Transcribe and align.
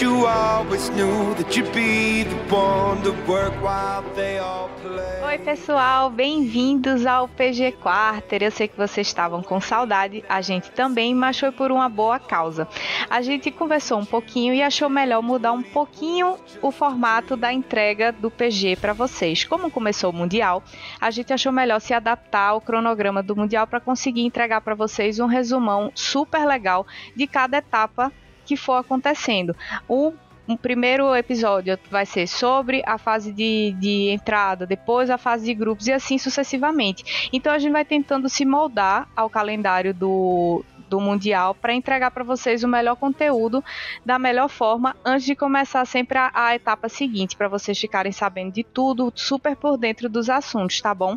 You 0.00 0.26
always 0.26 0.88
knew 0.90 1.34
that 1.34 1.54
you'd 1.54 1.70
be 1.72 2.24
the 2.24 2.54
one 2.54 3.02
to 3.02 3.12
work 3.30 3.52
while 3.62 4.02
they 4.14 4.38
all 4.38 4.70
play. 4.80 5.22
Oi, 5.22 5.38
pessoal, 5.38 6.08
bem-vindos 6.08 7.04
ao 7.04 7.28
PG 7.28 7.72
Quarter. 7.72 8.42
Eu 8.42 8.50
sei 8.50 8.68
que 8.68 8.76
vocês 8.76 9.06
estavam 9.06 9.42
com 9.42 9.60
saudade, 9.60 10.24
a 10.28 10.40
gente 10.40 10.70
também, 10.70 11.14
mas 11.14 11.38
foi 11.38 11.52
por 11.52 11.70
uma 11.70 11.88
boa 11.88 12.18
causa. 12.18 12.66
A 13.08 13.20
gente 13.20 13.50
conversou 13.50 13.98
um 13.98 14.04
pouquinho 14.04 14.54
e 14.54 14.62
achou 14.62 14.88
melhor 14.88 15.22
mudar 15.22 15.52
um 15.52 15.62
pouquinho 15.62 16.36
o 16.60 16.70
formato 16.70 17.36
da 17.36 17.52
entrega 17.52 18.12
do 18.12 18.30
PG 18.30 18.76
para 18.76 18.94
vocês. 18.94 19.44
Como 19.44 19.70
começou 19.70 20.10
o 20.10 20.14
Mundial, 20.14 20.62
a 21.00 21.10
gente 21.10 21.32
achou 21.32 21.52
melhor 21.52 21.80
se 21.80 21.92
adaptar 21.92 22.48
ao 22.48 22.60
cronograma 22.60 23.22
do 23.22 23.36
Mundial 23.36 23.66
para 23.66 23.78
conseguir 23.78 24.22
entregar 24.22 24.62
para 24.62 24.74
vocês 24.74 25.20
um 25.20 25.26
resumão 25.26 25.92
super 25.94 26.44
legal 26.46 26.86
de 27.14 27.26
cada 27.26 27.58
etapa 27.58 28.10
que 28.44 28.56
for 28.56 28.74
acontecendo. 28.74 29.56
O 29.88 30.12
um 30.48 30.56
primeiro 30.56 31.14
episódio 31.14 31.78
vai 31.90 32.04
ser 32.04 32.26
sobre 32.26 32.82
a 32.84 32.98
fase 32.98 33.32
de, 33.32 33.74
de 33.78 34.08
entrada, 34.10 34.66
depois 34.66 35.08
a 35.08 35.16
fase 35.16 35.44
de 35.44 35.54
grupos 35.54 35.86
e 35.86 35.92
assim 35.92 36.18
sucessivamente. 36.18 37.28
Então 37.32 37.52
a 37.52 37.58
gente 37.58 37.72
vai 37.72 37.84
tentando 37.84 38.28
se 38.28 38.44
moldar 38.44 39.08
ao 39.14 39.30
calendário 39.30 39.94
do, 39.94 40.64
do 40.92 41.00
Mundial 41.00 41.54
para 41.54 41.72
entregar 41.72 42.10
para 42.10 42.22
vocês 42.22 42.62
o 42.62 42.68
melhor 42.68 42.96
conteúdo 42.96 43.64
da 44.04 44.18
melhor 44.18 44.48
forma 44.48 44.94
antes 45.02 45.24
de 45.24 45.34
começar 45.34 45.86
sempre 45.86 46.18
a, 46.18 46.30
a 46.34 46.54
etapa 46.54 46.86
seguinte, 46.86 47.34
para 47.34 47.48
vocês 47.48 47.78
ficarem 47.78 48.12
sabendo 48.12 48.52
de 48.52 48.62
tudo, 48.62 49.10
super 49.14 49.56
por 49.56 49.78
dentro 49.78 50.06
dos 50.06 50.28
assuntos, 50.28 50.82
tá 50.82 50.94
bom? 50.94 51.16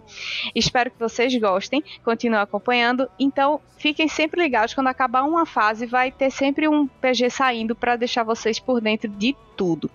Espero 0.56 0.90
que 0.90 0.98
vocês 0.98 1.36
gostem, 1.38 1.84
continuem 2.05 2.41
acompanhando. 2.41 3.10
Então, 3.20 3.60
fiquem 3.77 4.08
sempre 4.08 4.41
ligados 4.41 4.74
quando 4.74 4.88
acabar 4.88 5.24
uma 5.24 5.46
fase, 5.46 5.86
vai 5.86 6.10
ter 6.10 6.32
sempre 6.32 6.70
um 6.70 6.88
PG 6.88 7.30
saindo 7.30 7.76
para 7.76 7.98
deixar 7.98 8.24
vocês 8.24 8.58
por 8.58 8.80
dentro 8.80 9.10
de 9.10 9.36
tudo. 9.58 9.92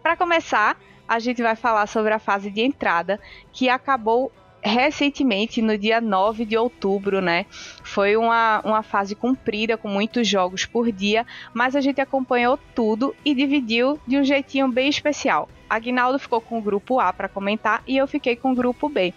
Para 0.00 0.16
começar, 0.16 0.78
a 1.08 1.18
gente 1.18 1.42
vai 1.42 1.56
falar 1.56 1.88
sobre 1.88 2.12
a 2.12 2.20
fase 2.20 2.50
de 2.50 2.60
entrada, 2.60 3.18
que 3.52 3.68
acabou 3.68 4.30
recentemente, 4.62 5.62
no 5.62 5.76
dia 5.78 6.00
9 6.00 6.44
de 6.44 6.56
outubro, 6.56 7.20
né? 7.20 7.46
Foi 7.82 8.16
uma, 8.16 8.60
uma 8.64 8.82
fase 8.82 9.14
comprida, 9.14 9.76
com 9.76 9.88
muitos 9.88 10.26
jogos 10.26 10.64
por 10.64 10.90
dia, 10.90 11.26
mas 11.54 11.76
a 11.76 11.80
gente 11.80 12.00
acompanhou 12.00 12.58
tudo 12.74 13.14
e 13.24 13.34
dividiu 13.34 13.98
de 14.06 14.18
um 14.18 14.24
jeitinho 14.24 14.68
bem 14.68 14.88
especial. 14.88 15.48
Aguinaldo 15.68 16.18
ficou 16.18 16.40
com 16.40 16.58
o 16.58 16.62
grupo 16.62 16.98
A 16.98 17.12
para 17.12 17.28
comentar 17.28 17.82
e 17.86 17.96
eu 17.96 18.06
fiquei 18.06 18.34
com 18.34 18.52
o 18.52 18.54
grupo 18.54 18.88
B. 18.88 19.12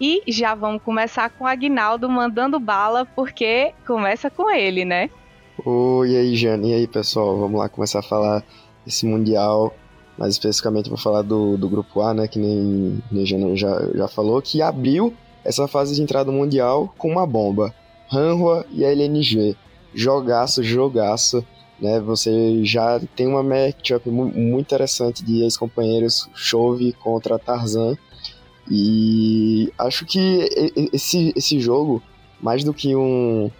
E 0.00 0.22
já 0.26 0.54
vamos 0.54 0.82
começar 0.82 1.28
com 1.30 1.44
o 1.44 1.46
Aguinaldo 1.46 2.08
mandando 2.08 2.58
bala, 2.58 3.04
porque 3.04 3.74
começa 3.86 4.30
com 4.30 4.50
ele, 4.50 4.84
né? 4.84 5.10
Oi, 5.64 6.12
e 6.12 6.16
aí, 6.16 6.36
Jane? 6.36 6.70
E 6.70 6.74
aí, 6.74 6.86
pessoal? 6.86 7.38
Vamos 7.38 7.60
lá 7.60 7.68
começar 7.68 7.98
a 7.98 8.02
falar 8.02 8.42
desse 8.84 9.04
Mundial 9.04 9.74
mais 10.20 10.34
especificamente 10.34 10.90
vou 10.90 10.98
falar 10.98 11.22
do, 11.22 11.56
do 11.56 11.66
grupo 11.66 12.02
A, 12.02 12.12
né, 12.12 12.28
que 12.28 12.38
nem, 12.38 13.02
nem 13.10 13.24
já, 13.56 13.88
já 13.94 14.06
falou, 14.06 14.42
que 14.42 14.60
abriu 14.60 15.14
essa 15.42 15.66
fase 15.66 15.94
de 15.94 16.02
entrada 16.02 16.30
mundial 16.30 16.94
com 16.98 17.10
uma 17.10 17.26
bomba. 17.26 17.74
Hanwha 18.12 18.66
e 18.70 18.84
a 18.84 18.92
LNG. 18.92 19.56
Jogaço, 19.94 20.62
jogaço. 20.62 21.42
Né, 21.80 21.98
você 21.98 22.62
já 22.62 23.00
tem 23.16 23.26
uma 23.26 23.42
matchup 23.42 24.10
muito 24.10 24.60
interessante 24.60 25.24
de 25.24 25.42
ex-companheiros 25.42 26.28
Chove 26.34 26.92
contra 26.92 27.38
Tarzan. 27.38 27.96
E 28.70 29.72
acho 29.78 30.04
que 30.04 30.46
esse, 30.92 31.32
esse 31.34 31.58
jogo, 31.58 32.02
mais 32.42 32.62
do 32.62 32.74
que 32.74 32.94
um, 32.94 33.50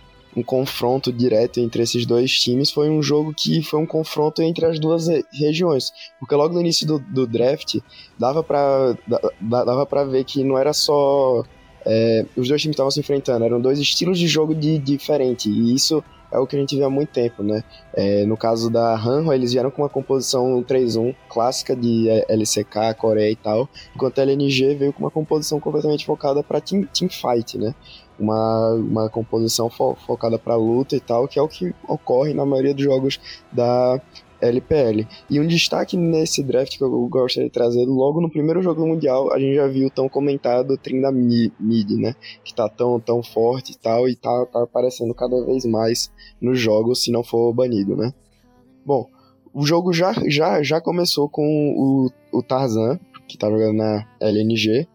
um 0.41 0.43
confronto 0.43 1.13
direto 1.13 1.61
entre 1.61 1.83
esses 1.83 2.05
dois 2.07 2.33
times, 2.33 2.71
foi 2.71 2.91
um 2.91 3.03
jogo 3.03 3.35
que 3.35 3.63
foi 3.63 3.79
um 3.81 3.87
confronto 3.87 4.43
entre 4.43 4.67
as 4.67 4.79
duas 4.79 5.07
regiões. 5.33 5.93
Porque 6.19 6.35
logo 6.35 6.55
no 6.55 6.61
início 6.61 6.87
do, 6.87 6.99
do 6.99 7.27
draft, 7.27 7.77
dava 8.19 8.43
para 8.43 8.97
dava 9.41 9.87
pra 9.87 10.05
ver 10.05 10.25
que 10.25 10.43
não 10.43 10.59
era 10.59 10.73
só. 10.73 11.45
É, 11.85 12.27
os 12.37 12.47
dois 12.49 12.61
times 12.61 12.75
estavam 12.75 12.91
se 12.91 13.01
enfrentando, 13.01 13.45
eram 13.45 13.61
dois 13.61 13.79
estilos 13.79 14.19
de 14.19 14.27
jogo 14.27 14.55
de, 14.55 14.79
diferente. 14.79 15.49
E 15.49 15.75
isso 15.75 16.03
é 16.31 16.39
o 16.39 16.47
que 16.47 16.57
a 16.57 16.59
gente 16.59 16.77
vê 16.77 16.85
há 16.85 16.91
muito 16.91 17.11
tempo, 17.11 17.43
né? 17.43 17.65
É, 17.93 18.25
no 18.25 18.37
caso 18.37 18.71
da 18.71 18.95
Hanwha, 18.95 19.35
eles 19.35 19.53
vieram 19.53 19.71
com 19.71 19.83
uma 19.83 19.89
composição 19.89 20.63
3-1 20.63 21.15
clássica 21.29 21.75
de 21.75 22.09
LCK, 22.29 22.95
Coreia 22.97 23.33
e 23.33 23.37
tal, 23.37 23.69
enquanto 23.95 24.19
a 24.19 24.23
LNG 24.23 24.75
veio 24.75 24.93
com 24.93 25.01
uma 25.01 25.11
composição 25.11 25.59
completamente 25.59 26.07
focada 26.07 26.43
para 26.43 26.61
team, 26.61 26.85
team 26.85 27.11
fight, 27.11 27.59
né? 27.59 27.75
Uma, 28.21 28.75
uma 28.75 29.11
composição 29.11 29.69
fo 29.71 29.97
focada 30.07 30.39
para 30.39 30.55
luta 30.57 30.95
e 30.95 31.01
tal, 31.01 31.27
que 31.27 31.39
é 31.39 31.43
o 31.43 31.49
que 31.49 31.75
ocorre 31.89 32.35
na 32.35 32.45
maioria 32.45 32.75
dos 32.75 32.85
jogos 32.85 33.21
da 33.51 34.01
LPL. 34.41 35.07
E 35.29 35.39
um 35.39 35.47
destaque 35.47 35.97
nesse 35.97 36.43
draft 36.43 36.77
que 36.77 36.83
eu 36.83 37.09
gostaria 37.09 37.49
de 37.49 37.53
trazer, 37.53 37.85
logo 37.85 38.21
no 38.21 38.31
primeiro 38.31 38.63
jogo 38.63 38.87
Mundial, 38.87 39.33
a 39.33 39.39
gente 39.39 39.55
já 39.55 39.67
viu 39.67 39.91
tão 39.91 40.09
comentado 40.09 40.73
o 40.73 40.79
Trinda 40.79 41.13
Mid, 41.13 41.91
né? 41.91 42.15
Que 42.45 42.55
tá 42.55 42.69
tão, 42.69 42.99
tão 42.99 43.23
forte 43.23 43.73
e 43.73 43.79
tal, 43.79 44.09
e 44.09 44.17
tá, 44.17 44.47
tá 44.47 44.63
aparecendo 44.63 45.15
cada 45.15 45.45
vez 45.45 45.65
mais 45.65 46.11
nos 46.41 46.59
jogos, 46.59 47.05
se 47.05 47.13
não 47.13 47.23
for 47.23 47.53
banido, 47.53 47.97
né? 47.97 48.13
Bom, 48.85 49.07
o 49.53 49.65
jogo 49.65 49.93
já, 49.93 50.15
já, 50.27 50.63
já 50.63 50.81
começou 50.81 51.29
com 51.29 51.45
o, 51.77 52.39
o 52.39 52.43
Tarzan, 52.43 52.99
que 53.29 53.37
tá 53.37 53.51
jogando 53.51 53.77
na 53.77 54.07
LNG, 54.21 54.89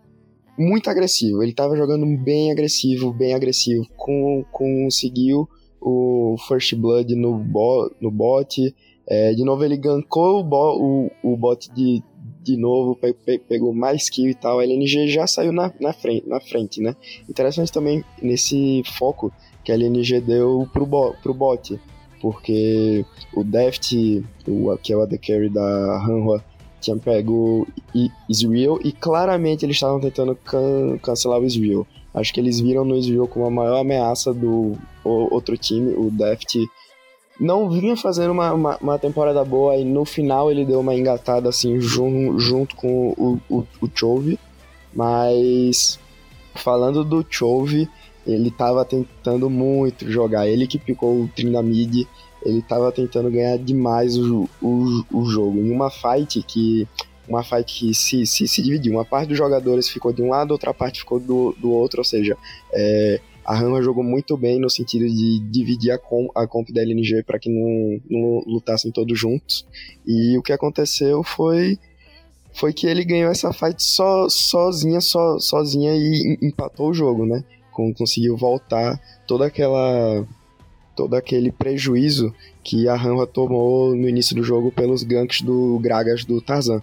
muito 0.58 0.90
agressivo. 0.90 1.42
Ele 1.42 1.52
estava 1.52 1.76
jogando 1.76 2.06
bem 2.18 2.52
agressivo, 2.52 3.12
bem 3.12 3.34
agressivo. 3.34 3.86
Com, 3.96 4.44
conseguiu 4.52 5.48
o 5.82 6.36
First 6.48 6.76
Blood 6.76 7.16
no, 7.16 7.38
bo, 7.38 7.92
no 8.02 8.10
bot. 8.10 8.74
É, 9.08 9.34
de 9.34 9.44
novo 9.44 9.64
ele 9.64 9.78
gankou 9.78 10.40
o, 10.40 10.44
bo, 10.44 11.12
o, 11.24 11.34
o 11.34 11.38
bot 11.38 11.72
de, 11.74 12.02
de 12.42 12.58
novo, 12.58 12.96
pe, 12.96 13.14
pe, 13.14 13.38
pegou 13.38 13.74
mais 13.74 14.10
kill 14.10 14.30
e 14.30 14.34
tal. 14.34 14.60
A 14.60 14.64
LNG 14.64 15.08
já 15.08 15.28
saiu 15.28 15.52
na, 15.52 15.72
na, 15.80 15.94
frente, 15.94 16.28
na 16.28 16.40
frente, 16.40 16.82
né? 16.82 16.96
Interessante 17.30 17.72
também 17.72 18.04
nesse 18.22 18.82
foco 18.98 19.32
que 19.64 19.72
a 19.72 19.76
LNG 19.76 20.22
deu 20.22 20.68
pro, 20.72 20.86
bo, 20.86 21.14
pro 21.22 21.34
bot. 21.34 21.80
Porque 22.22 23.06
o 23.36 23.44
Deft, 23.44 23.94
o, 24.48 24.76
que 24.78 24.94
é 24.94 24.98
o 24.98 25.02
AD 25.02 25.18
Carry 25.20 25.50
da 25.50 26.04
Hanwha, 26.04 26.44
tinha 26.86 26.98
pego 26.98 27.68
Israel 28.30 28.80
e 28.84 28.92
claramente 28.92 29.66
eles 29.66 29.76
estavam 29.76 30.00
tentando 30.00 30.36
can 30.36 30.98
cancelar 31.02 31.40
o 31.40 31.46
Israel. 31.46 31.86
Acho 32.14 32.34
que 32.34 32.40
eles 32.40 32.60
viram 32.60 32.86
no 32.86 32.96
Israel 32.96 33.28
como 33.28 33.46
a 33.46 33.52
maior 33.52 33.80
ameaça 33.80 34.34
do 34.34 34.78
outro 35.04 35.58
time, 35.58 35.94
o 35.96 36.10
Deft. 36.10 36.58
Não 37.40 37.70
vinha 37.70 37.98
fazendo 37.98 38.32
uma, 38.32 38.54
uma, 38.54 38.78
uma, 38.78 39.00
temporada 39.00 39.44
boa 39.44 39.76
e 39.76 39.84
no 39.84 40.06
final 40.06 40.50
ele 40.50 40.64
deu 40.64 40.80
uma 40.80 40.96
engatada 40.96 41.50
assim 41.50 41.82
jun, 41.82 42.40
junto 42.40 42.76
com 42.78 43.10
o, 43.18 43.40
o, 43.50 43.68
o 43.82 43.90
Chove. 43.94 44.40
Mas 44.94 46.00
falando 46.54 47.04
do 47.04 47.26
Chove, 47.30 47.90
ele 48.26 48.48
estava 48.48 48.86
tentando 48.86 49.50
muito 49.50 50.10
jogar. 50.10 50.48
Ele 50.48 50.66
que 50.66 50.80
picou 50.80 51.24
o 51.24 51.28
Trinamid 51.28 52.08
ele 52.46 52.60
estava 52.60 52.92
tentando 52.92 53.30
ganhar 53.32 53.58
demais 53.58 54.18
o, 54.18 54.48
o, 54.62 55.04
o 55.12 55.26
jogo. 55.26 55.58
Em 55.58 55.72
uma 55.72 55.90
fight 55.90 56.42
que 56.44 56.88
uma 57.28 57.44
fight 57.44 57.66
que 57.66 57.94
se, 57.94 58.26
se, 58.26 58.48
se 58.48 58.62
dividiu. 58.62 58.94
Uma 58.94 59.04
parte 59.04 59.30
dos 59.30 59.38
jogadores 59.38 59.90
ficou 59.90 60.14
de 60.14 60.22
um 60.22 60.30
lado, 60.30 60.52
outra 60.52 60.74
parte 60.74 61.00
ficou 61.00 61.20
do, 61.20 61.56
do 61.60 61.72
outro, 61.72 62.02
ou 62.02 62.06
seja, 62.06 62.38
é, 62.72 63.20
a 63.44 63.60
Hanwha 63.60 63.82
jogou 63.82 64.04
muito 64.04 64.38
bem 64.38 64.60
no 64.60 64.70
sentido 64.70 65.08
de 65.08 65.40
dividir 65.40 65.92
a, 65.92 65.98
com, 65.98 66.30
a 66.36 66.48
comp 66.48 66.70
da 66.72 66.82
LNG 66.82 67.24
para 67.24 67.40
que 67.40 67.50
não, 67.50 68.00
não 68.10 68.44
lutassem 68.46 68.92
todos 68.92 69.18
juntos. 69.18 69.66
E 70.06 70.38
o 70.38 70.42
que 70.42 70.54
aconteceu 70.54 71.24
foi 71.24 71.78
foi 72.54 72.72
que 72.72 72.88
ele 72.88 73.04
ganhou 73.04 73.30
essa 73.30 73.52
fight 73.52 73.84
só, 73.84 74.30
sozinha, 74.30 75.02
só, 75.02 75.38
sozinha 75.40 75.94
e 75.94 76.38
empatou 76.42 76.90
o 76.90 76.94
jogo, 76.94 77.26
né? 77.26 77.44
Conseguiu 77.98 78.38
voltar 78.38 78.98
toda 79.28 79.46
aquela 79.46 80.26
todo 80.96 81.16
aquele 81.16 81.52
prejuízo 81.52 82.34
que 82.64 82.88
a 82.88 82.96
Hanwha 82.96 83.28
tomou 83.28 83.96
no 83.96 84.08
início 84.08 84.36
do 84.36 84.44
jogo 84.44 84.72
pelos 84.72 85.04
ganks 85.04 85.42
do 85.42 85.78
Gragas 85.80 86.24
do 86.24 86.42
Tarzan. 86.42 86.82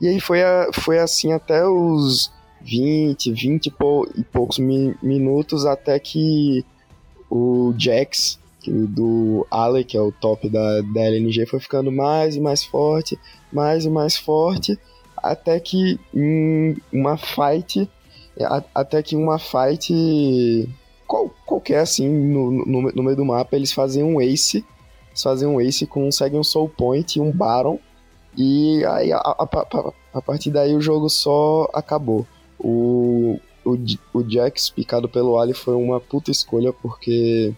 E 0.00 0.08
aí 0.08 0.20
foi, 0.20 0.42
a, 0.42 0.68
foi 0.72 0.98
assim 0.98 1.32
até 1.32 1.66
os 1.66 2.30
20, 2.62 3.32
20 3.32 3.66
e, 3.66 3.70
pou, 3.70 4.08
poucos 4.32 4.58
mi, 4.58 4.94
minutos 5.02 5.64
até 5.64 5.98
que 5.98 6.64
o 7.30 7.74
Jax 7.78 8.38
do 8.66 9.46
Ale, 9.50 9.84
que 9.84 9.96
é 9.96 10.00
o 10.00 10.12
top 10.12 10.48
da, 10.48 10.80
da 10.80 11.02
LNG, 11.02 11.46
foi 11.46 11.60
ficando 11.60 11.92
mais 11.92 12.36
e 12.36 12.40
mais 12.40 12.64
forte, 12.64 13.18
mais 13.52 13.84
e 13.84 13.90
mais 13.90 14.16
forte, 14.16 14.78
até 15.16 15.60
que 15.60 15.98
uma 16.92 17.16
fight, 17.16 17.88
até 18.74 19.02
que 19.02 19.16
uma 19.16 19.38
fight 19.38 20.68
qual, 21.14 21.30
qualquer 21.46 21.78
assim 21.78 22.08
no, 22.08 22.50
no, 22.50 22.82
no, 22.90 23.02
meio 23.04 23.16
do 23.16 23.24
mapa, 23.24 23.54
eles 23.54 23.70
fazem 23.70 24.02
um 24.02 24.20
ace, 24.20 24.64
eles 25.10 25.22
fazem 25.22 25.46
um 25.46 25.60
ace, 25.60 25.86
conseguem 25.86 26.40
um 26.40 26.44
soul 26.44 26.68
point 26.68 27.16
e 27.16 27.22
um 27.22 27.30
baron, 27.30 27.78
e 28.36 28.84
aí 28.86 29.12
a, 29.12 29.18
a, 29.18 29.44
a, 29.44 29.92
a, 30.14 30.22
partir 30.22 30.50
daí 30.50 30.74
o 30.74 30.80
jogo 30.80 31.08
só 31.08 31.68
acabou. 31.72 32.26
O, 32.58 33.38
o, 33.64 33.76
o 34.12 34.28
Jax 34.28 34.70
picado 34.70 35.08
pelo 35.08 35.38
Ali 35.38 35.54
foi 35.54 35.76
uma 35.76 36.00
puta 36.00 36.32
escolha, 36.32 36.72
porque 36.72 37.54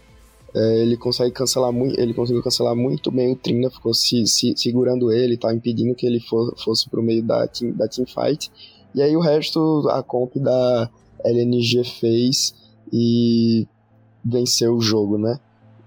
é, 0.53 0.77
ele 0.79 0.95
consegue 0.95 1.31
cancelar 1.31 1.71
muito, 1.71 1.99
ele 1.99 2.13
conseguiu 2.13 2.43
cancelar 2.43 2.75
muito 2.75 3.09
bem 3.09 3.31
o 3.31 3.35
Trina, 3.35 3.71
ficou 3.71 3.91
se, 3.91 4.27
se 4.27 4.53
segurando 4.55 5.11
ele, 5.11 5.35
tá 5.35 5.51
impedindo 5.51 5.95
que 5.95 6.05
ele 6.05 6.19
for, 6.19 6.53
fosse 6.63 6.87
pro 6.87 7.01
meio 7.01 7.23
da 7.23 7.47
team, 7.47 7.71
da 7.71 7.87
team 7.87 8.05
fight. 8.05 8.51
E 8.93 9.01
aí 9.01 9.17
o 9.17 9.19
resto 9.19 9.87
a 9.89 10.03
comp 10.03 10.35
da 10.35 10.91
LNG 11.25 11.83
fez 11.83 12.53
e 12.91 13.67
venceu 14.23 14.75
o 14.75 14.81
jogo, 14.81 15.17
né? 15.17 15.39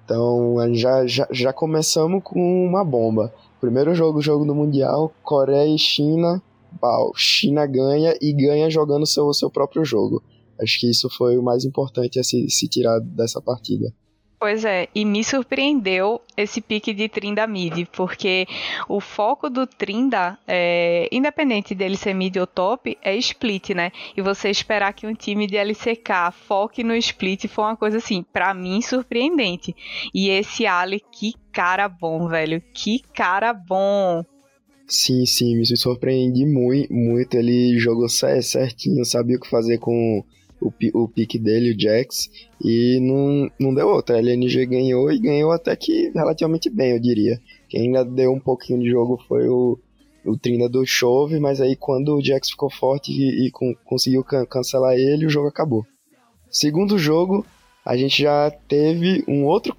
Então 0.04 0.56
já, 0.74 1.06
já, 1.06 1.28
já 1.30 1.52
começamos 1.52 2.22
com 2.24 2.66
uma 2.66 2.84
bomba. 2.84 3.32
Primeiro 3.60 3.94
jogo, 3.94 4.20
jogo 4.20 4.44
do 4.44 4.54
Mundial, 4.54 5.12
Coreia 5.22 5.72
e 5.72 5.78
China. 5.78 6.42
Pau, 6.80 7.12
China 7.14 7.66
ganha 7.66 8.16
e 8.20 8.32
ganha 8.32 8.70
jogando 8.70 9.06
seu, 9.06 9.32
seu 9.34 9.50
próprio 9.50 9.84
jogo. 9.84 10.22
Acho 10.60 10.80
que 10.80 10.90
isso 10.90 11.08
foi 11.10 11.36
o 11.36 11.42
mais 11.42 11.64
importante 11.64 12.18
a 12.18 12.24
se, 12.24 12.48
se 12.48 12.68
tirar 12.68 13.00
dessa 13.00 13.40
partida. 13.40 13.92
Pois 14.40 14.64
é, 14.64 14.88
e 14.94 15.04
me 15.04 15.22
surpreendeu 15.22 16.18
esse 16.34 16.62
pique 16.62 16.94
de 16.94 17.10
Trinda 17.10 17.46
mid, 17.46 17.86
porque 17.92 18.46
o 18.88 18.98
foco 18.98 19.50
do 19.50 19.66
Trinda, 19.66 20.38
é, 20.48 21.06
independente 21.12 21.74
dele 21.74 21.94
ser 21.94 22.14
mid 22.14 22.38
ou 22.38 22.46
top, 22.46 22.96
é 23.02 23.14
split, 23.16 23.74
né? 23.74 23.92
E 24.16 24.22
você 24.22 24.48
esperar 24.48 24.94
que 24.94 25.06
um 25.06 25.12
time 25.12 25.46
de 25.46 25.58
LCK 25.58 26.32
foque 26.32 26.82
no 26.82 26.96
split 26.96 27.48
foi 27.48 27.64
uma 27.64 27.76
coisa 27.76 27.98
assim, 27.98 28.24
para 28.32 28.54
mim 28.54 28.80
surpreendente. 28.80 29.76
E 30.14 30.30
esse 30.30 30.66
Ali, 30.66 31.02
que 31.12 31.34
cara 31.52 31.86
bom, 31.86 32.26
velho, 32.26 32.62
que 32.72 33.00
cara 33.12 33.52
bom. 33.52 34.24
Sim, 34.88 35.26
sim, 35.26 35.54
me 35.54 35.66
surpreendi 35.76 36.46
muito, 36.46 36.90
muito. 36.90 37.34
Ele 37.34 37.78
jogou 37.78 38.08
certinho, 38.08 39.04
sabia 39.04 39.36
o 39.36 39.40
que 39.40 39.50
fazer 39.50 39.76
com 39.76 40.24
o, 40.60 40.72
o 40.94 41.08
pique 41.08 41.38
dele, 41.38 41.72
o 41.72 41.80
Jax, 41.80 42.30
e 42.62 42.98
não, 43.00 43.50
não 43.58 43.74
deu 43.74 43.88
outra. 43.88 44.16
A 44.16 44.18
LNG 44.18 44.66
ganhou 44.66 45.10
e 45.10 45.18
ganhou 45.18 45.52
até 45.52 45.74
que 45.74 46.10
relativamente 46.10 46.68
bem, 46.68 46.92
eu 46.92 47.00
diria. 47.00 47.40
Quem 47.68 47.82
ainda 47.82 48.04
deu 48.04 48.32
um 48.32 48.40
pouquinho 48.40 48.80
de 48.80 48.90
jogo 48.90 49.18
foi 49.26 49.48
o, 49.48 49.78
o 50.24 50.36
Trina 50.36 50.68
do 50.68 50.84
Chove, 50.84 51.40
mas 51.40 51.60
aí 51.60 51.74
quando 51.74 52.16
o 52.16 52.22
Jax 52.22 52.50
ficou 52.50 52.70
forte 52.70 53.10
e, 53.10 53.46
e 53.46 53.50
com, 53.50 53.74
conseguiu 53.84 54.22
can 54.22 54.44
cancelar 54.44 54.94
ele, 54.94 55.26
o 55.26 55.30
jogo 55.30 55.48
acabou. 55.48 55.86
Segundo 56.50 56.98
jogo, 56.98 57.46
a 57.84 57.96
gente 57.96 58.22
já 58.22 58.50
teve 58.68 59.24
um 59.26 59.44
outro 59.44 59.74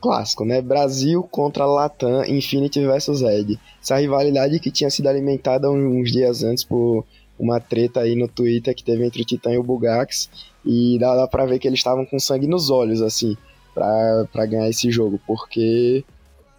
clássico, 0.00 0.44
né? 0.44 0.62
Brasil 0.62 1.22
contra 1.24 1.66
Latam, 1.66 2.24
Infinity 2.24 2.80
versus 2.80 3.20
Red. 3.20 3.58
Essa 3.80 3.98
rivalidade 3.98 4.58
que 4.60 4.70
tinha 4.70 4.90
sido 4.90 5.08
alimentada 5.08 5.70
uns 5.70 6.10
dias 6.10 6.42
antes 6.42 6.64
por 6.64 7.04
uma 7.38 7.60
treta 7.60 8.00
aí 8.00 8.14
no 8.14 8.28
Twitter 8.28 8.74
que 8.74 8.84
teve 8.84 9.04
entre 9.04 9.22
o 9.22 9.24
Titã 9.24 9.52
e 9.52 9.58
o 9.58 9.62
Bugax. 9.62 10.30
E 10.64 10.98
dá, 10.98 11.16
dá 11.16 11.26
pra 11.26 11.46
ver 11.46 11.58
que 11.58 11.66
eles 11.66 11.80
estavam 11.80 12.04
com 12.06 12.18
sangue 12.18 12.46
nos 12.46 12.70
olhos, 12.70 13.02
assim, 13.02 13.36
pra, 13.74 14.26
pra 14.32 14.46
ganhar 14.46 14.68
esse 14.68 14.90
jogo. 14.90 15.20
Porque 15.26 16.04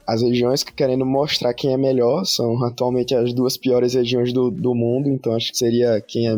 as 0.05 0.21
regiões 0.21 0.63
que 0.63 0.73
querendo 0.73 1.05
mostrar 1.05 1.53
quem 1.53 1.73
é 1.73 1.77
melhor 1.77 2.25
são 2.25 2.63
atualmente 2.63 3.15
as 3.15 3.33
duas 3.33 3.57
piores 3.57 3.93
regiões 3.93 4.33
do, 4.33 4.51
do 4.51 4.75
mundo. 4.75 5.09
Então 5.09 5.35
acho 5.35 5.51
que 5.51 5.57
seria 5.57 6.01
quem 6.01 6.29
é 6.29 6.35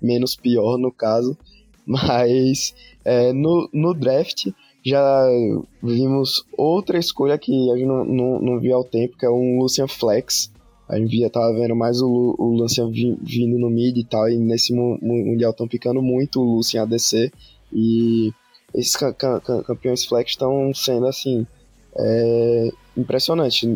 menos 0.00 0.34
pior 0.34 0.78
no 0.78 0.90
caso. 0.90 1.36
Mas 1.84 2.74
é, 3.04 3.32
no, 3.32 3.68
no 3.72 3.92
draft 3.92 4.46
já 4.84 5.26
vimos 5.82 6.44
outra 6.56 6.98
escolha 6.98 7.38
que 7.38 7.70
a 7.70 7.76
gente 7.76 7.86
não, 7.86 8.04
não, 8.04 8.40
não 8.40 8.60
viu 8.60 8.74
ao 8.74 8.84
tempo, 8.84 9.16
que 9.16 9.24
é 9.24 9.30
um 9.30 9.58
Lucian 9.60 9.86
Flex, 9.86 10.50
a 10.92 10.98
gente 10.98 11.18
já 11.18 11.30
tava 11.30 11.54
vendo 11.54 11.74
mais 11.74 12.02
o, 12.02 12.34
o 12.38 12.48
Lucian 12.54 12.90
vindo 12.90 13.58
no 13.58 13.70
mid 13.70 13.96
e 13.96 14.04
tal, 14.04 14.28
e 14.28 14.36
nesse 14.36 14.74
Mundial 14.74 15.50
estão 15.50 15.66
picando 15.66 16.02
muito 16.02 16.38
o 16.38 16.56
Lucian 16.56 16.82
ADC, 16.82 17.32
e 17.72 18.30
esses 18.74 18.94
campeões 19.66 20.04
flex 20.04 20.32
estão 20.32 20.70
sendo, 20.74 21.06
assim, 21.06 21.46
é, 21.96 22.70
impressionantes 22.94 23.66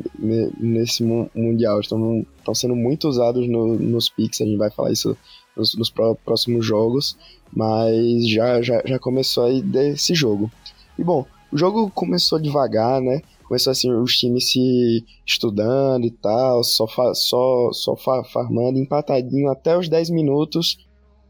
nesse 0.60 1.02
Mundial, 1.02 1.80
estão 1.80 2.54
sendo 2.54 2.76
muito 2.76 3.08
usados 3.08 3.48
no, 3.48 3.78
nos 3.78 4.10
picks, 4.10 4.42
a 4.42 4.44
gente 4.44 4.58
vai 4.58 4.70
falar 4.70 4.92
isso 4.92 5.16
nos, 5.56 5.74
nos 5.74 5.90
próximos 6.22 6.66
jogos, 6.66 7.16
mas 7.50 8.28
já, 8.28 8.60
já, 8.60 8.82
já 8.84 8.98
começou 8.98 9.44
aí 9.44 9.62
desse 9.62 10.14
jogo. 10.14 10.50
E 10.98 11.02
bom, 11.02 11.24
o 11.50 11.56
jogo 11.56 11.90
começou 11.90 12.38
devagar, 12.38 13.00
né? 13.00 13.22
Começou 13.46 13.70
assim, 13.70 13.92
os 13.92 14.12
times 14.16 14.50
se 14.50 15.04
estudando 15.24 16.04
e 16.04 16.10
tal, 16.10 16.62
só, 16.64 16.86
só, 17.14 17.70
só 17.72 17.96
fa 17.96 18.24
farmando, 18.24 18.78
empatadinho 18.78 19.50
até 19.50 19.76
os 19.76 19.88
10 19.88 20.10
minutos. 20.10 20.78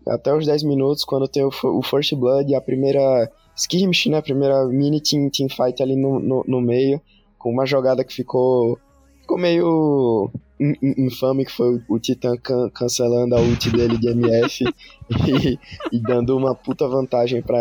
Até 0.06 0.32
os 0.32 0.46
10 0.46 0.62
minutos, 0.62 1.04
quando 1.04 1.26
tem 1.26 1.44
o, 1.44 1.50
o 1.64 1.82
First 1.82 2.14
Blood, 2.14 2.54
a 2.54 2.60
primeira 2.60 3.30
skirmish, 3.56 4.08
né? 4.08 4.18
A 4.18 4.22
primeira 4.22 4.64
mini 4.66 5.00
team, 5.00 5.28
team 5.30 5.48
fight 5.48 5.82
ali 5.82 5.96
no, 5.96 6.20
no, 6.20 6.44
no 6.46 6.60
meio, 6.60 7.00
com 7.38 7.50
uma 7.50 7.66
jogada 7.66 8.04
que 8.04 8.14
ficou, 8.14 8.78
ficou 9.20 9.36
meio 9.36 10.30
infame, 10.58 11.44
que 11.44 11.52
foi 11.52 11.82
o, 11.88 11.98
Titan 11.98 12.36
can 12.38 12.70
cancelando 12.70 13.34
a 13.34 13.40
ult 13.40 13.70
dele 13.70 13.98
de 13.98 14.08
MF 14.08 14.64
e, 15.28 15.58
e, 15.92 16.00
dando 16.00 16.36
uma 16.36 16.54
puta 16.54 16.88
vantagem 16.88 17.42
pra 17.42 17.60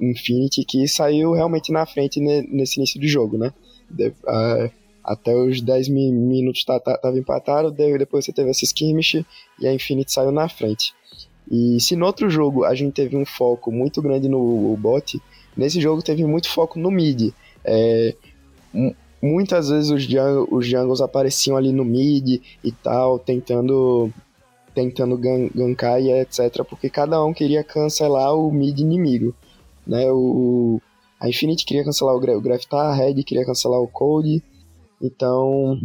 Infinity, 0.00 0.64
que 0.64 0.86
saiu 0.86 1.32
realmente 1.32 1.72
na 1.72 1.84
frente 1.86 2.20
nesse 2.20 2.78
início 2.78 3.00
de 3.00 3.08
jogo, 3.08 3.36
né? 3.36 3.52
De, 3.90 4.08
uh, 4.08 4.70
até 5.06 5.34
os 5.34 5.60
10 5.60 5.88
minutos 5.88 6.60
estava 6.60 7.16
empatado, 7.16 7.70
depois 7.70 8.24
você 8.24 8.32
teve 8.32 8.50
essa 8.50 8.64
skirmish 8.64 9.24
e 9.60 9.66
a 9.66 9.72
Infinity 9.72 10.12
saiu 10.12 10.32
na 10.32 10.48
frente. 10.48 10.92
E 11.48 11.80
se 11.80 11.94
no 11.94 12.06
outro 12.06 12.28
jogo 12.28 12.64
a 12.64 12.74
gente 12.74 12.94
teve 12.94 13.16
um 13.16 13.24
foco 13.24 13.70
muito 13.70 14.02
grande 14.02 14.28
no 14.28 14.76
bot, 14.76 15.20
nesse 15.56 15.80
jogo 15.80 16.02
teve 16.02 16.24
muito 16.26 16.48
foco 16.48 16.78
no 16.78 16.90
mid. 16.90 17.32
É, 17.64 18.16
muitas 19.22 19.68
vezes 19.68 19.90
os, 19.90 20.02
jung 20.02 20.48
os 20.50 20.66
jungles 20.66 21.00
apareciam 21.00 21.56
ali 21.56 21.72
no 21.72 21.84
mid 21.84 22.42
e 22.64 22.72
tal, 22.72 23.18
tentando 23.18 24.12
tentando 24.74 25.16
gan 25.16 25.48
gankar 25.54 26.00
e 26.02 26.10
etc, 26.10 26.62
porque 26.68 26.90
cada 26.90 27.24
um 27.24 27.32
queria 27.32 27.64
cancelar 27.64 28.34
o 28.34 28.50
mid 28.50 28.78
inimigo. 28.80 29.34
Né? 29.86 30.10
O, 30.10 30.80
a 31.20 31.28
Infinity 31.28 31.64
queria 31.64 31.84
cancelar 31.84 32.14
o, 32.14 32.18
o 32.18 32.40
Graftar, 32.40 32.86
a 32.86 32.94
Red 32.94 33.22
queria 33.24 33.44
cancelar 33.44 33.80
o 33.80 33.88
Cold. 33.88 34.42
Então 35.00 35.80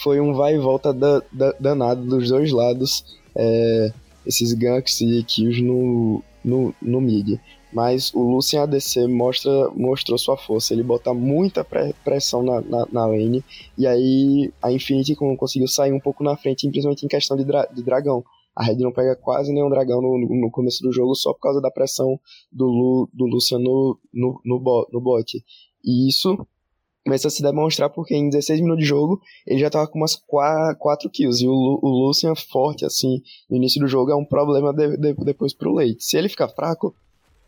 foi 0.00 0.20
um 0.20 0.34
vai 0.34 0.54
e 0.54 0.58
volta 0.58 0.92
da, 0.92 1.22
da, 1.32 1.52
danado 1.58 2.02
dos 2.04 2.28
dois 2.28 2.50
lados. 2.52 3.16
É, 3.34 3.92
esses 4.26 4.52
ganks 4.52 5.00
e 5.00 5.22
kills 5.22 5.62
no, 5.62 6.22
no, 6.44 6.74
no 6.82 7.00
mid. 7.00 7.38
Mas 7.72 8.12
o 8.14 8.22
Lucian 8.22 8.62
ADC 8.62 9.06
mostra, 9.06 9.70
mostrou 9.70 10.18
sua 10.18 10.36
força. 10.36 10.72
Ele 10.72 10.82
bota 10.82 11.12
muita 11.12 11.64
pressão 12.04 12.42
na, 12.42 12.60
na, 12.60 12.86
na, 12.90 13.06
lane. 13.06 13.44
E 13.76 13.86
aí 13.86 14.50
a 14.62 14.72
Infinity 14.72 15.14
conseguiu 15.14 15.68
sair 15.68 15.92
um 15.92 16.00
pouco 16.00 16.24
na 16.24 16.36
frente, 16.36 16.62
simplesmente 16.62 17.04
em 17.04 17.08
questão 17.08 17.36
de, 17.36 17.44
dra 17.44 17.66
de 17.66 17.82
dragão. 17.82 18.24
A 18.56 18.64
Red 18.64 18.76
não 18.76 18.90
pega 18.90 19.14
quase 19.14 19.52
nenhum 19.52 19.68
dragão 19.68 20.00
no, 20.00 20.18
no 20.18 20.50
começo 20.50 20.82
do 20.82 20.90
jogo 20.90 21.14
só 21.14 21.34
por 21.34 21.40
causa 21.40 21.60
da 21.60 21.70
pressão 21.70 22.18
do, 22.50 22.64
Lu, 22.64 23.10
do 23.12 23.26
Lucian 23.26 23.58
no, 23.58 23.98
no, 24.12 24.40
no, 24.44 24.58
bot, 24.58 24.90
no 24.90 25.00
bot. 25.00 25.44
E 25.84 26.08
isso 26.08 26.38
começa 27.04 27.28
a 27.28 27.30
se 27.30 27.42
demonstrar 27.42 27.90
porque 27.90 28.16
em 28.16 28.30
16 28.30 28.60
minutos 28.60 28.82
de 28.82 28.88
jogo 28.88 29.20
ele 29.46 29.60
já 29.60 29.68
tava 29.68 29.86
com 29.86 29.98
umas 29.98 30.16
4 30.16 31.10
kills. 31.10 31.44
E 31.44 31.48
o, 31.48 31.52
o 31.52 32.06
Lucian 32.06 32.34
forte, 32.34 32.86
assim, 32.86 33.20
no 33.50 33.56
início 33.58 33.80
do 33.80 33.86
jogo 33.86 34.10
é 34.10 34.16
um 34.16 34.24
problema 34.24 34.72
de, 34.72 34.96
de, 34.96 35.14
depois 35.14 35.52
pro 35.52 35.74
late. 35.74 35.98
Se 36.00 36.16
ele 36.16 36.28
ficar 36.28 36.48
fraco, 36.48 36.94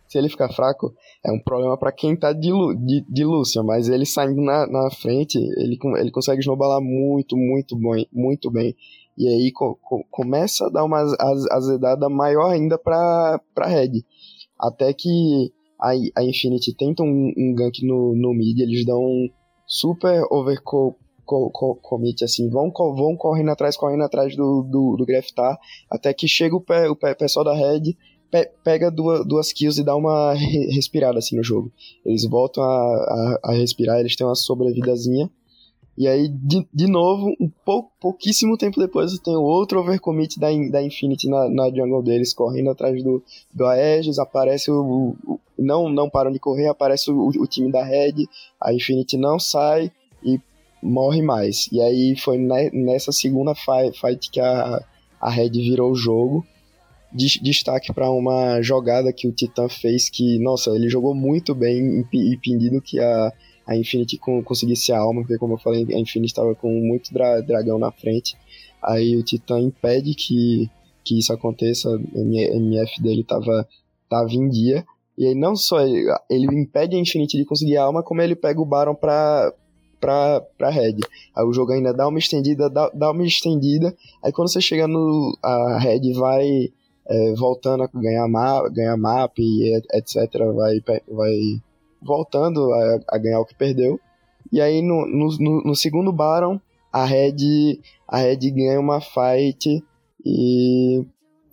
se 0.07 0.17
ele 0.17 0.29
ficar 0.29 0.51
fraco, 0.51 0.95
é 1.25 1.33
um 1.33 1.39
problema 1.39 1.77
para 1.77 1.91
quem 1.91 2.17
tá 2.17 2.33
de, 2.33 2.51
de, 2.77 3.01
de 3.09 3.25
Lucian, 3.25 3.63
mas 3.63 3.89
ele 3.89 4.07
saindo 4.07 4.41
na, 4.41 4.67
na 4.67 4.91
frente, 4.91 5.39
ele, 5.39 5.79
ele 5.99 6.11
consegue 6.11 6.41
snowballar 6.41 6.81
muito, 6.81 7.37
muito 7.37 7.77
bem, 7.77 8.07
muito 8.13 8.51
bem. 8.51 8.77
E 9.19 9.27
aí 9.27 9.53
co 9.53 9.77
co 9.83 10.05
começa 10.13 10.67
a 10.67 10.71
dar 10.71 10.85
uma 10.85 11.01
azedada 11.51 12.09
maior 12.09 12.53
ainda 12.53 12.79
pra 12.79 13.41
Red. 13.67 14.05
Até 14.57 14.93
que 14.95 15.53
a, 15.81 15.91
a 16.17 16.25
Infinity 16.25 16.73
tenta 16.73 17.03
um, 17.03 17.33
um 17.37 17.55
gank 17.55 17.85
no, 17.85 18.15
no 18.15 18.33
mid, 18.33 18.61
eles 18.61 18.87
dão 18.87 19.01
um 19.01 19.29
super 19.67 20.25
overcommit, 20.31 20.99
co 21.27 22.25
assim, 22.25 22.49
vão, 22.49 22.73
vão 22.73 23.17
correndo 23.17 23.51
atrás, 23.51 23.77
correndo 23.77 24.05
atrás 24.05 24.37
do, 24.37 24.63
do, 24.63 24.97
do 24.97 25.05
Graftar, 25.05 25.59
até 25.91 26.15
que 26.15 26.29
chega 26.29 26.57
o, 26.57 26.61
pé, 26.61 26.89
o 26.89 26.97
pé, 26.97 27.15
pessoal 27.15 27.45
da 27.45 27.55
Red, 27.55 27.97
pe, 28.31 28.51
pega 28.65 28.91
duas, 28.91 29.27
duas 29.27 29.53
kills 29.53 29.81
e 29.81 29.85
dá 29.85 29.95
uma 29.95 30.33
respirada 30.35 31.19
assim 31.19 31.37
no 31.37 31.43
jogo. 31.43 31.73
Eles 32.05 32.25
voltam 32.25 32.63
a, 32.63 32.67
a, 32.67 33.51
a 33.51 33.53
respirar, 33.53 33.99
eles 33.99 34.17
têm 34.17 34.27
uma 34.27 34.35
sobrevidazinha, 34.35 35.31
e 35.99 36.07
aí, 36.07 36.29
de, 36.29 36.65
de 36.73 36.87
novo, 36.87 37.35
um 37.41 37.51
pou, 37.65 37.91
pouquíssimo 38.01 38.57
tempo 38.57 38.79
depois, 38.79 39.19
tem 39.19 39.35
o 39.35 39.43
outro 39.43 39.81
overcommit 39.81 40.39
da, 40.39 40.47
da 40.71 40.81
Infinity 40.81 41.29
na, 41.29 41.49
na 41.49 41.71
jungle 41.71 42.05
deles, 42.05 42.33
correndo 42.33 42.71
atrás 42.71 43.03
do, 43.03 43.21
do 43.53 43.67
Aegis, 43.67 44.17
aparece 44.21 44.71
o, 44.71 45.17
o 45.27 45.41
não, 45.59 45.89
não 45.89 46.09
param 46.09 46.31
de 46.31 46.39
correr, 46.39 46.69
aparece 46.69 47.11
o, 47.11 47.27
o, 47.27 47.47
time 47.49 47.73
da 47.73 47.83
Red, 47.85 48.29
a 48.63 48.73
Infinity 48.73 49.17
não 49.17 49.41
sai 49.41 49.91
e 50.23 50.41
morre 50.81 51.21
mais. 51.21 51.69
E 51.73 51.81
aí 51.81 52.17
foi 52.17 52.39
ne, 52.39 52.71
nessa 52.71 53.11
segunda 53.11 53.53
fight, 53.57 53.99
fight 54.01 54.31
que 54.31 54.39
a, 54.39 54.81
a 55.21 55.29
Red 55.29 55.51
virou 55.51 55.91
o 55.91 55.97
jogo. 55.97 56.47
destaque 57.13 57.93
para 57.93 58.09
uma 58.09 58.63
jogada 58.63 59.13
que 59.13 59.27
o 59.27 59.33
Titã 59.33 59.69
fez 59.69 60.09
que, 60.09 60.39
nossa, 60.39 60.71
ele 60.71 60.89
jogou 60.89 61.13
muito 61.13 61.57
bem 61.57 62.05
impedindo 62.13 62.81
que 62.81 63.01
a, 63.01 63.33
a 63.69 63.77
Infinity 63.77 64.19
conseguisse 64.19 64.91
a 64.93 64.99
alma, 64.99 65.21
porque 65.21 65.37
como 65.37 65.53
eu 65.53 65.59
falei, 65.59 65.83
a 65.83 65.99
Infinity 65.99 66.33
estava 66.33 66.55
com 66.55 66.73
muito 66.73 67.13
dra 67.13 67.43
dragão 67.43 67.79
na 67.79 67.93
frente. 67.93 68.35
Aí 68.83 69.15
o 69.15 69.23
Titã 69.23 69.61
impede 69.61 70.15
que, 70.15 70.71
que 71.05 71.19
isso 71.19 71.35
aconteça, 71.35 71.91
o 71.91 72.19
MF 72.19 73.03
dele 73.03 73.23
tava, 73.23 73.69
tava 74.09 74.33
em 74.33 74.49
dia. 74.49 74.87
E 75.19 75.27
aí 75.27 75.35
não 75.35 75.55
só 75.55 75.83
ele, 75.83 76.07
ele 76.31 76.47
impede 76.47 76.97
a 76.97 76.99
Infinity 76.99 77.37
de 77.37 77.45
conseguir 77.45 77.77
a 77.77 77.83
alma, 77.85 78.03
como 78.03 78.23
ele 78.23 78.35
pega 78.35 78.59
o 78.59 78.65
Baron 78.65 78.95
pra, 78.95 79.53
pra, 80.01 80.41
pra 80.57 80.71
Red. 80.71 81.01
Aí 81.37 81.45
o 81.45 81.53
jogo 81.53 81.73
ainda 81.73 81.93
dá 81.93 82.09
uma 82.09 82.19
estendida, 82.19 82.71
dá, 82.71 82.89
dá 82.95 83.11
uma 83.11 83.27
estendida. 83.27 83.95
Aí 84.25 84.33
quando 84.33 84.51
você 84.51 84.63
chega 84.63 84.89
no. 84.89 85.37
A 85.43 85.79
Red 85.79 86.11
vai 86.15 86.73
é, 87.07 87.35
voltando 87.35 87.83
a 87.83 87.91
ganhar, 87.93 88.27
ma 88.29 88.67
ganhar 88.71 88.97
map 88.97 89.39
e 89.39 89.75
etc. 89.93 90.33
Vai, 90.55 90.81
vai 91.07 91.61
voltando 92.01 92.73
a, 92.73 93.01
a 93.09 93.19
ganhar 93.19 93.41
o 93.41 93.45
que 93.45 93.55
perdeu. 93.55 94.01
E 94.51 94.61
aí 94.61 94.81
no, 94.83 95.07
no, 95.07 95.63
no, 95.65 95.75
segundo 95.75 96.13
Baron, 96.13 96.61
a 96.93 97.05
Red, 97.05 97.81
a 98.07 98.19
Red 98.19 98.51
ganha 98.51 98.81
uma 98.81 99.01
fight 99.01 99.85
e 100.25 101.05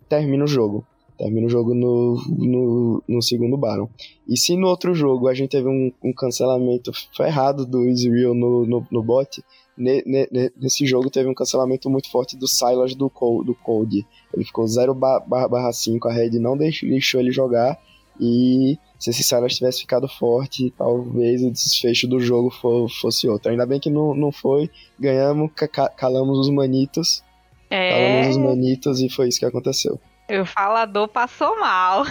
termina 0.07 0.43
o 0.43 0.47
jogo. 0.47 0.85
Termina 1.17 1.47
o 1.47 1.49
jogo 1.49 1.73
no, 1.73 2.21
no, 2.27 3.03
no 3.07 3.21
segundo 3.21 3.57
Baron. 3.57 3.89
E 4.27 4.37
se 4.37 4.57
no 4.57 4.67
outro 4.67 4.93
jogo 4.93 5.27
a 5.27 5.33
gente 5.33 5.51
teve 5.51 5.67
um, 5.67 5.91
um 6.03 6.13
cancelamento 6.13 6.91
ferrado 7.15 7.65
do 7.65 7.87
Israel 7.87 8.33
no, 8.33 8.65
no, 8.65 8.87
no 8.91 9.03
bot, 9.03 9.41
ne, 9.77 10.03
ne, 10.05 10.51
nesse 10.57 10.85
jogo 10.85 11.09
teve 11.09 11.29
um 11.29 11.33
cancelamento 11.33 11.89
muito 11.89 12.09
forte 12.09 12.37
do 12.37 12.47
Silas 12.47 12.95
do, 12.95 13.09
do 13.45 13.55
Cold. 13.55 14.05
Ele 14.33 14.45
ficou 14.45 14.67
0 14.67 14.93
barra 14.93 15.71
5, 15.71 16.07
a 16.07 16.13
Red 16.13 16.31
não 16.39 16.57
deixou, 16.57 16.89
deixou 16.89 17.21
ele 17.21 17.31
jogar. 17.31 17.79
E 18.19 18.77
se 18.97 19.09
esse 19.09 19.23
Silas 19.23 19.55
tivesse 19.55 19.81
ficado 19.81 20.07
forte, 20.07 20.73
talvez 20.77 21.43
o 21.43 21.51
desfecho 21.51 22.07
do 22.07 22.19
jogo 22.19 22.49
for, 22.49 22.89
fosse 22.89 23.27
outro. 23.27 23.51
Ainda 23.51 23.65
bem 23.65 23.79
que 23.79 23.89
não, 23.89 24.13
não 24.15 24.31
foi. 24.31 24.69
Ganhamos, 24.99 25.51
calamos 25.97 26.39
os 26.39 26.49
manitos. 26.49 27.23
É... 27.69 27.89
Calamos 27.89 28.37
os 28.37 28.41
manitos 28.41 29.01
e 29.01 29.09
foi 29.09 29.27
isso 29.27 29.39
que 29.39 29.45
aconteceu. 29.45 29.99
O 30.29 30.45
falador 30.45 31.07
passou 31.07 31.59
mal. 31.59 32.03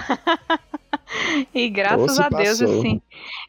e 1.55 1.69
graças 1.69 2.21
a 2.21 2.29
Deus, 2.29 2.61
passou. 2.61 2.79
assim, 2.79 3.03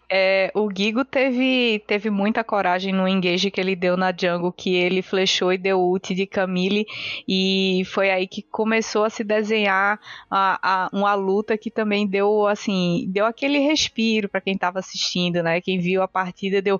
é, 0.09 0.51
o 0.53 0.69
Gigo 0.71 1.03
teve, 1.03 1.83
teve 1.87 2.09
muita 2.09 2.43
coragem 2.43 2.93
no 2.93 3.07
engage 3.07 3.49
que 3.49 3.59
ele 3.59 3.75
deu 3.75 3.97
na 3.97 4.13
jungle, 4.15 4.51
que 4.51 4.75
ele 4.75 5.01
flechou 5.01 5.51
e 5.51 5.57
deu 5.57 5.81
ult 5.81 6.13
de 6.13 6.25
Camille, 6.25 6.85
e 7.27 7.83
foi 7.87 8.11
aí 8.11 8.27
que 8.27 8.41
começou 8.41 9.03
a 9.03 9.09
se 9.09 9.23
desenhar 9.23 9.99
a, 10.29 10.59
a, 10.61 10.89
uma 10.93 11.13
luta 11.15 11.57
que 11.57 11.71
também 11.71 12.05
deu, 12.05 12.45
assim, 12.47 13.05
deu 13.09 13.25
aquele 13.25 13.59
respiro 13.59 14.29
para 14.29 14.41
quem 14.41 14.53
estava 14.53 14.79
assistindo, 14.79 15.41
né? 15.41 15.59
Quem 15.59 15.79
viu 15.79 16.01
a 16.01 16.07
partida 16.07 16.61
deu, 16.61 16.79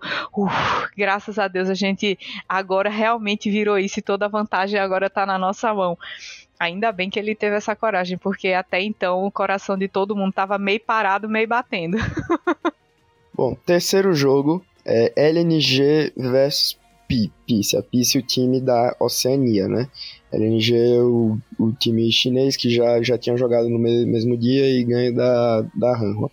graças 0.95 1.39
a 1.39 1.47
Deus 1.47 1.69
a 1.69 1.73
gente 1.73 2.17
agora 2.47 2.89
realmente 2.89 3.49
virou 3.49 3.79
isso 3.79 3.99
e 3.99 4.03
toda 4.03 4.25
a 4.25 4.29
vantagem 4.29 4.79
agora 4.79 5.07
está 5.07 5.25
na 5.25 5.37
nossa 5.37 5.73
mão. 5.73 5.97
Ainda 6.59 6.91
bem 6.91 7.09
que 7.09 7.19
ele 7.19 7.35
teve 7.35 7.55
essa 7.55 7.75
coragem, 7.75 8.17
porque 8.17 8.49
até 8.49 8.81
então 8.81 9.25
o 9.25 9.31
coração 9.31 9.77
de 9.77 9.87
todo 9.87 10.15
mundo 10.15 10.31
tava 10.31 10.57
meio 10.57 10.79
parado, 10.79 11.27
meio 11.27 11.47
batendo. 11.47 11.97
Bom, 13.35 13.53
terceiro 13.65 14.13
jogo 14.13 14.65
é 14.85 15.11
LNG 15.17 16.13
versus 16.15 16.79
PIS. 17.05 17.73
A 17.73 17.81
PIS 17.83 18.15
é 18.15 18.19
o 18.19 18.21
time 18.21 18.61
da 18.61 18.95
Oceania, 18.97 19.67
né? 19.67 19.89
LNG 20.31 20.73
é 20.73 21.01
o, 21.01 21.37
o 21.59 21.73
time 21.73 22.09
chinês 22.13 22.55
que 22.55 22.69
já, 22.69 23.01
já 23.03 23.17
tinha 23.17 23.35
jogado 23.35 23.67
no 23.67 23.77
mesmo 23.77 24.37
dia 24.37 24.65
e 24.65 24.85
ganha 24.85 25.11
da, 25.11 25.61
da 25.75 25.97
Hanwha. 25.97 26.31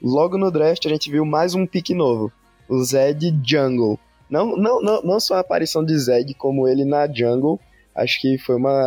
Logo 0.00 0.38
no 0.38 0.48
draft 0.48 0.86
a 0.86 0.90
gente 0.90 1.10
viu 1.10 1.24
mais 1.24 1.56
um 1.56 1.66
pick 1.66 1.90
novo, 1.90 2.30
o 2.68 2.84
Zed 2.84 3.36
Jungle. 3.44 3.98
Não, 4.30 4.56
não, 4.56 4.80
não, 4.80 5.02
não 5.02 5.18
só 5.18 5.34
a 5.34 5.40
aparição 5.40 5.84
de 5.84 5.98
Zed, 5.98 6.32
como 6.34 6.68
ele 6.68 6.84
na 6.84 7.12
Jungle, 7.12 7.58
acho 7.94 8.20
que 8.20 8.36
foi 8.38 8.56
uma 8.56 8.82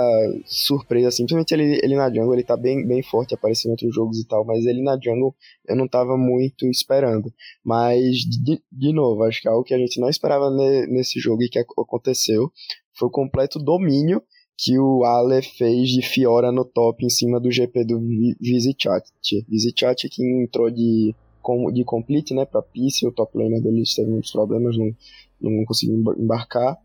surpresa, 0.45 1.07
assim, 1.07 1.23
principalmente 1.23 1.53
ele, 1.53 1.79
ele 1.83 1.95
na 1.95 2.09
jungle, 2.09 2.33
ele 2.33 2.43
tá 2.43 2.57
bem, 2.57 2.85
bem 2.85 3.01
forte, 3.01 3.33
aparecendo 3.33 3.69
em 3.69 3.73
outros 3.73 3.95
jogos 3.95 4.19
e 4.19 4.27
tal, 4.27 4.45
mas 4.45 4.65
ele 4.65 4.81
na 4.81 4.99
jungle 5.01 5.33
eu 5.67 5.75
não 5.75 5.87
tava 5.87 6.17
muito 6.17 6.67
esperando. 6.67 7.31
Mas, 7.63 8.17
de, 8.19 8.61
de 8.71 8.93
novo, 8.93 9.23
acho 9.23 9.41
que 9.41 9.47
algo 9.47 9.63
que 9.63 9.73
a 9.73 9.77
gente 9.77 9.99
não 9.99 10.09
esperava 10.09 10.49
ne, 10.51 10.87
nesse 10.87 11.19
jogo 11.19 11.43
e 11.43 11.49
que 11.49 11.59
aconteceu 11.59 12.51
foi 12.93 13.07
o 13.07 13.11
completo 13.11 13.59
domínio 13.59 14.21
que 14.57 14.77
o 14.79 15.03
Ale 15.03 15.41
fez 15.43 15.89
de 15.89 16.01
Fiora 16.01 16.51
no 16.51 16.65
top 16.65 17.05
em 17.05 17.09
cima 17.09 17.39
do 17.39 17.51
GP 17.51 17.85
do 17.85 17.99
Visichat. 18.41 19.07
Visichat 19.47 20.09
que 20.09 20.23
entrou 20.43 20.71
de, 20.71 21.13
de 21.73 21.83
complete, 21.85 22.33
né, 22.33 22.43
pra 22.43 22.63
PC, 22.63 23.07
o 23.07 23.11
top 23.11 23.37
laner 23.37 23.61
dele 23.61 23.83
teve 23.95 24.09
muitos 24.09 24.31
problemas, 24.31 24.75
não, 24.75 24.89
não 25.39 25.63
conseguiu 25.65 25.95
embarcar 26.17 26.75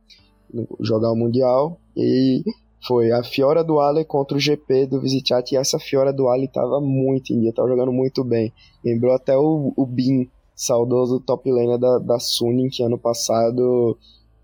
jogar 0.81 1.13
o 1.13 1.17
Mundial. 1.17 1.79
E 1.97 2.43
foi 2.87 3.13
a 3.13 3.23
Fiora 3.23 3.63
do 3.63 3.81
Ali 3.81 4.05
contra 4.05 4.37
o 4.37 4.41
GP 4.41 4.87
do 4.87 5.01
Visichat. 5.01 5.53
E 5.53 5.57
essa 5.57 5.79
Fiora 5.79 6.13
do 6.13 6.29
Ali 6.29 6.49
tava 6.49 6.81
muito 6.81 7.33
em 7.33 7.41
dia, 7.41 7.53
tava 7.53 7.69
jogando 7.69 7.93
muito 7.93 8.25
bem. 8.25 8.53
Lembrou 8.85 9.15
até 9.15 9.37
o, 9.37 9.73
o 9.77 9.87
Bin, 9.87 10.29
saudoso 10.55 11.21
top 11.21 11.51
laner 11.51 11.79
da, 11.79 11.99
da 11.99 12.19
Suning, 12.19 12.69
que 12.69 12.83
ano 12.83 12.99
passado. 12.99 13.97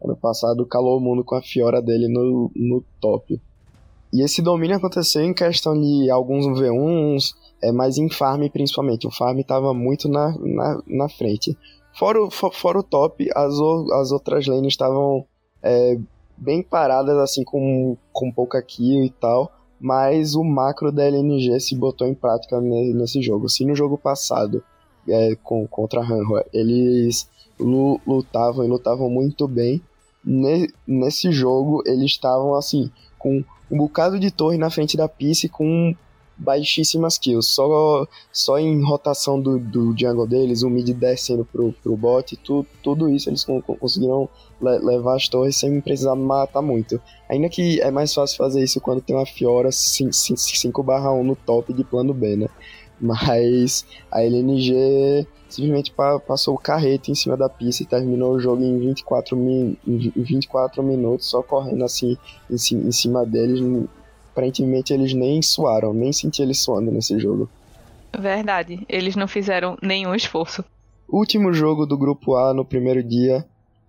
Ano 0.03 0.17
passado 0.17 0.65
calou 0.65 0.97
o 0.97 1.01
mundo 1.01 1.25
com 1.25 1.35
a 1.35 1.43
Fiora 1.43 1.83
dele 1.83 2.07
no, 2.07 2.51
no 2.55 2.85
top. 3.01 3.41
E 4.13 4.23
esse 4.23 4.41
domínio 4.41 4.77
aconteceu 4.77 5.23
em 5.23 5.35
questão 5.35 5.79
de 5.79 6.09
alguns 6.11 6.47
V1s, 6.47 7.35
é, 7.63 7.73
mas 7.73 7.99
em 7.99 8.09
farm 8.09 8.47
principalmente. 8.49 9.07
O 9.07 9.11
farm 9.11 9.39
estava 9.41 9.75
muito 9.75 10.09
na, 10.09 10.35
na, 10.39 10.83
na 10.87 11.09
frente. 11.09 11.57
Fora 11.99 12.23
o, 12.23 12.31
for, 12.31 12.55
fora 12.55 12.79
o 12.79 12.83
top, 12.83 13.29
as, 13.35 13.55
as 14.01 14.13
outras 14.13 14.47
lanes 14.47 14.73
estavam 14.73 15.27
é, 15.69 15.99
bem 16.35 16.63
paradas, 16.63 17.17
assim, 17.19 17.45
com, 17.45 17.97
com 18.11 18.33
pouca 18.33 18.63
kill 18.63 19.05
e 19.05 19.11
tal, 19.11 19.53
mas 19.79 20.35
o 20.35 20.43
macro 20.43 20.91
da 20.91 21.05
LNG 21.05 21.61
se 21.61 21.77
botou 21.77 22.07
em 22.07 22.15
prática 22.15 22.59
nesse 22.61 23.21
jogo. 23.21 23.49
Se 23.49 23.65
no 23.67 23.75
jogo 23.75 23.99
passado, 23.99 24.65
é, 25.07 25.37
com, 25.43 25.67
contra 25.67 26.01
a 26.01 26.05
Hanwha, 26.05 26.45
eles 26.53 27.29
lutavam 27.59 28.65
e 28.65 28.69
lutavam 28.69 29.11
muito 29.11 29.47
bem, 29.47 29.83
ne, 30.25 30.69
nesse 30.87 31.31
jogo 31.33 31.83
eles 31.85 32.13
estavam, 32.13 32.55
assim, 32.55 32.91
com 33.19 33.45
um 33.71 33.77
bocado 33.77 34.19
de 34.19 34.31
torre 34.31 34.57
na 34.57 34.71
frente 34.71 34.97
da 34.97 35.09
pista 35.09 35.49
com 35.49 35.95
baixíssimas 36.39 37.19
kills. 37.19 37.53
Só, 37.53 38.07
só 38.33 38.59
em 38.59 38.83
rotação 38.85 39.41
do, 39.41 39.59
do 39.59 39.95
jungle 39.99 40.27
deles, 40.27 40.63
o 40.63 40.71
mid 40.71 40.89
descendo 40.91 41.45
pro, 41.45 41.73
pro 41.83 41.97
bot, 41.97 42.37
tu, 42.37 42.65
tudo 42.83 43.09
isso 43.09 43.29
eles 43.29 43.45
conseguiram 43.45 44.29
le 44.61 44.79
levar 44.79 45.17
as 45.17 45.29
torres 45.29 45.57
sem 45.57 45.81
precisar 45.81 46.15
matar 46.15 46.63
muito. 46.63 47.01
Ainda 47.29 47.49
que 47.49 47.81
é 47.81 47.91
mais 47.91 48.15
fácil 48.15 48.37
fazer 48.37 48.63
isso 48.63 48.81
quando 48.81 49.03
tem 49.03 49.17
uma 49.17 49.27
Fiora 49.27 49.71
5/1 49.71 51.23
no 51.23 51.37
top 51.37 51.73
de 51.73 51.85
plano 51.85 52.15
B, 52.15 52.37
né? 52.37 52.49
Mas 53.01 53.85
a 54.11 54.23
LNG 54.23 55.27
simplesmente 55.49 55.93
passou 56.27 56.55
o 56.55 56.59
carreto 56.59 57.11
em 57.11 57.15
cima 57.15 57.37
da 57.37 57.49
pista 57.49 57.83
e 57.83 57.87
terminou 57.87 58.35
o 58.35 58.41
jogo 58.41 58.63
em 58.63 58.79
24, 58.79 59.37
mi 59.37 59.79
24 59.87 60.83
minutos, 60.83 61.27
só 61.27 61.43
correndo 61.43 61.85
assim 61.85 62.19
em, 62.51 62.55
em 62.55 62.93
cima 62.93 63.25
deles, 63.25 63.61
aparentemente 64.39 64.93
eles 64.93 65.13
nem 65.13 65.43
suaram, 65.43 65.93
nem 65.93 66.13
senti 66.13 66.41
eles 66.41 66.61
suando 66.61 66.93
nesse 66.93 67.19
jogo. 67.19 67.51
Verdade, 68.17 68.87
eles 68.89 69.17
não 69.17 69.27
fizeram 69.27 69.77
nenhum 69.83 70.15
esforço. 70.15 70.65
Último 71.09 71.53
jogo 71.53 71.85
do 71.85 71.99
grupo 71.99 72.37
A 72.37 72.55
no 72.55 72.65
primeiro 72.65 73.03
dia, 73.03 73.45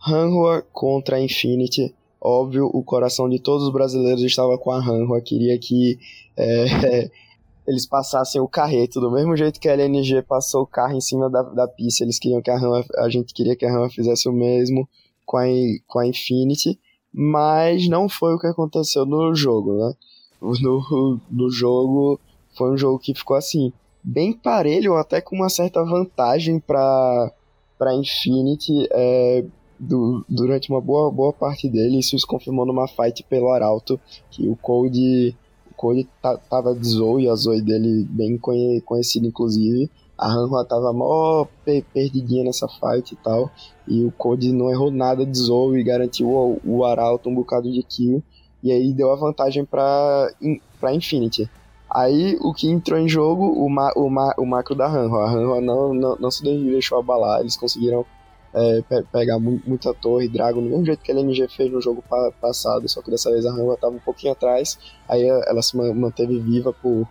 Hanwha 0.05 0.63
contra 0.73 1.17
a 1.17 1.21
Infinity. 1.21 1.93
Óbvio, 2.19 2.69
o 2.73 2.83
coração 2.83 3.29
de 3.29 3.39
todos 3.39 3.67
os 3.67 3.71
brasileiros 3.71 4.23
estava 4.23 4.57
com 4.57 4.71
a 4.71 4.79
Hanwha, 4.79 5.21
queria 5.21 5.57
que 5.59 5.99
é, 6.35 7.11
eles 7.67 7.85
passassem 7.85 8.41
o 8.41 8.47
carreto, 8.47 8.99
do 8.99 9.11
mesmo 9.11 9.37
jeito 9.37 9.59
que 9.59 9.69
a 9.69 9.73
LNG 9.73 10.23
passou 10.23 10.63
o 10.63 10.67
carro 10.67 10.95
em 10.95 11.01
cima 11.01 11.29
da, 11.29 11.43
da 11.43 11.67
pista, 11.67 12.03
eles 12.03 12.17
queriam 12.17 12.41
que 12.41 12.49
a 12.49 12.57
Hanwha, 12.57 12.83
a 12.97 13.09
gente 13.09 13.33
queria 13.33 13.55
que 13.55 13.65
a 13.65 13.71
Hanwha 13.71 13.89
fizesse 13.89 14.27
o 14.27 14.33
mesmo 14.33 14.89
com 15.25 15.37
a, 15.37 15.45
com 15.87 15.99
a 15.99 16.07
Infinity, 16.07 16.79
mas 17.13 17.87
não 17.87 18.09
foi 18.09 18.33
o 18.33 18.39
que 18.39 18.47
aconteceu 18.47 19.05
no 19.05 19.33
jogo, 19.35 19.77
né? 19.77 19.93
No, 20.41 21.19
no 21.29 21.49
jogo 21.49 22.19
foi 22.55 22.71
um 22.71 22.77
jogo 22.77 22.99
que 22.99 23.13
ficou 23.13 23.37
assim, 23.37 23.71
bem 24.03 24.33
parelho, 24.33 24.95
até 24.95 25.21
com 25.21 25.35
uma 25.35 25.49
certa 25.49 25.83
vantagem 25.83 26.59
para 26.59 27.31
para 27.77 27.95
Infinity 27.95 28.89
é, 28.91 29.45
do, 29.79 30.25
durante 30.27 30.69
uma 30.69 30.81
boa, 30.81 31.09
boa 31.09 31.31
parte 31.31 31.69
dele. 31.69 31.99
Isso 31.99 32.19
se 32.19 32.27
confirmou 32.27 32.65
numa 32.65 32.89
fight 32.89 33.23
pelo 33.23 33.49
Arauto, 33.49 33.97
que 34.29 34.45
o 34.45 34.55
Cold, 34.57 35.33
o 35.81 36.05
tava 36.49 36.75
de 36.75 36.85
Zoe, 36.85 37.29
a 37.29 37.35
Zoe 37.35 37.61
dele 37.61 38.05
bem 38.09 38.37
conhe, 38.37 38.81
conhecida 38.81 39.25
inclusive. 39.25 39.89
A 40.17 40.27
Hanwha 40.27 40.65
tava 40.65 40.91
mó 40.91 41.47
perdidinha 41.93 42.43
nessa 42.43 42.67
fight 42.67 43.13
e 43.13 43.15
tal. 43.15 43.49
E 43.87 44.03
o 44.03 44.11
Cold 44.11 44.51
não 44.51 44.69
errou 44.69 44.91
nada 44.91 45.25
de 45.25 45.37
Zoe 45.37 45.79
e 45.79 45.83
garantiu 45.83 46.27
o, 46.27 46.59
o 46.65 46.83
Arauto 46.83 47.29
um 47.29 47.35
bocado 47.35 47.71
de 47.71 47.81
kill. 47.81 48.21
E 48.63 48.71
aí 48.71 48.93
deu 48.93 49.11
a 49.11 49.15
vantagem 49.15 49.65
para 49.65 50.31
para 50.79 50.93
Infinity. 50.93 51.49
Aí 51.89 52.37
o 52.41 52.53
que 52.53 52.69
entrou 52.69 52.99
em 52.99 53.09
jogo, 53.09 53.45
o, 53.45 53.67
ma, 53.67 53.91
o, 53.95 54.09
ma, 54.09 54.33
o 54.37 54.45
macro 54.45 54.75
da 54.75 54.87
Hanwha. 54.87 55.23
A 55.23 55.31
Hanwha 55.31 55.61
não, 55.61 55.93
não, 55.93 56.15
não 56.17 56.31
se 56.31 56.43
deixou 56.43 56.99
abalar, 56.99 57.39
eles 57.39 57.57
conseguiram 57.57 58.05
é, 58.53 58.81
pe 58.81 59.03
pegar 59.11 59.39
mu 59.39 59.59
muita 59.65 59.93
torre, 59.93 60.27
Dragon, 60.27 60.61
do 60.61 60.69
mesmo 60.69 60.85
jeito 60.85 61.03
que 61.03 61.11
a 61.11 61.15
LNG 61.15 61.47
fez 61.49 61.71
no 61.71 61.81
jogo 61.81 62.03
pa 62.07 62.31
passado, 62.39 62.87
só 62.87 63.01
que 63.01 63.11
dessa 63.11 63.31
vez 63.31 63.45
a 63.45 63.51
Hanwha 63.51 63.75
estava 63.75 63.95
um 63.95 63.99
pouquinho 63.99 64.33
atrás, 64.33 64.77
aí 65.07 65.23
ela 65.23 65.61
se 65.61 65.77
manteve 65.77 66.39
viva 66.39 66.73
por, 66.73 67.07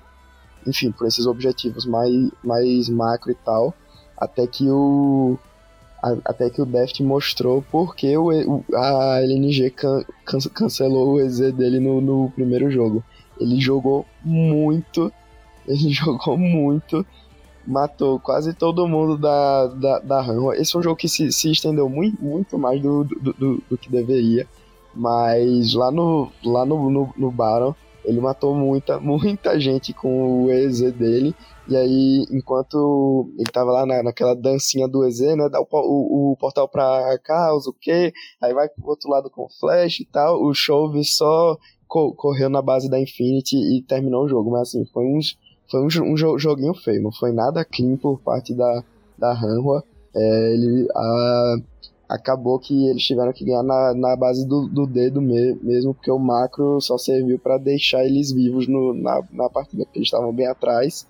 enfim, 0.66 0.90
por 0.92 1.06
esses 1.06 1.26
objetivos 1.26 1.86
mais, 1.86 2.30
mais 2.42 2.88
macro 2.88 3.30
e 3.30 3.36
tal, 3.36 3.74
até 4.16 4.46
que 4.46 4.68
o 4.70 5.38
a, 6.02 6.16
até 6.24 6.50
que 6.50 6.62
o 6.62 6.66
Deft 6.66 7.02
mostrou 7.02 7.64
porque 7.70 8.16
o, 8.16 8.30
a 8.74 9.20
LNG 9.20 9.70
can, 9.70 10.04
can, 10.24 10.38
cancelou 10.54 11.14
o 11.14 11.20
EZ 11.20 11.52
dele 11.52 11.80
no, 11.80 12.00
no 12.00 12.30
primeiro 12.30 12.70
jogo. 12.70 13.02
Ele 13.40 13.60
jogou 13.60 14.06
muito, 14.24 15.12
ele 15.66 15.90
jogou 15.90 16.36
muito, 16.36 17.04
matou 17.66 18.18
quase 18.18 18.52
todo 18.54 18.88
mundo 18.88 19.16
da, 19.16 19.66
da, 19.66 19.98
da 19.98 20.20
Hanwha. 20.20 20.56
Esse 20.56 20.72
foi 20.72 20.80
um 20.80 20.84
jogo 20.84 20.96
que 20.96 21.08
se, 21.08 21.30
se 21.32 21.50
estendeu 21.50 21.88
muito, 21.88 22.22
muito 22.22 22.58
mais 22.58 22.80
do, 22.80 23.04
do, 23.04 23.32
do, 23.32 23.62
do 23.68 23.78
que 23.78 23.90
deveria, 23.90 24.46
mas 24.94 25.74
lá 25.74 25.90
no, 25.90 26.30
lá 26.44 26.64
no, 26.64 26.90
no, 26.90 27.14
no 27.16 27.30
Baron 27.30 27.74
ele 28.08 28.20
matou 28.20 28.54
muita, 28.54 28.98
muita 29.00 29.60
gente 29.60 29.92
com 29.92 30.44
o 30.44 30.50
EZ 30.50 30.92
dele. 30.92 31.34
E 31.68 31.76
aí, 31.76 32.24
enquanto 32.30 33.30
ele 33.36 33.50
tava 33.52 33.70
lá 33.70 33.84
na, 33.84 34.02
naquela 34.02 34.34
dancinha 34.34 34.88
do 34.88 35.04
EZ, 35.04 35.20
né? 35.36 35.48
Dá 35.50 35.60
o, 35.60 35.66
o, 35.70 36.32
o 36.32 36.36
portal 36.36 36.66
pra 36.66 37.18
cá, 37.22 37.54
o 37.54 37.72
quê? 37.78 38.12
Aí 38.40 38.54
vai 38.54 38.68
pro 38.70 38.88
outro 38.88 39.10
lado 39.10 39.28
com 39.28 39.46
flash 39.60 40.00
e 40.00 40.06
tal. 40.06 40.42
O 40.42 40.54
Chove 40.54 41.04
só 41.04 41.58
co 41.86 42.14
correu 42.14 42.48
na 42.48 42.62
base 42.62 42.88
da 42.88 42.98
Infinity 42.98 43.56
e 43.56 43.82
terminou 43.82 44.24
o 44.24 44.28
jogo. 44.28 44.50
Mas 44.50 44.68
assim, 44.68 44.86
foi 44.86 45.04
um, 45.04 45.20
foi 45.70 45.80
um, 45.82 46.12
um 46.12 46.16
joguinho 46.16 46.72
feio. 46.72 47.02
Não 47.02 47.12
foi 47.12 47.32
nada 47.32 47.64
clean 47.66 47.96
por 47.96 48.18
parte 48.20 48.54
da, 48.54 48.82
da 49.18 49.32
Hanwha. 49.32 49.84
É, 50.16 50.54
ele, 50.54 50.88
a, 50.96 51.56
acabou 52.08 52.58
que 52.58 52.86
eles 52.86 53.02
tiveram 53.02 53.32
que 53.32 53.44
ganhar 53.44 53.62
na, 53.62 53.92
na 53.94 54.16
base 54.16 54.46
do, 54.46 54.66
do 54.66 54.86
dedo 54.86 55.20
me, 55.20 55.54
mesmo, 55.56 55.92
porque 55.92 56.10
o 56.10 56.18
macro 56.18 56.80
só 56.80 56.96
serviu 56.96 57.38
para 57.38 57.58
deixar 57.58 58.04
eles 58.04 58.32
vivos 58.32 58.66
no, 58.66 58.94
na, 58.94 59.22
na 59.30 59.50
partida, 59.50 59.84
porque 59.84 59.98
eles 59.98 60.06
estavam 60.06 60.32
bem 60.32 60.46
atrás. 60.46 61.06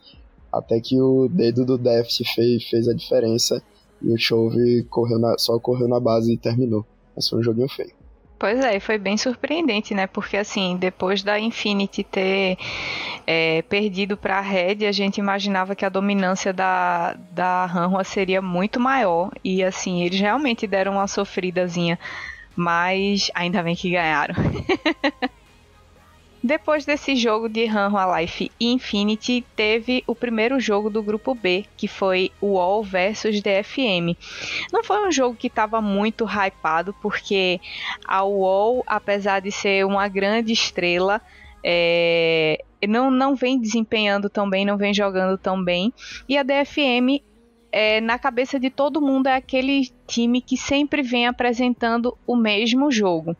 Até 0.52 0.80
que 0.80 1.00
o 1.00 1.28
dedo 1.28 1.64
do 1.64 1.78
Deft 1.78 2.24
fez, 2.34 2.64
fez 2.64 2.88
a 2.88 2.94
diferença 2.94 3.62
e 4.02 4.10
o 4.10 4.18
Chove 4.18 4.82
correu 4.84 5.18
na, 5.18 5.36
só 5.38 5.58
correu 5.60 5.86
na 5.86 6.00
base 6.00 6.32
e 6.32 6.38
terminou. 6.38 6.84
Mas 7.14 7.28
foi 7.28 7.38
um 7.38 7.42
joguinho 7.42 7.68
feio. 7.68 7.97
Pois 8.38 8.60
é, 8.64 8.78
foi 8.78 8.98
bem 8.98 9.16
surpreendente, 9.16 9.94
né? 9.94 10.06
Porque 10.06 10.36
assim, 10.36 10.76
depois 10.76 11.22
da 11.24 11.40
Infinity 11.40 12.04
ter 12.04 12.56
é, 13.26 13.62
perdido 13.62 14.16
para 14.16 14.38
a 14.38 14.40
Red, 14.40 14.86
a 14.86 14.92
gente 14.92 15.18
imaginava 15.18 15.74
que 15.74 15.84
a 15.84 15.88
dominância 15.88 16.52
da, 16.52 17.14
da 17.32 17.64
Hanwha 17.66 18.04
seria 18.04 18.40
muito 18.40 18.78
maior. 18.78 19.32
E 19.42 19.64
assim, 19.64 20.02
eles 20.04 20.20
realmente 20.20 20.66
deram 20.68 20.92
uma 20.92 21.08
sofridazinha. 21.08 21.98
Mas 22.54 23.30
ainda 23.34 23.62
bem 23.62 23.74
que 23.74 23.90
ganharam. 23.90 24.34
Depois 26.42 26.84
desse 26.84 27.16
jogo 27.16 27.48
de 27.48 27.64
Hanwha 27.64 28.20
Life 28.20 28.50
e 28.60 28.72
Infinity, 28.72 29.44
teve 29.56 30.04
o 30.06 30.14
primeiro 30.14 30.60
jogo 30.60 30.88
do 30.88 31.02
grupo 31.02 31.34
B, 31.34 31.64
que 31.76 31.88
foi 31.88 32.30
o 32.40 32.52
UOL 32.52 32.82
versus 32.82 33.40
DFM. 33.40 34.16
Não 34.72 34.84
foi 34.84 35.06
um 35.06 35.10
jogo 35.10 35.36
que 35.36 35.48
estava 35.48 35.80
muito 35.80 36.24
hypado, 36.24 36.94
porque 37.02 37.60
a 38.06 38.24
UOL, 38.24 38.84
apesar 38.86 39.40
de 39.40 39.50
ser 39.50 39.84
uma 39.84 40.06
grande 40.06 40.52
estrela, 40.52 41.20
é, 41.64 42.64
não, 42.86 43.10
não 43.10 43.34
vem 43.34 43.60
desempenhando 43.60 44.30
tão 44.30 44.48
bem, 44.48 44.64
não 44.64 44.76
vem 44.76 44.94
jogando 44.94 45.36
tão 45.36 45.62
bem. 45.62 45.92
E 46.28 46.38
a 46.38 46.44
DFM 46.44 47.20
é, 47.72 48.00
na 48.00 48.18
cabeça 48.18 48.58
de 48.58 48.70
todo 48.70 49.00
mundo 49.00 49.26
é 49.26 49.34
aquele 49.34 49.90
time 50.06 50.40
que 50.40 50.56
sempre 50.56 51.02
vem 51.02 51.26
apresentando 51.26 52.16
o 52.26 52.36
mesmo 52.36 52.90
jogo. 52.90 53.36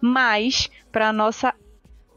Mas, 0.00 0.70
para 0.92 1.12
nossa 1.12 1.54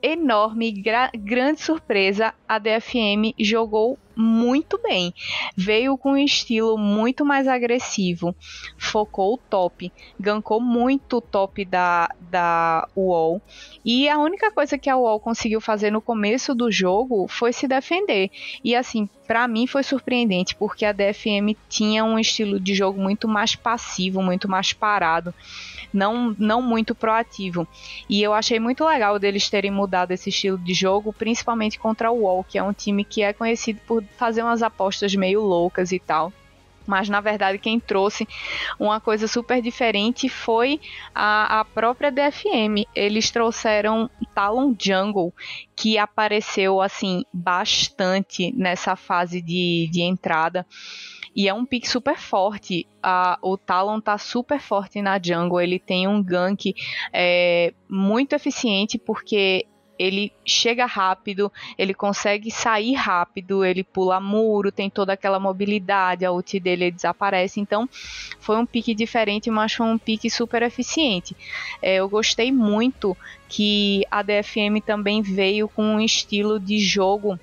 enorme 0.02 0.72
grande 0.72 1.62
surpresa, 1.62 2.34
a 2.48 2.58
DFM 2.58 3.34
jogou 3.40 3.98
muito 4.16 4.78
bem. 4.78 5.14
Veio 5.56 5.98
com 5.98 6.12
um 6.12 6.18
estilo 6.18 6.78
muito 6.78 7.26
mais 7.26 7.48
agressivo, 7.48 8.36
focou 8.78 9.34
o 9.34 9.38
top, 9.38 9.92
gankou 10.20 10.60
muito 10.60 11.18
o 11.18 11.22
top 11.22 11.66
da, 11.66 12.10
da 12.30 12.88
UOL. 12.96 13.42
E 13.84 14.08
a 14.10 14.20
única 14.20 14.52
coisa 14.52 14.78
que 14.78 14.90
a 14.90 14.98
UOL 14.98 15.20
conseguiu 15.20 15.62
fazer 15.62 15.92
no 15.92 16.02
começo 16.02 16.54
do 16.54 16.72
jogo 16.72 17.28
foi 17.28 17.54
se 17.54 17.68
defender. 17.68 18.30
E 18.64 18.76
assim, 18.76 19.10
para 19.28 19.48
mim 19.48 19.66
foi 19.66 19.84
surpreendente, 19.84 20.56
porque 20.56 20.86
a 20.86 20.92
DFM 20.92 21.56
tinha 21.70 22.04
um 22.04 22.20
estilo 22.20 22.60
de 22.60 22.76
jogo 22.76 23.02
muito 23.02 23.28
mais 23.28 23.56
passivo, 23.56 24.22
muito 24.22 24.50
mais 24.50 24.74
parado 24.74 25.34
não, 25.94 26.36
não 26.38 26.62
muito 26.62 26.96
proativo. 26.96 27.68
E 28.10 28.22
eu 28.22 28.34
achei 28.34 28.60
muito 28.60 28.86
legal 28.86 29.18
deles 29.20 29.50
terem 29.50 29.72
mudado 29.72 30.12
esse 30.12 30.30
estilo 30.30 30.58
de 30.58 30.74
jogo, 30.74 31.14
principalmente 31.14 31.80
contra 31.80 32.12
o 32.12 32.22
WoW, 32.22 32.44
que 32.44 32.58
é 32.58 32.64
um 32.64 32.74
time 32.74 33.04
que 33.04 33.22
é 33.22 33.34
conhecido 33.34 33.80
por 33.88 34.04
fazer 34.18 34.44
umas 34.44 34.62
apostas 34.64 35.14
meio 35.16 35.42
loucas 35.42 35.92
e 35.92 36.00
tal 36.00 36.32
mas 36.86 37.10
na 37.10 37.22
verdade 37.22 37.58
quem 37.58 37.80
trouxe 37.80 38.28
uma 38.80 39.00
coisa 39.00 39.28
super 39.28 39.62
diferente 39.62 40.28
foi 40.28 40.80
a, 41.14 41.60
a, 41.60 41.66
própria 41.66 42.12
DFM. 42.12 42.86
Eles 42.96 43.32
trouxeram 43.32 44.10
Talon 44.34 44.76
Jungle, 44.78 45.34
que 45.76 45.98
apareceu 45.98 46.82
assim 46.82 47.24
bastante 47.32 48.54
nessa 48.56 48.96
fase 48.96 49.42
de, 49.42 49.90
de 49.92 50.02
entrada. 50.02 50.66
E 51.36 51.48
é 51.48 51.54
um 51.54 51.66
pick 51.66 51.86
super 51.86 52.18
forte. 52.18 52.88
O 53.42 53.58
Talon 53.58 54.02
tá 54.02 54.18
super 54.18 54.60
forte 54.60 55.02
na 55.02 55.20
jungle. 55.22 55.62
Ele 55.62 55.80
tem 55.80 56.08
um 56.08 56.22
gank 56.22 56.74
é, 57.14 57.74
muito 57.90 58.34
eficiente 58.34 58.98
porque 58.98 59.66
ele 60.02 60.34
chega 60.44 60.88
rápido, 60.88 61.52
ele 61.78 61.94
consegue 61.94 62.50
sair 62.50 62.96
rápido, 62.96 63.64
ele 63.64 63.84
pula 63.84 64.20
muro, 64.20 64.72
tem 64.72 64.90
toda 64.90 65.14
aquela 65.14 65.40
mobilidade, 65.40 66.26
a 66.26 66.32
ult 66.32 66.60
dele 66.60 66.90
desaparece. 66.90 67.60
Então, 67.60 67.88
foi 68.40 68.58
um 68.58 68.66
pique 68.66 68.96
diferente, 68.96 69.52
mas 69.52 69.74
foi 69.74 69.86
um 69.86 70.00
pique 70.00 70.28
super 70.28 70.64
eficiente. 70.64 71.38
É, 71.80 71.98
eu 71.98 72.10
gostei 72.10 72.52
muito 72.52 73.16
que 73.48 74.04
a 74.10 74.24
DFM 74.24 74.82
também 74.84 75.22
veio 75.22 75.70
com 75.70 75.84
um 75.84 76.00
estilo 76.00 76.60
de 76.60 76.80
jogo 76.80 77.40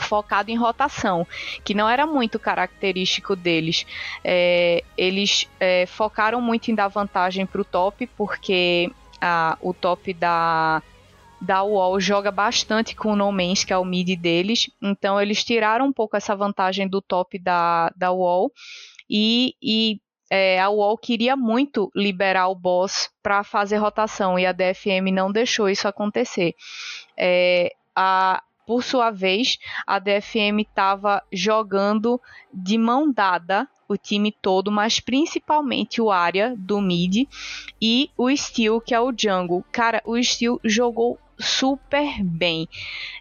focado 0.00 0.50
em 0.50 0.56
rotação, 0.56 1.26
que 1.64 1.74
não 1.74 1.88
era 1.88 2.06
muito 2.06 2.38
característico 2.38 3.36
deles. 3.36 3.86
É, 4.24 4.82
eles 4.96 5.48
é, 5.58 5.86
focaram 5.86 6.40
muito 6.40 6.70
em 6.70 6.74
dar 6.74 6.88
vantagem 6.88 7.46
para 7.46 7.60
o 7.60 7.64
top, 7.64 8.06
porque 8.16 8.90
a, 9.20 9.56
o 9.60 9.72
top 9.72 10.12
da 10.14 10.82
da 11.40 11.62
UOL 11.62 11.98
joga 11.98 12.30
bastante 12.30 12.94
com 12.94 13.12
o 13.12 13.16
No 13.16 13.32
Man's, 13.32 13.64
que 13.64 13.72
é 13.72 13.78
o 13.78 13.84
mid 13.84 14.14
deles. 14.20 14.68
Então 14.82 15.18
eles 15.18 15.42
tiraram 15.42 15.86
um 15.86 15.92
pouco 15.92 16.16
essa 16.16 16.36
vantagem 16.36 16.86
do 16.86 17.00
top 17.00 17.38
da, 17.38 17.90
da 17.96 18.12
UOL 18.12 18.52
e, 19.08 19.54
e 19.62 20.00
é, 20.30 20.60
a 20.60 20.68
UOL 20.68 20.96
queria 20.98 21.36
muito 21.36 21.90
liberar 21.96 22.48
o 22.48 22.54
boss 22.54 23.10
para 23.22 23.42
fazer 23.42 23.78
rotação 23.78 24.38
e 24.38 24.46
a 24.46 24.52
DFM 24.52 25.10
não 25.12 25.32
deixou 25.32 25.68
isso 25.68 25.88
acontecer. 25.88 26.54
É, 27.16 27.72
a, 27.96 28.42
por 28.70 28.84
sua 28.84 29.10
vez, 29.10 29.58
a 29.84 29.98
DFM 29.98 30.60
estava 30.60 31.20
jogando 31.32 32.20
de 32.54 32.78
mão 32.78 33.12
dada 33.12 33.68
o 33.88 33.96
time 33.96 34.30
todo, 34.30 34.70
mas 34.70 35.00
principalmente 35.00 36.00
o 36.00 36.08
área 36.08 36.54
do 36.56 36.80
mid 36.80 37.26
e 37.82 38.10
o 38.16 38.30
Steel, 38.30 38.80
que 38.80 38.94
é 38.94 39.00
o 39.00 39.12
jungle. 39.12 39.64
Cara, 39.72 40.00
o 40.06 40.16
Steel 40.22 40.60
jogou 40.62 41.18
super 41.36 42.22
bem. 42.22 42.68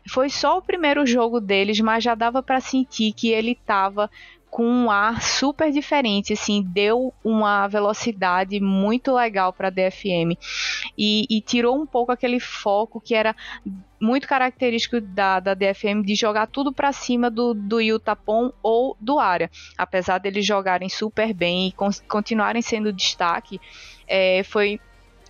Foi 0.08 0.30
só 0.30 0.60
o 0.60 0.62
primeiro 0.62 1.04
jogo 1.04 1.40
deles, 1.40 1.80
mas 1.80 2.04
já 2.04 2.14
dava 2.14 2.44
para 2.44 2.62
sentir 2.62 3.12
que 3.14 3.30
ele 3.30 3.54
estava 3.54 4.08
com 4.50 4.66
um 4.66 4.90
ar 4.90 5.22
super 5.22 5.72
diferente, 5.72 6.34
assim, 6.34 6.64
deu 6.64 7.14
uma 7.24 7.68
velocidade 7.68 8.60
muito 8.60 9.14
legal 9.14 9.54
para 9.54 9.70
DFM 9.70 10.36
e, 10.98 11.26
e, 11.30 11.40
tirou 11.42 11.80
um 11.80 11.86
pouco 11.86 12.12
aquele 12.12 12.40
foco 12.40 13.00
que 13.00 13.14
era 13.14 13.36
muito 14.00 14.28
característico 14.28 15.00
da, 15.00 15.40
da 15.40 15.54
DFM 15.54 16.02
de 16.04 16.16
jogar 16.16 16.48
tudo 16.48 16.74
para 16.74 16.92
cima 16.92 17.30
do, 17.30 17.54
do 17.54 17.80
Yutapon 17.80 18.52
ou 18.64 18.98
do 19.00 19.20
área. 19.20 19.52
Apesar 19.78 20.18
deles 20.18 20.46
jogarem 20.46 20.90
super 20.90 21.34
bem 21.34 21.68
e 21.68 21.72
con 21.72 21.90
continuarem 22.08 22.62
sendo 22.62 22.92
destaque, 22.92 23.62
é, 24.08 24.42
foi 24.44 24.80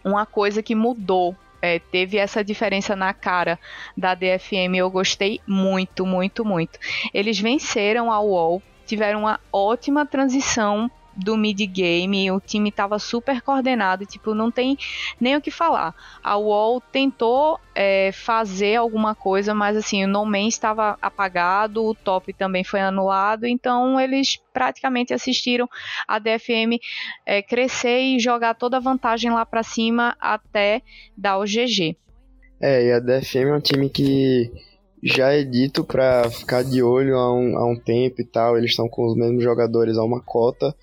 uma 0.03 0.25
coisa 0.25 0.63
que 0.63 0.75
mudou 0.75 1.35
é, 1.61 1.77
teve 1.77 2.17
essa 2.17 2.43
diferença 2.43 2.95
na 2.95 3.13
cara 3.13 3.59
da 3.95 4.15
DFM. 4.15 4.75
Eu 4.77 4.89
gostei 4.89 5.41
muito, 5.45 6.05
muito, 6.05 6.45
muito. 6.45 6.79
Eles 7.13 7.37
venceram 7.37 8.11
a 8.11 8.21
UOL 8.21 8.61
tiveram 8.89 9.19
uma 9.19 9.39
ótima 9.53 10.03
transição 10.03 10.89
do 11.15 11.37
mid-game, 11.37 12.31
o 12.31 12.39
time 12.39 12.71
tava 12.71 12.97
super 12.97 13.41
coordenado, 13.41 14.05
tipo, 14.05 14.33
não 14.33 14.49
tem 14.49 14.77
nem 15.19 15.35
o 15.35 15.41
que 15.41 15.51
falar. 15.51 15.93
A 16.23 16.37
UOL 16.37 16.81
tentou 16.81 17.59
é, 17.75 18.11
fazer 18.11 18.77
alguma 18.77 19.13
coisa, 19.13 19.53
mas 19.53 19.75
assim, 19.75 20.05
o 20.05 20.07
No 20.07 20.25
Man 20.25 20.47
estava 20.47 20.97
apagado, 21.01 21.85
o 21.85 21.93
top 21.93 22.33
também 22.33 22.63
foi 22.63 22.79
anulado, 22.79 23.45
então 23.45 23.99
eles 23.99 24.39
praticamente 24.53 25.13
assistiram 25.13 25.67
a 26.07 26.17
DFM 26.19 26.79
é, 27.25 27.41
crescer 27.41 27.99
e 27.99 28.19
jogar 28.19 28.55
toda 28.55 28.77
a 28.77 28.81
vantagem 28.81 29.29
lá 29.29 29.45
para 29.45 29.61
cima 29.61 30.15
até 30.19 30.81
dar 31.17 31.37
o 31.37 31.43
GG. 31.43 31.95
É, 32.61 32.87
e 32.87 32.91
a 32.93 32.99
DFM 32.99 33.49
é 33.49 33.55
um 33.55 33.61
time 33.61 33.89
que 33.89 34.51
já 35.01 35.31
é 35.31 35.43
dito 35.43 35.83
para 35.83 36.29
ficar 36.29 36.63
de 36.63 36.83
olho 36.83 37.17
há 37.17 37.33
um, 37.33 37.57
há 37.57 37.65
um 37.65 37.75
tempo 37.75 38.21
e 38.21 38.25
tal. 38.25 38.57
Eles 38.57 38.71
estão 38.71 38.87
com 38.87 39.05
os 39.05 39.15
mesmos 39.15 39.43
jogadores 39.43 39.97
a 39.97 40.03
uma 40.03 40.21
cota 40.21 40.75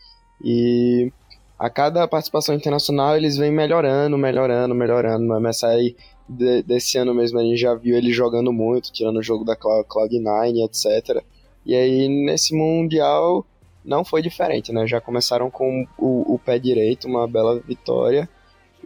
e 0.42 1.12
a 1.58 1.70
cada 1.70 2.06
participação 2.06 2.54
internacional 2.54 3.16
eles 3.16 3.36
vêm 3.36 3.50
melhorando, 3.50 4.16
melhorando, 4.16 4.74
melhorando. 4.74 5.26
Mas 5.26 5.62
MSI 5.62 5.96
de, 6.28 6.62
desse 6.62 6.98
ano 6.98 7.14
mesmo 7.14 7.38
a 7.38 7.42
gente 7.42 7.58
já 7.58 7.74
viu 7.74 7.96
ele 7.96 8.12
jogando 8.12 8.52
muito, 8.52 8.92
tirando 8.92 9.18
o 9.18 9.22
jogo 9.22 9.44
da 9.44 9.56
Cloud9, 9.56 10.64
etc. 10.64 11.22
E 11.64 11.74
aí 11.74 12.08
nesse 12.08 12.54
Mundial 12.54 13.46
não 13.84 14.04
foi 14.04 14.20
diferente, 14.20 14.72
né? 14.72 14.86
Já 14.86 15.00
começaram 15.00 15.50
com 15.50 15.86
o, 15.98 16.34
o 16.34 16.38
pé 16.38 16.58
direito, 16.58 17.06
uma 17.06 17.28
bela 17.28 17.60
vitória. 17.60 18.28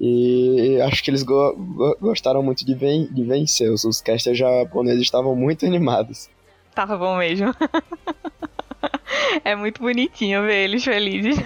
E 0.01 0.81
acho 0.81 1.05
que 1.05 1.11
eles 1.11 1.23
go 1.23 1.55
gostaram 2.01 2.43
muito 2.43 2.65
de, 2.65 2.75
ven 2.75 3.07
de 3.11 3.23
vencer. 3.23 3.71
Os, 3.71 3.85
os 3.85 4.01
casters 4.01 4.39
japoneses 4.39 5.03
estavam 5.03 5.37
muito 5.37 5.67
animados. 5.67 6.31
Tava 6.75 6.97
bom 6.97 7.19
mesmo. 7.19 7.55
é 9.45 9.55
muito 9.55 9.83
bonitinho 9.83 10.43
ver 10.43 10.65
eles 10.65 10.83
felizes. 10.83 11.37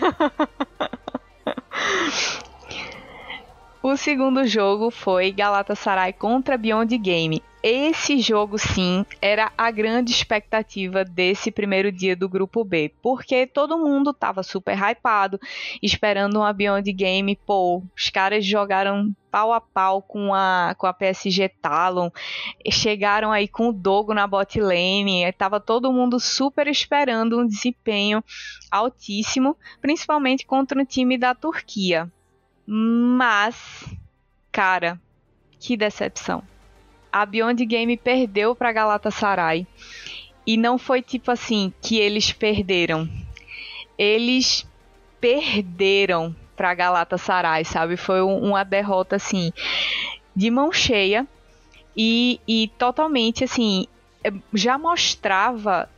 o 3.82 3.96
segundo 3.96 4.46
jogo 4.46 4.88
foi 4.88 5.32
Galatasaray 5.32 6.12
contra 6.12 6.56
Beyond 6.56 6.96
Game. 6.98 7.42
Esse 7.66 8.18
jogo, 8.18 8.58
sim, 8.58 9.06
era 9.22 9.50
a 9.56 9.70
grande 9.70 10.12
expectativa 10.12 11.02
desse 11.02 11.50
primeiro 11.50 11.90
dia 11.90 12.14
do 12.14 12.28
grupo 12.28 12.62
B, 12.62 12.92
porque 13.00 13.46
todo 13.46 13.78
mundo 13.78 14.12
tava 14.12 14.42
super 14.42 14.76
hypado, 14.76 15.40
esperando 15.82 16.40
uma 16.40 16.52
Beyond 16.52 16.92
Game. 16.92 17.34
Pô, 17.46 17.82
os 17.96 18.10
caras 18.10 18.44
jogaram 18.44 19.16
pau 19.30 19.50
a 19.50 19.62
pau 19.62 20.02
com 20.02 20.34
a, 20.34 20.74
com 20.76 20.86
a 20.86 20.92
PSG 20.92 21.48
Talon, 21.48 22.10
chegaram 22.70 23.32
aí 23.32 23.48
com 23.48 23.70
o 23.70 23.72
Dogo 23.72 24.12
na 24.12 24.26
bot 24.26 24.60
lane, 24.60 25.32
tava 25.32 25.58
todo 25.58 25.90
mundo 25.90 26.20
super 26.20 26.66
esperando 26.66 27.40
um 27.40 27.46
desempenho 27.46 28.22
altíssimo, 28.70 29.56
principalmente 29.80 30.44
contra 30.44 30.82
o 30.82 30.84
time 30.84 31.16
da 31.16 31.34
Turquia. 31.34 32.12
Mas, 32.66 33.56
cara, 34.52 35.00
que 35.58 35.78
decepção 35.78 36.44
a 37.14 37.24
Beyond 37.24 37.64
Game 37.64 37.96
perdeu 37.96 38.56
para 38.56 38.72
Galatasaray. 38.72 39.64
E 40.44 40.56
não 40.56 40.76
foi 40.76 41.00
tipo 41.00 41.30
assim 41.30 41.72
que 41.80 41.96
eles 41.96 42.32
perderam. 42.32 43.08
Eles 43.96 44.66
perderam 45.20 46.34
para 46.56 46.74
Galatasaray, 46.74 47.64
sabe? 47.64 47.96
Foi 47.96 48.20
uma 48.20 48.64
derrota 48.64 49.14
assim 49.14 49.52
de 50.34 50.50
mão 50.50 50.72
cheia 50.72 51.24
e, 51.96 52.40
e 52.48 52.66
totalmente 52.76 53.44
assim 53.44 53.86
já 54.52 54.78
mostrava 54.78 55.88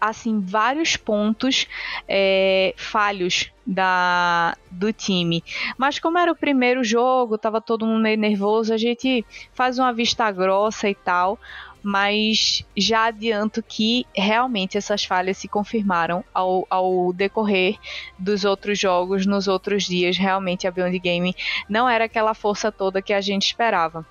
assim 0.00 0.40
vários 0.40 0.96
pontos 0.96 1.66
é, 2.08 2.74
falhos 2.76 3.52
da 3.66 4.56
do 4.70 4.92
time. 4.92 5.44
Mas 5.76 5.98
como 5.98 6.18
era 6.18 6.32
o 6.32 6.36
primeiro 6.36 6.82
jogo, 6.82 7.36
tava 7.36 7.60
todo 7.60 7.86
mundo 7.86 8.02
meio 8.02 8.16
nervoso, 8.18 8.72
a 8.72 8.78
gente 8.78 9.24
faz 9.52 9.78
uma 9.78 9.92
vista 9.92 10.30
grossa 10.32 10.88
e 10.88 10.94
tal. 10.94 11.38
Mas 11.82 12.62
já 12.76 13.06
adianto 13.06 13.62
que 13.62 14.06
realmente 14.14 14.76
essas 14.76 15.02
falhas 15.02 15.38
se 15.38 15.48
confirmaram 15.48 16.22
ao, 16.34 16.66
ao 16.68 17.10
decorrer 17.10 17.78
dos 18.18 18.44
outros 18.44 18.78
jogos, 18.78 19.24
nos 19.24 19.48
outros 19.48 19.84
dias. 19.84 20.18
Realmente 20.18 20.66
a 20.66 20.70
Beyond 20.70 20.98
Game 20.98 21.34
não 21.70 21.88
era 21.88 22.04
aquela 22.04 22.34
força 22.34 22.70
toda 22.70 23.00
que 23.00 23.14
a 23.14 23.20
gente 23.22 23.46
esperava 23.46 24.04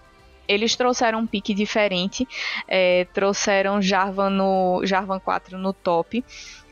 eles 0.49 0.75
trouxeram 0.75 1.19
um 1.19 1.27
pique 1.27 1.53
diferente, 1.53 2.27
é, 2.67 3.05
trouxeram 3.13 3.79
Jarvan 3.79 4.31
no 4.31 4.81
Jarvan 4.83 5.19
4 5.19 5.59
no 5.59 5.71
top. 5.71 6.25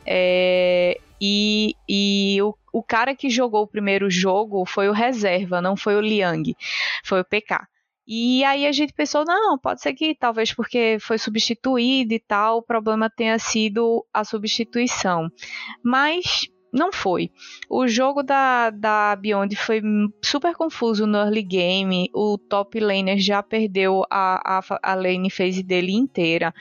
É, 0.03 0.99
e, 1.21 1.75
e 1.87 2.41
o, 2.41 2.55
o 2.73 2.81
cara 2.81 3.15
que 3.15 3.29
jogou 3.29 3.61
o 3.61 3.67
primeiro 3.67 4.09
jogo 4.09 4.65
foi 4.65 4.89
o 4.89 4.93
reserva, 4.93 5.61
não 5.61 5.77
foi 5.77 5.95
o 5.95 6.01
Liang, 6.01 6.55
foi 7.03 7.21
o 7.21 7.25
PK. 7.25 7.67
E 8.07 8.43
aí 8.45 8.65
a 8.65 8.71
gente 8.71 8.93
pensou, 8.93 9.25
não, 9.25 9.57
pode 9.57 9.81
ser 9.81 9.93
que 9.93 10.15
talvez 10.15 10.53
porque 10.53 10.97
foi 10.99 11.17
substituído 11.17 12.13
e 12.13 12.19
tal, 12.19 12.59
o 12.59 12.63
problema 12.63 13.09
tenha 13.09 13.37
sido 13.37 14.05
a 14.13 14.23
substituição. 14.23 15.29
Mas 15.83 16.47
não 16.77 16.91
foi. 16.91 17.31
O 17.69 17.87
jogo 17.87 18.23
da, 18.23 18.69
da 18.69 19.15
Beyond 19.15 19.55
foi 19.55 19.81
super 20.21 20.55
confuso 20.55 21.05
no 21.05 21.17
early 21.17 21.41
game. 21.41 22.09
O 22.13 22.37
top 22.37 22.79
laner 22.79 23.19
já 23.19 23.41
perdeu 23.43 24.03
a, 24.09 24.59
a, 24.59 24.79
a 24.81 24.95
lane 24.95 25.29
phase 25.29 25.63
dele 25.63 25.93
inteira. 25.93 26.53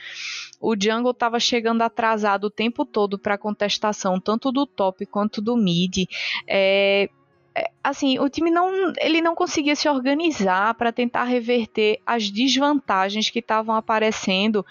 O 0.59 0.75
jungle 0.79 1.11
estava 1.11 1.39
chegando 1.39 1.81
atrasado 1.81 2.45
o 2.45 2.49
tempo 2.49 2.85
todo 2.85 3.19
para 3.19 3.37
contestação, 3.37 4.19
tanto 4.19 4.51
do 4.51 4.65
top 4.65 5.05
quanto 5.05 5.41
do 5.41 5.55
mid. 5.55 6.05
É, 6.47 7.09
é, 7.57 7.71
assim, 7.83 8.19
o 8.19 8.29
time 8.29 8.51
não, 8.51 8.93
ele 8.99 9.19
não 9.19 9.33
conseguia 9.33 9.75
se 9.75 9.89
organizar 9.89 10.75
para 10.75 10.91
tentar 10.91 11.23
reverter 11.23 11.99
as 12.05 12.29
desvantagens 12.29 13.31
que 13.31 13.39
estavam 13.39 13.73
aparecendo 13.73 14.63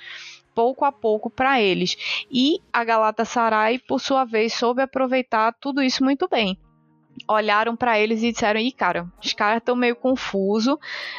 pouco 0.56 0.86
a 0.86 0.90
pouco 0.90 1.28
para 1.28 1.60
eles. 1.60 2.24
E 2.32 2.58
a 2.72 2.82
Galatasaray, 2.82 3.78
por 3.78 4.00
sua 4.00 4.24
vez, 4.24 4.54
soube 4.54 4.80
aproveitar 4.80 5.54
tudo 5.60 5.82
isso 5.82 6.02
muito 6.02 6.26
bem 6.26 6.58
olharam 7.26 7.74
para 7.74 7.98
eles 7.98 8.22
e 8.22 8.30
disseram: 8.30 8.60
"Ih, 8.60 8.70
cara, 8.70 9.10
os 9.24 9.32
caras 9.32 9.58
estão 9.58 9.74
meio 9.74 9.96
confusos, 9.96 10.76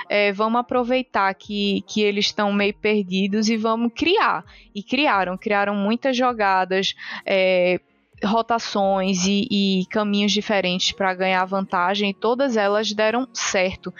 é, 0.07 0.31
vamos 0.31 0.59
aproveitar 0.59 1.33
que, 1.33 1.83
que 1.87 2.01
eles 2.03 2.25
estão 2.25 2.53
meio 2.53 2.75
perdidos 2.75 3.49
e 3.49 3.57
vamos 3.57 3.91
criar". 3.95 4.45
E 4.75 4.83
criaram, 4.83 5.35
criaram 5.35 5.73
muitas 5.73 6.15
jogadas, 6.15 6.93
é, 7.25 7.79
rotações 8.23 9.25
e, 9.25 9.47
e, 9.49 9.85
caminhos 9.87 10.31
diferentes 10.31 10.91
para 10.91 11.13
ganhar 11.13 11.43
vantagem, 11.45 12.11
e 12.11 12.13
todas 12.13 12.57
elas 12.57 12.91
deram 12.91 13.27
certo. 13.33 13.93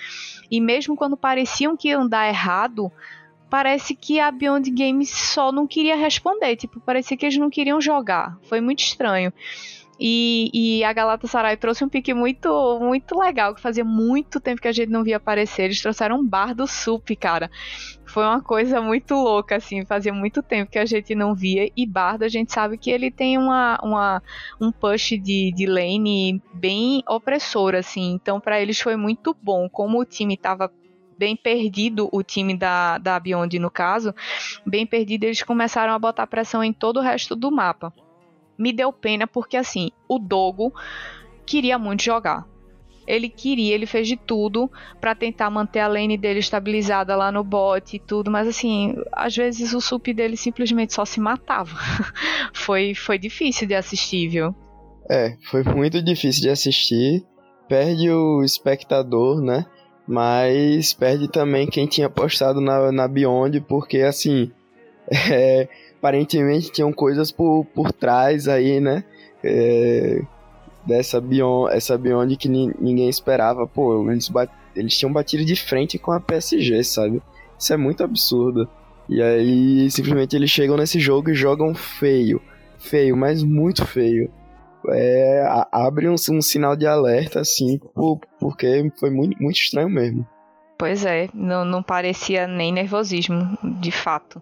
E 0.50 0.60
mesmo 0.60 0.96
quando 0.96 1.18
pareciam 1.18 1.76
que 1.76 1.90
iam 1.90 2.08
dar 2.08 2.28
errado, 2.28 2.92
parece 3.50 3.96
que 3.96 4.20
a 4.20 4.32
Beyond 4.32 4.70
Games 4.72 5.10
só 5.10 5.52
não 5.52 5.68
queria 5.68 5.96
responder, 5.96 6.56
tipo, 6.56 6.80
parecia 6.80 7.18
que 7.18 7.26
eles 7.26 7.38
não 7.38 7.50
queriam 7.50 7.80
jogar. 7.82 8.38
Foi 8.44 8.62
muito 8.62 8.80
estranho. 8.80 9.32
E, 10.00 10.52
e 10.54 10.84
a 10.84 10.94
Galatasaray 10.94 11.58
trouxe 11.58 11.84
um 11.84 11.90
pique 11.90 12.14
muito 12.14 12.80
muito 12.80 13.18
legal, 13.18 13.56
que 13.56 13.62
fazia 13.62 13.84
muito 13.84 14.40
tempo 14.40 14.62
que 14.62 14.68
a 14.68 14.72
gente 14.72 14.90
não 14.90 15.04
via 15.04 15.18
aparecer. 15.18 15.64
Eles 15.64 15.82
trouxeram 15.82 16.20
um 16.20 16.26
bar 16.26 16.54
do 16.54 16.68
Sup, 16.68 17.16
cara. 17.16 17.50
Foi 18.06 18.24
uma 18.24 18.42
coisa 18.42 18.80
muito 18.80 19.16
louca, 19.16 19.56
assim, 19.56 19.84
fazia 19.86 20.14
muito 20.14 20.42
tempo 20.44 20.72
que 20.72 20.80
a 20.80 20.86
gente 20.86 21.16
não 21.16 21.34
via. 21.34 21.70
E 21.76 21.86
Bardo, 21.86 22.24
a 22.24 22.30
gente 22.30 22.54
sabe 22.54 22.78
que 22.78 22.92
ele 22.92 23.12
tem 23.12 23.38
uma, 23.38 23.78
uma, 23.84 24.24
um 24.62 24.72
push 24.72 25.20
de, 25.22 25.52
de 25.52 25.66
lane 25.66 26.42
bem 26.54 27.04
opressor, 27.08 27.76
assim. 27.76 28.14
Então, 28.14 28.40
para 28.40 28.62
eles 28.62 28.80
foi 28.80 28.96
muito 28.96 29.36
bom. 29.42 29.68
Como 29.68 30.00
o 30.00 30.06
time 30.06 30.36
estava 30.36 30.72
bem 31.18 31.36
perdido, 31.36 32.10
o 32.12 32.24
time 32.24 32.56
da, 32.56 32.98
da 32.98 33.20
Beyond 33.20 33.60
no 33.60 33.70
caso, 33.70 34.14
bem 34.66 34.86
perdido, 34.86 35.24
eles 35.24 35.44
começaram 35.44 35.94
a 35.94 36.00
botar 36.00 36.28
pressão 36.28 36.64
em 36.64 36.74
todo 36.74 36.98
o 36.98 37.04
resto 37.04 37.36
do 37.36 37.52
mapa. 37.52 37.94
Me 38.58 38.74
deu 38.74 38.92
pena 38.92 39.28
porque 39.28 39.58
assim, 39.58 39.92
o 40.08 40.18
Dogo 40.20 40.74
queria 41.46 41.78
muito 41.78 42.04
jogar. 42.04 42.46
Ele 43.06 43.30
queria, 43.30 43.74
ele 43.74 43.86
fez 43.86 44.06
de 44.06 44.18
tudo 44.18 44.70
para 45.00 45.16
tentar 45.16 45.50
manter 45.50 45.80
a 45.80 45.88
lane 45.88 46.18
dele 46.18 46.40
estabilizada 46.40 47.16
lá 47.16 47.32
no 47.32 47.42
bot 47.42 47.96
e 47.96 48.00
tudo, 48.00 48.30
mas 48.30 48.48
assim, 48.50 48.96
às 49.14 49.34
vezes 49.34 49.74
o 49.74 49.80
sup 49.80 50.14
dele 50.14 50.36
simplesmente 50.36 50.94
só 50.94 51.06
se 51.06 51.20
matava. 51.20 51.72
foi, 52.54 52.94
foi 52.94 53.18
difícil 53.18 53.66
de 53.66 53.76
assistir, 53.76 54.28
viu? 54.28 54.54
É, 55.10 55.38
foi 55.50 55.64
muito 55.64 56.02
difícil 56.02 56.42
de 56.42 56.50
assistir. 56.50 57.24
Perde 57.70 58.10
o 58.10 58.44
espectador, 58.44 59.42
né? 59.42 59.66
Mas 60.08 60.94
perde 60.94 61.28
também 61.28 61.68
quem 61.68 61.86
tinha 61.86 62.08
apostado 62.08 62.62
na, 62.62 62.92
na 62.92 63.08
Beyond, 63.08 63.60
porque 63.62 64.00
assim, 64.00 64.52
é, 65.30 65.68
aparentemente 65.98 66.72
tinham 66.72 66.94
coisas 66.94 67.32
por, 67.32 67.66
por 67.66 67.92
trás 67.92 68.48
aí, 68.48 68.80
né? 68.80 69.04
É, 69.44 70.22
dessa 70.86 71.20
Beyond, 71.20 71.76
essa 71.76 71.98
Beyond 71.98 72.38
que 72.38 72.48
ni, 72.48 72.74
ninguém 72.80 73.10
esperava. 73.10 73.68
Pô, 73.68 74.10
eles, 74.10 74.30
bat, 74.30 74.50
eles 74.76 74.98
tinham 74.98 75.12
batido 75.12 75.44
de 75.44 75.56
frente 75.56 76.00
com 76.00 76.12
a 76.12 76.20
PSG, 76.20 76.84
sabe? 76.84 77.22
Isso 77.60 77.74
é 77.74 77.78
muito 77.78 78.04
absurdo. 78.04 78.68
E 79.10 79.22
aí, 79.22 79.90
simplesmente 79.92 80.36
eles 80.36 80.50
chegam 80.50 80.78
nesse 80.78 81.00
jogo 81.00 81.30
e 81.30 81.36
jogam 81.36 81.74
feio. 81.74 82.42
Feio, 82.78 83.16
mas 83.18 83.44
muito 83.44 83.86
feio. 83.86 84.30
É, 84.90 85.44
abre 85.72 86.08
um, 86.08 86.16
um, 86.32 86.42
sinal 86.42 86.76
de 86.76 86.88
alerta, 86.88 87.42
assim, 87.42 87.80
por, 87.94 88.20
porque 88.40 88.92
foi 89.00 89.10
muito, 89.10 89.42
muito 89.42 89.58
estranho 89.58 89.90
mesmo. 89.90 90.28
Pois 90.78 91.06
é, 91.06 91.30
não, 91.34 91.66
não 91.66 91.82
parecia 91.82 92.48
nem 92.48 92.72
nervosismo, 92.72 93.58
de 93.80 93.92
fato. 93.92 94.42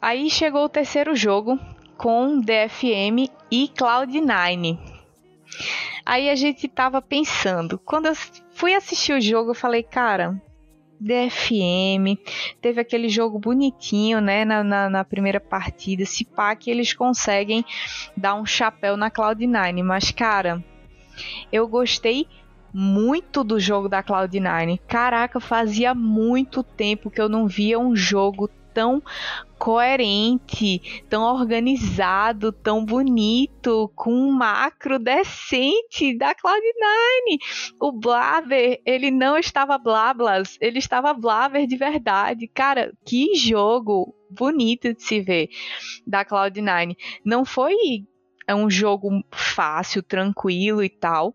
Aí 0.00 0.28
chegou 0.28 0.64
o 0.64 0.68
terceiro 0.68 1.16
jogo 1.16 1.58
com 1.96 2.40
DFM 2.40 3.30
e 3.50 3.68
Cloud9. 3.68 4.78
Aí 6.04 6.28
a 6.28 6.34
gente 6.34 6.68
tava 6.68 7.00
pensando, 7.00 7.78
quando 7.78 8.06
eu 8.06 8.14
fui 8.52 8.74
assistir 8.74 9.14
o 9.14 9.20
jogo, 9.20 9.50
eu 9.50 9.54
falei, 9.54 9.82
cara, 9.82 10.38
DFM, 11.04 12.18
teve 12.60 12.80
aquele 12.80 13.08
jogo 13.08 13.38
bonitinho, 13.38 14.20
né, 14.20 14.44
na, 14.44 14.64
na, 14.64 14.88
na, 14.88 15.04
primeira 15.04 15.38
partida. 15.38 16.06
Se 16.06 16.24
pá 16.24 16.56
que 16.56 16.70
eles 16.70 16.94
conseguem 16.94 17.64
dar 18.16 18.34
um 18.34 18.46
chapéu 18.46 18.96
na 18.96 19.10
Cloud9, 19.10 19.82
mas 19.82 20.10
cara, 20.10 20.64
eu 21.52 21.68
gostei 21.68 22.26
muito 22.72 23.44
do 23.44 23.60
jogo 23.60 23.88
da 23.88 24.02
Cloud9. 24.02 24.80
Caraca, 24.88 25.38
fazia 25.38 25.94
muito 25.94 26.62
tempo 26.62 27.10
que 27.10 27.20
eu 27.20 27.28
não 27.28 27.46
via 27.46 27.78
um 27.78 27.94
jogo 27.94 28.48
tão 28.74 29.02
coerente, 29.58 31.02
tão 31.08 31.22
organizado, 31.22 32.52
tão 32.52 32.84
bonito, 32.84 33.90
com 33.94 34.12
um 34.12 34.32
macro 34.32 34.98
decente 34.98 36.18
da 36.18 36.34
Cloud9. 36.34 37.38
O 37.80 37.92
Blaver, 37.92 38.82
ele 38.84 39.10
não 39.10 39.38
estava 39.38 39.78
blablas, 39.78 40.58
ele 40.60 40.78
estava 40.78 41.14
Blaver 41.14 41.66
de 41.66 41.76
verdade. 41.76 42.48
Cara, 42.48 42.92
que 43.06 43.34
jogo 43.36 44.14
bonito 44.28 44.92
de 44.92 45.02
se 45.02 45.20
ver 45.20 45.48
da 46.06 46.24
Cloud9. 46.24 46.96
Não 47.24 47.44
foi 47.44 47.74
um 48.50 48.68
jogo 48.68 49.24
fácil, 49.30 50.02
tranquilo 50.02 50.82
e 50.82 50.90
tal. 50.90 51.34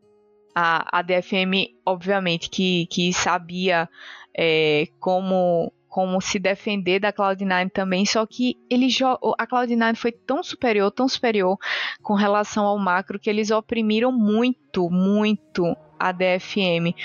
A, 0.54 1.00
a 1.00 1.02
DFM, 1.02 1.74
obviamente, 1.86 2.50
que, 2.50 2.86
que 2.88 3.14
sabia 3.14 3.90
é, 4.38 4.88
como 5.00 5.72
como 5.90 6.22
se 6.22 6.38
defender 6.38 7.00
da 7.00 7.12
Cloud9 7.12 7.72
também, 7.72 8.06
só 8.06 8.26
que 8.26 8.56
ele 8.70 8.88
a 9.38 9.48
Cloud9 9.48 9.96
foi 9.96 10.12
tão 10.12 10.44
superior, 10.44 10.92
tão 10.92 11.08
superior 11.10 11.58
com 12.02 12.14
relação 12.14 12.66
ao 12.66 12.78
macro 12.78 13.20
que 13.20 13.30
eles 13.30 13.50
oprimiram 13.50 14.12
muito, 14.12 14.90
muito 14.90 15.76
a 16.00 16.14
DFM. 16.14 16.96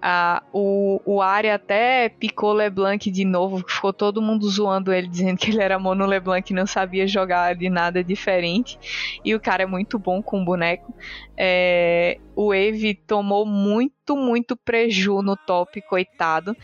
Ah, 0.00 0.42
o, 0.52 1.00
o 1.04 1.20
Ari 1.20 1.50
até 1.50 2.08
picou 2.08 2.52
LeBlanc 2.52 3.10
de 3.10 3.24
novo, 3.24 3.64
ficou 3.66 3.92
todo 3.92 4.22
mundo 4.22 4.48
zoando 4.48 4.92
ele, 4.92 5.08
dizendo 5.08 5.36
que 5.36 5.50
ele 5.50 5.60
era 5.60 5.78
mono 5.78 6.06
LeBlanc 6.06 6.48
e 6.48 6.54
não 6.54 6.66
sabia 6.66 7.08
jogar 7.08 7.56
de 7.56 7.68
nada 7.68 8.04
diferente. 8.04 8.78
E 9.24 9.34
o 9.34 9.40
cara 9.40 9.64
é 9.64 9.66
muito 9.66 9.98
bom 9.98 10.22
com 10.22 10.44
boneco. 10.44 10.94
É, 11.36 12.18
o 12.36 12.54
Eve 12.54 12.94
tomou 12.94 13.44
muito, 13.44 14.16
muito 14.16 14.56
preju 14.56 15.22
no 15.22 15.36
top, 15.36 15.82
coitado. 15.82 16.56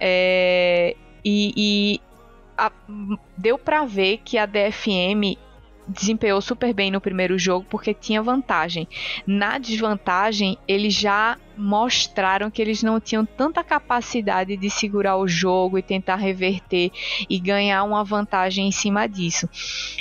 É, 0.00 0.96
e, 1.24 1.52
e 1.56 2.00
a, 2.56 2.70
deu 3.36 3.58
para 3.58 3.84
ver 3.84 4.18
que 4.24 4.38
a 4.38 4.46
DFM 4.46 5.36
desempenhou 5.86 6.40
super 6.40 6.72
bem 6.72 6.90
no 6.90 7.00
primeiro 7.00 7.38
jogo 7.38 7.66
porque 7.68 7.92
tinha 7.92 8.22
vantagem. 8.22 8.86
Na 9.26 9.58
desvantagem, 9.58 10.56
eles 10.66 10.94
já 10.94 11.36
mostraram 11.56 12.50
que 12.50 12.62
eles 12.62 12.82
não 12.82 13.00
tinham 13.00 13.26
tanta 13.26 13.62
capacidade 13.62 14.56
de 14.56 14.70
segurar 14.70 15.16
o 15.16 15.28
jogo 15.28 15.78
e 15.78 15.82
tentar 15.82 16.16
reverter 16.16 16.90
e 17.28 17.38
ganhar 17.38 17.82
uma 17.84 18.04
vantagem 18.04 18.68
em 18.68 18.72
cima 18.72 19.06
disso. 19.06 19.48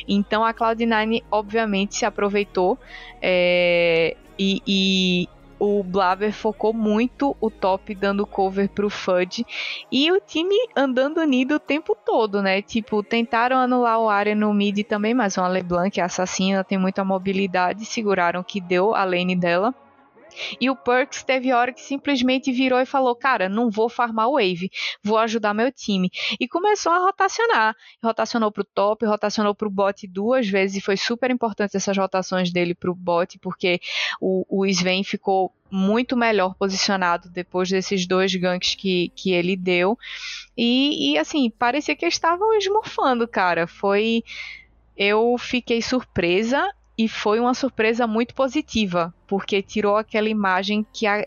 Então 0.08 0.46
a 0.46 0.54
Cloud9 0.54 1.24
obviamente 1.32 1.96
se 1.96 2.06
aproveitou 2.06 2.80
é, 3.22 4.16
e, 4.38 4.62
e 4.66 5.30
o 5.62 5.84
Blaber 5.84 6.34
focou 6.34 6.74
muito 6.74 7.38
o 7.39 7.52
top 7.52 7.93
dando 7.93 8.26
cover 8.26 8.67
pro 8.67 8.89
Fudge 8.89 9.45
e 9.91 10.12
o 10.12 10.19
time 10.19 10.56
andando 10.76 11.21
unido 11.21 11.54
o 11.54 11.60
tempo 11.60 11.95
todo, 12.04 12.41
né? 12.41 12.63
Tipo, 12.63 13.04
tentaram 13.04 13.58
anular 13.58 14.00
o 14.00 14.10
área 14.10 14.34
no 14.34 14.52
mid 14.56 14.80
também, 14.88 15.13
mas 15.13 15.38
uma 15.38 15.47
LeBlanc 15.47 16.02
assassina, 16.02 16.63
tem 16.63 16.80
muita 16.80 17.06
mobilidade, 17.06 17.86
seguraram 17.86 18.41
que 18.41 18.60
deu 18.60 18.95
a 18.95 19.04
lane 19.04 19.36
dela. 19.36 19.71
E 20.60 20.70
o 20.70 20.76
Perks 20.76 21.24
teve 21.24 21.52
hora 21.54 21.74
que 21.74 21.82
simplesmente 21.82 22.52
virou 22.52 22.80
e 22.80 22.86
falou: 22.86 23.15
Cara, 23.15 23.50
não 23.50 23.70
vou 23.70 23.89
farmar 23.89 24.28
o 24.28 24.34
Wave, 24.34 24.72
vou 25.04 25.17
ajudar 25.17 25.54
meu 25.54 25.72
time. 25.72 26.10
E 26.39 26.48
começou 26.48 26.91
a 26.91 27.00
rotacionar. 27.00 27.76
Rotacionou 28.04 28.52
pro 28.52 28.63
top, 28.63 29.06
rotacionou 29.06 29.56
pro 29.56 29.70
bot 29.70 30.08
duas 30.08 30.48
vezes. 30.48 30.78
E 30.78 30.82
foi 30.82 30.98
super 30.98 31.30
importante 31.32 31.78
essas 31.78 31.98
rotações 31.98 32.52
dele 32.52 32.74
pro 32.74 32.96
bot, 32.96 33.39
porque 33.39 33.80
o, 34.20 34.46
o 34.50 34.65
Sven 34.65 35.04
ficou 35.04 35.54
muito 35.72 36.17
melhor 36.17 36.54
posicionado 36.56 37.30
depois 37.30 37.70
desses 37.70 38.06
dois 38.06 38.36
ganks 38.36 38.76
que, 38.76 39.10
que 39.15 39.32
ele 39.32 39.56
deu. 39.56 39.98
E, 40.58 41.13
e 41.13 41.17
assim, 41.17 41.50
parecia 41.50 41.96
que 41.96 42.04
eles 42.04 42.15
estavam 42.15 42.54
esmorfando, 42.56 43.28
cara. 43.28 43.65
Foi. 43.65 44.24
Eu 44.98 45.36
fiquei 45.39 45.82
surpresa 45.82 46.70
e 46.98 47.08
foi 47.08 47.40
uma 47.40 47.54
surpresa 47.54 48.06
muito 48.06 48.36
positiva, 48.36 49.14
porque 49.28 49.62
tirou 49.62 49.96
aquela 49.96 50.30
imagem 50.30 50.86
que 50.94 51.08
a, 51.08 51.26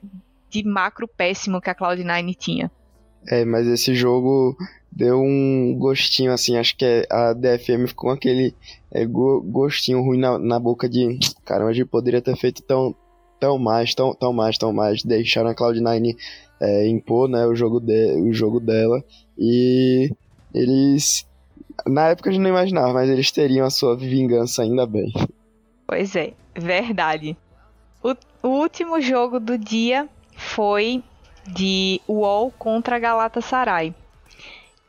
de 0.50 0.62
macro 0.64 1.08
péssimo 1.08 1.60
que 1.60 1.70
a 1.70 1.74
Cloud9 1.74 2.34
tinha. 2.36 2.70
É, 3.26 3.44
mas 3.44 3.66
esse 3.66 3.94
jogo 3.94 4.56
deu 4.92 5.20
um 5.20 5.74
gostinho, 5.78 6.32
assim, 6.32 6.56
acho 6.56 6.76
que 6.76 7.06
a 7.10 7.32
DFM 7.32 7.88
ficou 7.88 8.10
com 8.10 8.16
aquele 8.16 8.54
é, 8.92 9.04
go, 9.04 9.40
gostinho 9.42 10.02
ruim 10.02 10.18
na, 10.18 10.38
na, 10.38 10.60
boca 10.60 10.88
de 10.88 11.18
caramba, 11.44 11.70
a 11.70 11.72
gente 11.72 11.88
poderia 11.88 12.20
ter 12.20 12.36
feito 12.36 12.62
tão, 12.62 12.94
tão 13.40 13.58
mais, 13.58 13.94
tão, 13.94 14.14
tão 14.14 14.32
mais, 14.32 14.58
tão 14.58 14.72
mais, 14.72 15.02
deixaram 15.02 15.50
a 15.50 15.54
Cloud9 15.54 16.14
é, 16.60 16.86
impor 16.86 17.28
né, 17.28 17.46
o, 17.46 17.54
jogo 17.54 17.80
de, 17.80 18.12
o 18.20 18.32
jogo 18.32 18.60
dela 18.60 19.02
e 19.36 20.10
eles, 20.54 21.26
na 21.86 22.10
época 22.10 22.30
a 22.30 22.32
gente 22.32 22.42
não 22.42 22.50
imaginava, 22.50 22.92
mas 22.92 23.10
eles 23.10 23.32
teriam 23.32 23.66
a 23.66 23.70
sua 23.70 23.96
vingança 23.96 24.62
ainda 24.62 24.86
bem. 24.86 25.12
Pois 25.86 26.16
é, 26.16 26.32
verdade. 26.54 27.36
O, 28.02 28.16
o 28.42 28.48
último 28.48 29.00
jogo 29.00 29.38
do 29.38 29.58
dia 29.58 30.08
foi 30.36 31.02
de 31.46 32.00
UOL 32.08 32.50
contra 32.52 32.98
Galatasaray. 32.98 33.94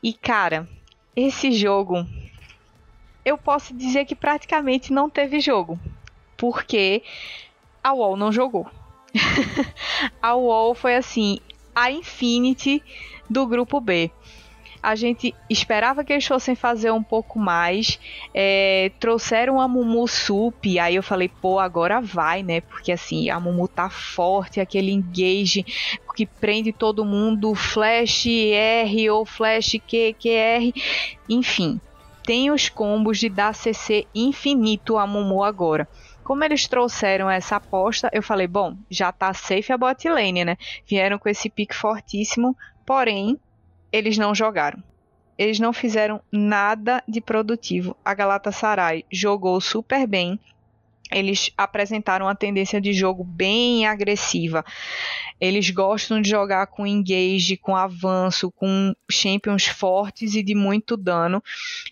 E 0.02 0.12
cara, 0.12 0.68
esse 1.14 1.52
jogo 1.52 2.06
eu 3.24 3.36
posso 3.36 3.74
dizer 3.74 4.04
que 4.04 4.14
praticamente 4.14 4.92
não 4.92 5.10
teve 5.10 5.40
jogo, 5.40 5.78
porque 6.36 7.02
a 7.82 7.92
UOL 7.92 8.16
não 8.16 8.30
jogou. 8.30 8.70
a 10.22 10.34
UOL 10.34 10.74
foi 10.74 10.96
assim, 10.96 11.38
a 11.74 11.90
Infinity 11.90 12.82
do 13.28 13.46
grupo 13.46 13.80
B 13.80 14.10
a 14.86 14.94
gente 14.94 15.34
esperava 15.50 16.04
que 16.04 16.12
eles 16.12 16.24
fossem 16.24 16.54
fazer 16.54 16.92
um 16.92 17.02
pouco 17.02 17.40
mais. 17.40 17.98
É, 18.32 18.92
trouxeram 19.00 19.60
a 19.60 19.66
Mumu 19.66 20.06
Sup, 20.06 20.64
aí 20.78 20.94
eu 20.94 21.02
falei, 21.02 21.28
pô, 21.28 21.58
agora 21.58 22.00
vai, 22.00 22.44
né? 22.44 22.60
Porque 22.60 22.92
assim, 22.92 23.28
a 23.28 23.40
Mumu 23.40 23.66
tá 23.66 23.90
forte, 23.90 24.60
aquele 24.60 24.92
engage 24.92 25.66
que 26.14 26.24
prende 26.24 26.72
todo 26.72 27.04
mundo, 27.04 27.52
Flash 27.56 28.26
R 28.26 29.10
ou 29.10 29.26
Flash 29.26 29.72
Q, 29.88 30.14
QR, 30.20 30.72
enfim. 31.28 31.80
Tem 32.22 32.52
os 32.52 32.68
combos 32.68 33.18
de 33.18 33.28
dar 33.28 33.56
CC 33.56 34.06
infinito 34.14 34.96
a 34.96 35.04
Mumu 35.04 35.42
agora 35.42 35.88
como 36.22 36.42
eles 36.42 36.66
trouxeram 36.66 37.30
essa 37.30 37.54
aposta, 37.54 38.10
eu 38.12 38.20
falei, 38.20 38.48
bom, 38.48 38.76
já 38.90 39.12
tá 39.12 39.32
safe 39.32 39.72
a 39.72 39.78
bot 39.78 40.08
lane, 40.08 40.44
né? 40.44 40.56
Vieram 40.84 41.20
com 41.20 41.28
esse 41.28 41.48
pique 41.48 41.72
fortíssimo, 41.72 42.56
porém, 42.84 43.38
eles 43.92 44.18
não 44.18 44.34
jogaram. 44.34 44.82
Eles 45.38 45.58
não 45.58 45.72
fizeram 45.72 46.20
nada 46.32 47.02
de 47.06 47.20
produtivo. 47.20 47.96
A 48.04 48.14
Galatasaray 48.14 49.04
jogou 49.10 49.60
super 49.60 50.06
bem. 50.06 50.40
Eles 51.12 51.52
apresentaram 51.56 52.26
uma 52.26 52.34
tendência 52.34 52.80
de 52.80 52.92
jogo 52.92 53.22
bem 53.22 53.86
agressiva. 53.86 54.64
Eles 55.40 55.70
gostam 55.70 56.20
de 56.20 56.28
jogar 56.28 56.66
com 56.66 56.86
engage, 56.86 57.56
com 57.56 57.76
avanço, 57.76 58.50
com 58.50 58.92
champions 59.08 59.66
fortes 59.66 60.34
e 60.34 60.42
de 60.42 60.54
muito 60.54 60.96
dano. 60.96 61.42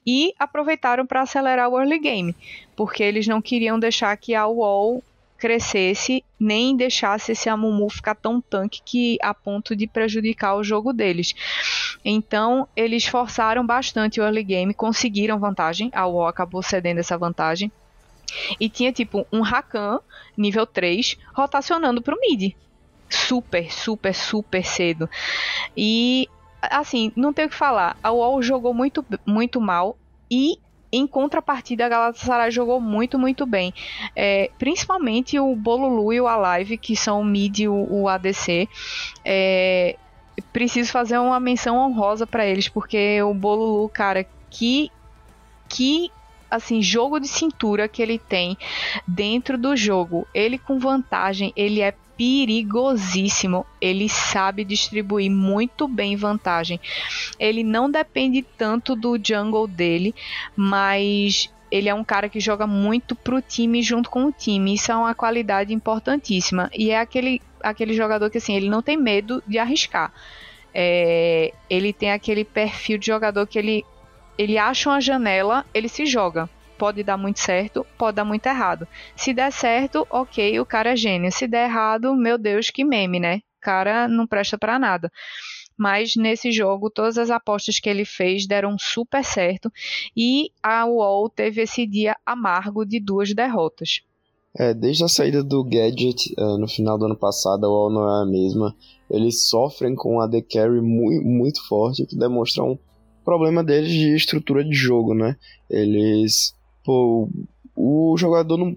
E 0.05 0.33
aproveitaram 0.39 1.07
para 1.07 1.23
acelerar 1.23 1.69
o 1.69 1.79
early 1.79 1.99
game, 1.99 2.35
porque 2.75 3.03
eles 3.03 3.29
não 3.29 3.41
queriam 3.41 3.79
deixar 3.79 4.17
que 4.17 4.35
a 4.35 4.47
wall 4.47 5.03
crescesse, 5.45 6.25
nem 6.41 6.75
deixasse 6.75 7.33
esse 7.33 7.51
Amumu 7.51 7.91
ficar 7.91 8.15
tão 8.15 8.41
tanque 8.41 8.81
que 8.83 9.19
a 9.21 9.35
ponto 9.35 9.77
de 9.77 9.87
prejudicar 9.87 10.57
o 10.57 10.65
jogo 10.65 10.91
deles. 10.91 11.35
Então, 12.03 12.67
eles 12.75 13.05
forçaram 13.05 13.67
bastante 13.67 14.19
o 14.19 14.25
early 14.25 14.43
game, 14.43 14.73
conseguiram 14.73 15.39
vantagem, 15.39 15.91
a 15.93 16.07
UO 16.07 16.25
acabou 16.25 16.63
cedendo 16.63 17.01
essa 17.01 17.19
vantagem. 17.19 17.71
E 18.59 18.71
tinha 18.71 18.91
tipo 18.91 19.27
um 19.31 19.43
Rakan 19.43 20.01
nível 20.35 20.65
3 20.65 21.19
rotacionando 21.35 22.01
pro 22.01 22.19
mid. 22.19 22.55
Super, 23.11 23.71
super, 23.71 24.15
super 24.15 24.65
cedo. 24.65 25.11
E 25.77 26.27
assim, 26.63 27.13
não 27.15 27.35
tenho 27.35 27.49
o 27.49 27.51
que 27.51 27.57
falar. 27.57 27.99
A 28.03 28.11
UOL 28.11 28.43
jogou 28.43 28.73
muito, 28.73 29.05
muito 29.27 29.61
mal 29.61 29.95
e 30.31 30.59
em 30.97 31.07
contrapartida, 31.07 31.87
a 31.87 31.89
Galatasaray 31.89 32.51
jogou 32.51 32.81
muito, 32.81 33.19
muito 33.19 33.45
bem. 33.45 33.75
É, 34.15 34.51
principalmente 34.59 35.39
o 35.39 35.55
Bolulu 35.57 36.13
e 36.13 36.21
o 36.21 36.29
Alive, 36.29 36.79
que 36.79 36.95
são 36.95 37.21
o 37.21 37.25
mid 37.25 37.61
e 37.61 37.69
o, 37.69 37.87
o 37.91 38.09
ADC. 38.09 38.69
É, 39.25 39.97
preciso 40.53 40.93
fazer 40.93 41.19
uma 41.19 41.41
menção 41.41 41.77
honrosa 41.77 42.27
para 42.27 42.47
eles, 42.47 42.69
porque 42.69 43.21
o 43.23 43.35
Bolulu, 43.35 43.89
cara, 43.89 44.27
que 44.51 44.91
que 45.69 46.13
assim, 46.49 46.81
jogo 46.81 47.19
de 47.19 47.27
cintura 47.27 47.89
que 47.89 48.01
ele 48.01 48.19
tem 48.19 48.57
dentro 49.09 49.59
do 49.59 49.77
jogo. 49.77 50.27
Ele 50.33 50.57
com 50.57 50.79
vantagem, 50.79 51.53
ele 51.57 51.81
é 51.81 51.93
perigosíssimo. 52.17 53.67
Ele 53.81 54.09
sabe 54.09 54.65
distribuir 54.65 55.31
muito 55.31 55.87
bem 55.89 56.17
vantagem. 56.17 56.81
Ele 57.39 57.63
não 57.63 57.91
depende 57.91 58.43
tanto 58.43 58.95
do 58.95 59.19
jungle 59.23 59.67
dele, 59.67 60.15
mas 60.57 61.51
ele 61.71 61.89
é 61.89 61.95
um 61.95 62.05
cara 62.05 62.29
que 62.29 62.39
joga 62.39 62.67
muito 62.67 63.15
pro 63.15 63.43
time 63.43 63.83
junto 63.83 64.09
com 64.09 64.27
o 64.27 64.33
time. 64.33 64.75
Isso 64.75 64.93
é 64.93 64.97
uma 64.97 65.15
qualidade 65.15 65.75
importantíssima. 65.75 66.71
E 66.73 66.91
é 66.91 67.01
aquele, 67.01 67.43
aquele 67.61 67.95
jogador 67.95 68.31
que 68.31 68.39
assim, 68.39 68.55
ele 68.55 68.69
não 68.69 68.83
tem 68.83 68.97
medo 68.97 69.43
de 69.47 69.59
arriscar. 69.59 70.13
É, 70.73 71.53
ele 71.69 71.93
tem 71.93 72.13
aquele 72.13 72.45
perfil 72.45 72.99
de 72.99 73.07
jogador 73.07 73.47
que 73.47 73.59
ele 73.59 73.85
ele 74.37 74.59
acha 74.59 74.91
uma 74.91 75.01
janela, 75.01 75.65
ele 75.73 75.89
se 75.89 76.07
joga. 76.07 76.49
Pode 76.77 77.03
dar 77.03 77.17
muito 77.17 77.41
certo, 77.41 77.87
pode 77.97 78.17
dar 78.17 78.25
muito 78.25 78.47
errado. 78.47 78.87
Se 79.17 79.33
der 79.33 79.53
certo, 79.53 80.07
ok, 80.11 80.59
o 80.61 80.67
cara 80.67 80.93
é 80.93 80.97
gênio. 80.97 81.31
Se 81.31 81.47
der 81.47 81.69
errado, 81.69 82.15
meu 82.15 82.37
Deus, 82.37 82.71
que 82.71 82.85
meme, 82.85 83.21
né? 83.21 83.37
O 83.37 83.61
cara 83.61 84.09
não 84.09 84.27
presta 84.27 84.59
para 84.59 84.79
nada. 84.79 85.11
Mas 85.77 86.15
nesse 86.17 86.53
jogo, 86.53 86.91
todas 86.91 87.19
as 87.19 87.31
apostas 87.31 87.79
que 87.81 87.89
ele 87.89 88.05
fez 88.05 88.47
deram 88.47 88.79
super 88.79 89.25
certo. 89.25 89.71
E 90.17 90.51
a 90.63 90.87
UOL 90.87 91.29
teve 91.29 91.63
esse 91.63 91.87
dia 91.87 92.17
amargo 92.25 92.85
de 92.85 93.01
duas 93.01 93.35
derrotas. 93.35 94.01
É, 94.57 94.73
desde 94.73 95.03
a 95.03 95.09
saída 95.09 95.43
do 95.43 95.65
Gadget 95.65 96.33
uh, 96.39 96.57
no 96.59 96.69
final 96.69 96.97
do 96.97 97.07
ano 97.07 97.17
passado, 97.17 97.65
a 97.65 97.69
UOL 97.69 97.91
não 97.91 98.09
é 98.09 98.23
a 98.23 98.27
mesma. 98.27 98.75
Eles 99.11 99.49
sofrem 99.49 99.97
com 99.97 100.21
a 100.21 100.29
The 100.29 100.43
Carry 100.43 100.81
muito, 100.81 101.27
muito 101.27 101.67
forte, 101.67 102.07
que 102.07 102.17
demonstra 102.17 102.63
um 102.63 102.79
problema 103.25 103.65
deles 103.65 103.91
de 103.91 104.15
estrutura 104.15 104.63
de 104.65 104.75
jogo, 104.75 105.13
né? 105.13 105.37
Eles. 105.69 106.55
Pô, 106.85 107.29
o 107.75 108.17
jogador 108.17 108.57
não. 108.57 108.75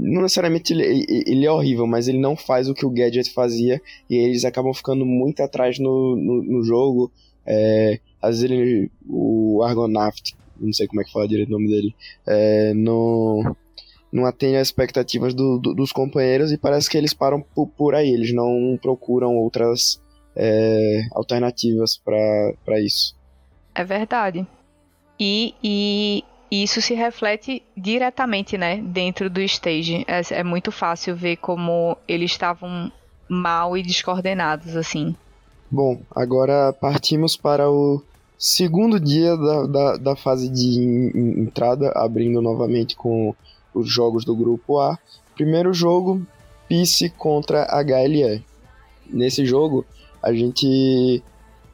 Não 0.00 0.22
necessariamente 0.22 0.72
ele, 0.72 1.04
ele 1.26 1.44
é 1.44 1.50
horrível, 1.50 1.84
mas 1.84 2.06
ele 2.06 2.18
não 2.18 2.36
faz 2.36 2.68
o 2.68 2.74
que 2.74 2.86
o 2.86 2.90
Gadget 2.90 3.32
fazia 3.32 3.82
e 4.08 4.14
eles 4.14 4.44
acabam 4.44 4.72
ficando 4.72 5.04
muito 5.04 5.42
atrás 5.42 5.80
no, 5.80 6.14
no, 6.14 6.40
no 6.40 6.62
jogo. 6.62 7.10
É, 7.44 7.98
às 8.22 8.40
vezes 8.40 8.44
ele, 8.44 8.90
o 9.08 9.60
Argonaut, 9.64 10.36
não 10.60 10.72
sei 10.72 10.86
como 10.86 11.00
é 11.00 11.04
que 11.04 11.10
fala 11.10 11.26
direito 11.26 11.48
o 11.48 11.52
nome 11.52 11.66
dele, 11.66 11.94
é, 12.24 12.72
não, 12.74 13.56
não 14.12 14.24
atende 14.24 14.56
às 14.56 14.68
expectativas 14.68 15.34
do, 15.34 15.58
do, 15.58 15.74
dos 15.74 15.92
companheiros 15.92 16.52
e 16.52 16.58
parece 16.58 16.88
que 16.88 16.96
eles 16.96 17.12
param 17.12 17.40
por, 17.40 17.66
por 17.68 17.94
aí, 17.94 18.10
eles 18.10 18.32
não 18.32 18.78
procuram 18.80 19.36
outras 19.36 20.00
é, 20.36 21.08
alternativas 21.12 21.96
para 21.96 22.80
isso. 22.80 23.16
É 23.74 23.84
verdade. 23.84 24.46
E, 25.18 25.54
e 25.62 26.24
isso 26.50 26.80
se 26.80 26.94
reflete 26.94 27.62
diretamente, 27.76 28.56
né, 28.56 28.78
dentro 28.78 29.28
do 29.28 29.40
stage. 29.40 30.04
É, 30.06 30.40
é 30.40 30.44
muito 30.44 30.72
fácil 30.72 31.14
ver 31.14 31.36
como 31.36 31.96
eles 32.06 32.30
estavam 32.30 32.90
mal 33.28 33.76
e 33.76 33.82
descoordenados, 33.82 34.76
assim. 34.76 35.14
Bom, 35.70 36.00
agora 36.14 36.72
partimos 36.72 37.36
para 37.36 37.70
o 37.70 38.02
segundo 38.38 38.98
dia 38.98 39.36
da, 39.36 39.66
da, 39.66 39.96
da 39.96 40.16
fase 40.16 40.48
de 40.48 41.12
entrada, 41.14 41.92
abrindo 41.94 42.40
novamente 42.40 42.96
com 42.96 43.34
os 43.74 43.88
jogos 43.90 44.24
do 44.24 44.34
grupo 44.34 44.78
A. 44.78 44.98
Primeiro 45.34 45.72
jogo, 45.74 46.26
Peace 46.68 47.10
contra 47.10 47.66
HLE. 47.82 48.42
Nesse 49.10 49.44
jogo, 49.44 49.84
a 50.22 50.32
gente 50.32 51.22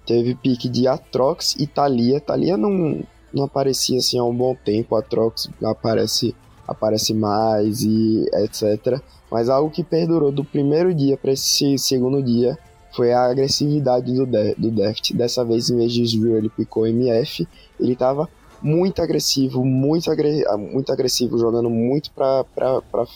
Teve 0.07 0.35
pique 0.35 0.69
de 0.69 0.87
Atrox 0.87 1.57
e 1.59 1.67
Thalia. 1.67 2.21
Thalia 2.21 2.57
não, 2.57 3.03
não 3.35 3.45
aparecia 3.45 3.99
assim 3.99 4.19
há 4.19 4.25
um 4.25 4.35
bom 4.35 4.55
tempo. 4.55 4.97
Atrox 4.97 5.49
aparece, 5.63 6.35
aparece 6.67 7.13
mais 7.13 7.83
e 7.83 8.25
etc. 8.35 9.01
Mas 9.31 9.49
algo 9.49 9.71
que 9.71 9.83
perdurou 9.83 10.31
do 10.31 10.45
primeiro 10.45 10.95
dia 10.95 11.17
para 11.17 11.33
esse 11.33 11.77
segundo 11.79 12.23
dia 12.23 12.59
foi 12.95 13.13
a 13.13 13.25
agressividade 13.25 14.13
do, 14.15 14.25
de 14.25 14.55
do 14.55 14.71
Deft. 14.71 15.15
Dessa 15.15 15.45
vez, 15.45 15.69
em 15.69 15.77
vez 15.77 15.93
de 15.93 16.03
Israel, 16.03 16.39
ele 16.39 16.49
picou 16.49 16.87
MF. 16.87 17.47
Ele 17.81 17.93
estava 17.93 18.29
muito 18.63 19.03
agressivo, 19.03 19.65
muito, 19.65 20.11
agre 20.11 20.45
muito 20.73 20.93
agressivo, 20.93 21.37
jogando 21.37 21.69
muito 21.69 22.13
para 22.13 22.45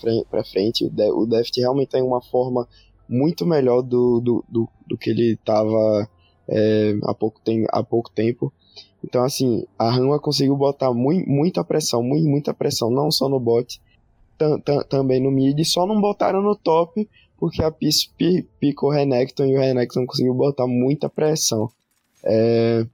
frente, 0.00 0.26
frente. 0.52 0.85
O 0.85 1.26
Deft 1.26 1.59
realmente 1.59 1.90
tem 1.90 2.02
uma 2.02 2.20
forma 2.20 2.66
muito 3.09 3.46
melhor 3.46 3.83
do, 3.83 4.20
do, 4.20 4.44
do, 4.48 4.68
do 4.87 4.98
que 4.98 5.11
ele 5.11 5.33
estava 5.33 6.09
é, 6.48 6.94
há, 7.04 7.14
pouco 7.14 7.40
há 7.70 7.83
pouco 7.83 8.11
tempo. 8.11 8.52
Então, 9.04 9.24
assim, 9.24 9.64
a 9.78 9.88
Hanwha 9.88 10.18
conseguiu 10.18 10.56
botar 10.56 10.92
muito, 10.92 11.28
muita 11.28 11.62
pressão, 11.62 12.02
muito, 12.02 12.28
muita 12.28 12.52
pressão, 12.52 12.90
não 12.90 13.11
só 13.11 13.28
no 13.28 13.38
bot, 13.38 13.80
também 14.88 15.20
no 15.20 15.30
mid, 15.30 15.64
só 15.64 15.87
não 15.87 16.00
botaram 16.00 16.42
no 16.42 16.54
top 16.54 17.08
porque 17.38 17.62
a 17.62 17.70
Peace 17.70 18.08
picou 18.58 18.90
o 18.90 18.92
Renekton 18.92 19.46
e 19.46 19.56
o 19.56 19.61
Renekton 19.61 20.06
conseguiu 20.06 20.34
botar 20.34 20.66
muita 20.66 21.08
pressão. 21.08 21.70
É, 22.24 22.84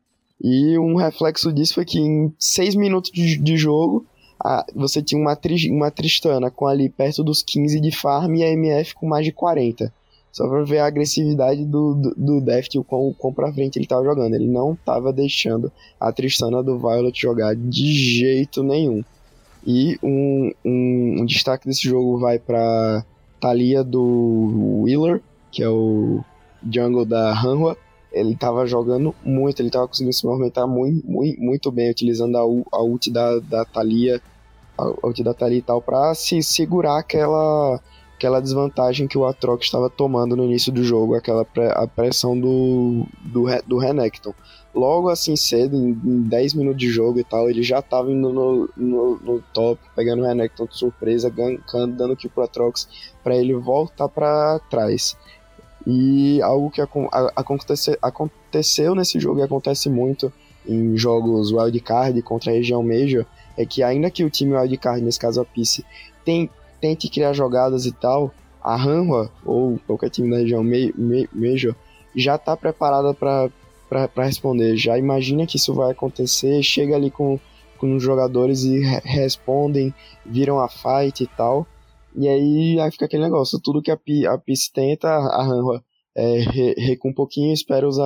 e 0.41 0.79
um 0.79 0.97
reflexo 0.97 1.53
disso 1.53 1.75
foi 1.75 1.85
que 1.85 1.99
em 1.99 2.33
6 2.39 2.75
minutos 2.75 3.11
de, 3.11 3.39
de 3.39 3.57
jogo, 3.57 4.07
a, 4.39 4.67
você 4.75 5.03
tinha 5.03 5.21
uma, 5.21 5.35
tri, 5.35 5.71
uma 5.71 5.91
Tristana 5.91 6.51
com 6.51 6.67
ali 6.67 6.91
perto 6.91 7.25
dos 7.25 7.43
15 7.43 7.81
de 7.81 7.91
farm 7.91 8.35
e 8.37 8.45
a 8.45 8.51
MF 8.51 8.95
com 8.95 9.07
mais 9.07 9.25
de 9.25 9.33
40. 9.33 9.93
Só 10.35 10.49
pra 10.49 10.65
ver 10.65 10.81
a 10.81 10.87
agressividade 10.87 11.65
do, 11.65 11.95
do, 11.95 12.15
do 12.17 12.41
Deft 12.41 12.75
e 12.75 12.79
o 12.81 12.83
quão, 12.83 13.15
quão 13.17 13.33
pra 13.33 13.53
frente 13.53 13.79
ele 13.79 13.87
tava 13.87 14.03
jogando. 14.03 14.35
Ele 14.35 14.49
não 14.49 14.75
tava 14.75 15.13
deixando 15.13 15.71
a 15.99 16.11
Tristana 16.11 16.61
do 16.61 16.77
Violet 16.77 17.17
jogar 17.17 17.55
de 17.55 17.93
jeito 17.93 18.61
nenhum. 18.65 19.05
E 19.65 19.97
um, 20.03 20.51
um, 20.65 21.17
um 21.21 21.25
destaque 21.25 21.69
desse 21.69 21.83
jogo 21.83 22.19
vai 22.19 22.41
pra 22.41 23.05
Thalia 23.41 23.85
do 23.85 24.83
Wheeler, 24.83 25.23
que 25.53 25.63
é 25.63 25.69
o 25.69 26.25
jungle 26.69 27.05
da 27.05 27.33
Hanwha. 27.33 27.77
Ele 28.13 28.35
tava 28.35 28.67
jogando 28.67 29.15
muito, 29.25 29.63
ele 29.63 29.71
tava 29.71 29.87
conseguindo 29.87 30.17
se 30.17 30.27
movimentar 30.27 30.67
muito, 30.67 31.09
muito, 31.09 31.41
muito 31.41 31.71
bem, 31.71 31.93
utilizando 31.93 32.37
a, 32.37 32.41
a 32.41 32.83
ult 32.83 33.09
da, 33.09 33.39
da 33.39 33.65
Thalia, 33.65 34.21
a 34.77 35.07
ult 35.07 35.23
da 35.23 35.33
Thalia 35.33 35.59
e 35.59 35.63
tal, 35.63 35.81
pra 35.81 36.13
se 36.13 36.43
segurar 36.43 36.99
aquela 36.99 37.81
aquela 38.25 38.41
desvantagem 38.41 39.07
que 39.07 39.19
o 39.19 39.27
Atrox 39.27 39.67
estava 39.67 39.91
tomando 39.91 40.35
no 40.35 40.45
início 40.45 40.73
do 40.73 40.83
jogo, 40.83 41.15
aquela 41.15 41.45
pré, 41.45 41.71
a 41.77 41.87
pressão 41.87 42.39
do, 42.39 43.07
do, 43.21 43.45
do 43.67 43.77
Renekton. 43.77 44.33
Logo 44.75 45.11
assim 45.11 45.37
cedo, 45.37 45.77
em, 45.77 45.91
em 45.91 46.23
10 46.23 46.55
minutos 46.55 46.81
de 46.81 46.89
jogo 46.89 47.21
e 47.21 47.25
tal, 47.25 47.51
ele 47.51 47.63
já 47.63 47.81
estava 47.81 48.11
indo 48.11 48.33
no, 48.33 48.71
no, 48.75 49.17
no, 49.19 49.43
top, 49.53 49.79
pegando 49.95 50.23
o 50.23 50.27
Renekton 50.27 50.65
de 50.65 50.77
surpresa, 50.77 51.29
gankando, 51.29 51.97
dando 51.97 52.17
kill 52.17 52.31
pro 52.31 52.45
Atrox, 52.45 52.89
para 53.23 53.37
ele 53.37 53.55
voltar 53.55 54.09
para 54.09 54.59
trás. 54.71 55.17
E 55.87 56.41
algo 56.41 56.71
que 56.71 56.81
acontece, 56.81 57.99
aconteceu 58.01 58.95
nesse 58.95 59.21
jogo 59.21 59.41
e 59.41 59.43
acontece 59.43 59.91
muito 59.91 60.33
em 60.67 60.97
jogos 60.97 61.53
wildcard 61.53 62.21
contra 62.23 62.51
a 62.51 62.55
região 62.55 62.83
Major, 62.83 63.27
é 63.55 63.67
que 63.67 63.83
ainda 63.83 64.11
que 64.11 64.25
o 64.25 64.31
time 64.31 64.57
wildcard, 64.57 65.03
nesse 65.03 65.19
caso 65.19 65.43
a 65.43 65.45
Piece, 65.45 65.85
tem 66.25 66.49
tente 66.81 67.09
criar 67.09 67.33
jogadas 67.33 67.87
e 67.87 67.93
tal, 67.93 68.33
a 68.63 68.77
Hanwha, 68.77 69.31
ou 69.45 69.79
qualquer 69.87 70.11
time 70.11 70.31
da 70.31 70.39
região 70.39 70.65
Major, 71.33 71.75
já 72.17 72.37
está 72.37 72.57
preparada 72.57 73.13
para 73.15 74.25
responder. 74.25 74.77
Já 74.77 74.99
imagina 74.99 75.47
que 75.47 75.57
isso 75.57 75.75
vai 75.75 75.93
acontecer, 75.93 76.63
chega 76.63 76.97
ali 76.97 77.11
com, 77.11 77.39
com 77.79 77.97
os 77.97 78.03
jogadores 78.03 78.65
e 78.65 78.81
re 78.81 79.01
respondem, 79.05 79.93
viram 80.25 80.61
a 80.61 80.69
fight 80.69 81.23
e 81.23 81.27
tal. 81.27 81.67
E 82.17 82.29
aí, 82.29 82.81
aí 82.81 82.91
fica 82.91 83.05
aquele 83.05 83.25
negócio, 83.25 83.61
tudo 83.61 83.83
que 83.83 83.91
a, 83.91 83.97
P, 83.97 84.27
a 84.27 84.39
Peace 84.39 84.73
tenta, 84.73 85.09
a 85.09 85.43
Hanwha 85.43 85.83
é, 86.17 86.39
re, 86.39 86.75
recua 86.79 87.11
um 87.11 87.15
pouquinho, 87.15 87.53
espera 87.53 87.87
os, 87.87 87.99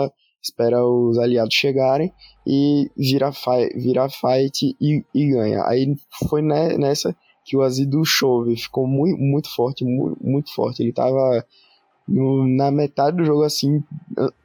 espera 0.42 0.84
os 0.84 1.18
aliados 1.18 1.54
chegarem 1.54 2.12
e 2.46 2.90
vira, 2.96 3.30
fi, 3.32 3.68
vira 3.76 4.08
fight 4.08 4.74
e, 4.80 5.04
e 5.14 5.30
ganha. 5.30 5.62
Aí 5.66 5.94
foi 6.28 6.42
nessa 6.42 7.14
que 7.48 7.56
o 7.56 7.62
Azido 7.62 8.04
Chove 8.04 8.54
ficou 8.56 8.86
muito, 8.86 9.18
muito 9.18 9.48
forte, 9.54 9.82
muito, 9.82 10.18
muito 10.22 10.54
forte. 10.54 10.82
Ele 10.82 10.92
tava 10.92 11.42
no, 12.06 12.46
na 12.46 12.70
metade 12.70 13.16
do 13.16 13.24
jogo, 13.24 13.42
assim, 13.42 13.82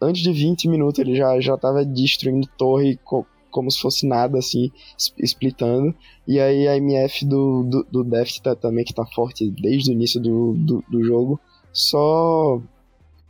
antes 0.01 0.21
de 0.21 0.31
20 0.31 0.69
minutos, 0.69 0.99
ele 0.99 1.13
já, 1.13 1.37
já 1.41 1.57
tava 1.57 1.83
destruindo 1.83 2.47
torre 2.57 2.97
co, 3.03 3.25
como 3.51 3.69
se 3.69 3.81
fosse 3.81 4.07
nada, 4.07 4.37
assim, 4.37 4.71
splitando. 5.19 5.93
E 6.25 6.39
aí 6.39 6.65
a 6.65 6.77
MF 6.77 7.25
do, 7.25 7.63
do, 7.63 7.87
do 7.91 8.03
Deft 8.05 8.41
tá, 8.41 8.55
também, 8.55 8.85
que 8.85 8.93
tá 8.93 9.05
forte 9.05 9.51
desde 9.51 9.91
o 9.91 9.93
início 9.93 10.21
do, 10.21 10.53
do, 10.53 10.83
do 10.89 11.03
jogo, 11.03 11.41
só 11.73 12.61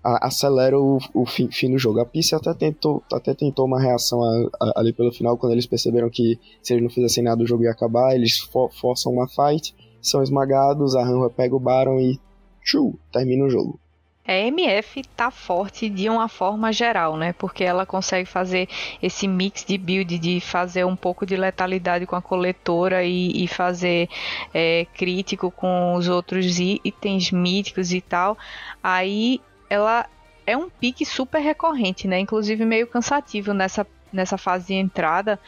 acelera 0.04 0.78
o, 0.80 1.00
o 1.14 1.26
fim, 1.26 1.50
fim, 1.50 1.72
do 1.72 1.78
jogo. 1.78 2.00
A 2.00 2.06
Peace 2.06 2.36
até 2.36 2.54
tentou, 2.54 3.02
até 3.12 3.34
tentou 3.34 3.66
uma 3.66 3.82
reação 3.82 4.22
a, 4.22 4.50
a, 4.60 4.80
ali 4.80 4.92
pelo 4.92 5.12
final, 5.12 5.38
quando 5.38 5.54
eles 5.54 5.66
perceberam 5.66 6.10
que 6.10 6.40
se 6.62 6.74
eles 6.74 6.84
não 6.84 6.90
fizessem 6.90 7.24
nada 7.24 7.42
o 7.42 7.48
jogo 7.48 7.64
ia 7.64 7.72
acabar, 7.72 8.14
eles 8.14 8.40
for, 8.40 8.72
forçam 8.74 9.14
uma 9.14 9.28
fight, 9.28 9.74
são 10.02 10.22
esmagados, 10.22 10.96
a 10.96 11.02
Hanwha 11.02 11.30
pega 11.30 11.56
o 11.56 11.60
Baron 11.60 12.00
e 12.00 12.20
tchu, 12.62 13.00
termina 13.12 13.46
o 13.46 13.50
jogo. 13.50 13.80
A 14.26 14.32
MF 14.32 15.04
tá 15.18 15.30
forte 15.30 15.90
de 15.90 16.08
uma 16.10 16.30
forma 16.30 16.72
geral, 16.72 17.18
né? 17.18 17.34
Porque 17.34 17.62
ela 17.62 17.86
consegue 17.86 18.28
fazer 18.28 18.70
esse 19.02 19.28
mix 19.28 19.66
de 19.66 19.78
build, 19.78 20.18
de 20.18 20.40
fazer 20.40 20.86
um 20.86 20.96
pouco 20.96 21.26
de 21.26 21.36
letalidade 21.36 22.06
com 22.06 22.16
a 22.16 22.22
coletora 22.22 23.04
e, 23.04 23.44
e 23.44 23.48
fazer 23.50 24.08
é, 24.54 24.88
crítico 24.94 25.52
com 25.52 25.96
os 25.96 26.08
outros 26.08 26.58
itens 26.58 27.32
míticos 27.32 27.92
e 27.92 28.00
tal. 28.00 28.38
Aí 28.82 29.42
ela 29.74 30.08
é 30.46 30.56
um 30.56 30.70
pique 30.70 31.06
super 31.06 31.40
recorrente, 31.40 32.08
né? 32.08 32.20
Inclusive 32.20 32.64
meio 32.64 32.86
cansativo 32.88 33.54
nessa, 33.54 33.88
nessa 34.12 34.38
fase 34.38 34.68
de 34.68 34.74
entrada. 34.74 35.40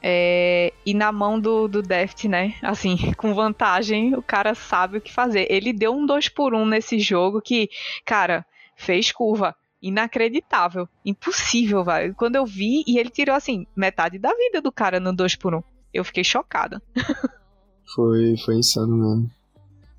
É, 0.00 0.72
e 0.86 0.94
na 0.94 1.10
mão 1.12 1.38
do, 1.38 1.68
do 1.68 1.82
Deft, 1.82 2.26
né? 2.28 2.54
Assim, 2.62 2.96
com 3.18 3.34
vantagem, 3.34 4.14
o 4.14 4.22
cara 4.22 4.54
sabe 4.54 4.98
o 4.98 5.00
que 5.00 5.12
fazer. 5.12 5.46
Ele 5.50 5.72
deu 5.72 5.92
um 5.92 6.06
2 6.06 6.30
por 6.30 6.54
1 6.54 6.58
um 6.58 6.66
nesse 6.66 6.98
jogo 6.98 7.42
que, 7.42 7.68
cara, 8.04 8.44
fez 8.74 9.12
curva. 9.12 9.54
Inacreditável. 9.82 10.88
Impossível, 11.04 11.84
velho. 11.84 12.14
Quando 12.14 12.36
eu 12.36 12.46
vi, 12.46 12.82
e 12.86 12.98
ele 12.98 13.10
tirou, 13.10 13.34
assim, 13.34 13.66
metade 13.76 14.18
da 14.18 14.32
vida 14.34 14.62
do 14.62 14.72
cara 14.72 14.98
no 14.98 15.14
2 15.14 15.36
por 15.36 15.54
1 15.54 15.58
um. 15.58 15.62
Eu 15.92 16.04
fiquei 16.04 16.24
chocada. 16.24 16.80
foi, 17.94 18.36
foi 18.38 18.54
insano 18.56 18.96
mesmo. 18.96 19.30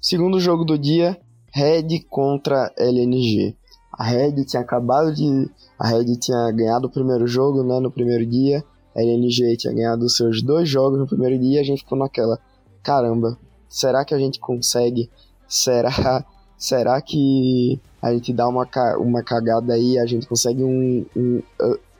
Segundo 0.01 0.39
jogo 0.39 0.63
do 0.63 0.77
dia, 0.77 1.19
Red 1.53 2.05
contra 2.09 2.73
LNG. 2.77 3.58
A 3.99 4.05
Red 4.05 4.45
tinha 4.45 4.61
acabado 4.61 5.13
de. 5.13 5.51
A 5.77 5.89
Red 5.89 6.15
tinha 6.15 6.49
ganhado 6.53 6.87
o 6.87 6.89
primeiro 6.89 7.27
jogo, 7.27 7.63
né? 7.63 7.81
No 7.81 7.91
primeiro 7.91 8.25
dia. 8.25 8.63
A 8.95 9.01
LNG 9.01 9.57
tinha 9.57 9.73
ganhado 9.73 10.05
os 10.05 10.15
seus 10.15 10.41
dois 10.41 10.67
jogos 10.69 10.97
no 10.97 11.05
primeiro 11.05 11.37
dia 11.37 11.59
a 11.59 11.63
gente 11.63 11.83
ficou 11.83 11.97
naquela. 11.97 12.39
Caramba, 12.81 13.37
será 13.67 14.05
que 14.05 14.13
a 14.13 14.17
gente 14.17 14.39
consegue? 14.39 15.09
Será, 15.47 16.25
será 16.57 17.01
que 17.01 17.77
a 18.01 18.13
gente 18.13 18.31
dá 18.31 18.47
uma, 18.47 18.65
uma 18.97 19.21
cagada 19.21 19.73
aí 19.73 19.99
a 19.99 20.05
gente 20.05 20.25
consegue 20.27 20.63
um, 20.63 21.05
um 21.13 21.43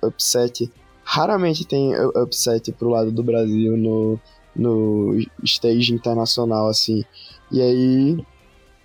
upset? 0.02 0.72
Raramente 1.04 1.66
tem 1.66 1.93
upset 2.16 2.72
pro 2.72 2.89
lado 2.89 3.12
do 3.12 3.24
Brasil 3.24 3.76
no, 3.76 4.18
no 4.56 5.18
stage 5.43 5.93
internacional, 5.93 6.70
assim. 6.70 7.04
E 7.52 7.62
aí 7.62 8.26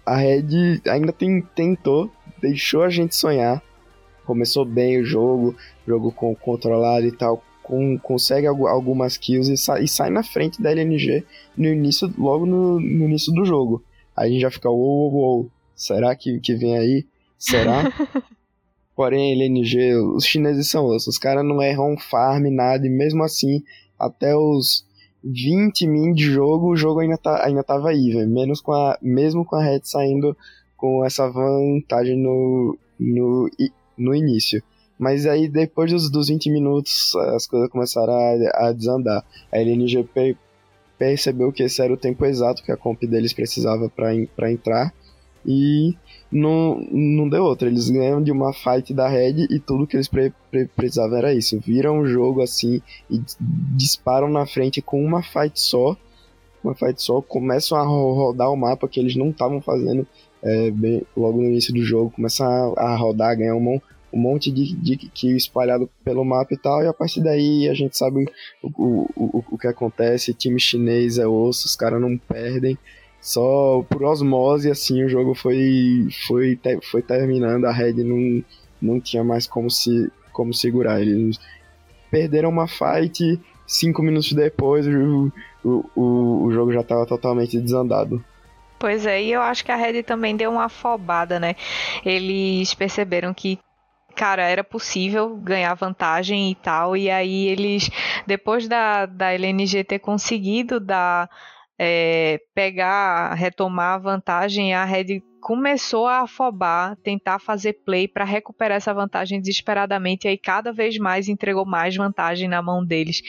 a 0.05 0.17
Red 0.17 0.81
ainda 0.89 1.13
tem, 1.13 1.41
tentou, 1.55 2.11
deixou 2.41 2.83
a 2.83 2.91
gente 2.91 3.15
sonhar. 3.15 3.63
Começou 4.25 4.65
bem 4.65 5.01
o 5.01 5.05
jogo, 5.05 5.55
jogo 5.87 6.11
com 6.11 6.35
controlado 6.35 7.07
e 7.07 7.13
tal, 7.13 7.43
com, 7.63 7.99
consegue 7.99 8.47
algumas 8.47 9.17
kills 9.17 9.53
e, 9.53 9.57
sa, 9.57 9.81
e, 9.81 9.89
sai 9.89 10.11
na 10.11 10.23
frente 10.23 10.63
da 10.63 10.71
LNG 10.71 11.25
no 11.57 11.67
início, 11.67 12.13
logo 12.19 12.47
no, 12.47 12.79
no, 12.79 13.05
início 13.05 13.33
do 13.33 13.45
jogo. 13.45 13.83
Aí 14.17 14.29
a 14.29 14.33
gente 14.33 14.43
já 14.43 14.51
fica, 14.51 14.71
uou, 14.71 15.13
uou, 15.13 15.15
uou, 15.15 15.51
será 15.75 16.15
que, 16.15 16.39
que 16.41 16.55
vem 16.55 16.77
aí? 16.77 17.07
Será? 17.39 17.85
Porém, 18.95 19.33
LNG, 19.33 19.97
os 19.97 20.25
chineses 20.25 20.69
são 20.69 20.87
ossos, 20.87 21.15
os 21.15 21.19
caras 21.19 21.45
não 21.45 21.61
erram 21.61 21.97
farm, 21.99 22.45
nada, 22.51 22.87
e 22.87 22.91
mesmo 22.91 23.25
assim, 23.25 23.63
até 23.99 24.37
os 24.37 24.87
20 25.25 25.87
min 25.87 26.13
de 26.13 26.25
jogo, 26.25 26.71
o 26.71 26.77
jogo 26.77 27.01
ainda, 27.01 27.17
tá, 27.17 27.45
ainda 27.45 27.65
tava 27.65 27.93
even, 27.93 28.27
menos 28.27 28.61
com 28.61 28.73
a, 28.73 28.97
mesmo 29.03 29.45
com 29.45 29.57
a 29.57 29.65
Red 29.65 29.81
saindo 29.83 30.37
com 30.85 31.03
essa 31.03 31.31
vantagem 31.31 32.15
no, 32.15 32.77
no, 33.01 33.51
no 33.97 34.15
início. 34.15 34.63
Mas 34.99 35.25
aí, 35.25 35.49
depois 35.49 35.91
dos, 35.91 36.11
dos 36.11 36.29
20 36.29 36.51
minutos, 36.51 37.17
as 37.35 37.47
coisas 37.47 37.71
começaram 37.71 38.13
a, 38.13 38.69
a 38.69 38.73
desandar. 38.73 39.25
A 39.51 39.59
LNG 39.59 40.07
percebeu 40.99 41.51
que 41.51 41.63
esse 41.63 41.81
era 41.81 41.91
o 41.91 41.97
tempo 41.97 42.27
exato 42.27 42.63
que 42.63 42.71
a 42.71 42.77
comp 42.77 43.03
deles 43.05 43.33
precisava 43.33 43.89
para 43.89 44.53
entrar. 44.53 44.93
E 45.47 45.97
não, 46.31 46.87
não 46.93 47.31
deu 47.31 47.45
outra. 47.45 47.67
Eles 47.67 47.89
ganham 47.89 48.23
de 48.23 48.31
uma 48.31 48.53
fight 48.53 48.93
da 48.93 49.09
Red 49.09 49.47
e 49.49 49.59
tudo 49.59 49.87
que 49.87 49.97
eles 49.97 50.07
pre, 50.07 50.35
pre, 50.51 50.67
precisavam 50.67 51.17
era 51.17 51.33
isso. 51.33 51.59
Viram 51.61 52.01
o 52.01 52.07
jogo 52.07 52.43
assim 52.43 52.83
e 53.11 53.23
disparam 53.75 54.29
na 54.29 54.45
frente 54.45 54.83
com 54.83 55.03
uma 55.03 55.23
fight 55.23 55.59
só. 55.59 55.97
Uma 56.63 56.75
fight 56.75 57.01
só, 57.03 57.23
começam 57.23 57.79
a 57.79 57.83
rodar 57.83 58.53
o 58.53 58.57
mapa 58.57 58.87
que 58.87 59.01
eles 59.01 59.17
não 59.17 59.31
estavam 59.31 59.63
fazendo 59.63 60.07
é, 60.45 60.71
bem, 60.71 61.03
logo 61.17 61.41
no 61.41 61.49
início 61.49 61.73
do 61.73 61.83
jogo. 61.83 62.11
Começam 62.11 62.47
a, 62.77 62.83
a 62.83 62.97
rodar, 62.97 63.37
ganhar 63.37 63.57
um, 63.57 63.81
um 64.13 64.19
monte 64.19 64.53
de, 64.53 64.77
de 64.77 64.97
kill 64.97 65.37
espalhado 65.37 65.91
pelo 66.05 66.25
mapa 66.25 66.55
e 66.55 66.57
tal, 66.57 66.85
e 66.85 66.87
a 66.87 66.93
partir 66.93 67.21
daí 67.23 67.69
a 67.69 67.75
gente 67.75 67.97
sabe 67.97 68.25
o, 68.63 68.69
o, 68.77 69.11
o, 69.17 69.45
o 69.53 69.59
que 69.59 69.67
acontece, 69.67 70.33
time 70.33 70.61
chinês 70.61 71.19
é 71.19 71.27
osso, 71.27 71.67
os 71.67 71.75
caras 71.75 72.01
não 72.01 72.17
perdem, 72.17 72.79
só 73.21 73.83
por 73.89 74.05
osmose, 74.05 74.71
assim, 74.71 75.03
o 75.03 75.09
jogo 75.09 75.35
foi, 75.35 76.07
foi, 76.29 76.59
foi 76.91 77.03
terminando, 77.03 77.65
a 77.65 77.73
Red 77.73 78.05
não, 78.05 78.45
não 78.81 79.01
tinha 79.01 79.25
mais 79.25 79.47
como, 79.47 79.69
se, 79.71 80.13
como 80.33 80.55
segurar, 80.55 81.01
eles 81.01 81.41
perderam 82.11 82.51
uma 82.51 82.69
fight, 82.69 83.41
cinco 83.67 84.03
minutos 84.03 84.33
depois 84.33 84.87
o, 84.87 85.33
o, 85.65 86.45
o 86.45 86.53
jogo 86.53 86.73
já 86.73 86.83
estava 86.83 87.07
totalmente 87.07 87.59
desandado. 87.59 88.25
Pois 88.79 89.07
é, 89.07 89.23
e 89.23 89.33
eu 89.33 89.41
acho 89.41 89.65
que 89.65 89.73
a 89.73 89.77
Red 89.77 90.03
também 90.03 90.37
deu 90.37 90.51
uma 90.51 90.65
afobada, 90.65 91.41
né? 91.41 91.55
Eles 92.05 92.75
perceberam 92.75 93.33
que 93.33 93.59
cara, 94.15 94.43
era 94.49 94.63
possível 94.63 95.37
ganhar 95.37 95.75
vantagem 95.75 96.51
e 96.51 96.55
tal. 96.55 96.97
E 96.97 97.11
aí 97.11 97.47
eles, 97.49 97.91
depois 98.27 98.69
da, 98.69 99.07
da 99.07 99.33
LNG 99.33 99.85
ter 99.85 99.99
conseguido 99.99 100.81
dar, 100.81 101.29
é, 101.79 102.41
pegar, 102.55 103.35
retomar 103.35 103.95
a 103.95 103.99
vantagem, 103.99 104.73
a 104.75 104.85
Red 104.85 105.21
começou 105.45 106.07
a 106.07 106.23
afobar, 106.23 106.97
tentar 107.03 107.39
fazer 107.39 107.75
play 107.85 108.09
para 108.09 108.25
recuperar 108.25 108.79
essa 108.79 108.95
vantagem 108.95 109.39
desesperadamente, 109.39 110.27
e 110.27 110.29
aí 110.31 110.39
cada 110.39 110.73
vez 110.73 110.97
mais 110.97 111.29
entregou 111.29 111.67
mais 111.67 111.95
vantagem 111.95 112.49
na 112.49 112.63
mão 112.63 112.83
deles. 112.83 113.21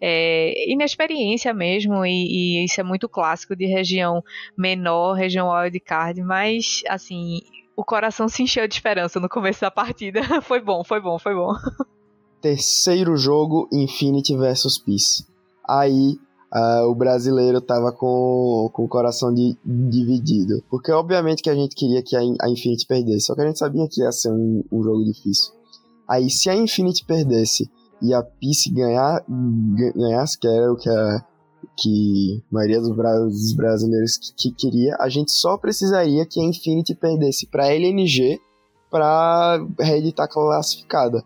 É, 0.00 0.70
inexperiência 0.72 1.52
mesmo, 1.52 2.06
e, 2.06 2.60
e, 2.60 2.64
isso 2.64 2.80
é 2.80 2.84
muito 2.84 3.08
clássico 3.08 3.56
de 3.56 3.66
região 3.66 4.22
menor, 4.56 5.14
região 5.14 5.50
wildcard, 5.50 6.22
mas 6.22 6.84
assim, 6.88 7.40
o 7.76 7.84
coração 7.84 8.28
se 8.28 8.44
encheu 8.44 8.68
de 8.68 8.74
esperança 8.74 9.18
no 9.18 9.28
começo 9.28 9.60
da 9.60 9.70
partida. 9.70 10.20
foi 10.42 10.60
bom, 10.60 10.84
foi 10.84 11.00
bom, 11.00 11.18
foi 11.18 11.34
bom. 11.34 11.54
Terceiro 12.40 13.16
jogo, 13.16 13.68
Infinity 13.72 14.36
versus 14.36 14.78
Peace. 14.78 15.26
Aí 15.68 16.18
uh, 16.54 16.88
o 16.88 16.94
brasileiro 16.94 17.60
tava 17.60 17.92
com, 17.92 18.70
com 18.72 18.84
o 18.84 18.88
coração 18.88 19.32
de, 19.32 19.56
dividido. 19.64 20.62
Porque 20.70 20.90
obviamente 20.92 21.42
que 21.42 21.50
a 21.50 21.54
gente 21.54 21.74
queria 21.74 22.02
que 22.02 22.16
a, 22.16 22.20
a 22.20 22.50
Infinity 22.50 22.86
perdesse, 22.86 23.26
só 23.26 23.34
que 23.34 23.40
a 23.40 23.46
gente 23.46 23.58
sabia 23.58 23.88
que 23.88 24.00
ia 24.00 24.12
ser 24.12 24.32
um, 24.32 24.64
um 24.70 24.82
jogo 24.82 25.04
difícil. 25.04 25.52
Aí 26.08 26.30
se 26.30 26.48
a 26.48 26.56
Infinity 26.56 27.04
perdesse 27.04 27.70
e 28.00 28.14
a 28.14 28.22
Peace 28.22 28.70
ganhar, 28.70 29.24
ganhasse, 29.94 30.38
que 30.38 30.46
era 30.46 30.72
o 30.72 30.76
que 30.76 30.88
a, 30.88 31.24
que 31.76 32.42
a 32.50 32.54
maioria 32.54 32.80
dos, 32.80 32.94
dos 32.94 33.52
brasileiros 33.54 34.16
que, 34.16 34.32
que, 34.34 34.50
queria, 34.52 34.96
a 35.00 35.08
gente 35.08 35.32
só 35.32 35.56
precisaria 35.58 36.24
que 36.24 36.40
a 36.40 36.44
Infinity 36.44 36.94
perdesse 36.94 37.46
para 37.46 37.72
LNG 37.72 38.40
para 38.90 39.58
Red 39.78 40.08
estar 40.08 40.26
tá 40.26 40.32
classificada. 40.32 41.22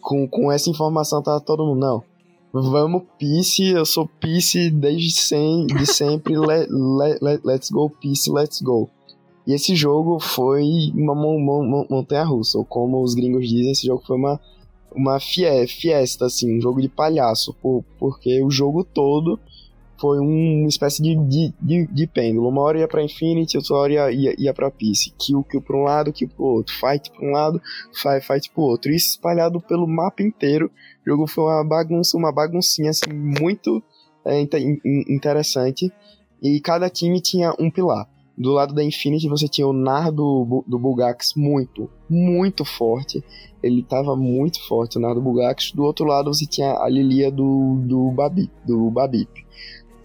Com, 0.00 0.28
com 0.28 0.52
essa 0.52 0.70
informação 0.70 1.22
tá 1.22 1.40
todo 1.40 1.64
mundo, 1.64 1.80
não. 1.80 2.15
Vamos 2.58 3.02
Peace, 3.18 3.62
eu 3.66 3.84
sou 3.84 4.08
Peace 4.18 4.70
desde 4.70 5.12
sem, 5.12 5.66
de 5.66 5.84
sempre, 5.84 6.36
let, 6.40 6.66
let, 6.70 7.18
let, 7.20 7.40
let's 7.44 7.70
go 7.70 7.90
Peace, 7.90 8.30
let's 8.30 8.62
go. 8.62 8.88
E 9.46 9.52
esse 9.52 9.76
jogo 9.76 10.18
foi 10.18 10.90
uma 10.94 11.14
montanha 11.14 12.24
russa, 12.24 12.56
ou 12.56 12.64
como 12.64 13.02
os 13.02 13.14
gringos 13.14 13.46
dizem, 13.46 13.72
esse 13.72 13.86
jogo 13.86 14.02
foi 14.06 14.16
uma, 14.16 14.40
uma 14.90 15.20
fiesta, 15.20 16.24
assim, 16.24 16.56
um 16.56 16.60
jogo 16.60 16.80
de 16.80 16.88
palhaço, 16.88 17.54
por, 17.60 17.84
porque 17.98 18.42
o 18.42 18.50
jogo 18.50 18.82
todo 18.82 19.38
foi 19.98 20.18
uma 20.18 20.68
espécie 20.68 21.02
de, 21.02 21.16
de, 21.16 21.54
de, 21.60 21.86
de 21.86 22.06
pêndulo. 22.06 22.48
Uma 22.48 22.62
hora 22.62 22.78
ia 22.78 22.88
pra 22.88 23.02
Infinity, 23.02 23.56
outra 23.56 23.76
hora 23.76 23.92
ia, 23.92 24.12
ia, 24.12 24.34
ia 24.38 24.54
pra 24.54 24.70
Peace. 24.70 25.12
Kill, 25.18 25.42
kill 25.44 25.62
pra 25.62 25.76
um 25.76 25.82
lado, 25.82 26.12
kill 26.12 26.28
pro 26.28 26.44
outro. 26.44 26.74
Fight 26.74 27.10
pra 27.10 27.26
um 27.26 27.32
lado, 27.32 27.60
fight, 27.92 28.26
fight 28.26 28.50
pro 28.50 28.62
outro. 28.62 28.92
Isso 28.92 29.10
espalhado 29.10 29.60
pelo 29.60 29.86
mapa 29.86 30.22
inteiro. 30.22 30.70
O 31.06 31.10
jogo 31.10 31.26
foi 31.26 31.44
uma 31.44 31.64
bagunça, 31.64 32.16
uma 32.16 32.32
baguncinha 32.32 32.90
assim, 32.90 33.12
muito 33.12 33.82
é, 34.24 34.40
interessante. 35.08 35.92
E 36.42 36.60
cada 36.60 36.90
time 36.90 37.20
tinha 37.20 37.54
um 37.58 37.70
pilar. 37.70 38.06
Do 38.36 38.52
lado 38.52 38.74
da 38.74 38.84
Infinity 38.84 39.28
você 39.28 39.48
tinha 39.48 39.66
o 39.66 39.72
Nar 39.72 40.12
do, 40.12 40.62
do 40.66 40.78
Bulgax 40.78 41.32
muito, 41.34 41.88
muito 42.08 42.66
forte. 42.66 43.24
Ele 43.62 43.82
tava 43.82 44.14
muito 44.14 44.62
forte, 44.68 44.98
o 44.98 45.00
Nar 45.00 45.14
do 45.14 45.22
Bulgax. 45.22 45.72
Do 45.72 45.84
outro 45.84 46.04
lado 46.04 46.32
você 46.32 46.44
tinha 46.44 46.76
a 46.78 46.86
Lilia 46.86 47.30
do, 47.30 47.76
do, 47.86 48.10
Babi, 48.10 48.50
do 48.66 48.90
Babip 48.90 49.45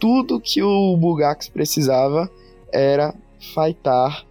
tudo 0.01 0.41
que 0.41 0.63
o 0.63 0.97
Bugax 0.97 1.47
precisava 1.47 2.27
era 2.73 3.13
fightar, 3.53 4.25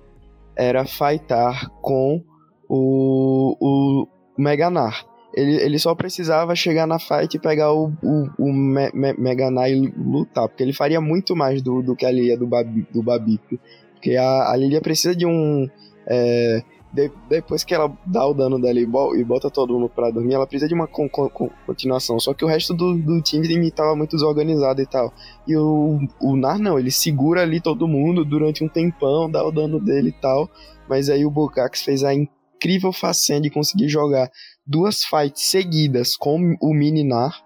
era 0.57 0.85
fightar 0.85 1.71
com 1.81 2.21
o, 2.69 3.57
o 3.61 4.09
Meganar. 4.37 5.07
Ele, 5.33 5.63
ele 5.63 5.79
só 5.79 5.95
precisava 5.95 6.57
chegar 6.57 6.89
na 6.89 6.99
fight 6.99 7.37
e 7.37 7.39
pegar 7.39 7.73
o, 7.73 7.93
o, 8.03 8.29
o 8.37 8.53
Me, 8.53 8.91
Me, 8.93 9.13
Meganar 9.13 9.71
e 9.71 9.77
lutar, 9.97 10.49
porque 10.49 10.65
ele 10.65 10.73
faria 10.73 11.01
muito 11.01 11.37
mais 11.37 11.63
do, 11.63 11.81
do 11.83 11.95
que 11.95 12.05
a 12.05 12.11
Lilia 12.11 12.37
do, 12.37 12.49
Babi, 12.49 12.85
do 12.93 13.01
Babip. 13.01 13.61
Porque 13.93 14.17
a, 14.17 14.51
a 14.51 14.57
Lilia 14.57 14.81
precisa 14.81 15.15
de 15.15 15.25
um. 15.25 15.69
É, 16.05 16.65
de, 16.93 17.11
depois 17.29 17.63
que 17.63 17.73
ela 17.73 17.93
dá 18.05 18.27
o 18.27 18.35
dano 18.35 18.61
dela 18.61 18.81
e, 18.81 18.87
bo, 18.87 19.13
bota 19.25 19.51
todo 19.51 19.75
mundo 19.75 19.89
pra 19.89 20.11
dormir, 20.11 20.35
ela 20.35 20.47
precisa 20.47 20.69
de 20.69 20.75
uma 20.75 20.89
con, 20.89 21.09
con, 21.09 21.51
continuação. 21.67 22.19
Só 22.19 22.35
que 22.35 22.45
o 22.45 22.49
resto 22.49 22.75
do, 22.75 22.97
do 22.97 23.23
time 23.23 23.71
tava 23.71 23.95
muito 23.95 24.17
desorganizado 24.17 24.83
e 24.83 24.87
tal. 24.87 25.13
E 25.47 25.57
o, 25.57 26.01
o 26.21 26.37
Nar 26.37 26.59
não, 26.59 26.79
ele 26.79 26.91
segura 26.91 27.43
ali 27.43 27.61
todo 27.61 27.87
mundo 27.87 28.25
durante 28.25 28.65
um 28.65 28.69
tempão, 28.69 29.31
dá 29.31 29.45
o 29.45 29.53
dano 29.53 29.79
dele 29.79 30.09
e 30.09 30.21
tal. 30.21 30.51
Mas 30.89 31.09
aí 31.09 31.25
o 31.25 31.31
Bokax 31.31 31.83
fez 31.83 32.03
a 32.03 32.13
incrível 32.13 32.93
façanha 32.93 33.41
de 33.41 33.51
conseguir 33.51 33.89
jogar 33.89 34.29
duas 34.67 35.05
fights 35.05 35.45
seguidas 35.45 36.17
com 36.17 36.57
o 36.61 36.75
Mini 36.75 37.05
Nar. 37.05 37.41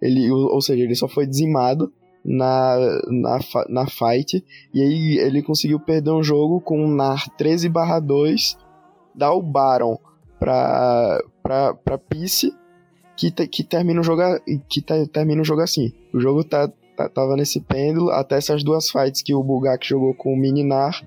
Ele, 0.00 0.30
ou 0.30 0.60
seja, 0.60 0.84
ele 0.84 0.94
só 0.94 1.08
foi 1.08 1.26
dizimado 1.26 1.92
na, 2.24 2.76
na, 3.08 3.38
na 3.68 3.86
fight. 3.86 4.44
E 4.72 4.80
aí 4.80 5.18
ele 5.18 5.42
conseguiu 5.42 5.80
perder 5.80 6.10
um 6.10 6.22
jogo 6.22 6.60
com 6.60 6.78
um 6.78 6.94
NAR 6.94 7.28
13 7.36 7.70
2 8.02 8.63
dá 9.14 9.32
o 9.32 9.42
Baron 9.42 9.98
pra, 10.38 11.22
pra, 11.42 11.74
pra 11.74 11.98
Peace, 11.98 12.52
que, 13.16 13.30
que, 13.30 13.62
termina, 13.62 14.00
o 14.00 14.04
jogo, 14.04 14.22
que 14.68 14.82
termina 14.82 15.42
o 15.42 15.44
jogo 15.44 15.60
assim. 15.60 15.92
O 16.12 16.20
jogo 16.20 16.44
tá, 16.44 16.68
tá, 16.96 17.08
tava 17.08 17.36
nesse 17.36 17.60
pêndulo 17.60 18.10
até 18.10 18.36
essas 18.36 18.62
duas 18.62 18.90
fights 18.90 19.22
que 19.22 19.34
o 19.34 19.42
Bugak 19.42 19.86
jogou 19.86 20.14
com 20.14 20.32
o 20.32 20.36
Mininar, 20.36 21.00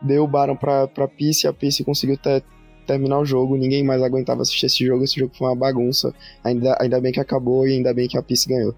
deu 0.00 0.24
o 0.24 0.28
Baron 0.28 0.56
pra, 0.56 0.88
pra 0.88 1.06
Peace 1.06 1.46
a 1.46 1.52
Peace 1.52 1.84
conseguiu 1.84 2.16
ter, 2.16 2.42
terminar 2.86 3.18
o 3.18 3.24
jogo. 3.24 3.56
Ninguém 3.56 3.84
mais 3.84 4.02
aguentava 4.02 4.42
assistir 4.42 4.66
esse 4.66 4.84
jogo. 4.84 5.04
Esse 5.04 5.18
jogo 5.18 5.34
foi 5.36 5.48
uma 5.48 5.56
bagunça. 5.56 6.14
Ainda, 6.42 6.76
ainda 6.80 7.00
bem 7.00 7.12
que 7.12 7.20
acabou 7.20 7.66
e 7.66 7.74
ainda 7.74 7.92
bem 7.94 8.08
que 8.08 8.18
a 8.18 8.22
Peace 8.22 8.48
ganhou. 8.48 8.74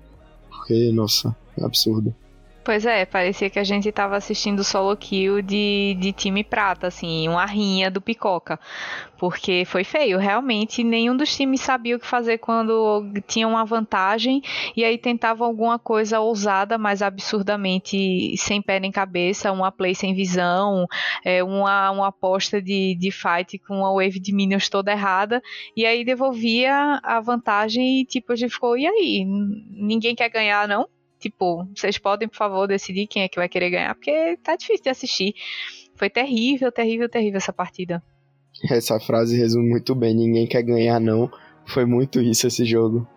Porque, 0.51 0.93
nossa, 0.93 1.35
é 1.59 1.65
absurdo. 1.65 2.15
Pois 2.65 2.87
é, 2.87 3.05
parecia 3.05 3.51
que 3.51 3.59
a 3.59 3.65
gente 3.65 3.91
estava 3.91 4.17
assistindo 4.17 4.65
solo 4.65 4.97
kill 4.97 5.43
de, 5.43 5.95
de 6.01 6.13
time 6.13 6.43
prata, 6.43 6.87
assim, 6.87 7.29
uma 7.29 7.45
rinha 7.45 7.91
do 7.91 8.01
picoca. 8.01 8.59
Porque 9.19 9.65
foi 9.67 9.85
feio, 9.85 10.19
realmente 10.19 10.83
nenhum 10.83 11.15
dos 11.15 11.37
times 11.37 11.61
sabia 11.61 11.95
o 11.95 12.01
que 12.01 12.07
fazer 12.07 12.39
quando 12.39 13.07
tinha 13.27 13.47
uma 13.47 13.67
vantagem 13.67 14.41
e 14.75 14.83
aí 14.83 14.97
tentavam 14.97 15.47
alguma 15.47 15.79
coisa 15.79 16.21
ousada, 16.21 16.79
mas 16.79 17.03
absurdamente 17.03 18.35
sem 18.39 18.63
pé 18.63 18.81
nem 18.81 18.91
cabeça, 18.91 19.53
uma 19.53 19.71
play 19.71 19.95
sem 19.95 20.15
visão, 20.15 20.87
é, 21.23 21.45
uma, 21.45 21.91
uma 21.91 22.09
aposta 22.09 22.63
de, 22.63 22.97
de 22.99 23.11
fight 23.11 23.59
com 23.59 23.81
uma 23.81 23.93
wave 23.93 24.19
de 24.19 24.35
minions 24.35 24.71
toda 24.71 24.91
errada, 24.91 25.43
e 25.77 25.85
aí 25.85 26.03
devolvia 26.03 26.99
a 27.03 27.21
vantagem 27.21 28.01
e 28.01 28.07
tipo, 28.07 28.33
a 28.33 28.37
gente 28.37 28.55
ficou, 28.55 28.75
e 28.75 28.87
aí? 28.87 29.23
Ninguém 29.27 30.15
quer 30.15 30.31
ganhar, 30.31 30.67
não? 30.67 30.89
Tipo, 31.25 31.67
vocês 31.75 31.97
podem, 31.97 32.29
por 32.29 32.37
favor, 32.37 32.69
decidir 32.69 33.07
quem 33.07 33.23
é 33.23 33.29
que 33.29 33.39
vai 33.39 33.49
querer 33.49 33.71
ganhar, 33.71 33.95
porque 33.95 34.37
tá 34.45 34.57
difícil 34.57 34.83
de 34.83 34.91
assistir. 34.91 35.35
Foi 35.97 36.11
terrível, 36.11 36.71
terrível, 36.71 37.09
terrível 37.09 37.39
essa 37.39 37.51
partida. 37.51 38.03
Essa 38.71 39.01
frase 39.01 39.35
resume 39.35 39.71
muito 39.71 39.95
bem: 39.95 40.15
ninguém 40.15 40.47
quer 40.47 40.63
ganhar, 40.63 41.01
não. 41.01 41.31
Foi 41.67 41.87
muito 41.87 42.21
isso 42.21 42.47
esse 42.47 42.67
jogo. 42.67 43.09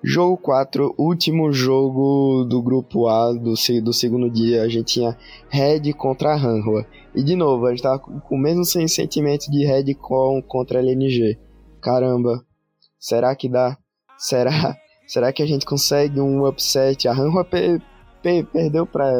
Jogo 0.00 0.36
4, 0.36 0.94
último 0.96 1.52
jogo 1.52 2.44
do 2.44 2.62
grupo 2.62 3.08
A 3.08 3.32
do, 3.32 3.54
do 3.82 3.92
segundo 3.92 4.30
dia. 4.30 4.62
A 4.62 4.68
gente 4.68 4.94
tinha 4.94 5.18
Red 5.48 5.92
contra 5.94 6.36
Hanwha. 6.36 6.86
E 7.16 7.24
de 7.24 7.34
novo, 7.34 7.66
a 7.66 7.70
gente 7.70 7.82
tava 7.82 7.98
com 7.98 8.36
o 8.36 8.38
mesmo 8.38 8.64
sentimento 8.64 9.50
de 9.50 9.66
Red 9.66 9.92
com, 9.94 10.40
contra 10.46 10.78
LNG. 10.78 11.36
Caramba, 11.82 12.46
será 12.96 13.34
que 13.34 13.48
dá? 13.48 13.76
Será? 14.16 14.78
Será 15.10 15.32
que 15.32 15.42
a 15.42 15.46
gente 15.46 15.66
consegue 15.66 16.20
um 16.20 16.46
upset? 16.46 17.08
A 17.08 17.12
Hanwha 17.12 17.44
pe 17.44 17.82
pe 18.22 18.44
perdeu 18.44 18.86
para 18.86 19.10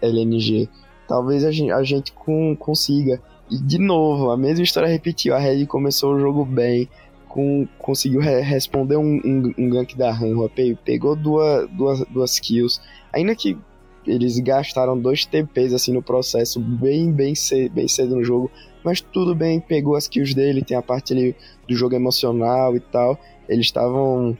LNG. 0.00 0.68
Talvez 1.08 1.44
a 1.44 1.50
gente, 1.50 1.72
a 1.72 1.82
gente 1.82 2.12
com, 2.12 2.54
consiga. 2.54 3.20
E 3.50 3.58
de 3.58 3.76
novo, 3.76 4.30
a 4.30 4.36
mesma 4.36 4.62
história 4.62 4.88
repetiu. 4.88 5.34
A 5.34 5.40
Red 5.40 5.66
começou 5.66 6.14
o 6.14 6.20
jogo 6.20 6.44
bem, 6.44 6.88
com, 7.28 7.66
conseguiu 7.76 8.20
re 8.20 8.40
responder 8.40 8.96
um, 8.96 9.20
um, 9.24 9.52
um, 9.58 9.68
gank 9.68 9.96
da 9.96 10.12
Hanwha, 10.12 10.48
pe 10.48 10.76
pegou 10.84 11.16
duas, 11.16 11.68
duas, 11.70 12.06
duas 12.06 12.38
kills. 12.38 12.80
Ainda 13.12 13.34
que 13.34 13.58
eles 14.06 14.38
gastaram 14.38 14.96
dois 14.96 15.26
TPs 15.26 15.74
assim 15.74 15.92
no 15.92 16.04
processo, 16.04 16.60
bem, 16.60 17.10
bem, 17.10 17.34
cedo, 17.34 17.72
bem 17.72 17.88
cedo 17.88 18.14
no 18.14 18.22
jogo. 18.22 18.48
Mas 18.84 19.00
tudo 19.00 19.34
bem, 19.34 19.58
pegou 19.58 19.96
as 19.96 20.06
kills 20.06 20.36
dele, 20.36 20.62
tem 20.62 20.76
a 20.76 20.82
parte 20.82 21.12
ali 21.12 21.34
do 21.68 21.74
jogo 21.74 21.96
emocional 21.96 22.76
e 22.76 22.80
tal. 22.80 23.18
Eles 23.48 23.66
estavam 23.66 24.38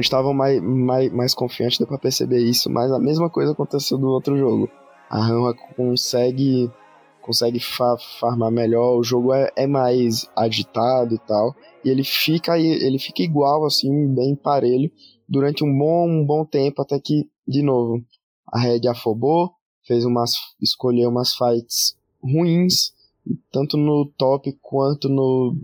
estavam 0.00 0.32
mais, 0.32 0.60
mais, 0.62 1.12
mais 1.12 1.34
confiantes, 1.34 1.78
deu 1.78 1.86
pra 1.86 1.98
perceber 1.98 2.40
isso, 2.40 2.70
mas 2.70 2.90
a 2.92 2.98
mesma 2.98 3.30
coisa 3.30 3.52
aconteceu 3.52 3.98
do 3.98 4.08
outro 4.08 4.36
jogo. 4.36 4.68
A 5.08 5.18
Hanwha 5.18 5.54
consegue 5.76 6.70
consegue 7.22 7.58
fa 7.58 7.96
farmar 8.20 8.52
melhor, 8.52 8.96
o 8.96 9.02
jogo 9.02 9.34
é, 9.34 9.50
é, 9.56 9.66
mais 9.66 10.30
agitado 10.36 11.12
e 11.12 11.18
tal, 11.18 11.56
e 11.84 11.88
ele 11.90 12.04
fica 12.04 12.56
ele 12.56 13.00
fica 13.00 13.20
igual 13.20 13.64
assim, 13.66 14.14
bem 14.14 14.36
parelho 14.36 14.88
durante 15.28 15.64
um 15.64 15.76
bom 15.76 16.08
um 16.08 16.24
bom 16.24 16.44
tempo 16.44 16.82
até 16.82 17.00
que 17.00 17.28
de 17.46 17.62
novo 17.62 18.00
a 18.46 18.60
Red 18.60 18.86
afobou, 18.88 19.50
fez 19.84 20.04
umas 20.04 20.34
escolheu 20.62 21.10
umas 21.10 21.34
fights 21.34 21.96
ruins, 22.22 22.92
tanto 23.50 23.76
no 23.76 24.06
top 24.16 24.56
quanto 24.62 25.08
no 25.08 25.56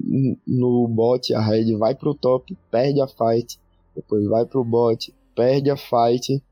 no 0.45 0.89
bot, 0.89 1.33
a 1.33 1.41
Red 1.41 1.77
vai 1.77 1.95
pro 1.95 2.13
top, 2.13 2.57
perde 2.73 3.01
a 3.01 3.07
fight 3.07 3.62
depois 3.95 4.25
vai 4.27 4.45
pro 4.47 4.65
bot, 4.65 5.15
perde 5.35 5.71
a 5.71 5.77
fight, 5.77 6.43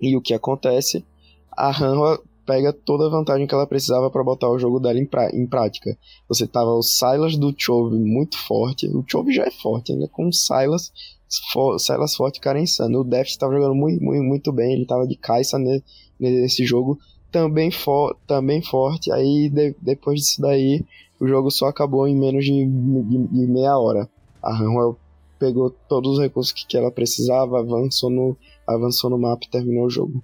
e 0.00 0.16
o 0.16 0.20
que 0.20 0.34
acontece? 0.34 1.04
A 1.50 1.70
Hanwha 1.70 2.20
pega 2.46 2.72
toda 2.72 3.06
a 3.06 3.10
vantagem 3.10 3.46
que 3.46 3.54
ela 3.54 3.66
precisava 3.66 4.10
para 4.10 4.22
botar 4.22 4.48
o 4.48 4.58
jogo 4.58 4.78
dela 4.78 4.98
em, 4.98 5.08
em 5.32 5.46
prática. 5.46 5.98
Você 6.28 6.46
tava 6.46 6.70
o 6.70 6.82
Silas 6.82 7.36
do 7.36 7.52
Chove 7.56 7.98
muito 7.98 8.38
forte, 8.38 8.86
o 8.86 9.04
Chove 9.06 9.32
já 9.32 9.44
é 9.44 9.50
forte, 9.50 9.92
ainda 9.92 10.06
com 10.08 10.28
o 10.28 10.32
Silas, 10.32 10.92
for, 11.52 11.78
Silas 11.78 12.14
forte 12.14 12.40
cara 12.40 12.60
insano. 12.60 13.00
O 13.00 13.04
Deft 13.04 13.32
estava 13.32 13.52
jogando 13.52 13.74
muito, 13.74 14.02
muito, 14.02 14.22
muito 14.22 14.52
bem, 14.52 14.74
ele 14.74 14.86
tava 14.86 15.06
de 15.06 15.16
caixa 15.16 15.58
nesse 16.18 16.64
jogo, 16.64 16.98
também, 17.32 17.70
for, 17.70 18.16
também 18.26 18.62
forte. 18.62 19.10
Aí 19.12 19.50
de, 19.50 19.74
depois 19.82 20.20
disso 20.20 20.40
daí, 20.40 20.84
o 21.18 21.26
jogo 21.26 21.50
só 21.50 21.66
acabou 21.66 22.06
em 22.06 22.16
menos 22.16 22.44
de, 22.44 22.64
de, 22.64 23.26
de 23.26 23.46
meia 23.46 23.76
hora. 23.76 24.08
A 24.42 24.54
Hanwha 24.56 24.94
pegou 25.38 25.70
todos 25.88 26.14
os 26.14 26.20
recursos 26.20 26.52
que 26.52 26.76
ela 26.76 26.90
precisava, 26.90 27.58
avançou 27.58 28.10
no, 28.10 28.36
avançou 28.66 29.10
no 29.10 29.18
mapa 29.18 29.44
e 29.46 29.50
terminou 29.50 29.86
o 29.86 29.90
jogo. 29.90 30.22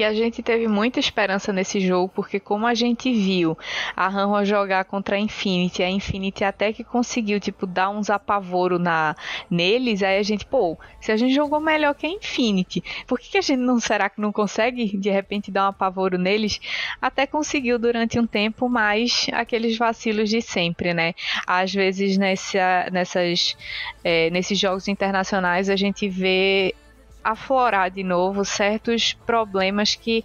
E 0.00 0.04
a 0.04 0.14
gente 0.14 0.42
teve 0.42 0.66
muita 0.66 0.98
esperança 0.98 1.52
nesse 1.52 1.78
jogo, 1.78 2.10
porque 2.14 2.40
como 2.40 2.66
a 2.66 2.72
gente 2.72 3.12
viu 3.12 3.54
a 3.94 4.08
Hanwha 4.08 4.46
jogar 4.46 4.86
contra 4.86 5.16
a 5.16 5.18
Infinity, 5.18 5.82
a 5.82 5.90
Infinity 5.90 6.42
até 6.42 6.72
que 6.72 6.82
conseguiu, 6.82 7.38
tipo, 7.38 7.66
dar 7.66 7.90
uns 7.90 8.08
apavoro 8.08 8.78
na, 8.78 9.14
neles, 9.50 10.02
aí 10.02 10.16
a 10.16 10.22
gente, 10.22 10.46
pô, 10.46 10.78
se 11.02 11.12
a 11.12 11.18
gente 11.18 11.34
jogou 11.34 11.60
melhor 11.60 11.94
que 11.94 12.06
a 12.06 12.08
Infinity, 12.08 12.82
por 13.06 13.20
que, 13.20 13.28
que 13.28 13.36
a 13.36 13.42
gente 13.42 13.58
não, 13.58 13.78
será 13.78 14.08
que 14.08 14.22
não 14.22 14.32
consegue, 14.32 14.96
de 14.96 15.10
repente, 15.10 15.50
dar 15.50 15.66
um 15.66 15.68
apavoro 15.68 16.16
neles? 16.16 16.58
Até 16.98 17.26
conseguiu 17.26 17.78
durante 17.78 18.18
um 18.18 18.26
tempo, 18.26 18.70
mas 18.70 19.26
aqueles 19.34 19.76
vacilos 19.76 20.30
de 20.30 20.40
sempre, 20.40 20.94
né? 20.94 21.12
Às 21.46 21.74
vezes 21.74 22.16
nessa, 22.16 22.88
nessas, 22.90 23.54
é, 24.02 24.30
nesses 24.30 24.58
jogos 24.58 24.88
internacionais 24.88 25.68
a 25.68 25.76
gente 25.76 26.08
vê 26.08 26.74
aflorar 27.22 27.90
de 27.90 28.02
novo 28.02 28.44
certos 28.44 29.12
problemas 29.12 29.94
que 29.94 30.24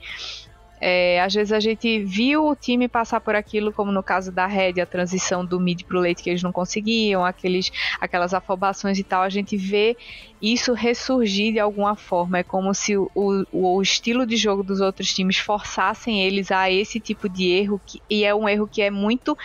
é, 0.79 1.21
às 1.21 1.33
vezes 1.33 1.53
a 1.53 1.59
gente 1.59 2.03
viu 2.03 2.47
o 2.47 2.55
time 2.55 2.87
passar 2.87 3.21
por 3.21 3.33
aquilo, 3.33 3.71
como 3.71 3.91
no 3.91 4.03
caso 4.03 4.31
da 4.31 4.45
Red, 4.45 4.81
a 4.81 4.85
transição 4.85 5.45
do 5.45 5.59
mid 5.59 5.83
pro 5.83 6.01
late 6.01 6.21
que 6.21 6.29
eles 6.29 6.43
não 6.43 6.51
conseguiam, 6.51 7.23
aqueles, 7.23 7.71
aquelas 7.99 8.33
afobações 8.33 8.99
e 8.99 9.03
tal, 9.03 9.21
a 9.23 9.29
gente 9.29 9.55
vê 9.55 9.97
isso 10.41 10.73
ressurgir 10.73 11.53
de 11.53 11.59
alguma 11.59 11.95
forma. 11.95 12.39
É 12.39 12.43
como 12.43 12.73
se 12.73 12.97
o, 12.97 13.09
o, 13.15 13.45
o 13.51 13.81
estilo 13.81 14.25
de 14.25 14.35
jogo 14.35 14.63
dos 14.63 14.81
outros 14.81 15.13
times 15.13 15.37
forçassem 15.37 16.21
eles 16.21 16.51
a 16.51 16.69
esse 16.69 16.99
tipo 16.99 17.29
de 17.29 17.49
erro, 17.49 17.81
que, 17.83 18.01
e 18.09 18.25
é 18.25 18.35
um 18.35 18.47
erro 18.47 18.67
que 18.67 18.81
é 18.81 18.91
muito 18.91 19.37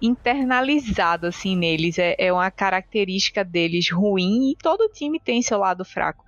internalizado 0.00 1.26
assim 1.26 1.56
neles, 1.56 1.98
é, 1.98 2.16
é 2.18 2.32
uma 2.32 2.50
característica 2.50 3.44
deles 3.44 3.90
ruim 3.90 4.50
e 4.50 4.56
todo 4.56 4.90
time 4.92 5.20
tem 5.20 5.40
seu 5.42 5.58
lado 5.58 5.84
fraco 5.84 6.24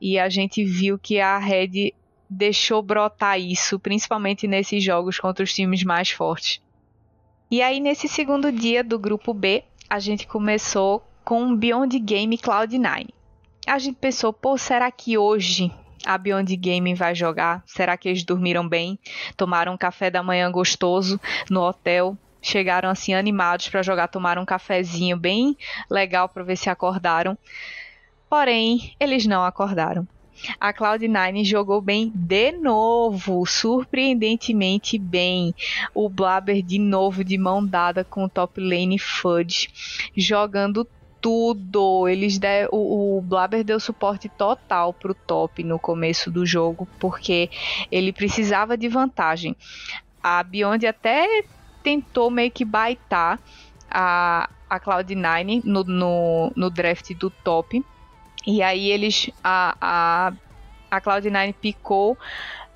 e 0.00 0.18
a 0.18 0.28
gente 0.28 0.64
viu 0.64 0.98
que 0.98 1.20
a 1.20 1.38
Red 1.38 1.92
deixou 2.28 2.82
brotar 2.82 3.40
isso, 3.40 3.78
principalmente 3.78 4.46
nesses 4.46 4.82
jogos 4.82 5.18
contra 5.18 5.44
os 5.44 5.54
times 5.54 5.82
mais 5.84 6.10
fortes. 6.10 6.60
E 7.50 7.62
aí, 7.62 7.78
nesse 7.78 8.08
segundo 8.08 8.50
dia 8.50 8.82
do 8.82 8.98
grupo 8.98 9.32
B, 9.32 9.62
a 9.88 10.00
gente 10.00 10.26
começou 10.26 11.06
com 11.24 11.54
Beyond 11.54 11.98
Game 12.00 12.36
Cloud9. 12.36 13.08
A 13.66 13.78
gente 13.78 13.96
pensou, 13.96 14.32
pô, 14.32 14.58
será 14.58 14.90
que 14.90 15.16
hoje 15.16 15.72
a 16.04 16.18
Beyond 16.18 16.56
Game 16.56 16.94
vai 16.94 17.14
jogar? 17.14 17.62
Será 17.66 17.96
que 17.96 18.08
eles 18.08 18.24
dormiram 18.24 18.68
bem? 18.68 18.98
Tomaram 19.36 19.74
um 19.74 19.78
café 19.78 20.10
da 20.10 20.22
manhã 20.22 20.50
gostoso 20.50 21.20
no 21.50 21.62
hotel? 21.62 22.16
chegaram 22.46 22.88
assim 22.88 23.12
animados 23.12 23.68
para 23.68 23.82
jogar, 23.82 24.06
tomaram 24.08 24.42
um 24.42 24.46
cafezinho 24.46 25.16
bem 25.16 25.56
legal 25.90 26.28
para 26.28 26.44
ver 26.44 26.56
se 26.56 26.70
acordaram. 26.70 27.36
Porém, 28.28 28.94
eles 28.98 29.26
não 29.26 29.44
acordaram. 29.44 30.06
A 30.60 30.72
Cloud9 30.72 31.44
jogou 31.44 31.80
bem 31.80 32.12
de 32.14 32.52
novo, 32.52 33.46
surpreendentemente 33.46 34.98
bem. 34.98 35.54
O 35.94 36.08
Blabber 36.08 36.62
de 36.62 36.78
novo 36.78 37.24
de 37.24 37.38
mão 37.38 37.64
dada 37.64 38.04
com 38.04 38.24
o 38.24 38.28
top 38.28 38.60
lane 38.60 38.98
Fudge, 38.98 39.68
jogando 40.14 40.86
tudo. 41.20 42.06
Eles 42.06 42.38
der, 42.38 42.68
o, 42.70 43.18
o 43.18 43.22
Blabber 43.22 43.64
deu 43.64 43.80
suporte 43.80 44.28
total 44.28 44.92
pro 44.92 45.14
top 45.14 45.64
no 45.64 45.78
começo 45.78 46.30
do 46.30 46.44
jogo, 46.44 46.86
porque 47.00 47.50
ele 47.90 48.12
precisava 48.12 48.76
de 48.76 48.88
vantagem. 48.88 49.56
A 50.22 50.42
Beyond 50.42 50.86
até 50.86 51.44
tentou 51.82 52.30
meio 52.30 52.50
que 52.50 52.64
baitar 52.64 53.40
a, 53.90 54.50
a 54.68 54.80
Cloud9 54.80 55.62
no, 55.64 55.84
no, 55.84 56.52
no 56.54 56.70
draft 56.70 57.14
do 57.14 57.30
top. 57.30 57.82
E 58.46 58.62
aí 58.62 58.90
eles. 58.90 59.30
A, 59.42 59.76
a, 59.80 60.32
a 60.90 61.00
Cloud9 61.00 61.54
picou 61.60 62.16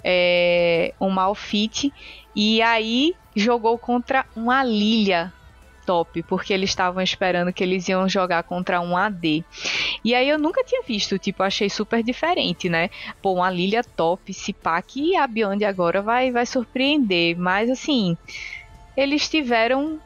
é, 0.04 0.94
um 1.00 1.10
Malfit. 1.10 1.92
E 2.34 2.60
aí 2.62 3.14
jogou 3.36 3.78
contra 3.78 4.24
uma 4.34 4.64
Lilia 4.64 5.32
top, 5.86 6.22
porque 6.22 6.52
eles 6.52 6.70
estavam 6.70 7.02
esperando 7.02 7.52
que 7.52 7.64
eles 7.64 7.88
iam 7.88 8.08
jogar 8.08 8.42
contra 8.44 8.80
um 8.80 8.96
AD. 8.96 9.44
E 10.04 10.14
aí 10.14 10.28
eu 10.28 10.38
nunca 10.38 10.62
tinha 10.62 10.82
visto, 10.82 11.18
tipo, 11.18 11.42
achei 11.42 11.68
super 11.68 12.02
diferente, 12.02 12.68
né? 12.68 12.90
Pô, 13.20 13.34
uma 13.34 13.50
Lilia 13.50 13.82
top, 13.82 14.32
se 14.32 14.52
pá, 14.52 14.80
que 14.82 15.16
a 15.16 15.26
Beyond 15.26 15.64
agora 15.64 16.00
vai, 16.00 16.30
vai 16.30 16.46
surpreender. 16.46 17.36
Mas 17.36 17.68
assim, 17.68 18.16
eles 18.96 19.28
tiveram 19.28 20.00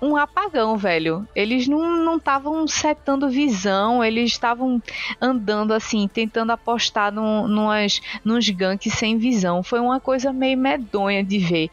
um 0.00 0.16
apagão, 0.16 0.76
velho. 0.76 1.26
Eles 1.34 1.66
não 1.66 2.16
estavam 2.16 2.66
setando 2.66 3.28
visão, 3.28 4.02
eles 4.04 4.30
estavam 4.30 4.82
andando 5.20 5.72
assim, 5.74 6.08
tentando 6.08 6.52
apostar 6.52 7.12
num, 7.12 7.46
numas, 7.46 8.00
nos 8.24 8.48
ganks 8.48 8.92
sem 8.94 9.18
visão. 9.18 9.62
Foi 9.62 9.80
uma 9.80 10.00
coisa 10.00 10.32
meio 10.32 10.56
medonha 10.56 11.22
de 11.24 11.38
ver. 11.38 11.70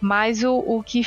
Mas 0.00 0.42
o, 0.44 0.54
o 0.54 0.82
que 0.82 1.02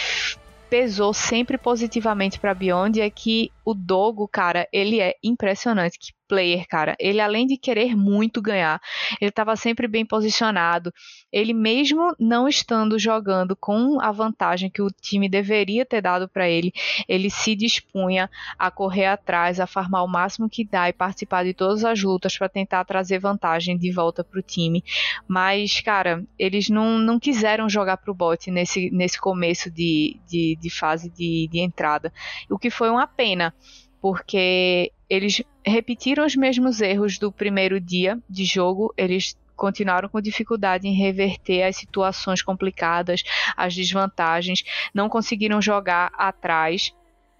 pesou 0.70 1.14
sempre 1.14 1.58
positivamente 1.58 2.40
para 2.40 2.54
Beyond 2.54 3.02
é 3.02 3.10
que 3.10 3.52
o 3.66 3.74
Dogo, 3.74 4.28
cara, 4.28 4.68
ele 4.72 5.00
é 5.00 5.16
impressionante. 5.24 5.98
Que 5.98 6.14
player, 6.30 6.66
cara. 6.68 6.96
Ele, 7.00 7.20
além 7.20 7.48
de 7.48 7.58
querer 7.58 7.98
muito 7.98 8.42
ganhar, 8.42 8.80
ele 9.20 9.30
estava 9.30 9.56
sempre 9.56 9.88
bem 9.88 10.06
posicionado. 10.06 10.94
Ele, 11.32 11.54
mesmo 11.54 12.16
não 12.20 12.48
estando 12.48 13.00
jogando 13.00 13.56
com 13.56 14.00
a 14.00 14.12
vantagem 14.12 14.70
que 14.70 14.82
o 14.82 14.92
time 15.02 15.28
deveria 15.28 15.86
ter 15.86 16.02
dado 16.02 16.30
para 16.30 16.48
ele, 16.48 16.72
ele 17.08 17.30
se 17.30 17.56
dispunha 17.56 18.30
a 18.58 18.70
correr 18.70 19.08
atrás, 19.08 19.60
a 19.60 19.66
farmar 19.66 20.04
o 20.04 20.08
máximo 20.08 20.50
que 20.50 20.64
dá 20.64 20.88
e 20.88 20.94
participar 20.94 21.44
de 21.44 21.54
todas 21.54 21.84
as 21.84 22.02
lutas 22.02 22.38
para 22.38 22.48
tentar 22.48 22.86
trazer 22.86 23.20
vantagem 23.20 23.78
de 23.78 23.92
volta 23.92 24.24
para 24.24 24.40
o 24.40 24.44
time. 24.44 24.84
Mas, 25.28 25.82
cara, 25.82 26.24
eles 26.38 26.70
não, 26.70 27.00
não 27.00 27.20
quiseram 27.20 27.68
jogar 27.68 27.98
para 27.98 28.12
o 28.12 28.16
bot 28.16 28.52
nesse, 28.52 28.92
nesse 28.92 29.20
começo 29.20 29.72
de, 29.72 30.20
de, 30.28 30.56
de 30.62 30.70
fase 30.70 31.10
de, 31.10 31.48
de 31.52 31.60
entrada, 31.60 32.14
o 32.50 32.60
que 32.60 32.70
foi 32.70 32.90
uma 32.90 33.08
pena 33.08 33.54
porque 34.02 34.92
eles 35.10 35.42
repetiram 35.66 36.26
os 36.26 36.36
mesmos 36.36 36.82
erros 36.82 37.18
do 37.18 37.32
primeiro 37.32 37.80
dia 37.80 38.20
de 38.30 38.46
jogo, 38.46 38.94
eles 38.98 39.38
continuaram 39.56 40.08
com 40.08 40.22
dificuldade 40.22 40.88
em 40.88 40.94
reverter 40.94 41.64
as 41.64 41.76
situações 41.76 42.42
complicadas, 42.42 43.24
as 43.58 43.76
desvantagens, 43.76 44.64
não 44.94 45.10
conseguiram 45.10 45.62
jogar 45.62 46.12
atrás. 46.18 46.94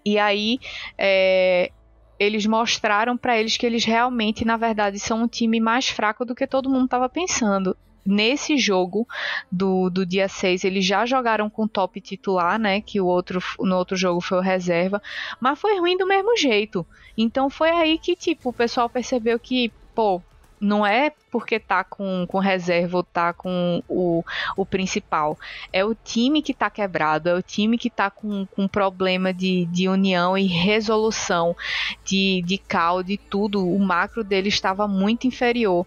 E 0.04 0.18
aí 0.18 0.58
é, 0.98 1.70
eles 2.18 2.44
mostraram 2.44 3.16
para 3.16 3.38
eles 3.38 3.56
que 3.56 3.64
eles 3.64 3.84
realmente, 3.84 4.44
na 4.44 4.58
verdade, 4.58 4.98
são 4.98 5.22
um 5.22 5.28
time 5.28 5.58
mais 5.58 5.88
fraco 5.88 6.24
do 6.24 6.34
que 6.34 6.46
todo 6.46 6.68
mundo 6.68 6.84
estava 6.84 7.08
pensando 7.08 7.76
nesse 8.04 8.56
jogo 8.56 9.06
do, 9.50 9.90
do 9.90 10.06
dia 10.06 10.28
6 10.28 10.64
eles 10.64 10.84
já 10.84 11.04
jogaram 11.06 11.48
com 11.50 11.68
top 11.68 12.00
titular, 12.00 12.58
né? 12.58 12.80
Que 12.80 13.00
o 13.00 13.06
outro 13.06 13.40
no 13.60 13.76
outro 13.76 13.96
jogo 13.96 14.20
foi 14.20 14.38
o 14.38 14.42
reserva, 14.42 15.02
mas 15.40 15.58
foi 15.58 15.78
ruim 15.78 15.96
do 15.96 16.06
mesmo 16.06 16.36
jeito. 16.36 16.86
Então 17.16 17.50
foi 17.50 17.70
aí 17.70 17.98
que 17.98 18.16
tipo 18.16 18.50
o 18.50 18.52
pessoal 18.52 18.88
percebeu 18.88 19.38
que, 19.38 19.72
pô, 19.94 20.22
não 20.60 20.84
é 20.84 21.10
porque 21.30 21.58
tá 21.58 21.82
com, 21.82 22.26
com 22.28 22.38
reserva 22.38 22.98
ou 22.98 23.02
tá 23.02 23.32
com 23.32 23.82
o, 23.88 24.22
o 24.56 24.66
principal. 24.66 25.38
É 25.72 25.84
o 25.84 25.94
time 25.94 26.42
que 26.42 26.52
tá 26.52 26.68
quebrado, 26.68 27.28
é 27.28 27.34
o 27.34 27.42
time 27.42 27.78
que 27.78 27.88
tá 27.88 28.10
com, 28.10 28.46
com 28.46 28.68
problema 28.68 29.32
de, 29.32 29.64
de 29.66 29.88
união 29.88 30.36
e 30.36 30.46
resolução, 30.46 31.56
de, 32.04 32.42
de 32.44 32.58
cal, 32.58 33.02
de 33.02 33.16
tudo. 33.16 33.66
O 33.66 33.78
macro 33.78 34.22
dele 34.22 34.48
estava 34.48 34.86
muito 34.86 35.26
inferior. 35.26 35.86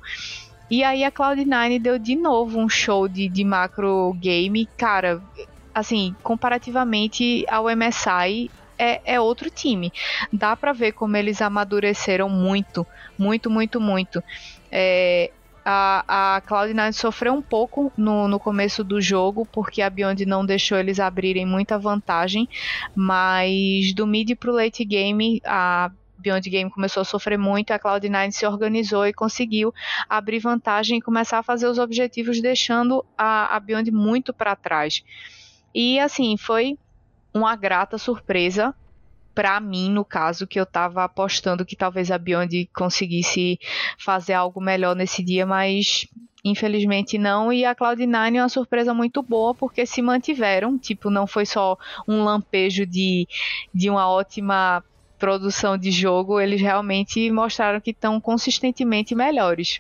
E 0.70 0.84
aí 0.84 1.04
a 1.04 1.12
Cloud9 1.12 1.80
deu 1.80 2.00
de 2.00 2.16
novo 2.16 2.60
um 2.60 2.70
show 2.70 3.08
de, 3.08 3.28
de 3.30 3.44
macro 3.44 4.14
game, 4.20 4.68
cara, 4.78 5.22
assim, 5.74 6.16
comparativamente 6.24 7.46
ao 7.50 7.66
MSI, 7.66 8.50
é, 8.78 9.02
é, 9.14 9.20
outro 9.20 9.50
time. 9.50 9.92
Dá 10.32 10.56
para 10.56 10.74
ver 10.74 10.94
como 10.94 11.16
eles 11.16 11.42
amadureceram 11.42 12.30
muito, 12.30 12.86
muito, 13.18 13.50
muito, 13.50 13.80
muito. 13.80 14.24
É, 14.72 15.32
a, 15.66 16.36
a 16.36 16.42
Cloud9 16.42 16.92
sofreu 16.94 17.34
um 17.34 17.42
pouco 17.42 17.92
no, 17.96 18.28
no 18.28 18.40
começo 18.40 18.84
do 18.84 19.00
jogo, 19.00 19.46
porque 19.46 19.82
a 19.82 19.90
Beyond 19.90 20.26
não 20.26 20.46
deixou 20.46 20.78
eles 20.78 21.00
abrirem 21.00 21.46
muita 21.46 21.78
vantagem, 21.80 22.50
mas 22.96 23.94
do 23.94 24.06
mid 24.06 24.36
pro 24.36 24.54
late 24.54 24.84
game, 24.84 25.42
a 25.46 25.90
Beyond 26.24 26.50
Game 26.50 26.72
começou 26.72 27.02
a 27.02 27.06
sofrer 27.06 27.38
muito, 27.38 27.72
a 27.72 27.80
Cloud9 27.80 28.32
se 28.32 28.46
organizou 28.48 29.06
e 29.06 29.14
conseguiu 29.14 29.74
abrir 30.08 30.40
vantagem 30.40 30.98
e 30.98 31.02
começar 31.02 31.40
a 31.40 31.44
fazer 31.44 31.68
os 31.68 31.78
objetivos, 31.78 32.42
deixando 32.42 33.06
a, 33.18 33.54
a 33.56 33.60
Beyond 33.60 33.92
muito 33.92 34.34
para 34.34 34.56
trás. 34.56 35.04
E 35.76 36.00
assim, 36.00 36.38
foi 36.38 36.78
uma 37.34 37.56
grata 37.56 37.98
surpresa 37.98 38.74
para 39.36 39.60
mim, 39.60 39.90
no 39.90 40.06
caso, 40.06 40.46
que 40.46 40.60
eu 40.60 40.64
estava 40.64 41.04
apostando 41.04 41.66
que 41.66 41.76
talvez 41.76 42.12
a 42.12 42.18
Beyond 42.18 42.70
conseguisse 42.74 43.60
fazer 43.98 44.34
algo 44.34 44.62
melhor 44.62 44.96
nesse 44.96 45.24
dia, 45.24 45.46
mas 45.46 46.08
infelizmente 46.46 47.18
não. 47.18 47.52
E 47.52 47.66
a 47.66 47.76
Cloud9 47.76 48.36
é 48.36 48.42
uma 48.42 48.50
surpresa 48.50 48.94
muito 48.94 49.24
boa 49.24 49.56
porque 49.56 49.86
se 49.86 50.02
mantiveram. 50.02 50.78
Tipo, 50.78 51.10
não 51.10 51.26
foi 51.26 51.46
só 51.46 51.78
um 52.08 52.24
lampejo 52.24 52.86
de, 52.86 53.28
de 53.74 53.90
uma 53.90 54.08
ótima 54.08 54.84
produção 55.24 55.78
de 55.78 55.90
jogo, 55.90 56.38
eles 56.38 56.60
realmente 56.60 57.32
mostraram 57.32 57.80
que 57.80 57.92
estão 57.92 58.20
consistentemente 58.20 59.16
melhores. 59.16 59.80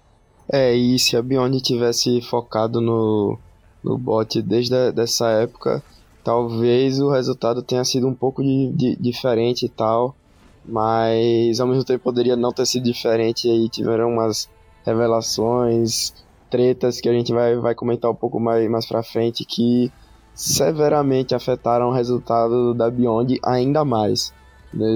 É, 0.49 0.73
e 0.73 0.97
se 0.97 1.17
a 1.17 1.21
Beyond 1.21 1.59
tivesse 1.59 2.21
focado 2.21 2.79
no, 2.79 3.37
no 3.83 3.97
bot 3.97 4.41
desde 4.41 4.73
a, 4.73 4.89
dessa 4.89 5.29
época, 5.31 5.83
talvez 6.23 7.01
o 7.01 7.09
resultado 7.09 7.61
tenha 7.61 7.83
sido 7.83 8.07
um 8.07 8.13
pouco 8.13 8.41
de, 8.41 8.71
de, 8.71 8.95
diferente 8.95 9.65
e 9.65 9.69
tal, 9.69 10.15
mas 10.63 11.59
ao 11.59 11.67
mesmo 11.67 11.83
tempo 11.83 12.05
poderia 12.05 12.37
não 12.37 12.53
ter 12.53 12.65
sido 12.65 12.85
diferente 12.85 13.49
e 13.49 13.51
aí 13.51 13.67
tiveram 13.67 14.13
umas 14.13 14.49
revelações, 14.85 16.13
tretas 16.49 17.01
que 17.01 17.09
a 17.09 17.13
gente 17.13 17.33
vai, 17.33 17.57
vai 17.57 17.75
comentar 17.75 18.09
um 18.09 18.15
pouco 18.15 18.39
mais, 18.39 18.71
mais 18.71 18.85
pra 18.85 19.03
frente 19.03 19.43
que 19.43 19.91
severamente 20.33 21.35
afetaram 21.35 21.89
o 21.89 21.93
resultado 21.93 22.73
da 22.73 22.89
Beyond 22.89 23.41
ainda 23.43 23.83
mais 23.83 24.31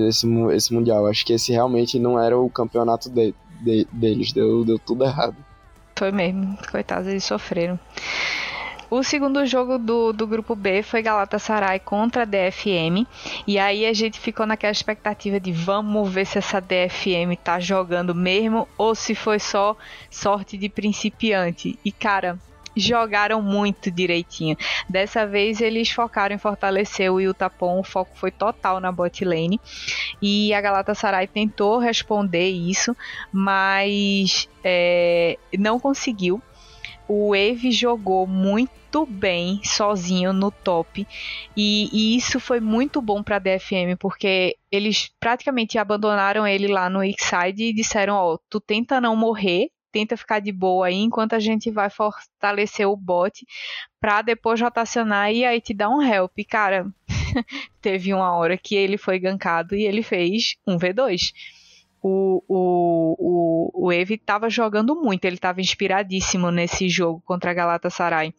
esse, 0.08 0.28
esse 0.54 0.74
Mundial. 0.74 1.08
Acho 1.08 1.26
que 1.26 1.34
esse 1.34 1.52
realmente 1.52 2.00
não 2.00 2.20
era 2.20 2.38
o 2.38 2.50
campeonato 2.50 3.10
de, 3.10 3.34
de, 3.62 3.88
deles, 3.92 4.32
deu, 4.32 4.64
deu 4.64 4.80
tudo 4.80 5.04
errado. 5.04 5.36
Foi 5.96 6.12
mesmo, 6.12 6.58
coitados, 6.72 7.08
eles 7.08 7.24
sofreram. 7.24 7.80
O 8.90 9.04
segundo 9.04 9.46
jogo 9.46 9.78
do, 9.78 10.14
do 10.14 10.26
grupo 10.26 10.56
B 10.56 10.82
foi 10.82 11.02
Galatasaray 11.02 11.80
contra 11.80 12.22
a 12.22 12.26
DFM. 12.26 13.06
E 13.46 13.60
aí 13.60 13.86
a 13.86 13.92
gente 13.92 14.18
ficou 14.18 14.46
naquela 14.46 14.72
expectativa 14.72 15.42
de 15.42 15.52
vamos 15.52 16.10
ver 16.10 16.26
se 16.26 16.38
essa 16.38 16.62
DFM 16.62 17.36
tá 17.44 17.60
jogando 17.60 18.16
mesmo 18.16 18.66
ou 18.78 18.96
se 18.96 19.14
foi 19.14 19.40
só 19.40 19.76
sorte 20.10 20.58
de 20.58 20.70
principiante. 20.70 21.78
E 21.84 21.92
cara, 21.92 22.40
jogaram 22.78 23.42
muito 23.42 23.92
direitinho. 23.92 24.58
Dessa 24.90 25.26
vez 25.26 25.62
eles 25.62 25.90
focaram 25.90 26.36
em 26.36 26.40
fortalecer 26.40 27.12
o 27.12 27.18
Utapon, 27.18 27.80
o 27.80 27.84
foco 27.84 28.12
foi 28.16 28.32
total 28.32 28.80
na 28.80 28.92
bot 28.92 29.24
lane. 29.24 29.60
E 30.22 30.54
a 30.54 30.62
Galatasaray 30.62 31.28
tentou 31.28 31.80
responder 31.80 32.50
isso, 32.50 32.96
mas 33.32 34.50
é, 34.64 35.38
não 35.58 35.80
conseguiu. 35.80 36.42
O 37.08 37.34
Eve 37.34 37.72
jogou 37.72 38.28
muito 38.28 39.06
bem 39.06 39.62
sozinho 39.64 40.34
no 40.34 40.52
top 40.52 41.08
e, 41.56 41.90
e 41.94 42.18
isso 42.18 42.38
foi 42.40 42.60
muito 42.60 43.02
bom 43.02 43.24
para 43.24 43.38
a 43.38 43.40
DFM 43.40 43.96
porque 43.98 44.58
eles 44.70 45.10
praticamente 45.20 45.78
abandonaram 45.78 46.46
ele 46.46 46.68
lá 46.68 46.90
no 46.90 47.02
X-Side 47.02 47.64
e 47.64 47.74
disseram: 47.74 48.16
Ó, 48.16 48.34
oh, 48.34 48.40
tu 48.50 48.60
tenta 48.60 49.00
não 49.00 49.16
morrer 49.16 49.70
tenta 49.98 50.16
ficar 50.16 50.40
de 50.40 50.52
boa 50.52 50.86
aí 50.86 50.96
enquanto 50.96 51.34
a 51.34 51.40
gente 51.40 51.72
vai 51.72 51.90
fortalecer 51.90 52.88
o 52.88 52.96
bot 52.96 53.44
para 54.00 54.22
depois 54.22 54.62
rotacionar 54.62 55.34
e 55.34 55.44
aí 55.44 55.60
te 55.60 55.74
dar 55.74 55.90
um 55.90 56.04
help. 56.04 56.38
Cara, 56.48 56.86
teve 57.82 58.14
uma 58.14 58.32
hora 58.38 58.56
que 58.56 58.76
ele 58.76 58.96
foi 58.96 59.18
gankado 59.18 59.76
e 59.76 59.84
ele 59.84 60.04
fez 60.04 60.56
um 60.68 60.78
V2 60.78 61.32
o, 62.00 62.44
o, 62.48 63.16
o, 63.18 63.88
o 63.88 63.92
Evi 63.92 64.14
estava 64.14 64.52
jogando 64.52 64.96
muito, 64.96 65.26
ele 65.26 65.36
estava 65.36 65.60
inspiradíssimo 65.60 66.52
nesse 66.52 66.88
jogo 66.88 67.24
contra 67.26 67.50
a 67.50 67.54
Galatasaray. 67.56 68.34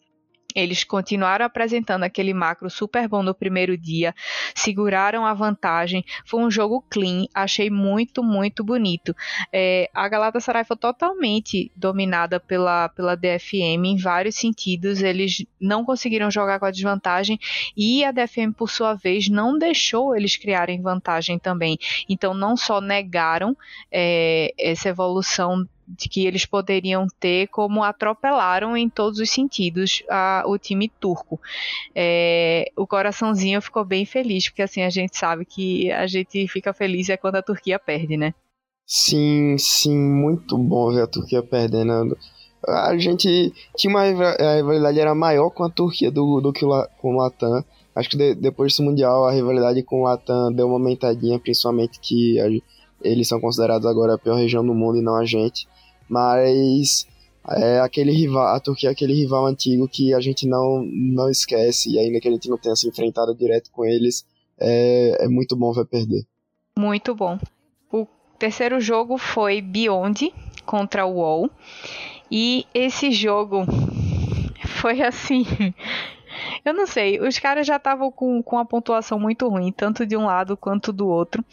Eles 0.55 0.83
continuaram 0.83 1.45
apresentando 1.45 2.05
aquele 2.05 2.33
macro 2.33 2.71
super 2.71 3.07
bom 3.07 3.23
no 3.23 3.35
primeiro 3.35 3.77
dia, 3.77 4.15
seguraram 4.55 5.27
a 5.27 5.35
vantagem. 5.35 6.05
Foi 6.25 6.43
um 6.43 6.51
jogo 6.51 6.85
clean, 6.89 7.27
achei 7.35 7.69
muito, 7.69 8.23
muito 8.23 8.65
bonito. 8.65 9.15
É, 9.53 9.91
a 9.95 10.09
Galatasaray 10.09 10.65
foi 10.65 10.77
totalmente 10.77 11.71
dominada 11.77 12.41
pela, 12.41 12.89
pela 12.89 13.15
DFM 13.15 13.85
em 13.85 13.97
vários 13.99 14.37
sentidos. 14.37 15.03
Eles 15.03 15.45
não 15.61 15.85
conseguiram 15.85 16.31
jogar 16.31 16.59
com 16.59 16.67
a 16.67 16.71
desvantagem 16.71 17.39
e 17.77 18.03
a 18.03 18.11
DFM, 18.11 18.53
por 18.57 18.71
sua 18.71 18.95
vez, 18.95 19.29
não 19.29 19.59
deixou 19.59 20.17
eles 20.17 20.37
criarem 20.37 20.81
vantagem 20.81 21.39
também. 21.39 21.79
Então, 22.09 22.33
não 22.33 22.57
só 22.57 22.81
negaram 22.81 23.57
é, 23.93 24.55
essa 24.59 24.89
evolução 24.89 25.69
que 25.97 26.27
eles 26.27 26.45
poderiam 26.45 27.07
ter, 27.19 27.49
como 27.49 27.83
atropelaram 27.83 28.77
em 28.77 28.89
todos 28.89 29.19
os 29.19 29.31
sentidos 29.31 30.03
a, 30.09 30.45
o 30.47 30.59
time 30.59 30.91
turco. 31.01 31.41
É, 31.95 32.71
o 32.77 32.87
coraçãozinho 32.87 33.63
ficou 33.63 33.85
bem 33.85 34.05
feliz, 34.05 34.49
porque 34.49 34.63
assim 34.63 34.83
a 34.83 34.91
gente 34.91 35.17
sabe 35.17 35.45
que 35.45 35.91
a 35.93 36.07
gente 36.07 36.47
fica 36.49 36.73
feliz 36.73 37.09
é 37.09 37.17
quando 37.17 37.37
a 37.37 37.43
Turquia 37.43 37.79
perde, 37.79 38.17
né? 38.17 38.35
Sim, 38.87 39.57
sim, 39.59 39.99
muito 39.99 40.57
bom 40.57 40.93
ver 40.93 41.03
a 41.03 41.07
Turquia 41.07 41.43
perdendo. 41.43 42.17
A 42.67 42.97
gente 42.97 43.53
tinha 43.77 43.91
uma 43.91 44.03
a 44.03 44.57
rivalidade 44.57 44.99
era 44.99 45.15
maior 45.15 45.51
com 45.51 45.63
a 45.65 45.71
Turquia 45.71 46.11
do, 46.11 46.41
do 46.41 46.53
que 46.53 46.65
com 46.99 47.15
o 47.15 47.17
Latam. 47.17 47.63
Acho 47.95 48.11
que 48.11 48.17
de, 48.17 48.35
depois 48.35 48.75
do 48.77 48.83
Mundial 48.83 49.27
a 49.27 49.33
rivalidade 49.33 49.83
com 49.83 50.01
o 50.01 50.05
Latam 50.05 50.53
deu 50.53 50.67
uma 50.67 50.77
aumentadinha, 50.77 51.39
principalmente 51.39 52.01
que 52.01 52.41
a, 52.41 52.47
eles 53.03 53.29
são 53.29 53.41
considerados 53.41 53.87
agora 53.87 54.15
a 54.15 54.19
pior 54.19 54.37
região 54.37 54.65
do 54.65 54.75
mundo 54.75 54.99
e 54.99 55.03
não 55.03 55.17
a 55.17 55.25
gente 55.25 55.67
mas 56.09 57.07
é 57.47 57.81
aquele 57.81 58.13
rival, 58.13 58.55
a 58.55 58.61
Turquia 58.61 58.89
é 58.89 58.93
aquele 58.93 59.13
rival 59.13 59.47
antigo 59.47 59.87
que 59.87 60.15
a 60.15 60.21
gente 60.21 60.47
não, 60.47 60.83
não 60.85 61.31
esquece, 61.31 61.91
e 61.91 61.99
ainda 61.99 62.21
que 62.21 62.29
a 62.29 62.31
gente 62.31 62.49
não 62.49 62.57
tenha 62.57 62.75
se 62.75 62.89
enfrentado 62.89 63.35
direto 63.35 63.71
com 63.71 63.85
eles, 63.85 64.27
é, 64.59 65.25
é 65.25 65.29
muito 65.29 65.55
bom 65.55 65.73
ver 65.73 65.87
perder. 65.87 66.27
Muito 66.79 67.15
bom. 67.15 67.39
O 67.93 68.07
terceiro 68.39 68.81
jogo 68.81 69.19
foi 69.19 69.61
Beyond 69.61 70.33
contra 70.65 71.05
o 71.07 71.17
WoW, 71.17 71.51
e 72.31 72.67
esse 72.75 73.11
jogo 73.11 73.65
foi 74.81 75.03
assim. 75.03 75.45
Eu 76.65 76.75
não 76.75 76.87
sei, 76.87 77.21
os 77.21 77.39
caras 77.39 77.67
já 77.67 77.77
estavam 77.77 78.11
com, 78.11 78.43
com 78.43 78.59
a 78.59 78.65
pontuação 78.65 79.19
muito 79.19 79.49
ruim, 79.49 79.73
tanto 79.73 80.07
de 80.07 80.17
um 80.17 80.27
lado 80.27 80.57
quanto 80.57 80.93
do 80.93 81.09
outro. 81.09 81.45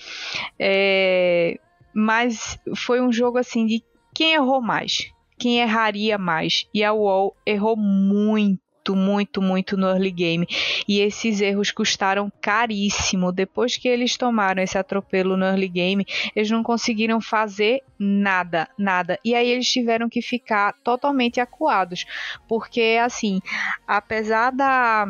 É, 0.60 1.60
mas 1.94 2.60
foi 2.76 3.02
um 3.02 3.12
jogo 3.12 3.38
assim 3.38 3.66
de 3.66 3.84
quem 4.14 4.34
errou 4.34 4.62
mais? 4.62 5.12
Quem 5.38 5.60
erraria 5.60 6.18
mais? 6.18 6.68
E 6.74 6.84
a 6.84 6.94
UOL 6.94 7.36
errou 7.46 7.76
muito, 7.76 8.60
muito, 8.94 9.42
muito 9.42 9.78
no 9.78 9.88
early 9.88 10.12
game. 10.12 10.46
E 10.86 11.00
esses 11.00 11.40
erros 11.40 11.72
custaram 11.72 12.30
caríssimo. 12.42 13.32
Depois 13.32 13.78
que 13.78 13.88
eles 13.88 14.18
tomaram 14.18 14.62
esse 14.62 14.78
atropelo 14.78 15.38
no 15.38 15.46
early 15.46 15.70
game, 15.70 16.06
eles 16.36 16.52
não 16.52 16.62
conseguiram 16.62 17.22
fazer 17.22 17.82
nada, 17.98 18.68
nada. 18.78 19.18
E 19.24 19.34
aí 19.34 19.50
eles 19.50 19.72
tiveram 19.72 20.10
que 20.10 20.22
ficar 20.22 20.74
totalmente 20.84 21.40
acuados. 21.40 22.06
Porque, 22.50 23.00
assim, 23.02 23.40
apesar 23.88 24.52
da, 24.52 25.10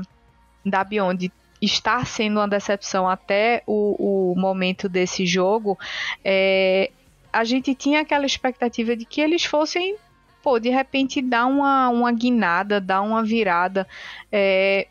da 0.64 0.84
Beyond 0.84 1.32
estar 1.62 2.06
sendo 2.06 2.40
uma 2.40 2.48
decepção 2.48 3.10
até 3.10 3.64
o, 3.66 4.34
o 4.34 4.40
momento 4.40 4.88
desse 4.88 5.26
jogo, 5.26 5.78
é, 6.24 6.92
a 7.32 7.44
gente 7.44 7.74
tinha 7.76 8.02
aquela 8.02 8.26
expectativa 8.26 8.96
de 8.96 9.06
que 9.06 9.20
eles 9.20 9.44
fossem, 9.44 9.98
pô, 10.46 10.60
de 10.60 10.70
repente 10.70 11.24
dar 11.24 11.48
uma, 11.48 11.90
uma 11.90 12.12
guinada, 12.12 12.80
dar 12.80 13.02
uma 13.02 13.24
virada. 13.24 13.88
É, 14.32 14.88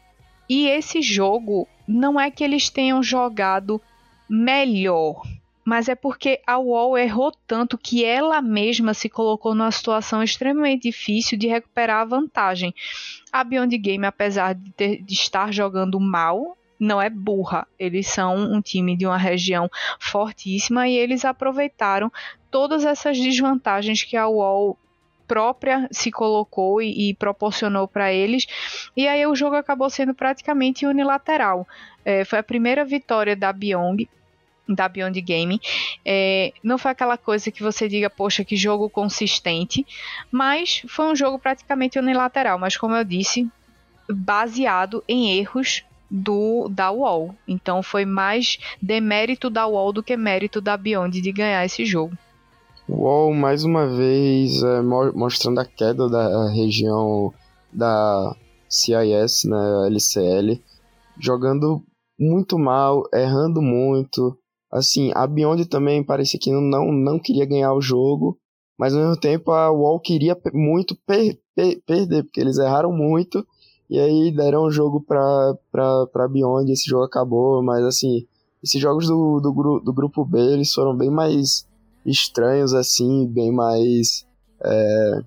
e 0.49 0.67
esse 0.67 1.01
jogo 1.01 1.69
não 1.87 2.21
é 2.21 2.29
que 2.29 2.43
eles 2.43 2.69
tenham 2.69 3.01
jogado 3.05 3.81
melhor, 4.29 5.23
mas 5.65 5.89
é 5.89 5.95
porque 5.95 6.41
a 6.45 6.59
UOL 6.59 6.99
errou 6.99 7.33
tanto 7.47 7.79
que 7.79 8.05
ela 8.05 8.43
mesma 8.43 8.95
se 8.95 9.09
colocou 9.09 9.55
numa 9.55 9.71
situação 9.71 10.25
extremamente 10.25 10.91
difícil 10.91 11.39
de 11.39 11.47
recuperar 11.47 12.01
a 12.01 12.05
vantagem. 12.05 12.75
A 13.33 13.45
Beyond 13.45 13.79
Game, 13.79 14.05
apesar 14.05 14.57
de, 14.57 14.73
ter, 14.73 15.03
de 15.05 15.15
estar 15.15 15.53
jogando 15.53 16.01
mal, 16.01 16.59
não 16.81 17.01
é 17.01 17.09
burra. 17.09 17.65
Eles 17.79 18.09
são 18.09 18.35
um 18.35 18.61
time 18.61 18.97
de 18.97 19.07
uma 19.07 19.17
região 19.17 19.71
fortíssima 20.01 20.89
e 20.89 20.97
eles 20.97 21.25
aproveitaram 21.25 22.11
todas 22.51 22.85
essas 22.85 23.17
desvantagens 23.17 24.03
que 24.03 24.17
a 24.17 24.29
UOL 24.29 24.77
própria 25.27 25.89
se 25.91 26.11
colocou 26.11 26.81
e, 26.81 27.11
e 27.11 27.15
proporcionou 27.15 27.89
para 27.89 28.13
eles. 28.13 28.47
E 28.97 29.07
aí 29.09 29.27
o 29.27 29.35
jogo 29.35 29.57
acabou 29.57 29.91
sendo 29.91 30.15
praticamente 30.15 30.87
unilateral. 30.87 31.67
É, 32.05 32.25
foi 32.25 32.39
a 32.39 32.43
primeira 32.43 32.85
vitória 32.85 33.35
da 33.35 33.53
Beyond 33.53 34.09
da 34.67 34.89
Beyond 34.89 35.21
Gaming. 35.21 35.61
É, 36.05 36.53
não 36.63 36.79
foi 36.79 36.91
aquela 36.91 37.19
coisa 37.19 37.51
que 37.51 37.63
você 37.63 37.87
diga, 37.87 38.09
poxa, 38.09 38.45
que 38.45 38.57
jogo 38.57 38.89
consistente, 38.89 39.87
mas 40.31 40.83
foi 40.89 41.07
um 41.07 41.17
jogo 41.17 41.39
praticamente 41.39 41.99
unilateral. 41.99 42.59
Mas 42.59 42.77
como 42.77 42.95
eu 42.95 43.05
disse, 43.05 43.47
baseado 44.09 45.05
em 45.07 45.39
erros 45.39 45.85
do 46.11 46.69
da 46.69 46.91
UOL. 46.91 47.35
Então 47.47 47.83
foi 47.83 48.05
mais 48.05 48.59
demérito 48.81 49.51
da 49.51 49.67
UOL 49.67 49.93
do 49.93 50.03
que 50.03 50.17
mérito 50.17 50.61
da 50.61 50.77
Beyond 50.77 51.21
de 51.21 51.33
ganhar 51.33 51.65
esse 51.65 51.85
jogo. 51.85 52.17
UOL 52.89 53.33
mais 53.33 53.65
uma 53.65 53.87
vez 53.87 54.63
é, 54.63 54.83
mostrando 54.83 55.61
a 55.61 55.65
queda 55.65 56.09
da 56.09 56.51
região 56.51 57.33
da 57.73 58.37
CIS, 58.69 59.45
né, 59.45 59.87
LCL, 59.87 60.61
jogando 61.19 61.83
muito 62.19 62.59
mal, 62.59 63.05
errando 63.13 63.63
muito. 63.63 64.37
Assim, 64.71 65.13
a 65.15 65.27
Beyond 65.27 65.67
também 65.67 66.05
parecia 66.05 66.39
que 66.39 66.51
não, 66.51 66.93
não 66.93 67.19
queria 67.19 67.47
ganhar 67.47 67.73
o 67.73 67.81
jogo, 67.81 68.37
mas 68.79 68.95
ao 68.95 69.01
mesmo 69.01 69.17
tempo 69.17 69.51
a 69.53 69.71
UOL 69.71 70.01
queria 70.01 70.37
muito 70.53 70.97
per 71.07 71.39
per 71.55 71.81
perder, 71.87 72.25
porque 72.25 72.41
eles 72.41 72.59
erraram 72.59 72.93
muito 72.93 73.47
e 73.89 73.99
aí 73.99 74.33
deram 74.33 74.65
o 74.65 74.71
jogo 74.71 75.01
pra, 75.01 75.57
pra, 75.71 76.07
pra 76.09 76.29
Beyond, 76.29 76.71
esse 76.71 76.89
jogo 76.89 77.05
acabou, 77.05 77.63
mas 77.63 77.85
assim, 77.85 78.27
esses 78.63 78.81
jogos 78.81 79.07
do, 79.07 79.41
do, 79.41 79.81
do 79.81 79.93
grupo 79.93 80.25
B, 80.25 80.39
eles 80.39 80.73
foram 80.73 80.97
bem 80.97 81.11
mais 81.11 81.67
estranhos, 82.05 82.75
assim, 82.75 83.27
bem 83.27 83.53
mais, 83.53 84.27
é, 84.63 85.21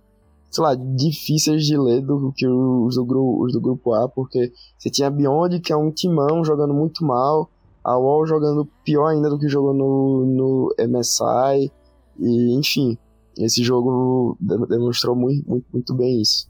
sei 0.50 0.64
lá, 0.64 0.76
difíceis 0.76 1.66
de 1.66 1.78
ler 1.78 2.02
do 2.02 2.32
que 2.36 2.48
os 2.48 2.96
do, 2.96 3.42
os 3.42 3.54
do 3.54 3.62
grupo 3.62 3.94
A, 3.94 4.08
porque 4.08 4.52
você 4.78 4.90
tinha 4.90 5.10
Beyond, 5.10 5.60
que 5.60 5.74
é 5.74 5.78
um 5.78 5.92
timão, 5.92 6.44
jogando 6.44 6.74
muito 6.74 7.04
mal, 7.04 7.50
a 7.84 7.98
Wall 7.98 8.26
jogando 8.26 8.68
pior 8.84 9.08
ainda 9.08 9.30
do 9.30 9.40
que 9.40 9.48
jogou 9.48 9.74
no, 9.74 10.26
no 10.26 10.76
MSI, 10.78 11.72
e 12.20 12.54
enfim, 12.58 12.98
esse 13.38 13.64
jogo 13.64 14.38
demonstrou 14.40 15.16
muito, 15.16 15.48
muito, 15.48 15.66
muito 15.72 15.94
bem 15.94 16.22
isso. 16.22 16.48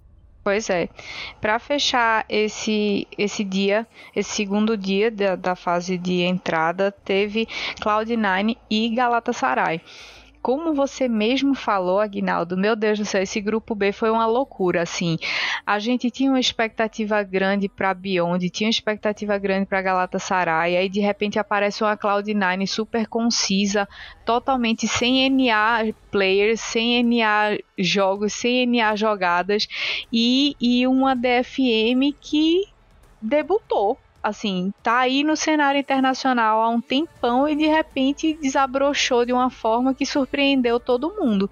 Pois 0.47 0.69
é. 0.69 0.87
Para 1.41 1.59
fechar 1.59 2.25
esse, 2.29 3.05
esse 3.17 3.43
dia, 3.43 3.85
esse 4.15 4.33
segundo 4.33 4.77
dia 4.77 5.11
da, 5.11 5.35
da 5.35 5.57
fase 5.57 5.97
de 5.97 6.21
entrada, 6.21 6.89
teve 7.03 7.45
Cloud9 7.81 8.55
e 8.69 8.87
Galatasaray 8.95 9.81
como 10.41 10.73
você 10.73 11.07
mesmo 11.07 11.53
falou, 11.53 11.99
Aguinaldo, 11.99 12.57
meu 12.57 12.75
Deus 12.75 12.99
do 12.99 13.05
céu, 13.05 13.21
esse 13.21 13.41
grupo 13.41 13.75
B 13.75 13.91
foi 13.91 14.09
uma 14.09 14.25
loucura, 14.25 14.81
assim. 14.81 15.17
A 15.65 15.79
gente 15.79 16.09
tinha 16.09 16.29
uma 16.29 16.39
expectativa 16.39 17.21
grande 17.23 17.67
para 17.67 17.93
Beyond, 17.93 18.49
tinha 18.49 18.67
uma 18.67 18.71
expectativa 18.71 19.37
grande 19.37 19.65
para 19.65 19.81
Galatasaray, 19.81 20.77
aí 20.77 20.89
de 20.89 20.99
repente 20.99 21.39
aparece 21.39 21.83
uma 21.83 21.97
Cloud9 21.97 22.65
super 22.67 23.07
concisa, 23.07 23.87
totalmente 24.25 24.87
sem 24.87 25.29
NA 25.29 25.93
players, 26.11 26.61
sem 26.61 27.03
NA 27.03 27.57
jogos, 27.77 28.33
sem 28.33 28.65
NA 28.65 28.95
jogadas 28.95 29.67
e, 30.11 30.55
e 30.59 30.87
uma 30.87 31.15
DFM 31.15 32.15
que 32.19 32.67
debutou 33.21 33.97
assim, 34.27 34.73
tá 34.83 34.99
aí 34.99 35.23
no 35.23 35.35
cenário 35.35 35.79
internacional 35.79 36.61
há 36.61 36.69
um 36.69 36.81
tempão 36.81 37.47
e 37.47 37.55
de 37.55 37.65
repente 37.65 38.37
desabrochou 38.41 39.25
de 39.25 39.31
uma 39.31 39.49
forma 39.49 39.93
que 39.93 40.05
surpreendeu 40.05 40.79
todo 40.79 41.15
mundo. 41.19 41.49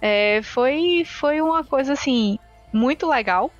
É, 0.00 0.40
foi, 0.42 1.04
foi 1.04 1.40
uma 1.40 1.62
coisa 1.62 1.92
assim 1.92 2.38
muito 2.72 3.06
legal 3.06 3.52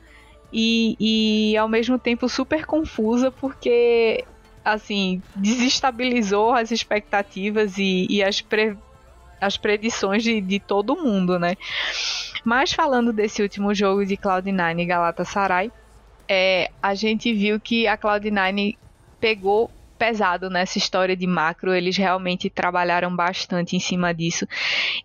e, 0.53 0.97
e 0.99 1.57
ao 1.57 1.69
mesmo 1.69 1.99
tempo 1.99 2.29
super 2.29 2.65
confusa 2.65 3.31
porque 3.31 4.25
assim 4.65 5.23
desestabilizou 5.35 6.53
as 6.53 6.71
expectativas 6.71 7.79
e, 7.79 8.07
e 8.09 8.23
as, 8.23 8.41
pre, 8.41 8.77
as 9.41 9.57
predições 9.57 10.23
de, 10.23 10.41
de 10.41 10.59
todo 10.59 10.97
mundo, 10.97 11.39
né? 11.39 11.57
Mas 12.45 12.73
falando 12.73 13.13
desse 13.13 13.43
último 13.43 13.75
jogo 13.75 14.05
de 14.07 14.17
Cloud9 14.17 14.81
e 14.81 14.87
Galatasaray, 14.87 15.73
é, 16.29 16.71
a 16.83 16.95
gente 16.95 17.33
viu 17.33 17.61
que 17.61 17.87
a 17.87 17.97
Cloud9 17.97 18.77
pegou 19.21 19.71
pesado 19.97 20.51
nessa 20.51 20.79
história 20.79 21.17
de 21.17 21.27
macro. 21.27 21.75
Eles 21.75 21.97
realmente 21.97 22.49
trabalharam 22.49 23.15
bastante 23.15 23.77
em 23.77 23.81
cima 23.81 24.13
disso 24.13 24.47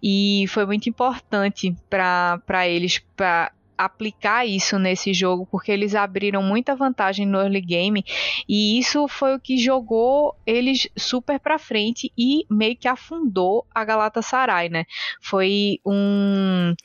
e 0.01 0.45
foi 0.49 0.65
muito 0.65 0.89
importante 0.89 1.75
para 1.89 2.67
eles 2.67 2.99
para 3.15 3.51
aplicar 3.77 4.45
isso 4.45 4.77
nesse 4.77 5.11
jogo, 5.11 5.47
porque 5.49 5.71
eles 5.71 5.95
abriram 5.95 6.43
muita 6.43 6.75
vantagem 6.75 7.25
no 7.25 7.39
early 7.39 7.61
game 7.61 8.05
e 8.47 8.77
isso 8.77 9.07
foi 9.07 9.33
o 9.33 9.39
que 9.39 9.57
jogou 9.57 10.35
eles 10.45 10.87
super 10.95 11.39
para 11.39 11.57
frente 11.57 12.11
e 12.15 12.45
meio 12.47 12.75
que 12.75 12.87
afundou 12.87 13.65
a 13.73 13.83
Galatasaray, 13.83 14.69
né? 14.69 14.85
Foi 15.19 15.79
um 15.83 16.75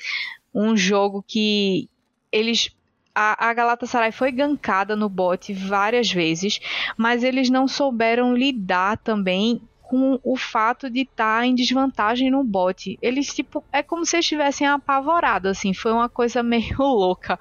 um 0.55 0.75
jogo 0.75 1.23
que 1.29 1.87
eles 2.33 2.71
a, 3.19 3.49
a 3.49 3.55
Galatasaray 3.55 4.13
foi 4.13 4.31
gankada 4.31 4.95
no 4.95 5.09
bot 5.09 5.51
várias 5.55 6.13
vezes, 6.13 6.61
mas 6.99 7.25
eles 7.25 7.49
não 7.49 7.67
souberam 7.67 8.37
lidar 8.37 8.99
também 8.99 9.63
com 9.81 10.19
o 10.23 10.37
fato 10.37 10.91
de 10.91 11.03
estar 11.03 11.41
tá 11.41 11.47
em 11.47 11.55
desvantagem 11.55 12.31
no 12.31 12.45
bot. 12.45 12.99
Eles, 13.01 13.29
tipo, 13.29 13.65
é 13.73 13.83
como 13.83 14.05
se 14.05 14.19
estivessem 14.19 14.67
apavorados, 14.67 15.53
assim, 15.53 15.73
foi 15.73 15.93
uma 15.93 16.09
coisa 16.09 16.43
meio 16.45 16.77
louca. 16.79 17.39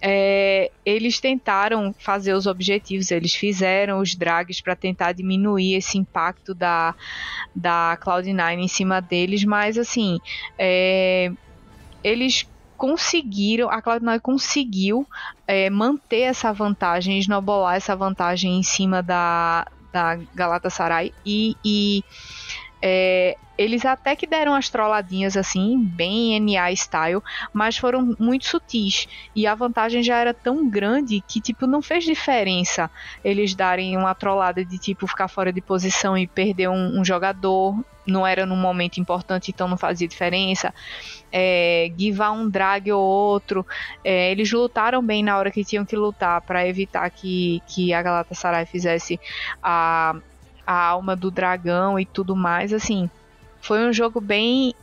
É, 0.00 0.70
eles 0.84 1.20
tentaram 1.20 1.94
fazer 1.98 2.32
os 2.32 2.46
objetivos, 2.46 3.10
eles 3.10 3.34
fizeram 3.34 3.98
os 3.98 4.14
drags 4.14 4.62
para 4.62 4.76
tentar 4.76 5.12
diminuir 5.12 5.74
esse 5.74 5.98
impacto 5.98 6.54
da, 6.54 6.94
da 7.54 7.98
Cloud9 8.00 8.60
em 8.60 8.68
cima 8.68 9.02
deles, 9.02 9.44
mas, 9.44 9.76
assim, 9.76 10.18
é, 10.56 11.30
eles 12.02 12.46
conseguiram, 12.76 13.70
a 13.70 13.82
Cloud9 13.82 14.20
conseguiu 14.20 15.06
é, 15.46 15.68
manter 15.70 16.20
essa 16.20 16.52
vantagem, 16.52 17.18
esnobolar 17.18 17.76
essa 17.76 17.96
vantagem 17.96 18.58
em 18.58 18.62
cima 18.62 19.02
da, 19.02 19.66
da 19.92 20.16
Galatasaray 20.34 21.12
e, 21.24 21.56
e 21.64 22.04
é, 22.80 23.36
eles 23.58 23.84
até 23.84 24.14
que 24.14 24.26
deram 24.26 24.54
as 24.54 24.68
trolladinhas 24.68 25.36
assim, 25.36 25.78
bem 25.78 26.38
NA 26.38 26.70
style, 26.72 27.22
mas 27.52 27.76
foram 27.76 28.14
muito 28.18 28.46
sutis. 28.46 29.08
E 29.34 29.46
a 29.46 29.54
vantagem 29.54 30.02
já 30.02 30.18
era 30.18 30.34
tão 30.34 30.68
grande 30.68 31.22
que, 31.26 31.40
tipo, 31.40 31.66
não 31.66 31.80
fez 31.80 32.04
diferença 32.04 32.90
eles 33.24 33.54
darem 33.54 33.96
uma 33.96 34.14
trollada 34.14 34.64
de, 34.64 34.78
tipo, 34.78 35.06
ficar 35.06 35.28
fora 35.28 35.52
de 35.52 35.60
posição 35.60 36.16
e 36.16 36.26
perder 36.26 36.68
um, 36.68 37.00
um 37.00 37.04
jogador. 37.04 37.74
Não 38.06 38.26
era 38.26 38.46
num 38.46 38.56
momento 38.56 38.98
importante, 38.98 39.50
então 39.50 39.68
não 39.68 39.76
fazia 39.76 40.06
diferença. 40.06 40.72
É, 41.32 41.92
givar 41.96 42.30
um 42.32 42.48
drag 42.48 42.92
ou 42.92 43.02
outro. 43.02 43.66
É, 44.04 44.30
eles 44.30 44.50
lutaram 44.52 45.04
bem 45.04 45.22
na 45.22 45.36
hora 45.36 45.50
que 45.50 45.64
tinham 45.64 45.84
que 45.84 45.96
lutar 45.96 46.40
para 46.42 46.66
evitar 46.66 47.08
que, 47.10 47.62
que 47.66 47.92
a 47.92 48.02
Galatasaray 48.02 48.66
fizesse 48.66 49.18
a 49.62 50.14
a 50.66 50.74
alma 50.74 51.14
do 51.14 51.30
dragão 51.30 51.98
e 51.98 52.04
tudo 52.04 52.34
mais, 52.34 52.72
assim, 52.72 53.08
foi 53.60 53.86
um 53.86 53.92
jogo 53.92 54.20
bem 54.20 54.74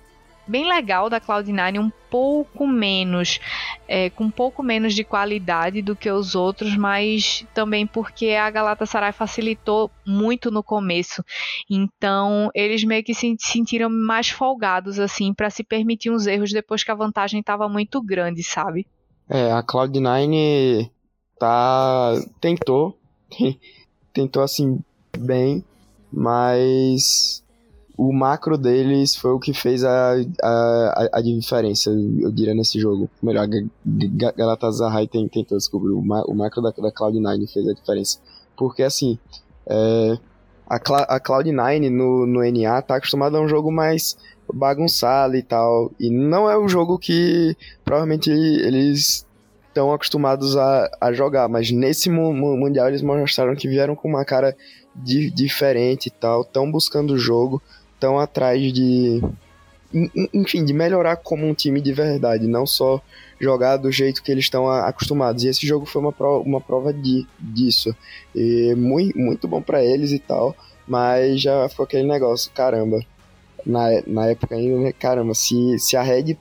bem 0.48 0.68
legal 0.68 1.10
da 1.10 1.20
Cloud9, 1.20 1.80
um 1.80 1.91
pouco 2.10 2.68
menos, 2.68 3.39
é, 3.88 4.10
com 4.10 4.26
um 4.26 4.32
pouco 4.32 4.62
menos 4.62 4.94
de 4.94 5.04
qualidade 5.04 5.82
do 5.82 5.96
que 5.96 6.10
os 6.10 6.36
outros, 6.36 6.76
mas 6.76 7.46
também 7.54 7.88
porque 7.88 8.30
a 8.32 8.50
Galatasaray 8.50 9.12
facilitou 9.12 9.89
muito 10.06 10.52
no 10.52 10.62
começo. 10.64 11.24
Então, 11.70 12.50
eles 12.54 12.84
meio 12.84 13.04
que 13.04 13.14
se 13.14 13.36
sentiram 13.39 13.89
mais 13.89 14.30
folgados 14.30 15.00
assim 15.00 15.34
para 15.34 15.50
se 15.50 15.64
permitir 15.64 16.12
uns 16.12 16.28
erros 16.28 16.52
depois 16.52 16.84
que 16.84 16.91
a 16.91 16.96
vantagem 16.96 17.39
estava 17.39 17.68
muito 17.68 18.02
grande, 18.02 18.44
sabe? 18.44 18.86
É, 19.30 19.52
a 19.52 19.64
Cloud9 19.64 20.89
tá 21.39 22.14
tentou 22.39 22.98
tentou 24.14 24.44
assim 24.44 24.80
bem, 25.18 25.64
mas 26.12 27.43
o 27.98 28.12
macro 28.12 28.58
deles 28.58 29.16
foi 29.16 29.32
o 29.32 29.39
que 29.39 29.54
fez 29.54 29.84
a, 29.84 30.16
a, 30.41 31.10
a 31.14 31.22
diferença, 31.22 31.91
eu 31.91 32.32
diria, 32.32 32.54
nesse 32.54 32.80
jogo. 32.80 33.10
Melhor, 33.22 33.48
Galatasaray 34.36 35.08
tentou 35.08 35.58
descobrir, 35.58 35.91
o, 35.91 36.02
macro 36.02 36.62
da, 36.62 36.72
da 36.72 36.91
Cloud9 36.91 37.52
fez 37.52 37.68
a 37.68 37.74
diferença. 37.74 38.20
Porque, 38.58 38.82
assim, 38.82 39.20
é, 39.68 40.18
a, 40.68 40.76
a 40.76 41.20
Cloud9 41.20 41.89
no, 41.89 42.26
no 42.26 42.41
NA 42.44 42.82
tá 42.82 42.96
acostumada 42.96 43.38
a 43.38 43.41
um 43.41 43.48
jogo 43.48 43.72
mais 43.72 44.18
bagunçado 44.52 45.36
e 45.36 45.44
tal, 45.44 45.91
e 46.00 46.10
não 46.10 46.50
é 46.50 46.58
o 46.58 46.68
jogo 46.68 46.98
que 46.98 47.56
provavelmente 47.86 48.30
eles 48.30 49.26
estão 49.68 49.91
acostumados 49.91 50.56
a, 50.58 50.89
a 51.02 51.14
jogar, 51.14 51.48
mas 51.48 51.72
nesse 51.72 52.10
Mundial 52.10 52.88
eles 52.88 53.02
mostraram 53.02 53.56
que 53.56 53.68
vieram 53.68 53.96
com 53.96 54.08
uma 54.08 54.26
cara 54.26 54.56
di 54.96 55.32
diferente 55.32 56.08
e 56.08 56.12
tal, 56.12 56.41
estão 56.41 56.70
buscando 56.72 57.14
o 57.14 57.18
jogo, 57.18 57.62
estão 58.04 58.20
atrás 58.20 58.74
de. 58.74 59.22
Enfim, 60.34 60.66
de 60.66 60.74
melhorar 60.74 61.18
como 61.18 61.45
um 61.47 61.54
time 61.54 61.80
de 61.80 61.93
verdade, 61.93 62.47
não 62.47 62.66
só 62.66 62.99
jogar 63.39 63.78
do 63.78 63.91
jeito 63.91 64.24
que 64.24 64.32
eles 64.32 64.45
estão 64.45 64.68
acostumados. 64.68 65.43
E 65.43 65.49
esse 65.49 65.66
jogo 65.66 65.86
foi 65.86 66.01
uma 66.01 66.12
prova, 66.12 66.43
uma 66.43 66.60
prova 66.60 66.91
de, 66.91 67.28
disso. 67.39 67.95
E 68.36 68.74
muito, 68.76 69.18
muito 69.18 69.47
bom 69.47 69.62
para 69.62 69.84
eles 69.84 70.12
e 70.12 70.20
tal, 70.20 70.56
mas 70.88 71.41
já 71.41 71.70
ficou 71.70 71.84
aquele 71.84 72.08
negócio, 72.08 72.51
caramba. 72.51 72.99
Na, 73.66 73.88
na 74.06 74.28
época 74.28 74.56
ainda, 74.56 74.78
né? 74.80 74.91
Caramba, 74.91 75.34
se, 75.34 75.80
se 75.80 75.95
a 75.95 76.01
Red 76.01 76.36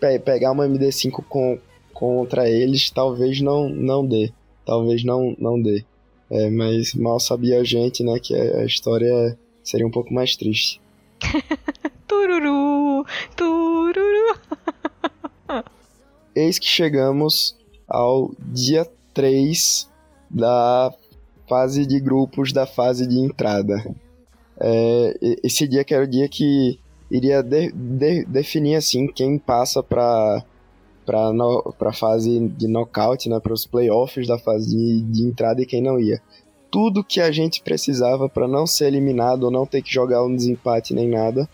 pe 0.00 0.18
pegar 0.20 0.52
uma 0.52 0.66
MD5 0.66 1.22
com, 1.28 1.58
contra 1.92 2.48
eles, 2.48 2.90
talvez 2.90 3.40
não, 3.40 3.68
não 3.68 4.06
dê. 4.06 4.32
Talvez 4.64 5.04
não, 5.04 5.36
não 5.38 5.60
dê. 5.60 5.84
É, 6.30 6.48
mas 6.48 6.94
mal 6.94 7.20
sabia 7.20 7.60
a 7.60 7.64
gente, 7.64 8.02
né, 8.02 8.18
que 8.18 8.34
a 8.34 8.64
história 8.64 9.36
seria 9.62 9.86
um 9.86 9.90
pouco 9.90 10.12
mais 10.12 10.36
triste. 10.36 10.81
tururu, 12.06 13.06
tururu. 13.36 14.36
Eis 16.34 16.58
que 16.58 16.66
chegamos 16.66 17.56
ao 17.86 18.32
dia 18.38 18.86
3 19.12 19.88
da 20.30 20.92
fase 21.48 21.84
de 21.84 22.00
grupos 22.00 22.52
da 22.52 22.66
fase 22.66 23.06
de 23.06 23.18
entrada. 23.18 23.84
É, 24.58 25.36
esse 25.42 25.66
dia 25.68 25.84
que 25.84 25.94
era 25.94 26.04
o 26.04 26.08
dia 26.08 26.28
que 26.28 26.78
iria 27.10 27.42
de, 27.42 27.70
de, 27.72 28.24
definir 28.24 28.76
assim 28.76 29.06
quem 29.06 29.38
passa 29.38 29.82
para 29.82 30.42
para 31.04 31.90
a 31.90 31.92
fase 31.92 32.48
de 32.50 32.68
knockout, 32.68 33.28
né, 33.28 33.40
para 33.40 33.52
os 33.52 33.66
playoffs 33.66 34.28
da 34.28 34.38
fase 34.38 34.70
de, 34.70 35.02
de, 35.02 35.24
entrada 35.24 35.60
e 35.60 35.66
quem 35.66 35.82
não 35.82 35.98
ia. 35.98 36.22
Tudo 36.72 37.04
que 37.04 37.20
a 37.20 37.30
gente 37.30 37.62
precisava 37.62 38.28
para 38.28 38.48
não 38.48 38.66
ser 38.66 38.86
eliminado 38.86 39.44
ou 39.44 39.50
não 39.50 39.64
ter 39.64 39.82
que 39.82 39.92
jogar 39.92 40.24
um 40.24 40.34
desempate 40.34 40.92
nem 40.92 41.08
nada 41.08 41.48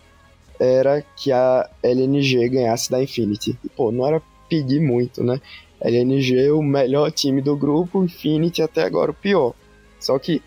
era 0.59 1.03
que 1.15 1.31
a 1.31 1.69
LNG 1.83 2.49
ganhasse 2.49 2.89
da 2.89 3.03
Infinity. 3.03 3.57
E, 3.63 3.69
pô, 3.69 3.91
não 3.91 4.07
era 4.07 4.21
pedir 4.49 4.81
muito, 4.81 5.23
né? 5.23 5.39
LNG 5.81 6.51
o 6.51 6.61
melhor 6.61 7.11
time 7.11 7.41
do 7.41 7.55
grupo, 7.55 8.03
Infinity 8.03 8.61
até 8.61 8.83
agora 8.83 9.11
o 9.11 9.13
pior. 9.13 9.53
Só 9.99 10.17
que 10.17 10.41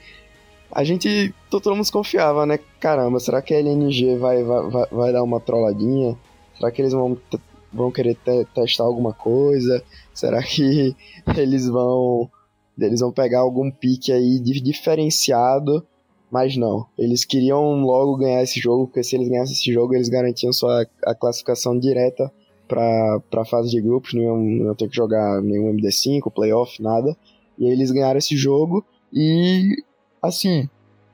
a 0.71 0.85
gente, 0.85 1.35
todo 1.51 1.75
mundo 1.75 1.91
confiava, 1.93 2.45
né? 2.47 2.59
Caramba, 2.81 3.21
será 3.21 3.41
que 3.43 3.55
a 3.55 3.59
LNG 3.59 4.17
vai, 4.17 4.43
vai, 4.43 4.87
vai 4.91 5.13
dar 5.13 5.23
uma 5.23 5.39
trolladinha? 5.39 6.17
Será 6.57 6.71
que 6.71 6.83
eles 6.83 6.93
vão 6.93 7.19
vão 7.73 7.91
querer 7.91 8.15
te 8.15 8.45
testar 8.55 8.85
alguma 8.85 9.13
coisa? 9.13 9.83
Será 10.15 10.43
que 10.43 10.95
eles 11.37 11.69
vão 11.69 12.31
eles 12.87 13.01
vão 13.01 13.13
pegar 13.13 13.41
algum 13.41 13.71
pique 13.71 14.13
aí 14.13 14.39
diferenciado? 14.39 15.87
Mas 16.31 16.57
não, 16.57 16.87
eles 16.99 17.25
queriam 17.27 17.83
logo 17.83 18.17
ganhar 18.17 18.43
esse 18.43 18.59
jogo, 18.59 18.87
porque 18.87 19.03
se 19.03 19.15
eles 19.15 19.29
ganhassem 19.29 19.55
esse 19.55 19.73
jogo, 19.73 19.95
eles 19.95 20.09
garantiam 20.09 20.53
só 20.53 20.81
a, 21.05 21.15
classificação 21.15 21.79
direta 21.79 22.33
para 22.67 23.21
a 23.37 23.45
fase 23.45 23.71
de 23.71 23.83
grupos, 23.83 24.15
não 24.15 24.23
iam, 24.23 24.37
não 24.39 24.67
iam 24.67 24.75
ter 24.75 24.89
que 24.89 24.97
jogar 24.97 25.43
nenhum 25.43 25.75
MD5, 25.77 26.33
playoff, 26.33 26.83
nada. 26.83 27.15
E 27.59 27.67
aí 27.67 27.73
eles 27.73 27.91
ganharam 27.91 28.17
esse 28.19 28.35
jogo 28.35 28.83
e, 29.13 29.77
assim, 30.23 30.71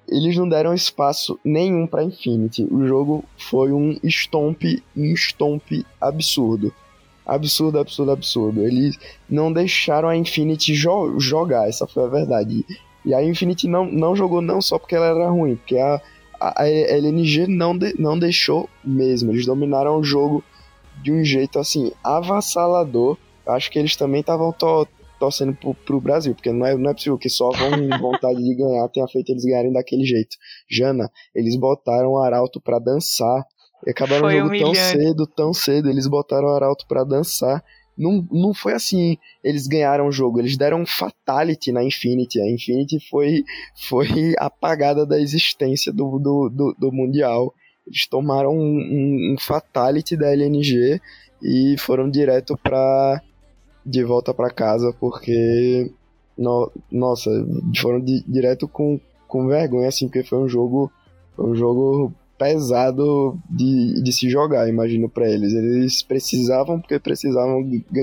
eles 0.09 0.37
não 0.37 0.49
deram 0.49 0.73
espaço 0.73 1.39
nenhum 1.45 1.87
para 1.87 2.05
Infinity. 2.05 2.63
O 2.71 2.87
jogo 2.87 3.25
foi 3.37 3.73
um 3.73 3.99
stomp, 4.05 4.63
um 4.97 5.13
stomp 5.15 5.85
absurdo. 6.01 6.73
Absurdo, 7.29 7.79
absurdo, 7.79 8.11
absurdo. 8.11 8.63
Eles 8.63 8.99
não 9.29 9.53
deixaram 9.53 10.09
a 10.09 10.17
Infinity 10.17 10.75
jo 10.75 11.21
jogar, 11.21 11.69
essa 11.69 11.87
foi 11.87 12.05
a 12.05 12.09
verdade. 12.09 12.65
E 13.05 13.13
a 13.13 13.23
Infinity 13.23 13.69
não, 13.69 13.85
não 13.85 14.17
jogou 14.17 14.41
não 14.41 14.63
só 14.63 14.79
porque 14.79 14.95
ela 14.95 15.07
era 15.07 15.29
ruim, 15.29 15.57
porque 15.57 15.77
a, 15.77 16.01
a, 16.41 16.63
a 16.63 16.69
LNG 16.69 17.47
não, 17.47 17.77
de, 17.77 17.95
não 18.01 18.19
deixou 18.19 18.67
mesmo. 18.83 19.31
Eles 19.31 19.45
dominaram 19.45 19.99
o 19.99 20.03
jogo 20.03 20.43
de 21.03 21.13
um 21.13 21.23
jeito 21.23 21.59
assim 21.59 21.93
avassalador. 22.03 23.19
Acho 23.47 23.71
que 23.71 23.79
eles 23.79 23.95
também 23.95 24.21
estavam 24.21 24.55
torcendo 25.19 25.55
pro, 25.55 25.75
pro 25.75 26.01
Brasil, 26.01 26.35
porque 26.35 26.51
não 26.51 26.65
é, 26.65 26.77
não 26.77 26.91
é 26.91 26.95
possível 26.95 27.19
que 27.19 27.29
só 27.29 27.51
vão 27.51 27.71
vontade 28.01 28.43
de 28.43 28.55
ganhar 28.55 28.89
tenha 28.89 29.07
feito 29.09 29.33
eles 29.33 29.45
ganharem 29.45 29.73
daquele 29.73 30.05
jeito. 30.05 30.37
Jana, 30.71 31.11
eles 31.35 31.57
botaram 31.57 32.13
o 32.13 32.19
Arauto 32.19 32.59
para 32.59 32.79
dançar 32.79 33.45
e 33.87 33.91
acabaram 33.91 34.23
Foi 34.23 34.35
o 34.35 34.39
jogo 34.39 34.49
humilhante. 34.49 34.75
tão 34.75 34.85
cedo, 34.85 35.27
tão 35.27 35.55
cedo, 35.55 35.91
eles 35.91 36.07
botaram 36.07 36.49
o 36.49 36.55
Arauto 36.55 36.87
para 36.87 37.05
dançar 37.05 37.63
não, 37.99 38.27
não 38.31 38.55
foi 38.55 38.75
assim, 38.75 39.19
eles 39.43 39.67
ganharam 39.67 40.07
o 40.07 40.13
jogo, 40.13 40.39
eles 40.39 40.57
deram 40.57 40.83
um 40.83 40.87
fatality 40.87 41.73
na 41.73 41.83
Infinity. 41.83 42.41
A 42.41 42.49
Infinity 42.49 42.99
foi, 43.11 43.43
foi 43.89 44.07
apagada 44.39 45.05
da 45.05 45.21
existência 45.21 45.93
do, 45.93 46.19
do, 46.19 46.49
do, 46.49 46.77
do 46.79 46.93
Mundial. 46.93 47.53
Eles 47.85 48.07
tomaram 48.07 48.53
um, 48.53 48.79
um, 48.79 49.35
um, 49.35 49.37
fatality 49.41 50.17
da 50.17 50.31
LNG 50.33 51.01
e 51.43 51.77
foram 51.79 52.09
direto 52.09 52.57
para 52.63 53.21
de 53.85 54.05
volta 54.05 54.35
para 54.35 54.51
casa 54.51 54.95
porque 55.01 55.91
no, 56.37 56.71
nossa, 56.93 57.31
foram 57.81 58.01
di, 58.01 58.23
direto 58.29 58.69
com, 58.69 59.01
com 59.27 59.49
vergonha 59.49 59.89
assim, 59.89 60.07
porque 60.07 60.23
foi 60.23 60.39
um 60.39 60.49
jogo 60.49 60.93
foi 61.35 61.47
um 61.47 61.55
jogo 61.55 62.13
pesado 62.39 63.39
de, 63.51 64.01
de 64.03 64.13
se 64.13 64.31
jogar, 64.31 64.69
imagino 64.69 65.09
para 65.09 65.29
eles. 65.29 65.53
Eles 65.53 66.03
precisavam, 66.03 66.81
porque 66.81 66.99
precisavam 66.99 67.63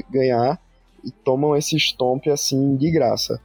ganhar, 0.10 0.60
e 1.04 1.12
tomam 1.12 1.56
esse 1.56 1.78
stomp 1.78 2.28
assim 2.28 2.76
de 2.76 2.92
graça. 2.92 3.40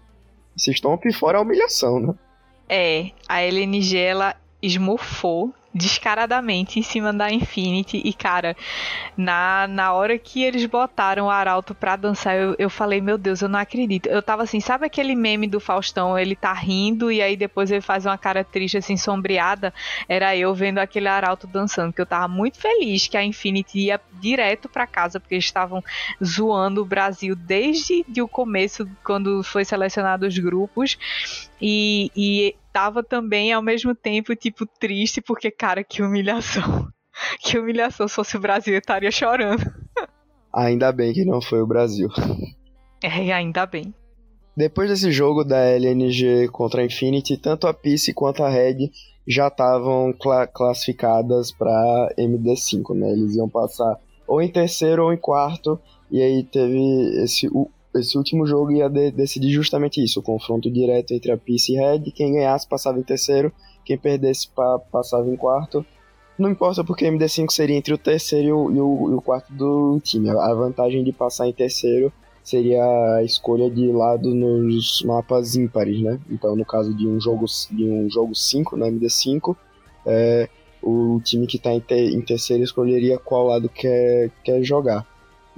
Esse 0.57 0.73
stomp 0.73 1.05
fora 1.13 1.39
a 1.39 1.43
humilhação, 1.43 2.01
né? 2.01 2.15
É, 2.69 3.11
a 3.29 3.43
LNG 3.43 3.97
ela 3.97 4.37
esmurfou 4.63 5.55
descaradamente 5.73 6.79
em 6.79 6.83
cima 6.83 7.13
da 7.13 7.31
Infinity. 7.31 8.01
E, 8.05 8.13
cara, 8.13 8.57
na, 9.17 9.67
na 9.69 9.93
hora 9.93 10.19
que 10.19 10.43
eles 10.43 10.67
botaram 10.67 11.27
o 11.27 11.31
Arauto 11.31 11.75
pra 11.75 11.97
dançar, 11.97 12.37
eu, 12.37 12.55
eu 12.59 12.69
falei, 12.69 13.01
meu 13.01 13.17
Deus, 13.17 13.41
eu 13.41 13.49
não 13.49 13.59
acredito. 13.59 14.09
Eu 14.09 14.23
tava 14.23 14.43
assim, 14.43 14.61
sabe 14.61 14.87
aquele 14.87 15.15
meme 15.15 15.47
do 15.47 15.61
Faustão? 15.61 16.19
Ele 16.19 16.35
tá 16.35 16.53
rindo 16.53 17.11
e 17.11 17.23
aí 17.23 17.37
depois 17.37 17.71
ele 17.71 17.81
faz 17.81 18.05
uma 18.05 18.19
cara 18.19 18.43
triste, 18.43 18.77
assim, 18.77 18.97
sombreada. 18.97 19.73
Era 20.09 20.37
eu 20.37 20.55
vendo 20.55 20.79
aquele 20.79 21.09
Arauto 21.09 21.47
dançando, 21.47 21.93
que 21.93 22.01
eu 22.01 22.07
tava 22.07 22.27
muito 22.27 22.59
feliz 22.59 23.07
que 23.07 23.17
a 23.17 23.25
Infinity 23.25 23.79
ia 23.79 24.01
direto 24.21 24.69
pra 24.69 24.87
casa, 24.87 25.21
porque 25.21 25.35
eles 25.35 25.45
estavam 25.45 25.83
zoando 26.23 26.83
o 26.83 26.85
Brasil 26.85 27.35
desde 27.37 28.05
o 28.21 28.29
começo, 28.29 28.89
quando 29.05 29.43
foi 29.43 29.65
selecionado 29.65 30.27
os 30.27 30.37
grupos. 30.37 30.99
E, 31.61 32.11
e 32.17 32.55
tava 32.73 33.03
também 33.03 33.53
ao 33.53 33.63
mesmo 33.63 33.95
tempo, 33.95 34.35
tipo, 34.35 34.67
triste, 34.67 35.21
porque, 35.21 35.51
cara, 35.51 35.85
que 35.85 36.03
humilhação. 36.03 36.89
Que 37.41 37.59
humilhação, 37.59 38.09
se 38.09 38.15
fosse 38.15 38.37
o 38.37 38.41
Brasil, 38.41 38.73
eu 38.73 38.79
estaria 38.79 39.11
chorando. 39.11 39.63
Ainda 40.55 40.91
bem 40.91 41.13
que 41.13 41.25
não 41.25 41.43
foi 41.43 41.61
o 41.61 41.67
Brasil. 41.67 42.09
É, 43.03 43.33
ainda 43.33 43.67
bem. 43.67 43.93
Depois 44.57 44.89
desse 44.89 45.11
jogo 45.11 45.45
da 45.45 45.59
LNG 45.59 46.49
contra 46.49 46.83
a 46.83 46.85
Infinity, 46.85 47.37
tanto 47.37 47.67
a 47.67 47.75
Peace 47.75 48.13
quanto 48.15 48.43
a 48.43 48.49
Red 48.49 48.91
já 49.27 49.49
estavam 49.49 50.13
cla 50.13 50.47
classificadas 50.47 51.53
para 51.53 52.15
MD5, 52.19 52.95
né? 52.95 53.11
Eles 53.13 53.37
iam 53.37 53.49
passar 53.49 53.99
ou 54.27 54.41
em 54.41 54.49
terceiro 54.49 55.05
ou 55.05 55.13
em 55.13 55.17
quarto, 55.17 55.79
e 56.11 56.23
aí 56.23 56.45
teve 56.45 56.79
esse 57.23 57.49
o, 57.49 57.71
esse 57.95 58.17
último 58.17 58.47
jogo 58.47 58.71
ia 58.73 58.89
de, 58.89 59.11
decidir 59.11 59.51
justamente 59.51 60.03
isso, 60.03 60.21
o 60.21 60.23
confronto 60.23 60.71
direto 60.71 61.13
entre 61.13 61.33
a 61.33 61.37
Peace 61.37 61.73
e 61.73 61.77
Red, 61.77 62.11
quem 62.13 62.35
ganhasse 62.35 62.69
passava 62.69 62.99
em 62.99 63.03
terceiro, 63.03 63.53
quem 63.85 63.99
perdesse 63.99 64.49
pa, 64.49 64.79
passava 64.79 65.29
em 65.29 65.37
quarto. 65.37 65.85
Não 66.39 66.51
importa 66.51 66.83
porque 66.83 67.05
MD5 67.05 67.51
seria 67.51 67.77
entre 67.77 67.93
o 67.93 67.99
terceiro 67.99 68.49
e 68.49 68.81
o, 68.81 69.11
e 69.11 69.15
o, 69.15 69.21
quarto 69.21 69.53
do 69.53 70.01
time. 70.03 70.31
A 70.31 70.55
vantagem 70.55 71.05
de 71.05 71.13
passar 71.13 71.47
em 71.47 71.53
terceiro 71.53 72.11
seria 72.43 72.83
a 73.17 73.23
escolha 73.23 73.71
de 73.71 73.93
lado 73.93 74.35
nos 74.35 75.03
mapas 75.03 75.55
ímpares, 75.55 76.01
né? 76.01 76.19
Então, 76.31 76.57
no 76.57 76.65
caso 76.65 76.95
de 76.95 77.07
um 77.07 77.21
jogo 77.21 77.45
de 77.71 77.85
um 77.85 78.09
jogo 78.09 78.35
5 78.35 78.75
na 78.77 78.87
MD5, 78.87 79.55
é, 80.07 80.49
o 80.83 81.21
time 81.23 81.47
que 81.47 81.59
está 81.59 81.73
em, 81.73 81.81
te, 81.81 81.95
em, 81.95 82.23
terceiro 82.23 82.65
escolheria 82.65 83.19
qual 83.19 83.49
lado 83.49 83.69
quer, 83.69 84.31
quer 84.43 84.63
jogar. 84.63 85.07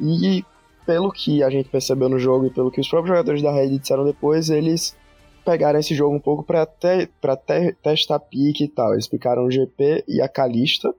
E 0.00 0.44
pelo 0.86 1.10
que 1.10 1.42
a 1.42 1.50
gente 1.50 1.68
percebeu 1.68 2.08
no 2.08 2.18
jogo 2.18 2.46
e 2.46 2.50
pelo 2.50 2.70
que 2.70 2.80
os 2.80 2.88
próprios 2.88 3.16
jogadores 3.16 3.42
da 3.42 3.52
Red 3.52 3.78
disseram 3.78 4.04
depois, 4.04 4.50
eles 4.50 4.96
pegaram 5.44 5.78
esse 5.78 5.94
jogo 5.94 6.14
um 6.14 6.20
pouco 6.20 6.42
para 6.42 6.64
te, 6.66 7.08
pra 7.20 7.36
te, 7.36 7.72
testar 7.82 8.20
pique 8.20 8.64
e 8.64 8.68
tal. 8.68 8.92
Eles 8.92 9.08
picaram 9.08 9.44
o 9.44 9.50
GP 9.50 10.04
e 10.08 10.20
a 10.20 10.28
Kalista, 10.28 10.94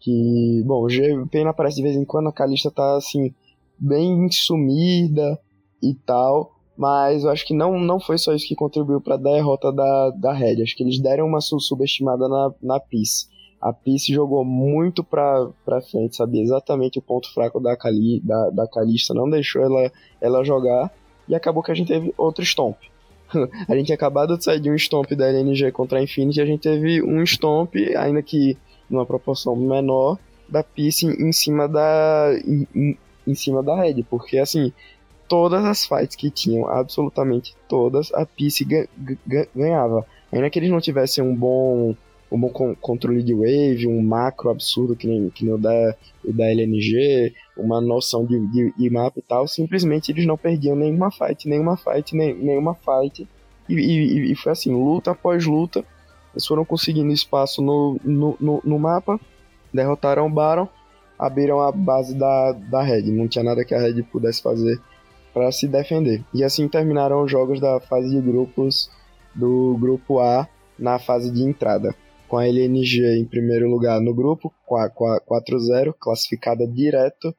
que, 0.00 0.62
bom, 0.66 0.82
o 0.82 0.88
GP 0.88 1.42
não 1.42 1.50
aparece 1.50 1.76
de 1.76 1.82
vez 1.82 1.96
em 1.96 2.04
quando, 2.04 2.28
a 2.28 2.32
Kalista 2.32 2.70
tá 2.70 2.96
assim, 2.96 3.34
bem 3.78 4.30
sumida 4.30 5.38
e 5.82 5.94
tal, 5.94 6.56
mas 6.76 7.24
eu 7.24 7.30
acho 7.30 7.46
que 7.46 7.54
não, 7.54 7.78
não 7.78 7.98
foi 7.98 8.18
só 8.18 8.32
isso 8.32 8.46
que 8.46 8.54
contribuiu 8.54 9.00
para 9.00 9.14
a 9.14 9.18
derrota 9.18 9.72
da, 9.72 10.10
da 10.10 10.32
Red. 10.32 10.62
Acho 10.62 10.76
que 10.76 10.82
eles 10.82 11.00
deram 11.00 11.26
uma 11.26 11.40
subestimada 11.40 12.28
na, 12.28 12.52
na 12.62 12.80
Peace. 12.80 13.26
A 13.60 13.72
Peace 13.72 14.12
jogou 14.12 14.44
muito 14.44 15.02
pra, 15.02 15.48
pra 15.64 15.80
frente, 15.80 16.16
sabia 16.16 16.42
exatamente 16.42 16.98
o 16.98 17.02
ponto 17.02 17.32
fraco 17.32 17.60
da, 17.60 17.76
Cali, 17.76 18.20
da, 18.20 18.50
da 18.50 18.68
Calista, 18.68 19.12
não 19.12 19.28
deixou 19.28 19.62
ela, 19.62 19.92
ela 20.20 20.44
jogar, 20.44 20.92
e 21.28 21.34
acabou 21.34 21.62
que 21.62 21.72
a 21.72 21.74
gente 21.74 21.88
teve 21.88 22.14
outro 22.16 22.44
Stomp. 22.44 22.76
a 23.68 23.74
gente 23.74 23.86
tinha 23.86 23.96
acabado 23.96 24.38
de 24.38 24.44
sair 24.44 24.60
de 24.60 24.70
um 24.70 24.78
Stomp 24.78 25.10
da 25.12 25.28
LNG 25.28 25.72
contra 25.72 25.98
a 25.98 26.02
Infinity, 26.02 26.40
a 26.40 26.46
gente 26.46 26.60
teve 26.60 27.02
um 27.02 27.24
Stomp, 27.24 27.74
ainda 27.96 28.22
que 28.22 28.56
numa 28.88 29.04
proporção 29.04 29.56
menor, 29.56 30.18
da 30.48 30.62
Peace 30.62 31.04
em, 31.06 31.28
em 31.28 31.32
cima 31.32 31.68
da. 31.68 32.30
Em, 32.44 32.96
em 33.26 33.34
cima 33.34 33.62
da 33.62 33.76
Red, 33.76 34.02
porque 34.04 34.38
assim, 34.38 34.72
todas 35.28 35.62
as 35.64 35.84
fights 35.84 36.16
que 36.16 36.30
tinham, 36.30 36.66
absolutamente 36.68 37.54
todas, 37.68 38.12
a 38.14 38.24
Peace 38.24 38.66
ganhava. 39.54 40.06
Ainda 40.32 40.48
que 40.48 40.58
eles 40.58 40.70
não 40.70 40.80
tivessem 40.80 41.22
um 41.22 41.34
bom 41.34 41.94
um 42.30 42.38
bom 42.38 42.74
controle 42.80 43.22
de 43.22 43.34
wave, 43.34 43.86
um 43.86 44.02
macro 44.02 44.50
absurdo 44.50 44.94
que 44.94 45.06
nem, 45.06 45.30
que 45.30 45.44
nem 45.44 45.54
o, 45.54 45.58
da, 45.58 45.94
o 46.24 46.32
da 46.32 46.50
LNG, 46.50 47.34
uma 47.56 47.80
noção 47.80 48.24
de, 48.24 48.38
de, 48.48 48.72
de, 48.76 48.90
mapa 48.90 49.18
e 49.18 49.22
tal, 49.22 49.48
simplesmente 49.48 50.12
eles 50.12 50.26
não 50.26 50.36
perdiam 50.36 50.76
nenhuma 50.76 51.10
fight, 51.10 51.48
nenhuma 51.48 51.76
fight, 51.76 52.14
nem, 52.14 52.34
nenhuma 52.34 52.74
fight. 52.74 53.26
E, 53.68 53.74
e, 53.74 54.32
e, 54.32 54.34
foi 54.36 54.52
assim, 54.52 54.72
luta 54.72 55.12
após 55.12 55.44
luta, 55.46 55.84
eles 56.34 56.46
foram 56.46 56.64
conseguindo 56.64 57.12
espaço 57.12 57.62
no, 57.62 57.98
no, 58.04 58.36
no, 58.38 58.60
no 58.62 58.78
mapa, 58.78 59.18
derrotaram 59.72 60.26
o 60.26 60.30
Baron, 60.30 60.68
abriram 61.18 61.60
a 61.60 61.72
base 61.72 62.14
da, 62.14 62.52
da 62.52 62.82
Red. 62.82 63.02
Não 63.10 63.26
tinha 63.26 63.44
nada 63.44 63.64
que 63.64 63.74
a 63.74 63.80
Red 63.80 64.02
pudesse 64.04 64.42
fazer 64.42 64.80
para 65.32 65.50
se 65.50 65.66
defender. 65.66 66.22
E 66.32 66.44
assim 66.44 66.68
terminaram 66.68 67.22
os 67.22 67.30
jogos 67.30 67.60
da 67.60 67.80
fase 67.80 68.10
de 68.10 68.20
grupos 68.20 68.90
do 69.34 69.76
grupo 69.78 70.20
A 70.20 70.46
na 70.78 70.98
fase 70.98 71.30
de 71.30 71.42
entrada 71.42 71.94
com 72.28 72.36
a 72.36 72.46
LNG 72.46 73.18
em 73.18 73.24
primeiro 73.24 73.68
lugar 73.68 74.00
no 74.00 74.14
grupo, 74.14 74.52
4-0, 74.68 75.94
classificada 75.98 76.66
direto 76.66 77.34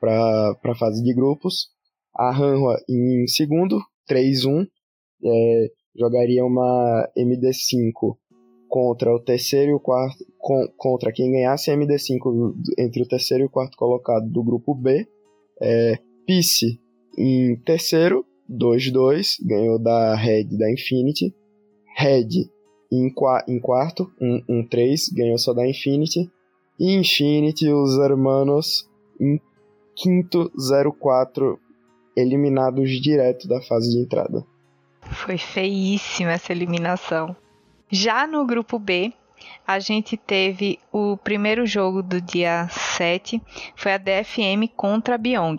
para 0.00 0.56
a 0.62 0.74
fase 0.74 1.02
de 1.02 1.14
grupos. 1.14 1.68
A 2.14 2.30
Hanwha 2.30 2.76
em 2.88 3.26
segundo, 3.26 3.80
3-1, 4.08 4.68
é, 5.24 5.70
jogaria 5.96 6.44
uma 6.44 7.08
MD5 7.16 8.16
contra 8.68 9.12
o 9.14 9.20
terceiro 9.20 9.70
e 9.70 9.74
o 9.74 9.80
quarto, 9.80 10.24
com, 10.38 10.68
contra 10.76 11.12
quem 11.12 11.32
ganhasse 11.32 11.70
a 11.70 11.76
MD5 11.76 12.54
entre 12.78 13.02
o 13.02 13.08
terceiro 13.08 13.44
e 13.44 13.46
o 13.46 13.50
quarto 13.50 13.76
colocado 13.76 14.28
do 14.28 14.42
grupo 14.42 14.74
B. 14.74 15.06
É, 15.60 15.98
Peace 16.26 16.80
em 17.16 17.56
terceiro, 17.64 18.24
2-2, 18.50 19.36
ganhou 19.46 19.78
da 19.78 20.14
Red 20.16 20.56
da 20.58 20.70
Infinity. 20.72 21.34
Red 21.96 22.50
em, 22.94 23.14
em 23.48 23.60
quarto, 23.60 24.10
1-3, 24.20 24.20
um, 24.20 24.42
um, 24.48 25.16
ganhou 25.16 25.38
só 25.38 25.52
da 25.52 25.66
Infinity. 25.66 26.30
E 26.78 26.94
Infinity, 26.94 27.68
os 27.68 27.98
hermanos, 27.98 28.88
em 29.20 29.40
quinto, 29.94 30.50
0-4, 30.58 31.58
eliminados 32.16 32.90
direto 33.00 33.48
da 33.48 33.60
fase 33.62 33.90
de 33.90 33.98
entrada. 33.98 34.44
Foi 35.02 35.38
feíssima 35.38 36.32
essa 36.32 36.52
eliminação. 36.52 37.36
Já 37.90 38.26
no 38.26 38.46
grupo 38.46 38.78
B, 38.78 39.12
a 39.66 39.78
gente 39.78 40.16
teve 40.16 40.78
o 40.92 41.16
primeiro 41.16 41.66
jogo 41.66 42.02
do 42.02 42.20
dia 42.20 42.68
7, 42.68 43.40
foi 43.76 43.92
a 43.92 43.98
DFM 43.98 44.68
contra 44.74 45.14
a 45.14 45.18
Byong. 45.18 45.58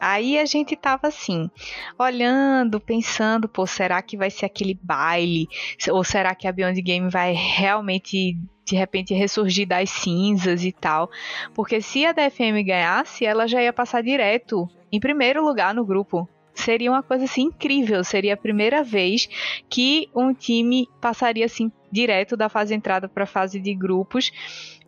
Aí 0.00 0.38
a 0.38 0.44
gente 0.44 0.76
tava 0.76 1.08
assim, 1.08 1.50
olhando, 1.98 2.80
pensando, 2.80 3.48
pô, 3.48 3.66
será 3.66 4.00
que 4.02 4.16
vai 4.16 4.30
ser 4.30 4.46
aquele 4.46 4.78
baile? 4.82 5.48
Ou 5.90 6.04
será 6.04 6.34
que 6.34 6.46
a 6.46 6.52
Beyond 6.52 6.80
Game 6.82 7.08
vai 7.10 7.32
realmente 7.32 8.36
de 8.64 8.74
repente 8.76 9.14
ressurgir 9.14 9.66
das 9.66 9.90
cinzas 9.90 10.64
e 10.64 10.72
tal? 10.72 11.10
Porque 11.54 11.80
se 11.80 12.04
a 12.04 12.12
DFM 12.12 12.62
ganhasse, 12.64 13.24
ela 13.24 13.46
já 13.46 13.62
ia 13.62 13.72
passar 13.72 14.02
direto 14.02 14.68
em 14.92 15.00
primeiro 15.00 15.44
lugar 15.44 15.74
no 15.74 15.84
grupo. 15.84 16.28
Seria 16.54 16.90
uma 16.90 17.02
coisa 17.02 17.24
assim 17.24 17.42
incrível, 17.42 18.02
seria 18.02 18.32
a 18.32 18.36
primeira 18.36 18.82
vez 18.82 19.28
que 19.68 20.08
um 20.14 20.32
time 20.32 20.88
passaria 21.00 21.44
assim 21.44 21.70
direto 21.92 22.36
da 22.36 22.48
fase 22.48 22.74
entrada 22.74 23.08
para 23.08 23.24
a 23.24 23.26
fase 23.26 23.60
de 23.60 23.74
grupos, 23.74 24.32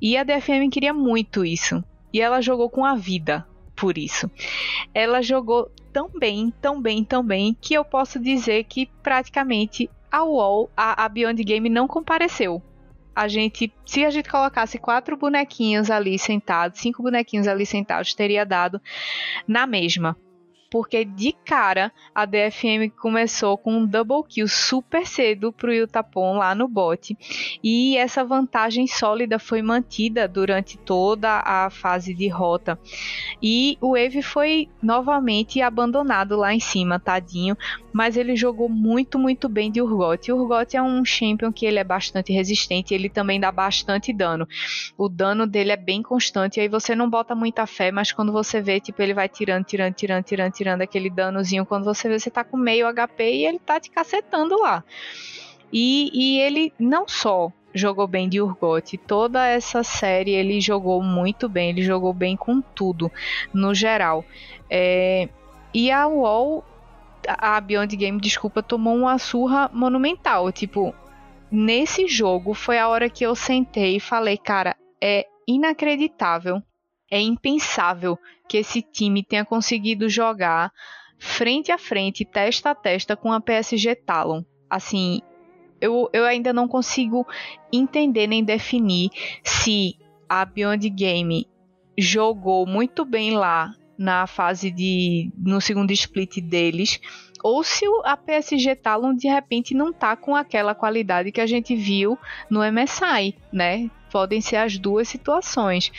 e 0.00 0.16
a 0.16 0.24
DFM 0.24 0.70
queria 0.70 0.94
muito 0.94 1.44
isso. 1.44 1.82
E 2.12 2.20
ela 2.20 2.40
jogou 2.40 2.70
com 2.70 2.84
a 2.84 2.94
vida, 2.94 3.46
por 3.78 3.96
isso. 3.96 4.30
Ela 4.92 5.22
jogou 5.22 5.70
tão 5.92 6.08
bem, 6.08 6.52
tão 6.60 6.80
bem, 6.80 7.04
tão 7.04 7.24
bem, 7.24 7.56
que 7.60 7.74
eu 7.74 7.84
posso 7.84 8.18
dizer 8.18 8.64
que 8.64 8.86
praticamente 9.02 9.88
a 10.10 10.24
UOL, 10.24 10.70
a, 10.76 11.04
a 11.04 11.08
Beyond 11.08 11.42
Game 11.44 11.68
não 11.68 11.86
compareceu. 11.86 12.62
A 13.14 13.26
gente, 13.26 13.72
se 13.84 14.04
a 14.04 14.10
gente 14.10 14.30
colocasse 14.30 14.78
quatro 14.78 15.16
bonequinhos 15.16 15.90
ali 15.90 16.18
sentados, 16.18 16.80
cinco 16.80 17.02
bonequinhos 17.02 17.48
ali 17.48 17.66
sentados, 17.66 18.14
teria 18.14 18.46
dado 18.46 18.80
na 19.46 19.66
mesma. 19.66 20.16
Porque 20.70 21.04
de 21.04 21.32
cara 21.32 21.92
a 22.14 22.24
DFM 22.24 22.90
começou 23.00 23.56
com 23.56 23.78
um 23.78 23.86
double 23.86 24.22
kill 24.28 24.48
super 24.48 25.06
cedo 25.06 25.52
pro 25.52 25.72
Yutapon 25.72 26.38
lá 26.38 26.54
no 26.54 26.68
bot. 26.68 27.16
E 27.62 27.96
essa 27.96 28.24
vantagem 28.24 28.86
sólida 28.86 29.38
foi 29.38 29.62
mantida 29.62 30.28
durante 30.28 30.76
toda 30.78 31.42
a 31.44 31.70
fase 31.70 32.14
de 32.14 32.28
rota. 32.28 32.78
E 33.42 33.78
o 33.80 33.96
Eve 33.96 34.22
foi 34.22 34.68
novamente 34.82 35.60
abandonado 35.60 36.36
lá 36.36 36.54
em 36.54 36.60
cima, 36.60 36.98
tadinho, 36.98 37.56
mas 37.92 38.16
ele 38.16 38.36
jogou 38.36 38.68
muito, 38.68 39.18
muito 39.18 39.48
bem 39.48 39.70
de 39.70 39.80
Urgot. 39.80 40.30
O 40.30 40.36
Urgot 40.36 40.76
é 40.76 40.82
um 40.82 41.04
champion 41.04 41.52
que 41.52 41.66
ele 41.66 41.78
é 41.78 41.84
bastante 41.84 42.32
resistente, 42.32 42.94
ele 42.94 43.08
também 43.08 43.40
dá 43.40 43.50
bastante 43.50 44.12
dano. 44.12 44.46
O 44.96 45.08
dano 45.08 45.46
dele 45.46 45.72
é 45.72 45.76
bem 45.76 46.02
constante, 46.02 46.60
aí 46.60 46.68
você 46.68 46.94
não 46.94 47.08
bota 47.08 47.34
muita 47.34 47.66
fé, 47.66 47.90
mas 47.90 48.12
quando 48.12 48.32
você 48.32 48.60
vê, 48.60 48.80
tipo, 48.80 49.00
ele 49.02 49.14
vai 49.14 49.28
tirando, 49.28 49.64
tirando, 49.64 49.94
tirando, 49.94 50.24
tirando, 50.24 50.52
tirando 50.58 50.82
aquele 50.82 51.08
danozinho, 51.08 51.64
quando 51.64 51.84
você 51.84 52.08
vê, 52.08 52.18
você 52.18 52.30
tá 52.30 52.42
com 52.42 52.56
meio 52.56 52.92
HP 52.92 53.22
e 53.22 53.46
ele 53.46 53.60
tá 53.60 53.78
te 53.78 53.90
cacetando 53.90 54.60
lá. 54.60 54.82
E, 55.72 56.10
e 56.12 56.40
ele 56.40 56.72
não 56.78 57.06
só 57.06 57.52
jogou 57.72 58.08
bem 58.08 58.28
de 58.28 58.40
Urgot. 58.40 58.98
Toda 58.98 59.46
essa 59.46 59.84
série 59.84 60.32
ele 60.32 60.60
jogou 60.60 61.00
muito 61.00 61.48
bem, 61.48 61.70
ele 61.70 61.82
jogou 61.82 62.12
bem 62.12 62.36
com 62.36 62.60
tudo, 62.60 63.10
no 63.54 63.72
geral. 63.72 64.24
É, 64.68 65.28
e 65.72 65.92
a 65.92 66.08
UOL 66.08 66.64
a 67.28 67.60
Beyond 67.60 67.94
Game, 67.96 68.20
desculpa, 68.20 68.62
tomou 68.62 68.96
uma 68.96 69.16
surra 69.18 69.70
monumental. 69.72 70.50
Tipo, 70.50 70.92
nesse 71.50 72.08
jogo 72.08 72.52
foi 72.52 72.78
a 72.78 72.88
hora 72.88 73.08
que 73.08 73.24
eu 73.24 73.36
sentei 73.36 73.96
e 73.96 74.00
falei, 74.00 74.36
cara, 74.36 74.74
é 75.00 75.26
inacreditável, 75.46 76.62
é 77.10 77.20
impensável 77.20 78.18
que 78.48 78.58
esse 78.58 78.82
time 78.82 79.22
tenha 79.22 79.44
conseguido 79.44 80.08
jogar 80.08 80.72
frente 81.18 81.72
a 81.72 81.78
frente, 81.78 82.24
testa 82.24 82.70
a 82.70 82.74
testa 82.74 83.16
com 83.16 83.32
a 83.32 83.40
PSG 83.40 83.94
Talon. 83.96 84.42
Assim, 84.70 85.20
eu, 85.80 86.08
eu 86.12 86.24
ainda 86.24 86.52
não 86.52 86.68
consigo 86.68 87.26
entender 87.72 88.26
nem 88.26 88.44
definir 88.44 89.10
se 89.42 89.96
a 90.28 90.44
Beyond 90.44 90.88
Game 90.90 91.46
jogou 91.96 92.66
muito 92.66 93.04
bem 93.04 93.32
lá 93.32 93.74
na 93.98 94.26
fase 94.26 94.70
de. 94.70 95.32
no 95.36 95.60
segundo 95.60 95.90
split 95.90 96.38
deles. 96.40 97.00
Ou 97.42 97.62
se 97.62 97.84
a 98.04 98.16
PSG 98.16 98.76
Talon 98.76 99.14
de 99.14 99.28
repente 99.28 99.74
não 99.74 99.92
tá 99.92 100.16
com 100.16 100.34
aquela 100.34 100.74
qualidade 100.74 101.32
que 101.32 101.40
a 101.40 101.46
gente 101.46 101.74
viu 101.74 102.18
no 102.50 102.60
MSI, 102.60 103.34
né? 103.52 103.90
Podem 104.10 104.40
ser 104.40 104.56
as 104.56 104.78
duas 104.78 105.08
situações. 105.08 105.92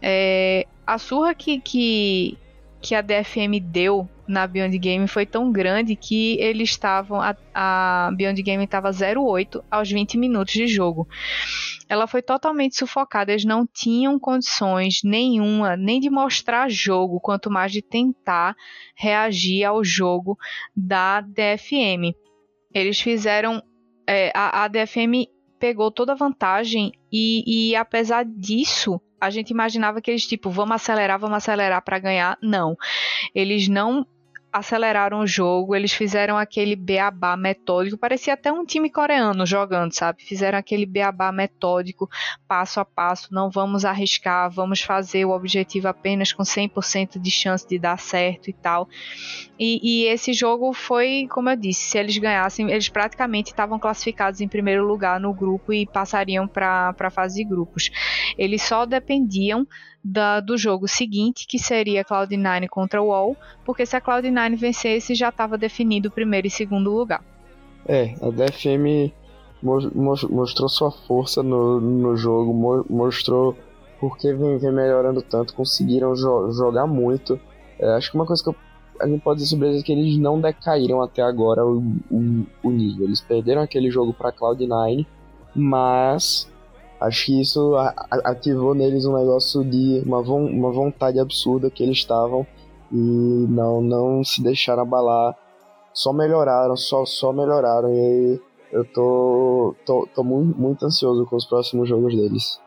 É, 0.00 0.66
a 0.86 0.98
surra 0.98 1.34
que, 1.34 1.60
que, 1.60 2.38
que 2.80 2.94
a 2.94 3.00
DFM 3.00 3.60
deu 3.62 4.08
na 4.26 4.46
Beyond 4.46 4.78
Game 4.78 5.06
foi 5.06 5.26
tão 5.26 5.52
grande 5.52 5.94
que 5.94 6.38
eles 6.40 6.70
estavam. 6.70 7.20
A, 7.20 7.36
a 7.54 8.10
Beyond 8.14 8.42
Game 8.42 8.64
estava 8.64 8.90
0,8 8.90 9.62
aos 9.70 9.90
20 9.90 10.16
minutos 10.16 10.54
de 10.54 10.66
jogo. 10.66 11.06
Ela 11.88 12.06
foi 12.06 12.22
totalmente 12.22 12.76
sufocada, 12.76 13.32
eles 13.32 13.44
não 13.44 13.66
tinham 13.66 14.18
condições 14.18 15.00
nenhuma, 15.04 15.76
nem 15.76 16.00
de 16.00 16.08
mostrar 16.08 16.70
jogo, 16.70 17.20
quanto 17.20 17.50
mais 17.50 17.70
de 17.70 17.82
tentar 17.82 18.56
reagir 18.96 19.64
ao 19.64 19.84
jogo 19.84 20.38
da 20.74 21.20
DFM. 21.20 22.14
Eles 22.72 23.00
fizeram. 23.00 23.62
É, 24.04 24.32
a, 24.34 24.64
a 24.64 24.68
DFM 24.68 25.28
pegou 25.62 25.92
toda 25.92 26.10
a 26.10 26.16
vantagem 26.16 26.92
e, 27.12 27.44
e 27.70 27.76
apesar 27.76 28.24
disso, 28.24 29.00
a 29.20 29.30
gente 29.30 29.50
imaginava 29.50 30.00
que 30.00 30.10
eles, 30.10 30.26
tipo, 30.26 30.50
vamos 30.50 30.74
acelerar, 30.74 31.20
vamos 31.20 31.36
acelerar 31.36 31.80
para 31.84 32.00
ganhar. 32.00 32.36
Não. 32.42 32.76
Eles 33.32 33.68
não 33.68 34.04
aceleraram 34.52 35.20
o 35.20 35.26
jogo, 35.26 35.74
eles 35.74 35.92
fizeram 35.92 36.36
aquele 36.36 36.76
beabá 36.76 37.36
metódico, 37.36 37.96
parecia 37.96 38.34
até 38.34 38.52
um 38.52 38.64
time 38.64 38.90
coreano 38.90 39.46
jogando, 39.46 39.92
sabe? 39.92 40.22
Fizeram 40.22 40.58
aquele 40.58 40.84
beabá 40.84 41.32
metódico, 41.32 42.08
passo 42.46 42.78
a 42.78 42.84
passo, 42.84 43.32
não 43.32 43.48
vamos 43.50 43.84
arriscar, 43.84 44.50
vamos 44.50 44.82
fazer 44.82 45.24
o 45.24 45.30
objetivo 45.30 45.88
apenas 45.88 46.32
com 46.32 46.42
100% 46.42 47.18
de 47.18 47.30
chance 47.30 47.66
de 47.66 47.78
dar 47.78 47.98
certo 47.98 48.50
e 48.50 48.52
tal. 48.52 48.88
E, 49.58 49.80
e, 49.82 50.06
esse 50.08 50.32
jogo 50.32 50.72
foi, 50.72 51.26
como 51.30 51.48
eu 51.48 51.56
disse, 51.56 51.82
se 51.82 51.98
eles 51.98 52.18
ganhassem, 52.18 52.70
eles 52.70 52.88
praticamente 52.88 53.50
estavam 53.50 53.78
classificados 53.78 54.40
em 54.40 54.48
primeiro 54.48 54.84
lugar 54.84 55.18
no 55.18 55.32
grupo 55.32 55.72
e 55.72 55.86
passariam 55.86 56.46
para 56.46 56.94
a 56.98 57.10
fase 57.10 57.36
de 57.36 57.48
grupos. 57.48 57.90
Eles 58.36 58.62
só 58.62 58.84
dependiam 58.84 59.66
da, 60.04 60.40
do 60.40 60.56
jogo 60.56 60.88
seguinte, 60.88 61.46
que 61.46 61.58
seria 61.58 62.04
Cloud9 62.04 62.68
contra 62.68 63.02
o 63.02 63.06
Wall, 63.06 63.36
porque 63.64 63.86
se 63.86 63.96
a 63.96 64.00
Cloud9 64.00 64.56
vencesse, 64.56 65.14
já 65.14 65.28
estava 65.28 65.56
definido 65.56 66.08
o 66.08 66.12
primeiro 66.12 66.46
e 66.46 66.50
segundo 66.50 66.90
lugar. 66.90 67.22
É, 67.86 68.14
a 68.20 68.30
DFM 68.30 69.12
mostrou 69.62 70.68
sua 70.68 70.90
força 70.90 71.42
no, 71.42 71.80
no 71.80 72.16
jogo, 72.16 72.52
mostrou 72.90 73.56
porque 74.00 74.32
vem, 74.32 74.58
vem 74.58 74.72
melhorando 74.72 75.22
tanto, 75.22 75.54
conseguiram 75.54 76.16
jo 76.16 76.50
jogar 76.50 76.88
muito. 76.88 77.38
É, 77.78 77.94
acho 77.94 78.10
que 78.10 78.16
uma 78.16 78.26
coisa 78.26 78.42
que 78.42 78.48
eu, 78.48 78.56
a 79.00 79.06
gente 79.06 79.20
pode 79.20 79.38
dizer 79.38 79.50
sobre 79.50 79.68
eles 79.68 79.82
é 79.82 79.84
que 79.84 79.92
eles 79.92 80.18
não 80.18 80.40
decaíram 80.40 81.00
até 81.00 81.22
agora 81.22 81.64
o, 81.64 81.78
o, 82.10 82.46
o 82.64 82.70
nível. 82.70 83.06
Eles 83.06 83.20
perderam 83.20 83.62
aquele 83.62 83.92
jogo 83.92 84.12
para 84.12 84.32
Cloud9, 84.32 85.06
mas 85.54 86.51
Acho 87.02 87.26
que 87.26 87.40
isso 87.40 87.74
ativou 88.24 88.74
neles 88.74 89.04
um 89.04 89.16
negócio 89.16 89.64
de 89.64 90.02
uma, 90.06 90.20
uma 90.20 90.70
vontade 90.70 91.18
absurda 91.18 91.68
que 91.68 91.82
eles 91.82 91.98
estavam 91.98 92.46
e 92.92 93.46
não, 93.48 93.80
não 93.80 94.22
se 94.22 94.40
deixaram 94.40 94.82
abalar. 94.82 95.36
Só 95.92 96.12
melhoraram, 96.12 96.76
só, 96.76 97.04
só 97.04 97.32
melhoraram. 97.32 97.92
E 97.92 98.40
eu 98.70 98.84
tô, 98.84 99.74
tô, 99.84 100.08
tô 100.14 100.22
muito, 100.22 100.56
muito 100.56 100.86
ansioso 100.86 101.26
com 101.26 101.34
os 101.34 101.44
próximos 101.44 101.88
jogos 101.88 102.14
deles. 102.14 102.60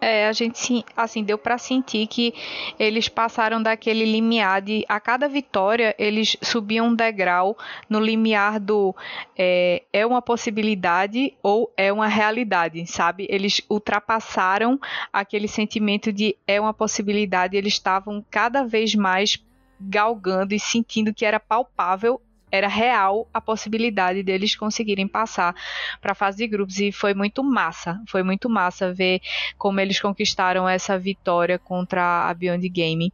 É, 0.00 0.26
a 0.26 0.32
gente 0.32 0.84
assim 0.96 1.22
deu 1.22 1.36
para 1.36 1.58
sentir 1.58 2.06
que 2.06 2.32
eles 2.78 3.08
passaram 3.08 3.62
daquele 3.62 4.04
limiar 4.04 4.62
de 4.62 4.84
a 4.88 4.98
cada 4.98 5.28
vitória 5.28 5.94
eles 5.98 6.36
subiam 6.42 6.88
um 6.88 6.94
degrau 6.94 7.56
no 7.88 8.00
limiar 8.00 8.58
do 8.58 8.94
é, 9.36 9.82
é 9.92 10.06
uma 10.06 10.22
possibilidade 10.22 11.34
ou 11.42 11.70
é 11.76 11.92
uma 11.92 12.08
realidade, 12.08 12.86
sabe? 12.86 13.26
Eles 13.28 13.60
ultrapassaram 13.68 14.80
aquele 15.12 15.46
sentimento 15.46 16.12
de 16.12 16.36
é 16.46 16.60
uma 16.60 16.72
possibilidade, 16.72 17.56
eles 17.56 17.74
estavam 17.74 18.24
cada 18.30 18.64
vez 18.64 18.94
mais 18.94 19.42
galgando 19.80 20.54
e 20.54 20.60
sentindo 20.60 21.12
que 21.12 21.24
era 21.24 21.40
palpável 21.40 22.20
era 22.50 22.68
real 22.68 23.28
a 23.32 23.40
possibilidade 23.40 24.22
deles 24.22 24.56
conseguirem 24.56 25.06
passar 25.06 25.54
para 26.00 26.12
a 26.12 26.14
fase 26.14 26.38
de 26.38 26.46
grupos 26.46 26.78
e 26.78 26.92
foi 26.92 27.14
muito 27.14 27.42
massa, 27.42 28.02
foi 28.08 28.22
muito 28.22 28.48
massa 28.48 28.92
ver 28.92 29.20
como 29.56 29.80
eles 29.80 30.00
conquistaram 30.00 30.68
essa 30.68 30.98
vitória 30.98 31.58
contra 31.58 32.28
a 32.28 32.34
Beyond 32.34 32.68
Game. 32.68 33.12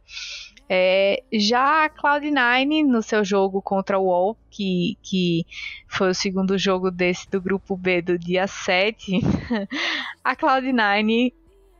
É, 0.69 1.23
já 1.31 1.85
a 1.85 1.89
Cloud9 1.89 2.85
no 2.85 3.01
seu 3.01 3.23
jogo 3.23 3.61
contra 3.61 3.97
o 3.97 4.07
UOL, 4.07 4.37
que, 4.49 4.97
que 5.01 5.45
foi 5.87 6.09
o 6.09 6.13
segundo 6.13 6.57
jogo 6.57 6.91
desse 6.91 7.29
do 7.29 7.39
grupo 7.39 7.77
B 7.77 8.01
do 8.01 8.19
dia 8.19 8.47
7, 8.47 9.21
a 10.21 10.35
Cloud9 10.35 11.31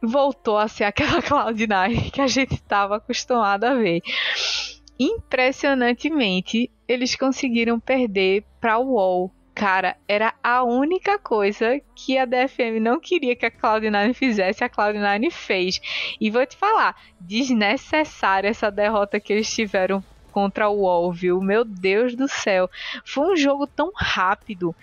voltou 0.02 0.58
a 0.58 0.70
ser 0.70 0.86
aquela 0.86 1.20
Cloud9 1.24 2.12
que 2.12 2.22
a 2.22 2.28
gente 2.28 2.54
estava 2.54 2.98
acostumado 2.98 3.66
a 3.66 3.74
ver 3.74 4.02
impressionantemente, 4.99 6.72
eles 6.88 7.15
conseguiram 7.15 7.80
perder 7.80 8.44
para 8.60 8.78
o 8.78 8.94
UOL. 8.94 9.32
Cara, 9.53 9.98
era 10.07 10.36
a 10.44 10.64
única 10.64 11.18
coisa 11.18 11.82
que 11.95 12.15
a 12.18 12.26
DFM 12.26 12.80
não 12.80 12.99
queria 12.99 13.36
que 13.36 13.45
a 13.45 13.52
Cloud9 13.52 14.14
fizesse, 14.14 14.64
a 14.64 14.69
Cloud9 14.69 15.32
fez. 15.32 15.82
E 16.22 16.30
vou 16.30 16.45
te 16.45 16.56
falar, 16.56 16.95
desnecessária 17.19 18.49
essa 18.49 18.69
derrota 18.69 19.19
que 19.19 19.34
eles 19.34 19.52
tiveram 19.52 20.03
contra 20.32 20.69
o 20.69 20.82
UOL, 20.82 21.11
viu? 21.11 21.41
Meu 21.41 21.65
Deus 21.65 22.15
do 22.15 22.28
céu. 22.28 22.69
Foi 23.03 23.34
um 23.34 23.36
jogo 23.36 23.65
tão 23.65 23.91
rápido 23.95 24.76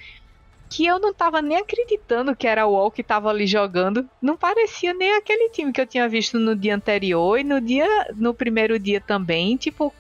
que 0.75 0.85
eu 0.85 0.99
não 0.99 1.15
tava 1.15 1.41
nem 1.41 1.57
acreditando 1.57 2.35
que 2.35 2.49
era 2.49 2.67
o 2.67 2.73
UOL 2.73 2.91
que 2.91 3.05
tava 3.05 3.31
ali 3.31 3.47
jogando. 3.47 4.11
Não 4.21 4.37
parecia 4.37 4.93
nem 4.93 5.15
aquele 5.15 5.49
time 5.51 5.73
que 5.73 5.81
eu 5.81 5.87
tinha 5.87 6.09
visto 6.09 6.37
no 6.37 6.57
dia 6.57 6.75
anterior 6.75 7.39
e 7.39 7.45
no 7.45 7.61
dia 7.61 7.87
no 8.17 8.35
primeiro 8.35 8.77
dia 8.77 9.01
também, 9.01 9.57
tipo, 9.57 9.95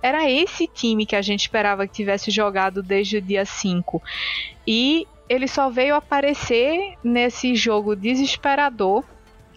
era 0.00 0.30
esse 0.30 0.68
time 0.68 1.04
que 1.04 1.16
a 1.16 1.20
gente 1.20 1.40
esperava 1.40 1.84
que 1.84 1.92
tivesse 1.92 2.30
jogado 2.30 2.80
desde 2.80 3.16
o 3.16 3.20
dia 3.20 3.44
5. 3.44 4.00
E 4.64 5.04
ele 5.28 5.48
só 5.48 5.68
veio 5.68 5.96
aparecer 5.96 6.94
nesse 7.02 7.56
jogo 7.56 7.96
desesperador 7.96 9.02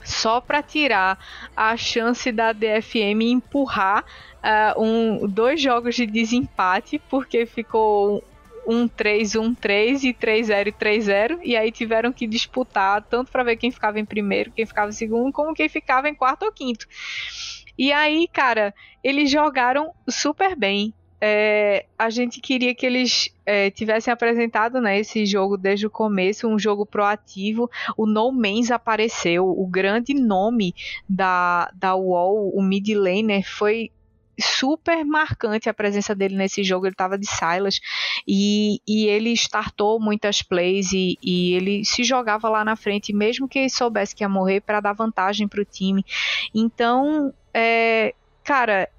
só 0.03 0.41
para 0.41 0.63
tirar 0.63 1.19
a 1.55 1.77
chance 1.77 2.31
da 2.31 2.51
DFM 2.51 3.21
empurrar 3.21 4.03
uh, 4.43 4.83
um, 4.83 5.27
dois 5.27 5.61
jogos 5.61 5.93
de 5.93 6.07
desempate, 6.07 6.99
porque 7.11 7.45
ficou 7.45 8.23
1-3, 8.67 9.39
1-3 9.39 10.03
e 10.03 10.13
3-0 10.13 10.67
e 10.67 10.71
3-0. 10.71 11.39
E 11.43 11.55
aí 11.55 11.71
tiveram 11.71 12.11
que 12.13 12.27
disputar 12.27 13.03
tanto 13.03 13.31
para 13.31 13.43
ver 13.43 13.57
quem 13.57 13.71
ficava 13.71 13.99
em 13.99 14.05
primeiro, 14.05 14.51
quem 14.51 14.65
ficava 14.65 14.89
em 14.89 14.93
segundo, 14.93 15.31
como 15.31 15.53
quem 15.53 15.69
ficava 15.69 16.09
em 16.09 16.15
quarto 16.15 16.43
ou 16.43 16.51
quinto. 16.51 16.85
E 17.77 17.91
aí, 17.91 18.27
cara, 18.31 18.73
eles 19.03 19.29
jogaram 19.31 19.93
super 20.07 20.55
bem. 20.55 20.93
é, 21.25 21.85
a 21.97 22.09
gente 22.09 22.41
queria 22.41 22.75
que 22.75 22.85
eles 22.85 23.29
é, 23.45 23.69
tivessem 23.71 24.11
apresentado 24.11 24.81
né, 24.81 24.99
esse 24.99 25.25
jogo 25.25 25.55
desde 25.57 25.87
o 25.87 25.89
começo, 25.89 26.49
um 26.49 26.59
jogo 26.59 26.85
proativo. 26.85 27.69
O 27.95 28.05
No 28.05 28.29
Man's 28.29 28.69
apareceu, 28.71 29.47
o 29.47 29.65
grande 29.65 30.13
nome 30.13 30.75
da, 31.07 31.71
da 31.75 31.95
UOL, 31.95 32.51
o 32.53 32.61
mid 32.61 32.89
laner, 32.89 33.47
foi 33.47 33.89
super 34.39 35.05
marcante 35.05 35.69
a 35.69 35.73
presença 35.73 36.15
dele 36.15 36.35
nesse 36.35 36.63
jogo. 36.63 36.85
Ele 36.85 36.93
estava 36.93 37.17
de 37.17 37.27
Silas 37.27 37.79
e, 38.27 38.79
e 38.87 39.07
ele 39.07 39.31
startou 39.33 39.99
muitas 39.99 40.41
plays 40.41 40.91
e, 40.91 41.17
e, 41.21 41.53
ele 41.53 41.85
se 41.85 42.03
jogava 42.03 42.49
lá 42.49 42.63
na 42.63 42.75
frente, 42.75 43.13
mesmo 43.13 43.47
que 43.47 43.69
soubesse 43.69 44.15
que 44.15 44.23
ia 44.23 44.29
morrer, 44.29 44.61
para 44.61 44.79
dar 44.79 44.93
vantagem 44.93 45.47
para 45.47 45.61
o 45.61 45.65
time. 45.65 46.05
Então, 46.53 47.33
é, 47.53 48.13
cara, 48.43 48.89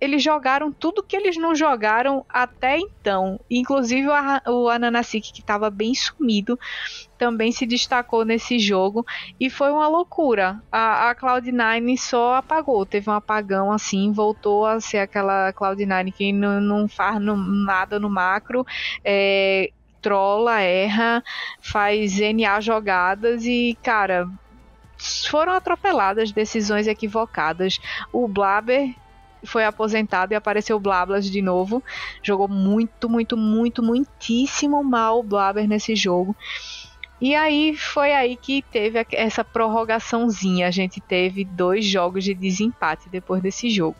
eles 0.00 0.22
jogaram 0.22 0.72
tudo 0.72 1.02
que 1.02 1.16
eles 1.16 1.36
não 1.36 1.54
jogaram 1.54 2.24
até 2.28 2.78
então. 2.78 3.40
Inclusive 3.50 4.08
o, 4.08 4.50
o 4.52 4.68
Ananasik, 4.68 5.32
que 5.32 5.40
estava 5.40 5.70
bem 5.70 5.94
sumido, 5.94 6.58
também 7.16 7.52
se 7.52 7.64
destacou 7.64 8.24
nesse 8.24 8.58
jogo. 8.58 9.06
E 9.38 9.48
foi 9.48 9.70
uma 9.70 9.88
loucura. 9.88 10.60
A, 10.70 11.10
a 11.10 11.14
Cloud9 11.14 11.96
só 11.96 12.34
apagou. 12.34 12.84
Teve 12.84 13.08
um 13.08 13.14
apagão 13.14 13.72
assim, 13.72 14.12
voltou 14.12 14.66
a 14.66 14.80
ser 14.80 14.98
aquela 14.98 15.52
Cloud9 15.52 16.12
que 16.12 16.32
não, 16.32 16.60
não 16.60 16.88
faz 16.88 17.20
no, 17.20 17.36
nada 17.36 17.98
no 17.98 18.10
macro. 18.10 18.66
É, 19.04 19.70
trola, 20.02 20.60
erra, 20.60 21.22
faz 21.60 22.18
NA 22.18 22.60
jogadas 22.60 23.44
e, 23.44 23.78
cara, 23.82 24.28
foram 25.30 25.52
atropeladas, 25.52 26.32
decisões 26.32 26.86
equivocadas. 26.86 27.78
O 28.12 28.26
Blaber 28.26 28.94
foi 29.44 29.64
aposentado 29.64 30.32
e 30.32 30.36
apareceu 30.36 30.76
o 30.76 30.80
Blablas 30.80 31.24
de 31.26 31.42
novo. 31.42 31.82
Jogou 32.22 32.48
muito, 32.48 33.08
muito, 33.08 33.36
muito, 33.36 33.82
muitíssimo 33.82 34.82
mal 34.82 35.20
o 35.20 35.22
Blaber 35.22 35.68
nesse 35.68 35.94
jogo. 35.94 36.36
E 37.20 37.36
aí 37.36 37.76
foi 37.76 38.12
aí 38.12 38.36
que 38.36 38.62
teve 38.72 39.06
essa 39.12 39.44
prorrogaçãozinha. 39.44 40.66
A 40.66 40.72
gente 40.72 41.00
teve 41.00 41.44
dois 41.44 41.84
jogos 41.84 42.24
de 42.24 42.34
desempate 42.34 43.08
depois 43.08 43.40
desse 43.40 43.70
jogo. 43.70 43.96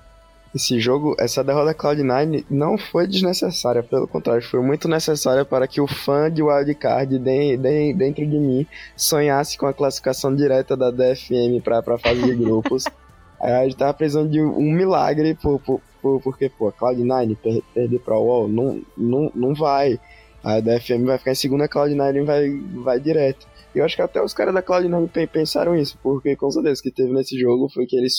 Esse 0.55 0.79
jogo, 0.79 1.17
essa 1.19 1.43
derrota 1.43 1.67
da 1.67 1.75
Cloud9 1.75 2.45
não 2.51 2.77
foi 2.77 3.07
desnecessária, 3.07 3.83
pelo 3.83 4.07
contrário, 4.07 4.43
foi 4.43 4.61
muito 4.61 4.87
necessária 4.87 5.47
para 5.47 5.67
que 5.67 5.81
o 5.81 5.87
fã 5.87 6.31
de 6.31 6.43
Wildcard 6.43 7.19
de, 7.19 7.57
de, 7.57 7.95
dentro 7.95 8.27
de 8.27 8.39
mim 8.39 8.67
sonhasse 8.95 9.57
com 9.57 9.67
a 9.67 9.73
classificação 9.73 10.35
direta 10.35 10.77
da 10.77 10.91
DFM 10.91 11.63
para 11.65 11.79
a 11.79 11.99
fase 11.99 12.23
de 12.23 12.35
grupos. 12.35 12.85
a 13.43 13.65
gente 13.65 13.77
tava 13.77 13.93
precisando 13.95 14.31
de 14.31 14.41
um 14.41 14.73
milagre, 14.73 15.35
por, 15.35 15.59
por, 15.61 15.81
por, 16.01 16.23
porque, 16.23 16.49
pô, 16.49 16.69
a 16.69 16.73
Cloud9 16.73 17.37
per, 17.37 17.63
perder 17.75 17.99
pra 18.01 18.19
UOL 18.19 18.49
não, 18.49 18.83
não, 18.97 19.33
não 19.35 19.55
vai. 19.55 19.99
A 20.45 20.61
DFM 20.61 21.05
vai 21.05 21.19
ficar 21.19 21.33
em 21.33 21.37
segunda, 21.37 21.65
a 21.65 21.69
Cloud9 21.69 22.25
vai, 22.25 22.51
vai 22.83 23.01
direto. 23.01 23.47
E 23.75 23.79
eu 23.79 23.85
acho 23.85 23.97
que 23.97 24.03
até 24.03 24.23
os 24.23 24.35
caras 24.35 24.55
da 24.55 24.63
Cloud9 24.63 25.29
pensaram 25.29 25.75
isso, 25.75 25.99
porque 26.03 26.37
com 26.37 26.51
certeza 26.51 26.83
que 26.83 26.91
teve 26.91 27.13
nesse 27.13 27.39
jogo 27.39 27.69
foi 27.69 27.87
que 27.87 27.97
eles 27.97 28.15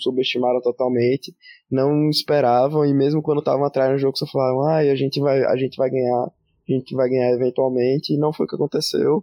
subestimaram 0.00 0.60
totalmente, 0.62 1.34
não 1.70 2.08
esperavam, 2.08 2.86
e 2.86 2.94
mesmo 2.94 3.22
quando 3.22 3.40
estavam 3.40 3.64
atrás 3.64 3.92
no 3.92 3.98
jogo, 3.98 4.16
só 4.16 4.26
falaram, 4.26 4.62
ah, 4.62 4.78
a 4.78 4.94
gente 4.94 5.20
vai, 5.20 5.44
a 5.44 5.56
gente 5.56 5.76
vai 5.76 5.90
ganhar, 5.90 6.24
a 6.24 6.72
gente 6.72 6.94
vai 6.94 7.08
ganhar 7.08 7.30
eventualmente, 7.32 8.14
e 8.14 8.18
não 8.18 8.32
foi 8.32 8.46
o 8.46 8.48
que 8.48 8.54
aconteceu. 8.54 9.22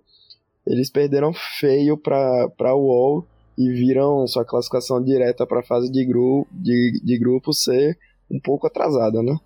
Eles 0.67 0.91
perderam 0.91 1.33
feio 1.59 1.97
pra, 1.97 2.47
pra 2.49 2.75
UOL, 2.75 3.25
e 3.57 3.69
viram 3.69 4.25
sua 4.27 4.45
classificação 4.45 5.03
direta 5.03 5.45
para 5.45 5.59
a 5.59 5.63
fase 5.63 5.91
de, 5.91 6.05
gru 6.05 6.47
de, 6.51 7.01
de 7.03 7.17
grupo 7.17 7.53
ser 7.53 7.97
um 8.29 8.39
pouco 8.39 8.67
atrasada, 8.67 9.21
né? 9.21 9.37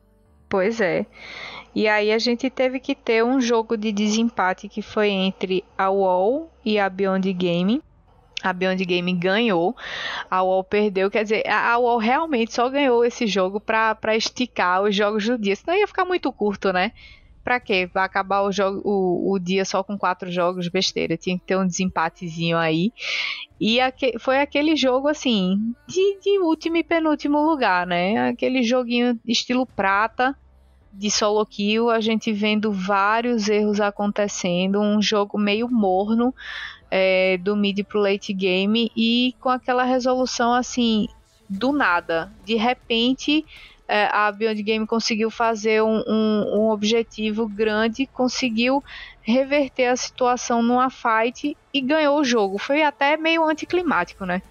Pois 0.47 0.79
é. 0.79 1.05
E 1.73 1.87
aí 1.87 2.11
a 2.11 2.19
gente 2.19 2.49
teve 2.49 2.79
que 2.79 2.95
ter 2.95 3.23
um 3.23 3.41
jogo 3.41 3.75
de 3.75 3.91
desempate 3.91 4.69
que 4.69 4.81
foi 4.81 5.09
entre 5.09 5.65
a 5.77 5.89
UOL 5.89 6.49
e 6.63 6.79
a 6.79 6.87
Beyond 6.87 7.33
Game. 7.33 7.81
A 8.41 8.53
Beyond 8.53 8.85
Game 8.85 9.11
ganhou, 9.13 9.75
a 10.29 10.43
UOL 10.43 10.63
perdeu, 10.63 11.09
quer 11.09 11.23
dizer, 11.23 11.43
a 11.49 11.77
UOL 11.79 11.97
realmente 11.97 12.53
só 12.53 12.69
ganhou 12.69 13.03
esse 13.03 13.25
jogo 13.25 13.59
para 13.59 14.15
esticar 14.15 14.83
os 14.83 14.95
jogos 14.95 15.25
do 15.25 15.37
dia, 15.37 15.55
senão 15.55 15.75
ia 15.75 15.87
ficar 15.87 16.05
muito 16.05 16.31
curto, 16.31 16.71
né? 16.71 16.91
Pra 17.45 17.59
quê? 17.59 17.87
Vai 17.93 18.03
acabar 18.03 18.41
o, 18.41 18.51
jogo, 18.51 18.81
o, 18.83 19.33
o 19.33 19.39
dia 19.39 19.63
só 19.63 19.83
com 19.83 19.95
quatro 19.95 20.31
jogos, 20.31 20.67
besteira. 20.67 21.15
Tinha 21.15 21.37
que 21.37 21.45
ter 21.45 21.55
um 21.55 21.67
desempatezinho 21.67 22.57
aí. 22.57 22.91
E 23.61 23.79
aque, 23.79 24.17
foi 24.17 24.39
aquele 24.39 24.75
jogo, 24.75 25.07
assim, 25.07 25.75
de, 25.87 26.19
de 26.21 26.39
último 26.39 26.77
e 26.77 26.83
penúltimo 26.83 27.39
lugar, 27.39 27.85
né? 27.85 28.29
Aquele 28.29 28.63
joguinho 28.63 29.19
estilo 29.27 29.63
prata, 29.63 30.35
de 30.91 31.11
solo 31.11 31.45
kill, 31.45 31.91
a 31.91 31.99
gente 31.99 32.33
vendo 32.33 32.71
vários 32.71 33.47
erros 33.47 33.79
acontecendo, 33.79 34.81
um 34.81 34.99
jogo 34.99 35.37
meio 35.37 35.69
morno 35.69 36.33
é, 36.89 37.37
do 37.37 37.55
mid 37.55 37.83
pro 37.83 37.99
late 37.99 38.33
game 38.33 38.91
e 38.97 39.35
com 39.39 39.49
aquela 39.49 39.83
resolução 39.83 40.51
assim 40.51 41.07
do 41.47 41.71
nada. 41.71 42.31
De 42.43 42.55
repente 42.55 43.45
é, 43.87 44.05
a 44.11 44.31
Beyond 44.31 44.63
Game 44.63 44.87
conseguiu 44.87 45.29
fazer 45.29 45.81
um, 45.81 46.03
um, 46.07 46.59
um, 46.59 46.69
objetivo 46.69 47.47
grande, 47.47 48.07
conseguiu 48.07 48.83
reverter 49.21 49.87
a 49.87 49.95
situação 49.95 50.61
numa 50.61 50.89
fight 50.89 51.55
e 51.73 51.81
ganhou 51.81 52.19
o 52.19 52.23
jogo. 52.23 52.57
Foi 52.57 52.83
até 52.83 53.15
meio 53.17 53.43
anticlimático, 53.43 54.25
né? 54.25 54.41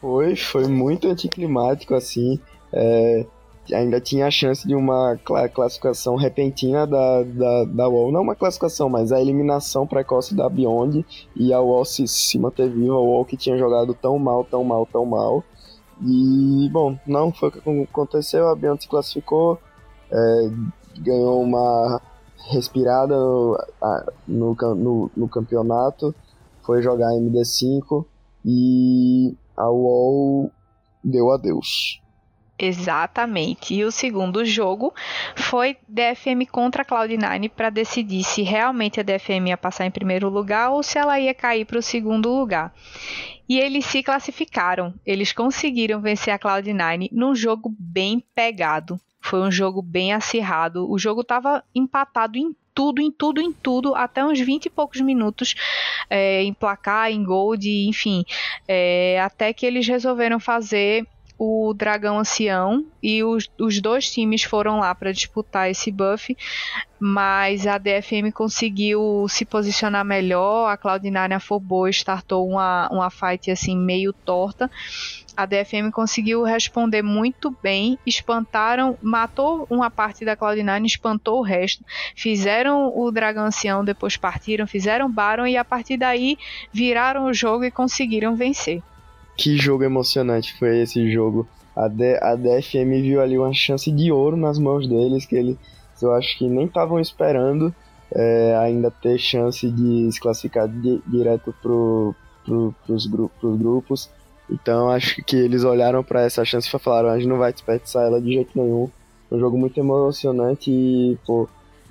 Foi, 0.00 0.36
foi 0.36 0.68
muito 0.68 1.08
anticlimático, 1.08 1.94
assim. 1.94 2.38
É, 2.72 3.26
ainda 3.72 4.00
tinha 4.00 4.26
a 4.26 4.30
chance 4.30 4.66
de 4.66 4.74
uma 4.74 5.18
classificação 5.52 6.16
repentina 6.16 6.86
da, 6.86 7.22
da, 7.22 7.64
da 7.64 7.88
UOL. 7.88 8.12
Não 8.12 8.22
uma 8.22 8.34
classificação, 8.34 8.88
mas 8.88 9.12
a 9.12 9.20
eliminação 9.20 9.86
precoce 9.86 10.34
da 10.34 10.48
Beyond. 10.48 11.04
E 11.34 11.52
a 11.52 11.60
UOL 11.60 11.84
se, 11.84 12.06
se 12.06 12.38
manter 12.38 12.68
viva. 12.68 12.94
A 12.94 13.00
UOL 13.00 13.24
que 13.24 13.36
tinha 13.36 13.56
jogado 13.56 13.94
tão 13.94 14.18
mal, 14.18 14.44
tão 14.44 14.62
mal, 14.62 14.86
tão 14.86 15.06
mal. 15.06 15.42
E, 16.02 16.68
bom, 16.70 16.98
não 17.06 17.32
foi 17.32 17.48
o 17.48 17.52
que 17.52 17.82
aconteceu. 17.82 18.48
A 18.48 18.56
Beyond 18.56 18.82
se 18.82 18.88
classificou, 18.88 19.60
é, 20.10 20.50
ganhou 20.98 21.42
uma 21.42 22.00
respirada 22.50 23.16
no, 23.16 23.58
no, 24.28 24.54
no, 24.74 25.10
no, 25.16 25.28
campeonato, 25.28 26.14
foi 26.62 26.82
jogar 26.82 27.08
MD5 27.12 28.04
e 28.44 29.34
a 29.56 29.70
UOL 29.70 30.50
deu 31.02 31.30
adeus. 31.30 32.00
Exatamente. 32.58 33.74
E 33.74 33.84
o 33.84 33.90
segundo 33.90 34.44
jogo 34.44 34.94
foi 35.34 35.76
DFM 35.88 36.48
contra 36.50 36.84
Cloud9 36.84 37.50
para 37.50 37.68
decidir 37.68 38.22
se 38.22 38.42
realmente 38.42 39.00
a 39.00 39.02
DFM 39.02 39.48
ia 39.48 39.56
passar 39.56 39.86
em 39.86 39.90
primeiro 39.90 40.28
lugar 40.28 40.70
ou 40.70 40.82
se 40.82 40.96
ela 40.96 41.18
ia 41.18 41.34
cair 41.34 41.64
para 41.64 41.78
o 41.78 41.82
segundo 41.82 42.32
lugar. 42.32 42.72
E 43.48 43.58
eles 43.58 43.84
se 43.84 44.02
classificaram. 44.02 44.94
Eles 45.04 45.32
conseguiram 45.32 46.00
vencer 46.00 46.32
a 46.32 46.38
Cloud9 46.38 47.10
num 47.12 47.34
jogo 47.34 47.74
bem 47.78 48.24
pegado. 48.34 48.98
Foi 49.20 49.40
um 49.40 49.50
jogo 49.50 49.82
bem 49.82 50.12
acirrado. 50.12 50.90
O 50.90 50.98
jogo 50.98 51.22
estava 51.22 51.64
empatado 51.74 52.38
em 52.38 52.54
tudo, 52.74 53.00
em 53.00 53.10
tudo, 53.10 53.40
em 53.40 53.52
tudo, 53.52 53.94
até 53.94 54.24
uns 54.24 54.40
20 54.40 54.66
e 54.66 54.70
poucos 54.70 55.00
minutos 55.00 55.54
é, 56.10 56.42
em 56.42 56.52
placar, 56.52 57.10
em 57.10 57.22
gold, 57.22 57.68
enfim. 57.88 58.24
É, 58.66 59.20
até 59.20 59.52
que 59.52 59.64
eles 59.64 59.86
resolveram 59.86 60.40
fazer 60.40 61.06
o 61.44 61.74
Dragão 61.74 62.18
Ancião 62.18 62.84
e 63.02 63.22
os, 63.22 63.50
os 63.58 63.80
dois 63.80 64.10
times 64.10 64.42
foram 64.42 64.80
lá 64.80 64.94
para 64.94 65.12
disputar 65.12 65.70
esse 65.70 65.90
buff, 65.90 66.34
mas 66.98 67.66
a 67.66 67.76
DFM 67.76 68.32
conseguiu 68.32 69.26
se 69.28 69.44
posicionar 69.44 70.04
melhor, 70.04 70.70
a 70.70 70.78
Cloud9 70.78 71.36
afobou, 71.36 71.86
startou 71.88 72.48
uma, 72.48 72.88
uma 72.90 73.10
fight 73.10 73.50
assim 73.50 73.76
meio 73.76 74.12
torta. 74.12 74.70
A 75.36 75.44
DFM 75.44 75.90
conseguiu 75.92 76.44
responder 76.44 77.02
muito 77.02 77.54
bem, 77.62 77.98
espantaram, 78.06 78.96
matou 79.02 79.66
uma 79.68 79.90
parte 79.90 80.24
da 80.24 80.36
Cloud9, 80.36 80.86
espantou 80.86 81.40
o 81.40 81.42
resto, 81.42 81.84
fizeram 82.16 82.96
o 82.96 83.10
Dragão 83.10 83.46
Ancião, 83.46 83.84
depois 83.84 84.16
partiram, 84.16 84.66
fizeram 84.66 85.10
Baron 85.12 85.46
e 85.46 85.56
a 85.56 85.64
partir 85.64 85.98
daí 85.98 86.38
viraram 86.72 87.26
o 87.26 87.34
jogo 87.34 87.64
e 87.64 87.70
conseguiram 87.70 88.34
vencer. 88.34 88.82
Que 89.36 89.56
jogo 89.56 89.84
emocionante 89.84 90.56
foi 90.58 90.80
esse 90.80 91.10
jogo. 91.10 91.46
A, 91.74 91.88
D, 91.88 92.18
a 92.22 92.36
DFM 92.36 93.02
viu 93.02 93.20
ali 93.20 93.36
uma 93.36 93.52
chance 93.52 93.90
de 93.90 94.12
ouro 94.12 94.36
nas 94.36 94.58
mãos 94.58 94.86
deles, 94.86 95.26
que 95.26 95.34
eles 95.34 95.56
eu 96.02 96.12
acho 96.12 96.36
que 96.36 96.48
nem 96.48 96.66
estavam 96.66 97.00
esperando 97.00 97.74
é, 98.12 98.56
ainda 98.60 98.90
ter 98.90 99.18
chance 99.18 99.68
de 99.70 100.10
se 100.12 100.20
classificar 100.20 100.68
di, 100.68 101.02
direto 101.06 101.54
pro, 101.62 102.14
pro, 102.44 102.74
pros, 102.84 103.06
gru, 103.06 103.30
grupos. 103.42 104.10
Então 104.50 104.90
acho 104.90 105.22
que 105.24 105.36
eles 105.36 105.64
olharam 105.64 106.04
para 106.04 106.22
essa 106.22 106.44
chance 106.44 106.68
e 106.68 106.78
falaram: 106.78 107.08
a 107.08 107.18
gente 107.18 107.28
não 107.28 107.38
vai 107.38 107.52
desperdiçar 107.52 108.04
ela 108.04 108.20
de 108.20 108.34
jeito 108.34 108.50
nenhum. 108.54 108.90
Um 109.30 109.38
jogo 109.38 109.56
muito 109.56 109.78
emocionante 109.78 110.70
e 110.70 111.18
pô, 111.26 111.48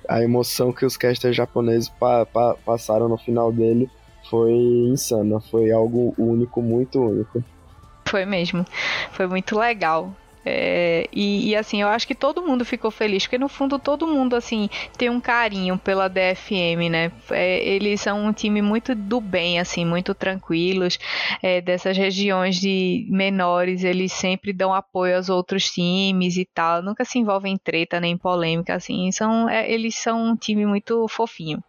a 0.08 0.22
emoção 0.22 0.72
que 0.72 0.86
os 0.86 0.96
casters 0.96 1.36
japoneses 1.36 1.88
pa, 1.88 2.24
pa, 2.24 2.54
passaram 2.64 3.08
no 3.08 3.18
final 3.18 3.52
dele 3.52 3.90
foi 4.28 4.52
insana, 4.52 5.40
foi 5.40 5.70
algo 5.70 6.14
único, 6.18 6.62
muito 6.62 7.00
único. 7.00 7.42
Foi 8.06 8.24
mesmo, 8.24 8.64
foi 9.12 9.26
muito 9.26 9.58
legal. 9.58 10.14
É, 10.46 11.08
e, 11.10 11.48
e, 11.48 11.56
assim, 11.56 11.80
eu 11.80 11.88
acho 11.88 12.06
que 12.06 12.14
todo 12.14 12.42
mundo 12.42 12.64
ficou 12.64 12.90
feliz, 12.90 13.24
porque 13.24 13.38
no 13.38 13.48
fundo 13.48 13.78
todo 13.78 14.06
mundo 14.06 14.36
assim 14.36 14.68
tem 14.96 15.08
um 15.08 15.20
carinho 15.20 15.78
pela 15.78 16.06
DFM, 16.06 16.90
né? 16.90 17.10
É, 17.30 17.66
eles 17.66 18.00
são 18.02 18.26
um 18.26 18.32
time 18.32 18.60
muito 18.60 18.94
do 18.94 19.20
bem, 19.20 19.58
assim, 19.58 19.84
muito 19.86 20.14
tranquilos. 20.14 20.98
É, 21.42 21.60
dessas 21.60 21.96
regiões 21.96 22.56
de 22.56 23.06
menores, 23.08 23.84
eles 23.84 24.12
sempre 24.12 24.52
dão 24.52 24.74
apoio 24.74 25.16
aos 25.16 25.30
outros 25.30 25.64
times 25.70 26.36
e 26.36 26.44
tal. 26.44 26.82
Nunca 26.82 27.04
se 27.04 27.18
envolvem 27.18 27.54
em 27.54 27.58
treta 27.58 27.98
nem 27.98 28.12
em 28.12 28.18
polêmica, 28.18 28.74
assim. 28.74 29.10
São, 29.12 29.48
é, 29.48 29.70
eles 29.70 29.94
são 29.94 30.22
um 30.22 30.36
time 30.36 30.66
muito 30.66 31.08
fofinho. 31.08 31.62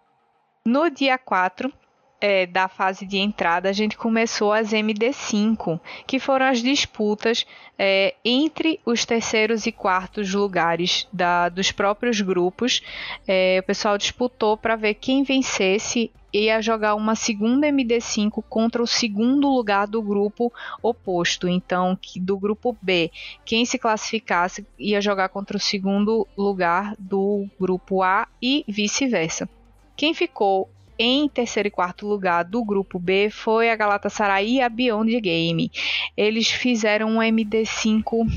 No 0.66 0.90
dia 0.90 1.18
4, 1.18 1.72
é, 2.20 2.46
da 2.46 2.68
fase 2.68 3.06
de 3.06 3.18
entrada, 3.18 3.70
a 3.70 3.74
gente 3.74 3.98
começou 3.98 4.54
as 4.54 4.72
MD5, 4.72 5.80
que 6.08 6.20
foram 6.20 6.46
as 6.46 6.62
disputas 6.62 7.46
é, 7.78 8.16
entre 8.24 8.80
os 8.86 9.06
terceiros 9.06 9.66
e 9.66 9.72
quartos 9.72 10.34
lugares 10.34 11.08
da, 11.12 11.50
dos 11.50 11.72
próprios 11.72 12.22
grupos. 12.22 12.82
É, 13.28 13.60
o 13.62 13.64
pessoal 13.64 13.98
disputou 13.98 14.58
para 14.58 14.76
ver 14.76 14.96
quem 14.96 15.24
vencesse 15.24 16.12
ia 16.34 16.62
jogar 16.62 16.96
uma 16.96 17.16
segunda 17.16 17.68
MD5 17.68 18.44
contra 18.50 18.84
o 18.84 18.88
segundo 18.88 19.48
lugar 19.48 19.88
do 19.88 20.02
grupo 20.02 20.52
oposto. 20.82 21.48
Então, 21.48 21.98
do 22.18 22.38
grupo 22.38 22.78
B, 22.82 23.10
quem 23.46 23.66
se 23.66 23.80
classificasse 23.80 24.66
ia 24.78 25.00
jogar 25.00 25.30
contra 25.30 25.56
o 25.56 25.60
segundo 25.60 26.28
lugar 26.38 26.94
do 27.00 27.48
grupo 27.60 28.04
A 28.04 28.28
e 28.42 28.66
vice-versa. 28.68 29.48
Quem 29.96 30.14
ficou 30.14 30.70
em 30.98 31.28
terceiro 31.28 31.68
e 31.68 31.72
quarto 31.72 32.08
lugar 32.08 32.44
do 32.44 32.64
grupo 32.64 32.98
B 33.00 33.30
foi 33.30 33.70
a 33.70 33.76
Galatasaray 33.76 34.56
e 34.56 34.62
a 34.62 34.70
Beyond 34.70 35.20
Game. 35.20 35.72
Eles 36.16 36.50
fizeram 36.50 37.10
um 37.10 37.20
MD5 37.20 38.28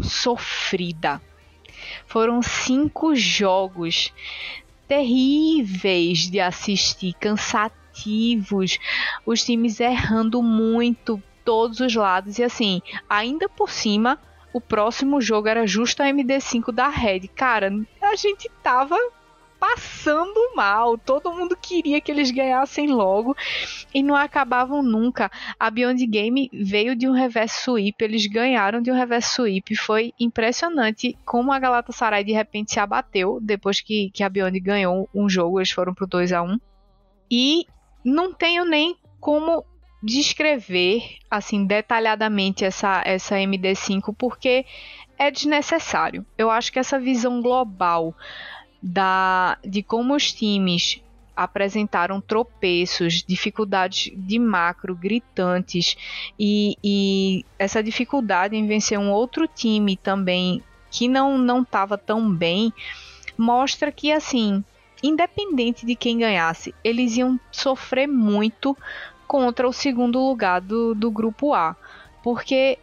sofrida. 0.00 1.20
Foram 2.06 2.42
cinco 2.42 3.14
jogos 3.14 4.12
terríveis 4.86 6.30
de 6.30 6.40
assistir, 6.40 7.14
cansativos, 7.14 8.78
os 9.24 9.44
times 9.44 9.80
errando 9.80 10.42
muito 10.42 11.22
todos 11.44 11.80
os 11.80 11.94
lados 11.94 12.38
e 12.38 12.42
assim, 12.42 12.80
ainda 13.08 13.48
por 13.48 13.70
cima, 13.70 14.18
o 14.52 14.60
próximo 14.60 15.20
jogo 15.20 15.48
era 15.48 15.66
justo 15.66 16.02
a 16.02 16.06
MD5 16.06 16.72
da 16.72 16.88
Red. 16.88 17.28
Cara, 17.34 17.72
a 18.00 18.16
gente 18.16 18.50
tava 18.62 18.96
passando 19.64 20.54
mal. 20.54 20.98
Todo 20.98 21.32
mundo 21.32 21.56
queria 21.56 22.00
que 22.00 22.12
eles 22.12 22.30
ganhassem 22.30 22.88
logo 22.88 23.34
e 23.94 24.02
não 24.02 24.14
acabavam 24.14 24.82
nunca. 24.82 25.30
A 25.58 25.70
Beyond 25.70 26.06
Game 26.06 26.50
veio 26.52 26.94
de 26.94 27.08
um 27.08 27.12
reverse 27.12 27.62
sweep, 27.62 28.02
eles 28.04 28.26
ganharam 28.26 28.82
de 28.82 28.90
um 28.90 28.94
reverse 28.94 29.34
sweep. 29.34 29.74
Foi 29.76 30.12
impressionante 30.20 31.16
como 31.24 31.50
a 31.50 31.58
Galatasaray 31.58 32.22
de 32.22 32.32
repente 32.32 32.72
se 32.72 32.80
abateu 32.80 33.38
depois 33.40 33.80
que, 33.80 34.10
que 34.10 34.22
a 34.22 34.28
Beyond 34.28 34.60
ganhou 34.60 35.08
um 35.14 35.28
jogo, 35.28 35.58
eles 35.58 35.70
foram 35.70 35.94
pro 35.94 36.06
2 36.06 36.32
a 36.32 36.42
1 36.42 36.58
E 37.30 37.66
não 38.04 38.34
tenho 38.34 38.66
nem 38.66 38.96
como 39.18 39.64
descrever 40.02 41.16
assim 41.30 41.64
detalhadamente 41.64 42.62
essa 42.62 43.00
essa 43.06 43.36
MD5 43.36 44.14
porque 44.18 44.66
é 45.18 45.30
desnecessário. 45.30 46.26
Eu 46.36 46.50
acho 46.50 46.72
que 46.72 46.78
essa 46.78 46.98
visão 46.98 47.40
global 47.40 48.14
da, 48.86 49.56
de 49.64 49.82
como 49.82 50.14
os 50.14 50.30
times 50.30 51.00
apresentaram 51.34 52.20
tropeços, 52.20 53.24
dificuldades 53.26 54.12
de 54.14 54.38
macro 54.38 54.94
gritantes 54.94 55.96
e, 56.38 56.76
e 56.84 57.46
essa 57.58 57.82
dificuldade 57.82 58.54
em 58.54 58.66
vencer 58.66 58.98
um 58.98 59.10
outro 59.10 59.48
time 59.48 59.96
também 59.96 60.62
que 60.90 61.08
não 61.08 61.38
não 61.38 61.62
estava 61.62 61.96
tão 61.96 62.30
bem 62.30 62.72
mostra 63.38 63.90
que 63.90 64.12
assim 64.12 64.62
independente 65.02 65.86
de 65.86 65.96
quem 65.96 66.18
ganhasse 66.18 66.74
eles 66.84 67.16
iam 67.16 67.40
sofrer 67.50 68.06
muito 68.06 68.76
contra 69.26 69.66
o 69.66 69.72
segundo 69.72 70.20
lugar 70.20 70.60
do, 70.60 70.94
do 70.94 71.10
grupo 71.10 71.54
A 71.54 71.74
porque 72.22 72.78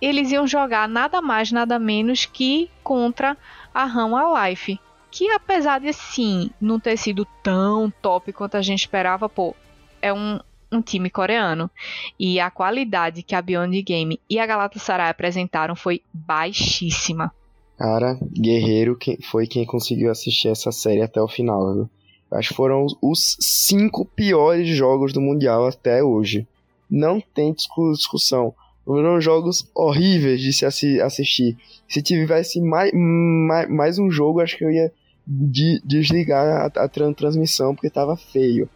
eles 0.00 0.32
iam 0.32 0.46
jogar 0.46 0.88
nada 0.88 1.20
mais 1.20 1.52
nada 1.52 1.78
menos 1.78 2.24
que 2.24 2.70
contra 2.82 3.36
a 3.72 3.84
Rama 3.84 4.48
Life 4.48 4.80
que 5.12 5.30
apesar 5.30 5.78
de 5.78 5.92
sim 5.92 6.50
não 6.58 6.80
ter 6.80 6.96
sido 6.96 7.26
tão 7.42 7.92
top 8.00 8.32
quanto 8.32 8.56
a 8.56 8.62
gente 8.62 8.80
esperava, 8.80 9.28
pô, 9.28 9.54
é 10.00 10.10
um, 10.10 10.40
um 10.72 10.80
time 10.80 11.10
coreano. 11.10 11.70
E 12.18 12.40
a 12.40 12.50
qualidade 12.50 13.22
que 13.22 13.34
a 13.34 13.42
Beyond 13.42 13.82
Game 13.82 14.18
e 14.28 14.38
a 14.38 14.46
Galatasaray 14.46 15.10
apresentaram 15.10 15.76
foi 15.76 16.00
baixíssima. 16.12 17.30
Cara, 17.76 18.18
Guerreiro 18.32 18.96
foi 19.30 19.46
quem 19.46 19.66
conseguiu 19.66 20.10
assistir 20.10 20.48
essa 20.48 20.72
série 20.72 21.02
até 21.02 21.20
o 21.20 21.28
final, 21.28 21.74
viu? 21.74 21.90
Acho 22.32 22.48
que 22.48 22.54
foram 22.54 22.86
os 23.02 23.36
cinco 23.38 24.06
piores 24.06 24.66
jogos 24.68 25.12
do 25.12 25.20
Mundial 25.20 25.66
até 25.66 26.02
hoje. 26.02 26.46
Não 26.90 27.20
tem 27.20 27.52
discussão. 27.52 28.54
Foram 28.86 29.20
jogos 29.20 29.70
horríveis 29.74 30.40
de 30.40 30.52
se 30.54 30.64
assistir. 31.00 31.58
Se 31.86 32.00
tivesse 32.00 32.62
mais, 32.62 32.90
mais, 32.94 33.68
mais 33.68 33.98
um 33.98 34.10
jogo, 34.10 34.40
acho 34.40 34.56
que 34.56 34.64
eu 34.64 34.70
ia 34.70 34.90
de 35.26 35.80
desligar 35.84 36.70
a, 36.74 36.84
a 36.84 36.88
transmissão 36.88 37.74
porque 37.74 37.90
tava 37.90 38.16
feio. 38.16 38.68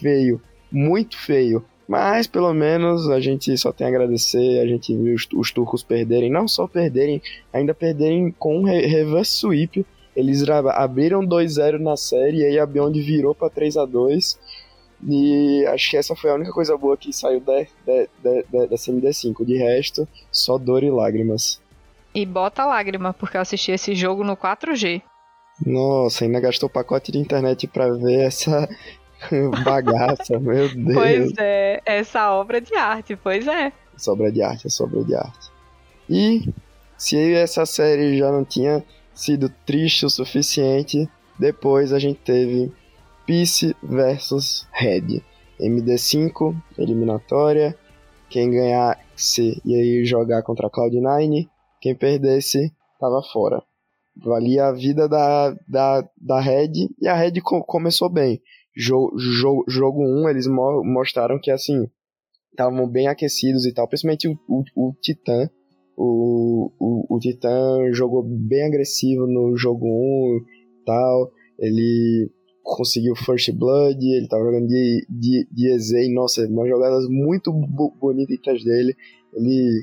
Feio. 0.00 0.40
Muito 0.70 1.16
feio. 1.18 1.64
Mas 1.86 2.26
pelo 2.26 2.52
menos 2.54 3.08
a 3.10 3.20
gente 3.20 3.56
só 3.58 3.72
tem 3.72 3.86
a 3.86 3.90
agradecer, 3.90 4.60
a 4.60 4.66
gente 4.66 4.96
viu 4.96 5.14
os, 5.14 5.28
os 5.34 5.52
turcos 5.52 5.82
perderem, 5.82 6.30
não 6.30 6.48
só 6.48 6.66
perderem, 6.66 7.20
ainda 7.52 7.74
perderem 7.74 8.30
com 8.38 8.62
re 8.62 8.86
reverse 8.86 9.32
sweep. 9.38 9.84
Eles 10.14 10.42
abriram 10.48 11.26
2-0 11.26 11.78
na 11.78 11.96
série 11.96 12.38
e 12.38 12.44
aí 12.44 12.58
a 12.58 12.66
Beyond 12.66 13.00
virou 13.00 13.34
para 13.34 13.48
3 13.48 13.78
a 13.78 13.86
2 13.86 14.38
E 15.06 15.64
acho 15.68 15.90
que 15.90 15.96
essa 15.96 16.14
foi 16.14 16.30
a 16.30 16.34
única 16.34 16.52
coisa 16.52 16.76
boa 16.76 16.96
que 16.96 17.12
saiu 17.12 17.40
da, 17.40 17.60
da, 17.86 18.06
da, 18.22 18.66
da 18.66 18.76
CMD5. 18.76 19.44
De 19.44 19.56
resto, 19.56 20.06
só 20.30 20.58
dor 20.58 20.82
e 20.82 20.90
lágrimas. 20.90 21.60
E 22.14 22.26
bota 22.26 22.66
lágrima, 22.66 23.14
porque 23.14 23.38
eu 23.38 23.40
assisti 23.40 23.72
esse 23.72 23.94
jogo 23.94 24.22
no 24.22 24.36
4G. 24.36 25.02
Nossa, 25.64 26.24
ainda 26.24 26.40
gastou 26.40 26.68
pacote 26.68 27.12
de 27.12 27.18
internet 27.18 27.66
para 27.66 27.92
ver 27.94 28.26
essa 28.26 28.68
bagaça, 29.64 30.38
meu 30.38 30.68
Deus. 30.68 30.94
Pois 30.94 31.32
é, 31.38 31.80
essa 31.86 32.32
obra 32.32 32.60
de 32.60 32.74
arte, 32.74 33.16
pois 33.16 33.46
é. 33.46 33.72
Essa 33.94 34.12
obra 34.12 34.32
de 34.32 34.42
arte, 34.42 34.66
essa 34.66 34.82
obra 34.82 35.04
de 35.04 35.14
arte. 35.14 35.50
E 36.08 36.48
se 36.96 37.34
essa 37.34 37.64
série 37.64 38.18
já 38.18 38.30
não 38.32 38.44
tinha 38.44 38.84
sido 39.14 39.48
triste 39.64 40.04
o 40.04 40.10
suficiente, 40.10 41.08
depois 41.38 41.92
a 41.92 41.98
gente 41.98 42.18
teve 42.20 42.72
Peace 43.26 43.76
versus 43.82 44.66
Red. 44.72 45.22
MD5, 45.60 46.56
eliminatória. 46.76 47.76
Quem 48.28 48.50
ganhasse 48.50 49.60
ia 49.64 50.04
jogar 50.04 50.42
contra 50.42 50.66
a 50.66 50.70
Cloud9. 50.70 51.48
Quem 51.80 51.94
perdesse, 51.94 52.72
tava 52.98 53.22
fora 53.22 53.62
valia 54.16 54.66
a 54.66 54.72
vida 54.72 55.08
da, 55.08 55.54
da, 55.68 56.08
da 56.20 56.40
Red 56.40 56.72
e 57.00 57.08
a 57.08 57.14
Red 57.14 57.40
co 57.42 57.62
começou 57.64 58.08
bem. 58.08 58.40
Jo, 58.76 59.10
jo, 59.16 59.64
jogo 59.68 60.02
1, 60.02 60.04
um, 60.04 60.28
eles 60.28 60.46
mo 60.46 60.82
mostraram 60.84 61.38
que 61.40 61.50
assim 61.50 61.86
estavam 62.50 62.88
bem 62.88 63.08
aquecidos 63.08 63.66
e 63.66 63.72
tal, 63.72 63.88
principalmente 63.88 64.28
o, 64.28 64.38
o, 64.48 64.62
o 64.76 64.94
Titã. 65.00 65.48
O, 65.96 66.70
o, 66.78 67.16
o 67.16 67.18
Titã 67.18 67.92
jogou 67.92 68.22
bem 68.22 68.66
agressivo 68.66 69.26
no 69.26 69.56
jogo 69.56 69.86
1 69.86 70.38
e 70.80 70.84
tal. 70.84 71.30
Ele 71.58 72.30
conseguiu 72.62 73.14
First 73.14 73.52
Blood, 73.52 74.04
ele 74.04 74.28
tava 74.28 74.44
jogando 74.44 74.68
de, 74.68 75.06
de, 75.08 75.48
de 75.50 75.68
Ezei, 75.74 76.12
nossa, 76.12 76.46
umas 76.46 76.68
jogadas 76.68 77.06
muito 77.08 77.52
bonitas 77.52 78.64
dele. 78.64 78.94
Ele 79.34 79.82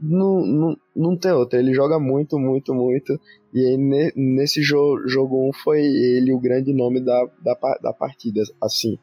não, 0.00 0.46
não, 0.46 0.76
não 0.94 1.16
tem 1.16 1.32
outra. 1.32 1.58
Ele 1.58 1.74
joga 1.74 1.98
muito, 1.98 2.38
muito, 2.38 2.74
muito. 2.74 3.18
E 3.52 3.66
aí, 3.66 3.76
ne, 3.76 4.12
nesse 4.14 4.62
jo, 4.62 5.02
jogo 5.06 5.48
1 5.48 5.52
foi 5.64 5.80
ele 5.80 6.32
o 6.32 6.38
grande 6.38 6.72
nome 6.72 7.00
da, 7.00 7.26
da, 7.42 7.54
da 7.82 7.92
partida. 7.92 8.42
Assim, 8.62 8.98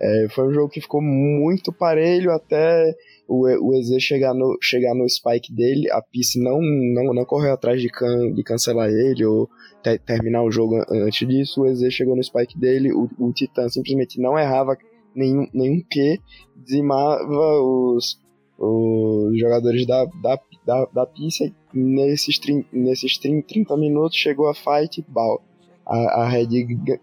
é, 0.00 0.26
foi 0.30 0.48
um 0.48 0.52
jogo 0.52 0.68
que 0.68 0.80
ficou 0.80 1.00
muito 1.00 1.72
parelho 1.72 2.30
até 2.30 2.94
o, 3.26 3.46
o 3.46 3.74
EZ 3.74 4.02
chegar 4.02 4.34
no, 4.34 4.58
chegar 4.60 4.94
no 4.94 5.08
spike 5.08 5.52
dele. 5.52 5.90
A 5.90 6.02
Peace 6.02 6.38
não, 6.38 6.60
não, 6.60 7.14
não 7.14 7.24
correu 7.24 7.52
atrás 7.52 7.80
de, 7.80 7.88
can, 7.88 8.32
de 8.32 8.42
cancelar 8.42 8.90
ele 8.90 9.24
ou 9.24 9.48
te, 9.82 9.98
terminar 9.98 10.42
o 10.42 10.50
jogo 10.50 10.84
antes 10.90 11.26
disso. 11.26 11.62
O 11.62 11.66
EZ 11.66 11.92
chegou 11.92 12.14
no 12.16 12.22
spike 12.22 12.58
dele. 12.58 12.92
O, 12.92 13.08
o 13.18 13.32
Titã 13.32 13.68
simplesmente 13.68 14.20
não 14.20 14.38
errava 14.38 14.76
nenhum, 15.14 15.46
nenhum 15.54 15.80
Q, 15.88 16.18
dizimava 16.56 17.60
os 17.62 18.18
os 18.58 19.38
jogadores 19.38 19.86
da, 19.86 20.04
da, 20.22 20.38
da, 20.64 20.84
da 20.92 21.06
pista 21.06 21.50
nesses, 21.72 22.40
nesses 22.72 23.18
30, 23.18 23.46
30 23.46 23.76
minutos 23.76 24.16
chegou 24.16 24.48
a 24.48 24.54
fight, 24.54 25.04
bal. 25.08 25.42
A, 25.86 26.22
a 26.22 26.28
Red 26.28 26.46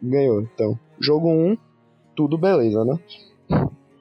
ganhou. 0.01 0.41
Então, 0.41 0.79
jogo 0.99 1.29
1, 1.29 1.57
tudo 2.15 2.37
beleza, 2.37 2.83
né? 2.83 2.99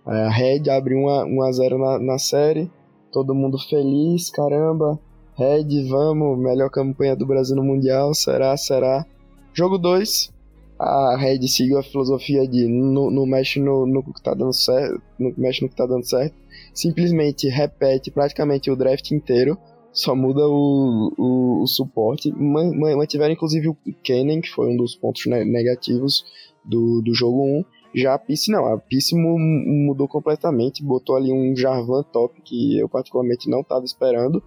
A 0.06 0.30
Red 0.30 0.70
abre 0.70 0.94
1 0.94 1.08
a, 1.08 1.24
1 1.26 1.42
a 1.42 1.52
0 1.52 1.78
na, 1.78 1.98
na 1.98 2.18
série, 2.18 2.70
todo 3.12 3.34
mundo 3.34 3.58
feliz, 3.58 4.30
caramba. 4.30 4.98
Red, 5.34 5.88
vamos, 5.88 6.38
melhor 6.38 6.70
campanha 6.70 7.14
do 7.14 7.26
Brasil 7.26 7.56
no 7.56 7.62
Mundial, 7.62 8.14
será, 8.14 8.56
será. 8.56 9.04
Jogo 9.52 9.76
2, 9.76 10.32
a 10.78 11.16
Red 11.18 11.46
seguiu 11.46 11.78
a 11.78 11.82
filosofia 11.82 12.48
de 12.48 12.66
não 12.66 13.26
mexe 13.26 13.60
no, 13.60 13.86
no 13.86 14.02
que 14.02 14.22
tá 14.22 14.32
dando 14.32 14.54
certo, 14.54 15.02
não 15.18 15.32
mexe 15.36 15.62
no 15.62 15.68
que 15.68 15.76
tá 15.76 15.84
dando 15.84 16.06
certo, 16.06 16.34
simplesmente 16.74 17.48
repete 17.48 18.10
praticamente 18.10 18.70
o 18.70 18.76
draft 18.76 19.10
inteiro, 19.10 19.58
só 19.92 20.14
muda 20.14 20.46
o, 20.48 21.12
o, 21.18 21.62
o 21.62 21.66
suporte. 21.66 22.32
Mantiveram 22.32 23.32
inclusive 23.32 23.68
o 23.68 23.76
Kennen, 24.02 24.40
que 24.40 24.50
foi 24.50 24.68
um 24.68 24.76
dos 24.76 24.94
pontos 24.94 25.26
negativos 25.26 26.24
do, 26.64 27.02
do 27.02 27.14
jogo 27.14 27.42
1. 27.42 27.64
Já 27.94 28.14
a 28.14 28.18
Peace 28.18 28.50
não, 28.52 28.66
a 28.66 28.78
Peace 28.78 29.16
mudou 29.16 30.06
completamente, 30.06 30.82
botou 30.82 31.16
ali 31.16 31.32
um 31.32 31.56
Jarvan 31.56 32.04
top 32.04 32.40
que 32.42 32.78
eu 32.78 32.88
particularmente 32.88 33.50
não 33.50 33.62
estava 33.62 33.84
esperando, 33.84 34.40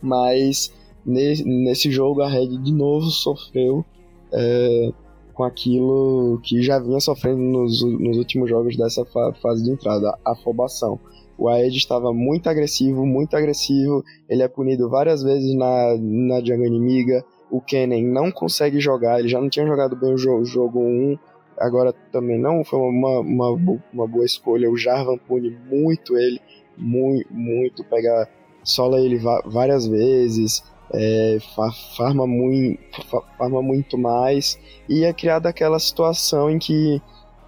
mas 0.00 0.72
nesse, 1.04 1.44
nesse 1.44 1.90
jogo 1.90 2.22
a 2.22 2.28
Red 2.28 2.58
de 2.58 2.72
novo 2.72 3.06
sofreu 3.06 3.84
é, 4.32 4.92
com 5.34 5.42
aquilo 5.42 6.40
que 6.44 6.62
já 6.62 6.78
vinha 6.78 7.00
sofrendo 7.00 7.40
nos, 7.40 7.82
nos 7.82 8.16
últimos 8.16 8.48
jogos 8.48 8.76
dessa 8.76 9.04
fa 9.04 9.32
fase 9.42 9.64
de 9.64 9.70
entrada, 9.70 10.16
a 10.24 10.32
afobação. 10.32 11.00
O 11.40 11.48
Aed 11.48 11.74
estava 11.74 12.12
muito 12.12 12.50
agressivo, 12.50 13.06
muito 13.06 13.34
agressivo. 13.34 14.04
Ele 14.28 14.42
é 14.42 14.48
punido 14.48 14.90
várias 14.90 15.22
vezes 15.22 15.54
na, 15.54 15.96
na 15.98 16.38
jungle 16.40 16.66
inimiga. 16.66 17.24
O 17.50 17.62
Kennen 17.62 18.04
não 18.04 18.30
consegue 18.30 18.78
jogar, 18.78 19.18
ele 19.18 19.28
já 19.28 19.40
não 19.40 19.48
tinha 19.48 19.66
jogado 19.66 19.96
bem 19.96 20.12
o 20.12 20.18
jogo, 20.18 20.44
jogo 20.44 20.80
1. 20.80 21.18
Agora 21.58 21.94
também 22.12 22.38
não 22.38 22.62
foi 22.62 22.78
uma, 22.78 23.20
uma, 23.20 23.80
uma 23.90 24.06
boa 24.06 24.26
escolha. 24.26 24.70
O 24.70 24.76
Jarvan 24.76 25.16
pune 25.16 25.56
muito 25.66 26.14
ele, 26.18 26.38
muito, 26.76 27.32
muito. 27.32 27.84
Pega, 27.84 28.28
sola 28.62 29.00
ele 29.00 29.18
várias 29.46 29.86
vezes, 29.86 30.62
é, 30.92 31.38
farma, 31.96 32.26
muito, 32.26 33.02
farma 33.38 33.62
muito 33.62 33.96
mais. 33.96 34.58
E 34.86 35.04
é 35.04 35.12
criada 35.14 35.48
aquela 35.48 35.78
situação 35.78 36.50
em 36.50 36.58
que 36.58 37.00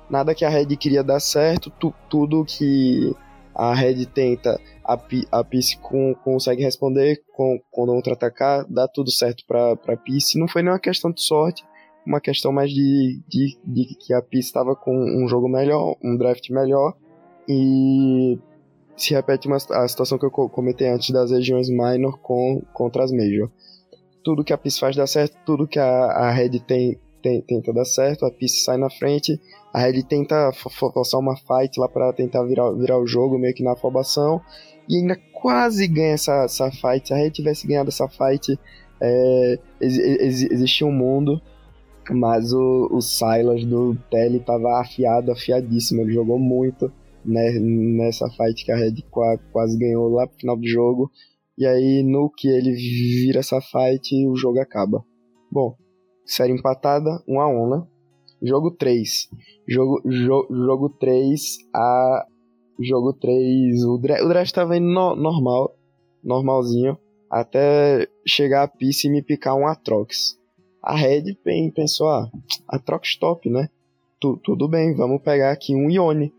nada 0.09 0.35
que 0.35 0.47
a 0.47 0.48
Red 0.48 0.74
queria 0.78 1.05
dar 1.05 1.20
certo, 1.20 1.70
tu, 1.78 1.93
tudo 2.09 2.43
que 2.43 3.14
a 3.54 3.74
Red 3.74 4.06
tenta, 4.06 4.60
a, 4.84 4.98
a 5.30 5.44
Peace 5.44 5.76
com, 5.78 6.14
consegue 6.14 6.62
responder 6.62 7.22
com, 7.32 7.60
quando 7.70 7.92
contra-atacar, 7.92 8.66
dá 8.68 8.88
tudo 8.88 9.10
certo 9.10 9.44
pra, 9.46 9.76
pra 9.76 9.96
Peace. 9.96 10.38
Não 10.38 10.48
foi 10.48 10.62
nem 10.62 10.72
uma 10.72 10.78
questão 10.78 11.10
de 11.12 11.22
sorte, 11.22 11.64
uma 12.06 12.20
questão 12.20 12.52
mais 12.52 12.70
de, 12.70 13.20
de, 13.28 13.58
de 13.64 13.94
que 13.94 14.14
a 14.14 14.22
Peace 14.22 14.46
estava 14.46 14.74
com 14.74 14.92
um 14.94 15.28
jogo 15.28 15.48
melhor, 15.48 15.96
um 16.02 16.16
draft 16.16 16.48
melhor, 16.50 16.94
e 17.48 18.38
se 18.96 19.14
repete 19.14 19.46
uma, 19.46 19.56
a 19.56 19.88
situação 19.88 20.18
que 20.18 20.24
eu 20.24 20.30
comentei 20.30 20.88
antes 20.88 21.10
das 21.10 21.30
regiões 21.30 21.68
minor 21.68 22.18
com, 22.18 22.62
contra 22.72 23.04
as 23.04 23.12
major. 23.12 23.50
Tudo 24.22 24.44
que 24.44 24.52
a 24.52 24.58
Peace 24.58 24.78
faz 24.78 24.96
dá 24.96 25.06
certo, 25.06 25.36
tudo 25.44 25.66
que 25.66 25.78
a, 25.78 25.86
a 25.86 26.30
Red 26.30 26.60
tem, 26.60 26.98
tem, 27.20 27.40
tenta 27.42 27.72
dar 27.72 27.84
certo, 27.84 28.24
a 28.24 28.30
Peace 28.30 28.62
sai 28.64 28.76
na 28.76 28.90
frente, 28.90 29.40
Aí 29.73 29.89
ele 29.89 30.03
tenta 30.03 30.53
forçar 30.53 31.19
uma 31.19 31.35
fight 31.35 31.81
lá 31.81 31.89
para 31.89 32.12
tentar 32.12 32.44
virar, 32.44 32.73
virar 32.73 32.99
o 32.99 33.07
jogo, 33.07 33.39
meio 33.39 33.55
que 33.55 33.62
na 33.62 33.73
afobação. 33.73 34.40
E 34.89 34.97
ainda 34.97 35.16
quase 35.32 35.86
ganha 35.89 36.12
essa, 36.12 36.44
essa 36.44 36.70
fight. 36.70 37.09
Se 37.09 37.15
a 37.15 37.19
gente 37.19 37.35
tivesse 37.35 37.66
ganhado 37.66 37.89
essa 37.89 38.07
fight, 38.09 38.59
é, 39.01 39.59
ex, 39.81 39.99
ex, 39.99 40.43
existia 40.43 40.86
um 40.86 40.93
mundo. 40.93 41.40
Mas 42.11 42.53
o, 42.53 42.89
o 42.90 43.01
Silas 43.01 43.65
do 43.65 43.97
Telly 44.11 44.40
tava 44.40 44.81
afiado, 44.81 45.32
afiadíssimo. 45.32 46.03
Ele 46.03 46.12
jogou 46.12 46.39
muito 46.39 46.93
né, 47.24 47.53
nessa 47.59 48.28
fight 48.31 48.65
que 48.65 48.73
a 48.73 48.77
Red 48.77 48.97
quase 49.53 49.78
ganhou 49.78 50.09
lá 50.09 50.27
pro 50.27 50.39
final 50.39 50.57
do 50.57 50.66
jogo. 50.66 51.11
E 51.57 51.66
aí, 51.66 52.03
no 52.03 52.31
que 52.31 52.49
ele 52.49 52.73
vira 52.73 53.40
essa 53.40 53.61
fight, 53.61 54.27
o 54.27 54.36
jogo 54.36 54.59
acaba. 54.61 55.05
Bom, 55.51 55.77
série 56.27 56.53
empatada, 56.53 57.23
1 57.28 57.35
um 57.35 57.40
a 57.40 57.49
1 57.49 57.62
um, 57.62 57.70
né? 57.70 57.86
Jogo 58.43 58.73
3. 58.73 59.31
Jogo, 59.69 60.02
jo, 60.05 60.47
jogo 60.51 60.89
3, 60.90 61.59
a. 61.73 62.27
Jogo 62.81 63.12
3. 63.12 63.85
O, 63.85 63.94
o 63.94 63.98
draft 63.98 64.52
tava 64.52 64.77
indo 64.77 64.89
no, 64.89 65.14
normal. 65.14 65.77
Normalzinho. 66.23 66.98
Até 67.31 68.09
chegar 68.27 68.64
a 68.64 68.69
pista 68.69 69.06
e 69.06 69.10
me 69.10 69.23
picar 69.23 69.55
um 69.55 69.66
Atrox. 69.66 70.36
A 70.82 70.97
Red 70.97 71.36
pensou, 71.74 72.09
ah, 72.09 72.28
Atrox 72.69 73.16
top, 73.16 73.48
né? 73.48 73.69
Tu, 74.20 74.36
tudo 74.44 74.69
bem, 74.69 74.94
vamos 74.94 75.23
pegar 75.23 75.52
aqui 75.52 75.74
um 75.74 75.89
Ione. 75.89 76.32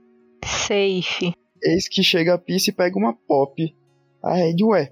Safe. 0.46 1.34
Eis 1.64 1.88
que 1.88 2.04
chega 2.04 2.34
a 2.34 2.38
pista 2.38 2.70
e 2.70 2.74
pega 2.74 2.98
uma 2.98 3.14
Pop. 3.14 3.74
A 4.22 4.36
Red, 4.36 4.58
ué, 4.64 4.92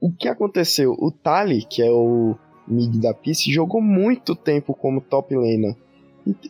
o 0.00 0.12
que 0.12 0.28
aconteceu? 0.28 0.92
O 0.98 1.10
Tali, 1.10 1.64
que 1.64 1.82
é 1.82 1.90
o 1.90 2.36
mid 2.66 3.00
da 3.00 3.14
pista, 3.14 3.50
jogou 3.50 3.80
muito 3.80 4.34
tempo 4.34 4.74
como 4.74 5.00
top 5.00 5.34
laner. 5.34 5.76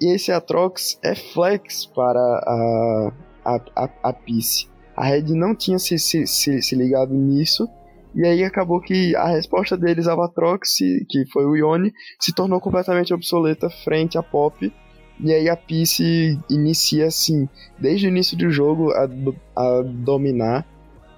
E 0.00 0.14
esse 0.14 0.32
Atrox 0.32 0.98
é 1.02 1.14
flex 1.14 1.86
para 1.86 2.18
a, 2.18 3.12
a, 3.44 3.60
a, 3.76 3.90
a 4.02 4.12
Peace. 4.12 4.68
A 4.96 5.05
Red 5.05 5.34
não 5.34 5.55
tinha 5.55 5.78
se, 5.78 5.98
se, 5.98 6.26
se, 6.26 6.60
se, 6.60 6.74
ligado 6.74 7.14
nisso. 7.14 7.68
E 8.14 8.26
aí 8.26 8.42
acabou 8.42 8.80
que 8.80 9.14
a 9.14 9.28
resposta 9.28 9.76
deles 9.76 10.09
ao 10.09 10.20
Atrox, 10.22 10.78
que 11.09 11.24
foi 11.32 11.44
o 11.44 11.55
Ione, 11.55 11.92
se 12.18 12.34
tornou 12.34 12.60
completamente 12.60 13.14
obsoleta 13.14 13.70
frente 13.70 14.18
a 14.18 14.22
Pop. 14.22 14.72
E 15.20 15.32
aí 15.32 15.48
a 15.48 15.56
Peace 15.56 16.38
inicia 16.50 17.06
assim, 17.06 17.48
desde 17.78 18.06
o 18.06 18.09
início 18.09 18.36
do 18.36 18.50
jogo, 18.50 18.90
a, 18.92 19.09
a 19.56 19.82
dominar 19.82 20.66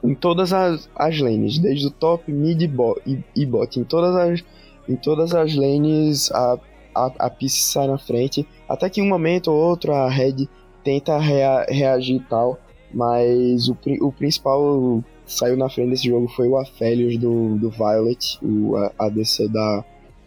em 0.02 0.14
todas 0.14 0.52
as, 0.52 0.88
as 0.96 1.18
lanes, 1.18 1.58
desde 1.58 1.86
o 1.86 1.90
top, 1.90 2.30
mid 2.32 2.62
bot, 2.68 3.00
e, 3.06 3.22
e 3.36 3.46
bot. 3.46 3.78
Em 3.78 3.84
todas 3.84 4.16
as, 4.16 4.44
em 4.88 4.96
todas 4.96 5.34
as 5.34 5.54
lanes 5.54 6.30
a 6.32 6.58
a, 6.94 7.12
a 7.18 7.30
Peace 7.30 7.62
sai 7.62 7.86
na 7.86 7.98
frente. 7.98 8.46
Até 8.68 8.88
que 8.88 9.02
um 9.02 9.08
momento 9.08 9.50
ou 9.50 9.56
outro 9.56 9.92
a 9.92 10.08
Red 10.08 10.48
tenta 10.84 11.18
rea, 11.18 11.66
reagir 11.68 12.16
e 12.16 12.20
tal. 12.20 12.58
Mas 12.92 13.68
o, 13.68 13.76
o 14.00 14.12
principal 14.12 15.02
saiu 15.24 15.56
na 15.56 15.68
frente 15.68 15.90
desse 15.90 16.08
jogo 16.08 16.28
foi 16.28 16.48
o 16.48 16.56
Aphelios 16.56 17.16
do, 17.16 17.56
do 17.56 17.70
Violet, 17.70 18.38
o 18.42 18.76
ADC 18.98 19.48
da, 19.48 19.84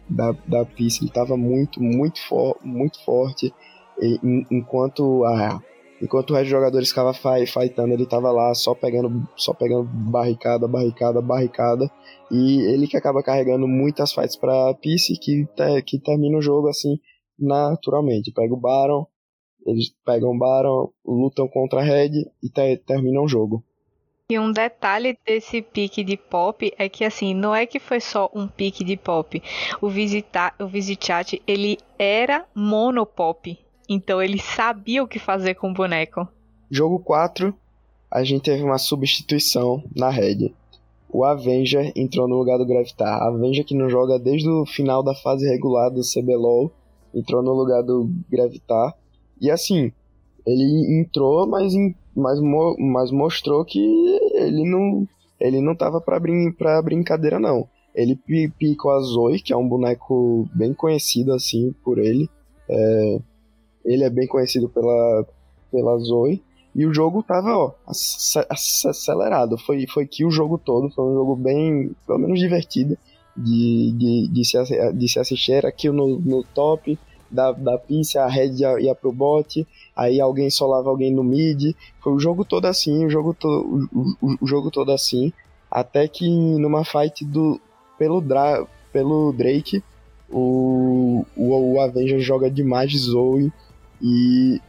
da, 0.09 0.35
da 0.47 0.65
Peace. 0.65 1.03
Ele 1.03 1.11
tava 1.11 1.35
muito, 1.35 1.81
muito, 1.81 2.21
for, 2.25 2.57
muito 2.63 3.03
forte. 3.03 3.53
E, 4.01 4.19
enquanto 4.49 5.23
a 5.25 5.61
Enquanto 6.03 6.31
o 6.31 6.33
resto 6.33 6.47
dos 6.47 6.51
jogadores 6.51 6.89
ficava 6.89 7.13
fightando, 7.13 7.93
ele 7.93 8.05
tava 8.05 8.29
lá 8.29 8.53
só 8.53 8.75
pegando, 8.75 9.25
só 9.37 9.53
pegando 9.53 9.85
barricada, 9.85 10.67
barricada, 10.67 11.21
barricada. 11.21 11.89
E 12.29 12.59
ele 12.73 12.87
que 12.87 12.97
acaba 12.97 13.23
carregando 13.23 13.65
muitas 13.69 14.11
fights 14.11 14.35
pra 14.35 14.73
PC 14.73 15.13
que, 15.15 15.47
que 15.85 15.97
termina 15.99 16.37
o 16.37 16.41
jogo 16.41 16.67
assim, 16.67 16.99
naturalmente. 17.39 18.33
Pega 18.33 18.53
o 18.53 18.59
Baron, 18.59 19.07
eles 19.65 19.95
pegam 20.05 20.31
o 20.31 20.37
Baron, 20.37 20.89
lutam 21.05 21.47
contra 21.47 21.79
a 21.79 21.83
Red 21.83 22.25
e 22.43 22.49
te, 22.49 22.75
terminam 22.85 23.23
o 23.23 23.29
jogo. 23.29 23.63
E 24.29 24.37
um 24.37 24.51
detalhe 24.51 25.17
desse 25.25 25.61
pique 25.61 26.03
de 26.03 26.17
pop 26.17 26.73
é 26.77 26.89
que 26.89 27.05
assim, 27.05 27.33
não 27.33 27.55
é 27.55 27.65
que 27.65 27.79
foi 27.79 28.01
só 28.01 28.29
um 28.35 28.45
pique 28.45 28.83
de 28.83 28.97
pop. 28.97 29.41
O 29.79 29.87
visitar, 29.87 30.53
o 30.59 30.69
ele 31.47 31.77
era 31.97 32.45
monopop. 32.53 33.62
Então 33.87 34.21
ele 34.21 34.39
sabia 34.39 35.03
o 35.03 35.07
que 35.07 35.19
fazer 35.19 35.55
com 35.55 35.71
o 35.71 35.73
boneco. 35.73 36.27
Jogo 36.69 36.99
4, 36.99 37.53
a 38.09 38.23
gente 38.23 38.43
teve 38.43 38.63
uma 38.63 38.77
substituição 38.77 39.83
na 39.95 40.09
Red. 40.09 40.53
O 41.09 41.23
Avenger 41.23 41.91
entrou 41.95 42.27
no 42.27 42.37
lugar 42.37 42.57
do 42.57 42.65
Gravitar. 42.65 43.21
A 43.21 43.27
Avenger 43.27 43.65
que 43.65 43.75
não 43.75 43.89
joga 43.89 44.17
desde 44.17 44.49
o 44.49 44.65
final 44.65 45.03
da 45.03 45.13
fase 45.13 45.47
regular 45.47 45.91
do 45.91 46.01
CBLOL 46.01 46.71
entrou 47.13 47.43
no 47.43 47.53
lugar 47.53 47.83
do 47.83 48.09
Gravitar. 48.29 48.95
E 49.39 49.51
assim, 49.51 49.91
ele 50.45 50.99
entrou, 50.99 51.47
mas, 51.47 51.73
mas, 52.15 52.39
mas 52.79 53.11
mostrou 53.11 53.63
que 53.63 53.79
ele 54.35 54.67
não 54.67 55.07
ele 55.39 55.59
não 55.59 55.75
tava 55.75 56.01
brin 56.19 56.55
brincadeira 56.83 57.39
não. 57.39 57.67
Ele 57.93 58.15
picou 58.57 58.91
a 58.91 58.99
Zoe, 59.01 59.41
que 59.41 59.53
é 59.53 59.57
um 59.57 59.67
boneco 59.67 60.47
bem 60.55 60.73
conhecido 60.73 61.33
assim 61.33 61.75
por 61.83 61.99
ele. 61.99 62.29
É, 62.67 63.19
ele 63.85 64.03
é 64.03 64.09
bem 64.09 64.27
conhecido 64.27 64.69
pela, 64.69 65.25
pela 65.71 65.97
Zoe. 65.99 66.41
E 66.75 66.85
o 66.85 66.93
jogo 66.93 67.21
tava, 67.21 67.55
ó, 67.55 67.71
acelerado. 67.85 69.57
Foi, 69.57 69.85
foi 69.87 70.07
que 70.07 70.25
o 70.25 70.31
jogo 70.31 70.57
todo 70.57 70.89
foi 70.89 71.05
um 71.05 71.13
jogo 71.13 71.35
bem, 71.35 71.91
pelo 72.07 72.19
menos 72.19 72.39
divertido 72.39 72.97
de, 73.37 73.91
de, 73.91 74.27
de, 74.29 74.45
se, 74.45 74.91
de 74.93 75.07
se 75.07 75.19
assistir. 75.19 75.53
Era 75.53 75.69
aqui 75.69 75.89
no, 75.89 76.19
no 76.19 76.43
top 76.43 76.97
da, 77.29 77.51
da 77.51 77.77
pista, 77.77 78.23
a 78.23 78.27
Red 78.27 78.53
ia, 78.53 78.79
ia 78.79 78.95
pro 78.95 79.11
bot, 79.11 79.67
aí 79.95 80.21
alguém 80.21 80.49
solava 80.49 80.89
alguém 80.89 81.11
no 81.11 81.23
mid. 81.23 81.75
Foi 82.01 82.13
o 82.13 82.19
jogo 82.19 82.43
todo 82.45 82.65
assim, 82.65 83.05
o 83.05 83.09
jogo, 83.09 83.33
to, 83.33 83.47
o, 83.47 84.15
o, 84.21 84.37
o 84.41 84.47
jogo 84.47 84.71
todo 84.71 84.91
assim. 84.91 85.31
Até 85.69 86.07
que 86.07 86.27
numa 86.29 86.85
fight 86.85 87.25
do, 87.25 87.59
pelo, 87.97 88.21
Dra, 88.21 88.65
pelo 88.91 89.31
Drake, 89.31 89.83
o, 90.29 91.25
o, 91.35 91.73
o 91.73 91.81
Avenger 91.81 92.19
joga 92.19 92.49
demais 92.49 92.91
de 92.91 92.97
Zoe 92.97 93.51
e 94.03 94.61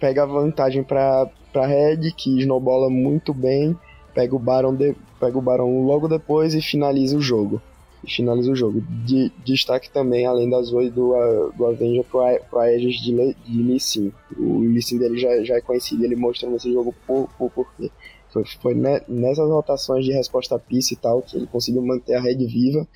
pega 0.00 0.22
a 0.22 0.26
vantagem 0.26 0.82
para 0.82 1.30
para 1.52 1.66
Red, 1.66 2.12
que 2.12 2.38
snowbola 2.40 2.90
muito 2.90 3.32
bem, 3.32 3.76
pega 4.14 4.34
o 4.34 4.38
Baron, 4.38 4.74
de, 4.74 4.94
pega 5.18 5.38
o 5.38 5.42
Barão 5.42 5.84
logo 5.84 6.08
depois 6.08 6.54
e 6.54 6.60
finaliza 6.60 7.16
o 7.16 7.22
jogo. 7.22 7.60
E 8.04 8.10
finaliza 8.10 8.52
o 8.52 8.56
jogo. 8.56 8.80
De, 9.04 9.32
destaque 9.44 9.90
também, 9.90 10.24
além 10.26 10.48
das 10.48 10.72
oi 10.72 10.90
do, 10.90 11.14
do 11.56 11.66
Avenger 11.66 12.04
pro 12.04 12.60
Aegis 12.60 13.00
de, 13.00 13.12
Le, 13.12 13.36
de 13.44 13.62
Lee 13.62 13.80
Sin. 13.80 14.12
O 14.36 14.60
Lee 14.60 14.82
Sin 14.82 14.98
dele 14.98 15.18
já, 15.18 15.42
já 15.42 15.56
é 15.56 15.60
conhecido, 15.60 16.04
ele 16.04 16.14
mostrou 16.16 16.52
nesse 16.52 16.72
jogo 16.72 16.94
por, 17.06 17.28
por, 17.36 17.66
quê. 17.76 17.90
Foi, 18.32 18.44
foi 18.60 18.74
nessas 18.74 19.48
rotações 19.48 20.04
de 20.04 20.12
resposta 20.12 20.54
a 20.54 20.58
pista 20.58 20.94
e 20.94 20.96
tal 20.96 21.22
que 21.22 21.36
ele 21.36 21.46
conseguiu 21.46 21.82
manter 21.82 22.14
a 22.14 22.20
rede 22.20 22.46
viva. 22.46 22.86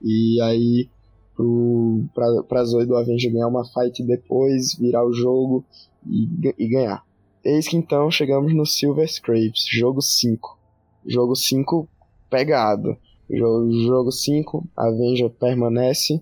E 0.00 0.40
aí, 0.42 0.88
pro, 1.34 2.04
pra, 2.14 2.42
pra 2.44 2.64
Zoe 2.64 2.86
do 2.86 2.96
Avenger 2.96 3.32
ganhar 3.32 3.48
uma 3.48 3.64
fight 3.64 4.02
depois, 4.02 4.74
virar 4.74 5.04
o 5.04 5.12
jogo 5.12 5.64
e, 6.06 6.28
e 6.58 6.68
ganhar. 6.68 7.04
Eis 7.44 7.66
que 7.66 7.76
então 7.76 8.10
chegamos 8.10 8.54
no 8.54 8.64
Silver 8.64 9.08
Scrapes, 9.08 9.66
jogo 9.70 10.00
5. 10.00 10.58
Jogo 11.04 11.34
5 11.34 11.88
pegado. 12.30 12.96
Jogo, 13.28 13.72
jogo 13.72 14.12
5, 14.12 14.64
Avenger 14.76 15.30
permanece. 15.30 16.20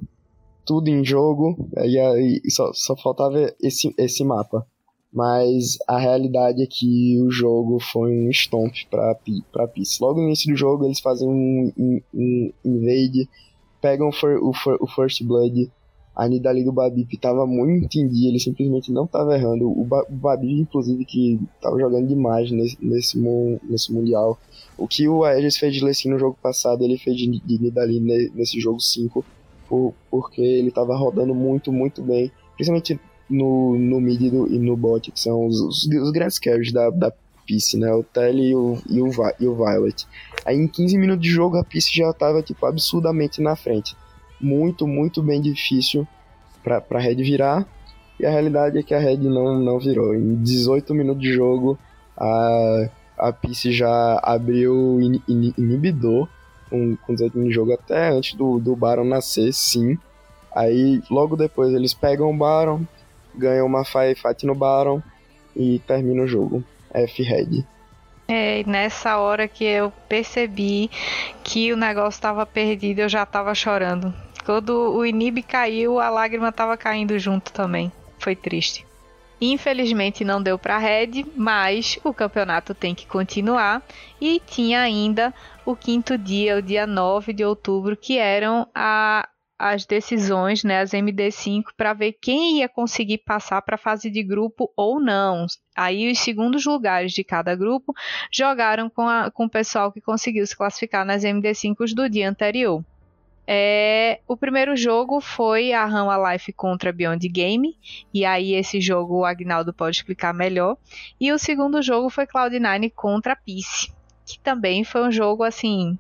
Tudo 0.65 0.89
em 0.89 1.05
jogo. 1.05 1.69
E, 1.77 2.51
só, 2.51 2.71
só 2.73 2.97
faltava 2.97 3.53
esse, 3.61 3.95
esse 3.99 4.25
mapa. 4.25 4.67
Mas 5.13 5.77
a 5.89 5.99
realidade 5.99 6.63
é 6.63 6.67
que 6.67 7.21
o 7.21 7.31
jogo 7.31 7.81
foi 7.81 8.13
um 8.13 8.31
stomp 8.31 8.73
pra 8.89 9.67
Peace. 9.67 10.01
Logo 10.01 10.21
no 10.21 10.27
início 10.27 10.53
do 10.53 10.57
jogo, 10.57 10.85
eles 10.85 11.01
fazem 11.01 11.29
um, 11.29 11.73
um, 11.77 12.01
um 12.15 12.53
invade, 12.65 13.29
pegam 13.81 14.09
o, 14.09 14.13
for, 14.13 14.39
o, 14.43 14.53
for, 14.53 14.77
o 14.81 14.87
First 14.87 15.23
Blood. 15.23 15.71
A 16.15 16.29
Nidali 16.29 16.65
do 16.65 16.73
Babip 16.73 17.17
tava 17.17 17.47
muito 17.47 17.97
em 17.97 18.07
dia, 18.09 18.29
ele 18.29 18.41
simplesmente 18.41 18.93
não 18.93 19.07
tava 19.07 19.35
errando. 19.35 19.71
O, 19.71 19.85
ba 19.85 20.05
o 20.09 20.13
Babip, 20.13 20.61
inclusive, 20.61 21.05
que 21.05 21.41
tava 21.63 21.79
jogando 21.79 22.09
demais 22.09 22.51
nesse, 22.51 22.77
nesse, 22.81 23.19
nesse 23.63 23.93
Mundial. 23.93 24.39
O 24.77 24.87
que 24.89 25.09
o 25.09 25.25
Aegis 25.25 25.57
fez 25.57 25.75
de 25.75 25.85
Lessin 25.85 26.11
no 26.11 26.19
jogo 26.19 26.37
passado, 26.43 26.83
ele 26.85 26.99
fez 26.99 27.17
de, 27.17 27.27
de 27.27 27.63
Nidali 27.63 28.01
nesse 28.35 28.61
jogo 28.61 28.81
5, 28.81 29.25
por, 29.69 29.95
porque 30.11 30.43
ele 30.43 30.71
tava 30.71 30.97
rodando 30.97 31.35
muito, 31.35 31.73
muito 31.73 32.03
bem. 32.03 32.31
Principalmente 32.55 33.01
no, 33.31 33.79
no 33.79 34.01
mid 34.01 34.21
e 34.21 34.59
no 34.59 34.77
bot, 34.77 35.11
que 35.11 35.21
são 35.21 35.47
os, 35.47 35.61
os, 35.61 35.87
os 35.87 36.11
grandes 36.11 36.39
carries 36.39 36.73
da, 36.73 36.91
da 36.91 37.13
Peace, 37.51 37.77
né? 37.77 37.93
O 37.93 38.05
Telly 38.05 38.51
e 38.51 38.55
o, 38.55 38.79
e, 38.89 39.03
o, 39.03 39.11
e 39.41 39.47
o 39.49 39.57
Violet. 39.57 40.07
Aí 40.45 40.57
em 40.57 40.69
15 40.69 40.97
minutos 40.97 41.23
de 41.23 41.31
jogo 41.31 41.59
a 41.59 41.65
Peace 41.65 41.91
já 41.93 42.13
tava, 42.13 42.43
tipo, 42.43 42.65
absurdamente 42.65 43.43
na 43.43 43.57
frente. 43.57 43.97
Muito, 44.41 44.87
muito 44.87 45.21
bem 45.21 45.41
difícil 45.41 46.07
pra, 46.63 46.81
pra 46.81 47.01
Red 47.01 47.17
virar. 47.17 47.67
E 48.21 48.25
a 48.25 48.31
realidade 48.31 48.79
é 48.79 48.83
que 48.85 48.95
a 48.95 49.01
Red 49.01 49.17
não, 49.17 49.59
não 49.59 49.81
virou. 49.81 50.15
Em 50.15 50.37
18 50.37 50.95
minutos 50.95 51.23
de 51.23 51.33
jogo, 51.33 51.77
a, 52.17 52.89
a 53.19 53.33
Peace 53.33 53.73
já 53.73 54.21
abriu 54.23 55.01
in, 55.01 55.21
in, 55.29 55.53
inibidor 55.59 56.29
com, 56.69 56.97
com 56.97 57.15
18 57.15 57.35
minutos 57.35 57.51
de 57.51 57.55
jogo 57.55 57.73
até 57.73 58.11
antes 58.11 58.35
do, 58.35 58.61
do 58.61 58.77
Baron 58.77 59.05
nascer, 59.05 59.53
sim. 59.53 59.99
Aí 60.55 61.03
logo 61.11 61.37
depois 61.37 61.75
eles 61.75 61.95
pegam 61.95 62.31
o 62.31 62.37
Baron, 62.37 62.83
ganha 63.35 63.65
uma 63.65 63.85
fight 63.85 64.47
no 64.47 64.55
Baron 64.55 65.03
e 65.57 65.81
termina 65.81 66.23
o 66.23 66.29
jogo. 66.29 66.63
F-Head. 66.93 67.67
É, 68.29 68.63
nessa 68.65 69.19
hora 69.19 69.49
que 69.49 69.65
eu 69.65 69.93
percebi 70.09 70.89
que 71.43 71.73
o 71.73 71.77
negócio 71.77 72.19
estava 72.19 72.47
perdido, 72.47 73.01
eu 73.01 73.09
já 73.09 73.25
estava 73.25 73.55
chorando. 73.55 74.15
Quando 74.45 74.71
o 74.71 75.05
Inib 75.05 75.43
caiu, 75.43 75.99
a 75.99 76.09
lágrima 76.09 76.51
estava 76.51 76.77
caindo 76.77 77.19
junto 77.19 77.53
também. 77.53 77.91
Foi 78.19 78.37
triste. 78.37 78.87
Infelizmente 79.41 80.23
não 80.23 80.43
deu 80.43 80.59
para 80.59 80.79
Red, 80.79 81.25
mas 81.35 81.99
o 82.05 82.13
campeonato 82.13 82.75
tem 82.75 82.95
que 82.95 83.07
continuar 83.07 83.83
e 84.21 84.41
tinha 84.47 84.83
ainda 84.83 85.35
o 85.65 85.75
quinto 85.75 86.19
dia, 86.19 86.59
o 86.59 86.63
dia 86.63 86.87
9 86.87 87.33
de 87.33 87.45
outubro, 87.45 87.97
que 87.97 88.19
eram 88.19 88.69
a 88.75 89.27
as 89.61 89.85
decisões, 89.85 90.65
né, 90.65 90.81
as 90.81 90.93
MD5, 90.93 91.65
para 91.77 91.93
ver 91.93 92.15
quem 92.19 92.61
ia 92.61 92.69
conseguir 92.69 93.19
passar 93.19 93.61
para 93.61 93.75
a 93.75 93.79
fase 93.79 94.09
de 94.09 94.23
grupo 94.23 94.73
ou 94.75 94.99
não. 94.99 95.45
Aí 95.77 96.11
os 96.11 96.19
segundos 96.19 96.65
lugares 96.65 97.13
de 97.13 97.23
cada 97.23 97.55
grupo 97.55 97.93
jogaram 98.33 98.89
com, 98.89 99.07
a, 99.07 99.31
com 99.31 99.45
o 99.45 99.51
pessoal 99.51 99.93
que 99.93 100.01
conseguiu 100.01 100.47
se 100.47 100.57
classificar 100.57 101.05
nas 101.05 101.25
MD5 101.25 101.95
do 101.95 102.09
dia 102.09 102.31
anterior. 102.31 102.83
É, 103.47 104.21
o 104.27 104.35
primeiro 104.35 104.75
jogo 104.75 105.21
foi 105.21 105.75
a 105.75 105.85
Rama 105.85 106.33
Life 106.33 106.55
contra 106.55 106.91
Beyond 106.91 107.29
Game, 107.29 107.77
e 108.15 108.25
aí 108.25 108.55
esse 108.55 108.81
jogo 108.81 109.19
o 109.19 109.25
Agnaldo 109.27 109.75
pode 109.75 109.95
explicar 109.95 110.33
melhor. 110.33 110.79
E 111.21 111.31
o 111.33 111.39
segundo 111.39 111.83
jogo 111.83 112.09
foi 112.09 112.27
Cloud9 112.27 112.91
contra 112.97 113.37
Peace, 113.37 113.93
que 114.25 114.41
também 114.41 114.85
foi 114.85 115.03
um 115.07 115.13
jogo 115.13 115.45
assim. 115.45 115.99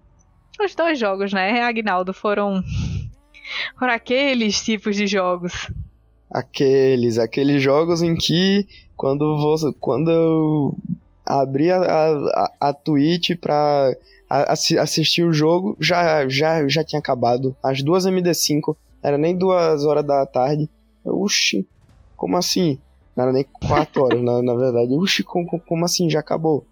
Os 0.58 0.74
dois 0.74 0.98
jogos, 0.98 1.30
né, 1.34 1.60
Agnaldo, 1.62 2.14
foram 2.14 2.62
por 3.78 3.88
aqueles 3.88 4.62
tipos 4.62 4.96
de 4.96 5.06
jogos. 5.06 5.70
Aqueles, 6.30 7.18
aqueles 7.18 7.62
jogos 7.62 8.02
em 8.02 8.14
que 8.14 8.66
quando 8.96 9.36
você, 9.38 9.72
quando 9.80 10.10
eu 10.10 10.76
abri 11.24 11.70
a, 11.70 11.80
a, 11.80 12.52
a 12.60 12.72
Twitch 12.72 13.36
pra 13.40 13.92
assistir 14.78 15.24
o 15.24 15.32
jogo, 15.32 15.76
já, 15.80 16.28
já, 16.28 16.66
já 16.68 16.84
tinha 16.84 17.00
acabado. 17.00 17.56
As 17.62 17.82
duas 17.82 18.04
MD5, 18.04 18.76
era 19.02 19.18
nem 19.18 19.36
duas 19.36 19.84
horas 19.84 20.04
da 20.04 20.24
tarde. 20.26 20.68
Oxi, 21.04 21.66
como 22.16 22.36
assim? 22.36 22.78
Não 23.16 23.24
era 23.24 23.32
nem 23.32 23.44
quatro 23.44 24.04
horas, 24.04 24.20
na, 24.22 24.42
na 24.42 24.54
verdade. 24.54 24.94
Oxi, 24.94 25.22
como, 25.22 25.60
como 25.60 25.84
assim? 25.84 26.08
Já 26.08 26.20
acabou. 26.20 26.64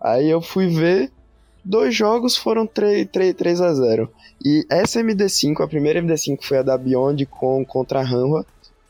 Aí 0.00 0.28
eu 0.28 0.40
fui 0.40 0.68
ver, 0.68 1.10
dois 1.64 1.94
jogos 1.94 2.36
foram 2.36 2.66
3, 2.66 3.08
3, 3.10 3.34
3 3.34 3.60
a 3.60 3.74
0. 3.74 4.10
E 4.44 4.66
essa 4.70 5.00
MD5, 5.00 5.62
a 5.62 5.68
primeira 5.68 6.02
MD5 6.02 6.38
foi 6.42 6.58
a 6.58 6.62
da 6.62 6.76
Beyond 6.76 7.26
com, 7.26 7.64
contra 7.64 8.00
a 8.00 8.04
Hanwha. 8.04 8.44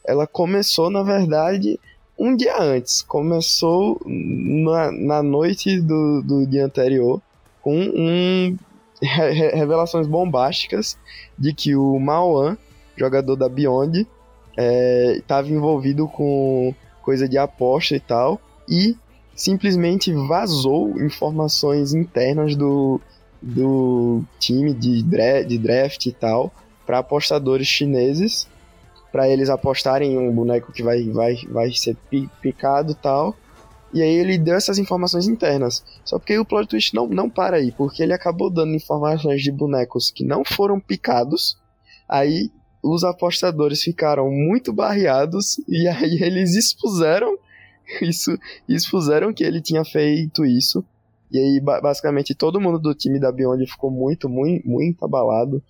Ela 0.04 0.26
começou, 0.26 0.90
na 0.90 1.02
verdade, 1.02 1.78
um 2.18 2.34
dia 2.34 2.60
antes. 2.60 3.02
Começou 3.02 4.00
na, 4.06 4.90
na 4.90 5.22
noite 5.22 5.80
do, 5.80 6.22
do 6.22 6.46
dia 6.46 6.64
anterior 6.64 7.20
com 7.60 7.78
um, 7.78 8.56
re, 9.00 9.50
revelações 9.50 10.06
bombásticas 10.06 10.98
de 11.38 11.52
que 11.52 11.76
o 11.76 11.98
Maoan, 11.98 12.56
jogador 12.96 13.36
da 13.36 13.48
Beyond, 13.48 14.06
estava 15.16 15.48
é, 15.48 15.50
envolvido 15.50 16.08
com 16.08 16.74
coisa 17.02 17.28
de 17.28 17.38
aposta 17.38 17.94
e 17.94 18.00
tal. 18.00 18.40
E 18.68 18.96
simplesmente 19.34 20.12
vazou 20.12 21.00
informações 21.02 21.94
internas 21.94 22.54
do, 22.54 23.00
do 23.40 24.22
time 24.38 24.72
de, 24.72 25.02
de 25.02 25.58
draft 25.58 26.06
e 26.06 26.12
tal 26.12 26.52
para 26.86 26.98
apostadores 26.98 27.66
chineses, 27.66 28.48
para 29.10 29.28
eles 29.28 29.48
apostarem 29.48 30.14
em 30.14 30.18
um 30.18 30.34
boneco 30.34 30.72
que 30.72 30.82
vai, 30.82 31.02
vai, 31.10 31.36
vai 31.48 31.72
ser 31.72 31.96
picado 32.40 32.94
tal. 32.94 33.36
E 33.92 34.00
aí 34.00 34.14
ele 34.14 34.38
deu 34.38 34.56
essas 34.56 34.78
informações 34.78 35.28
internas. 35.28 35.84
Só 36.04 36.18
porque 36.18 36.38
o 36.38 36.44
plot 36.44 36.68
twist 36.68 36.94
não, 36.94 37.06
não 37.06 37.28
para 37.28 37.58
aí, 37.58 37.70
porque 37.72 38.02
ele 38.02 38.14
acabou 38.14 38.50
dando 38.50 38.74
informações 38.74 39.42
de 39.42 39.52
bonecos 39.52 40.10
que 40.10 40.24
não 40.24 40.42
foram 40.44 40.80
picados. 40.80 41.58
Aí 42.08 42.50
os 42.82 43.04
apostadores 43.04 43.82
ficaram 43.82 44.30
muito 44.30 44.72
barreados 44.72 45.58
e 45.68 45.86
aí 45.86 46.22
eles 46.22 46.54
expuseram 46.56 47.38
isso, 48.02 48.38
expuseram 48.68 49.32
que 49.32 49.44
ele 49.44 49.60
tinha 49.60 49.84
feito 49.84 50.44
isso. 50.44 50.84
E 51.30 51.38
aí, 51.38 51.60
basicamente, 51.60 52.34
todo 52.34 52.60
mundo 52.60 52.78
do 52.78 52.94
time 52.94 53.18
da 53.18 53.32
Beyond 53.32 53.66
ficou 53.66 53.90
muito, 53.90 54.28
muito, 54.28 54.68
muito 54.68 55.04
abalado. 55.04 55.62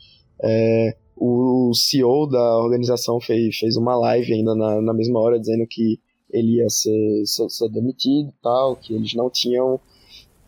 É, 0.43 0.97
o 1.17 1.73
CEO 1.73 2.27
da 2.27 2.59
organização 2.59 3.21
fez, 3.21 3.57
fez 3.57 3.77
uma 3.77 3.97
live 3.97 4.33
ainda 4.33 4.55
na, 4.57 4.83
na 4.83 4.93
mesma 4.93 5.21
hora, 5.21 5.39
dizendo 5.39 5.65
que 5.69 6.01
ele 6.31 6.57
ia 6.57 6.69
ser, 6.69 7.23
ser, 7.27 7.49
ser 7.49 7.69
demitido 7.69 8.31
e 8.31 8.43
tal, 8.43 8.75
que 8.75 8.95
eles 8.95 9.15
não 9.15 9.31
tinham 9.31 9.79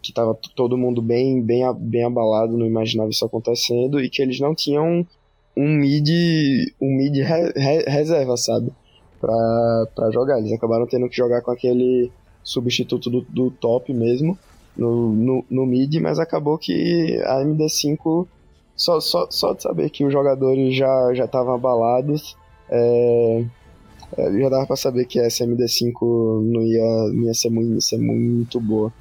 que 0.04 0.12
tava 0.12 0.38
todo 0.54 0.76
mundo 0.76 1.00
bem, 1.00 1.40
bem, 1.42 1.62
bem 1.74 2.04
abalado, 2.04 2.58
não 2.58 2.66
imaginava 2.66 3.08
isso 3.08 3.24
acontecendo, 3.24 3.98
e 3.98 4.10
que 4.10 4.20
eles 4.20 4.38
não 4.38 4.54
tinham 4.54 5.06
um 5.56 5.68
mid, 5.78 6.08
um 6.78 6.94
mid 6.94 7.16
re, 7.16 7.52
re, 7.56 7.84
reserva, 7.88 8.36
sabe? 8.36 8.70
Pra 9.94 10.10
jogar. 10.10 10.38
Eles 10.38 10.52
acabaram 10.52 10.86
tendo 10.86 11.08
que 11.08 11.16
jogar 11.16 11.42
com 11.42 11.50
aquele 11.50 12.10
substituto 12.42 13.08
do, 13.08 13.22
do 13.22 13.50
top 13.50 13.92
mesmo 13.92 14.38
no, 14.76 15.12
no, 15.12 15.44
no 15.50 15.66
mid, 15.66 15.94
mas 16.00 16.18
acabou 16.18 16.58
que 16.58 17.20
a 17.24 17.40
MD5, 17.40 18.26
só, 18.76 19.00
só, 19.00 19.26
só 19.30 19.54
de 19.54 19.62
saber 19.62 19.90
que 19.90 20.04
os 20.04 20.12
jogadores 20.12 20.76
já 20.76 21.12
estavam 21.12 21.54
abalados, 21.54 22.36
é, 22.68 23.44
é, 24.16 24.38
já 24.38 24.48
dava 24.48 24.66
pra 24.66 24.76
saber 24.76 25.06
que 25.06 25.18
essa 25.18 25.44
MD5 25.44 26.42
não 26.42 26.62
ia, 26.62 27.12
não 27.12 27.24
ia 27.24 27.34
ser, 27.34 27.50
muito, 27.50 27.80
ser 27.80 27.98
muito 27.98 28.60
boa. 28.60 28.92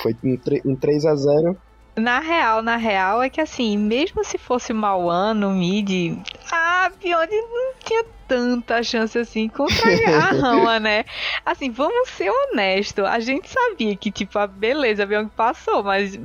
Foi 0.00 0.14
um, 0.24 0.38
um 0.66 0.76
3 0.76 1.06
a 1.06 1.14
0 1.14 1.56
na 1.94 2.20
real, 2.20 2.62
na 2.62 2.76
real, 2.76 3.22
é 3.22 3.28
que 3.28 3.38
assim, 3.38 3.76
mesmo 3.76 4.24
se 4.24 4.38
fosse 4.38 4.72
Mauan 4.72 5.34
no 5.34 5.50
mid, 5.50 6.16
ah, 6.50 6.61
a 6.82 6.88
Beyond 6.90 7.30
não 7.30 7.74
tinha 7.84 8.04
tanta 8.26 8.82
chance 8.82 9.18
assim 9.18 9.48
contra 9.48 9.88
a 10.16 10.30
Rama, 10.30 10.80
né? 10.80 11.04
Assim, 11.44 11.70
vamos 11.70 12.08
ser 12.10 12.30
honestos. 12.30 13.04
A 13.04 13.20
gente 13.20 13.48
sabia 13.48 13.94
que, 13.94 14.10
tipo, 14.10 14.38
a 14.38 14.46
beleza, 14.46 15.02
a 15.02 15.06
Beyond 15.06 15.30
passou, 15.36 15.82
mas 15.82 16.18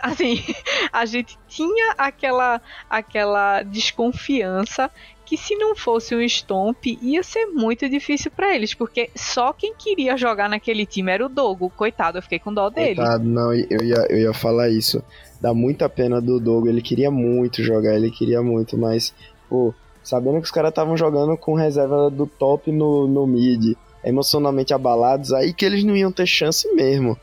assim, 0.00 0.42
a 0.92 1.04
gente 1.04 1.38
tinha 1.48 1.94
aquela, 1.98 2.60
aquela 2.88 3.62
desconfiança 3.62 4.90
que 5.24 5.36
se 5.36 5.54
não 5.56 5.74
fosse 5.74 6.14
um 6.14 6.28
Stomp, 6.28 6.84
ia 7.00 7.22
ser 7.22 7.46
muito 7.46 7.88
difícil 7.88 8.30
para 8.30 8.54
eles, 8.54 8.74
porque 8.74 9.10
só 9.14 9.52
quem 9.52 9.74
queria 9.74 10.16
jogar 10.16 10.48
naquele 10.48 10.84
time 10.84 11.10
era 11.10 11.24
o 11.24 11.28
Dogo. 11.28 11.70
Coitado, 11.70 12.18
eu 12.18 12.22
fiquei 12.22 12.38
com 12.38 12.52
dó 12.52 12.68
dele. 12.68 12.96
Coitado, 12.96 13.24
não, 13.24 13.52
eu 13.52 13.82
ia, 13.82 14.06
eu 14.10 14.18
ia 14.18 14.34
falar 14.34 14.68
isso. 14.68 15.02
Dá 15.40 15.54
muita 15.54 15.88
pena 15.88 16.20
do 16.20 16.38
Dogo, 16.38 16.68
ele 16.68 16.82
queria 16.82 17.10
muito 17.10 17.62
jogar, 17.62 17.94
ele 17.94 18.10
queria 18.10 18.42
muito, 18.42 18.76
mas, 18.76 19.14
pô, 19.48 19.74
sabendo 20.02 20.38
que 20.38 20.44
os 20.44 20.50
caras 20.50 20.70
estavam 20.70 20.96
jogando 20.96 21.36
com 21.36 21.54
reserva 21.54 22.10
do 22.10 22.26
top 22.26 22.70
no, 22.70 23.06
no 23.06 23.26
mid, 23.26 23.76
emocionalmente 24.04 24.74
abalados, 24.74 25.32
aí 25.32 25.52
que 25.52 25.64
eles 25.64 25.84
não 25.84 25.96
iam 25.96 26.12
ter 26.12 26.26
chance 26.26 26.72
mesmo. 26.74 27.16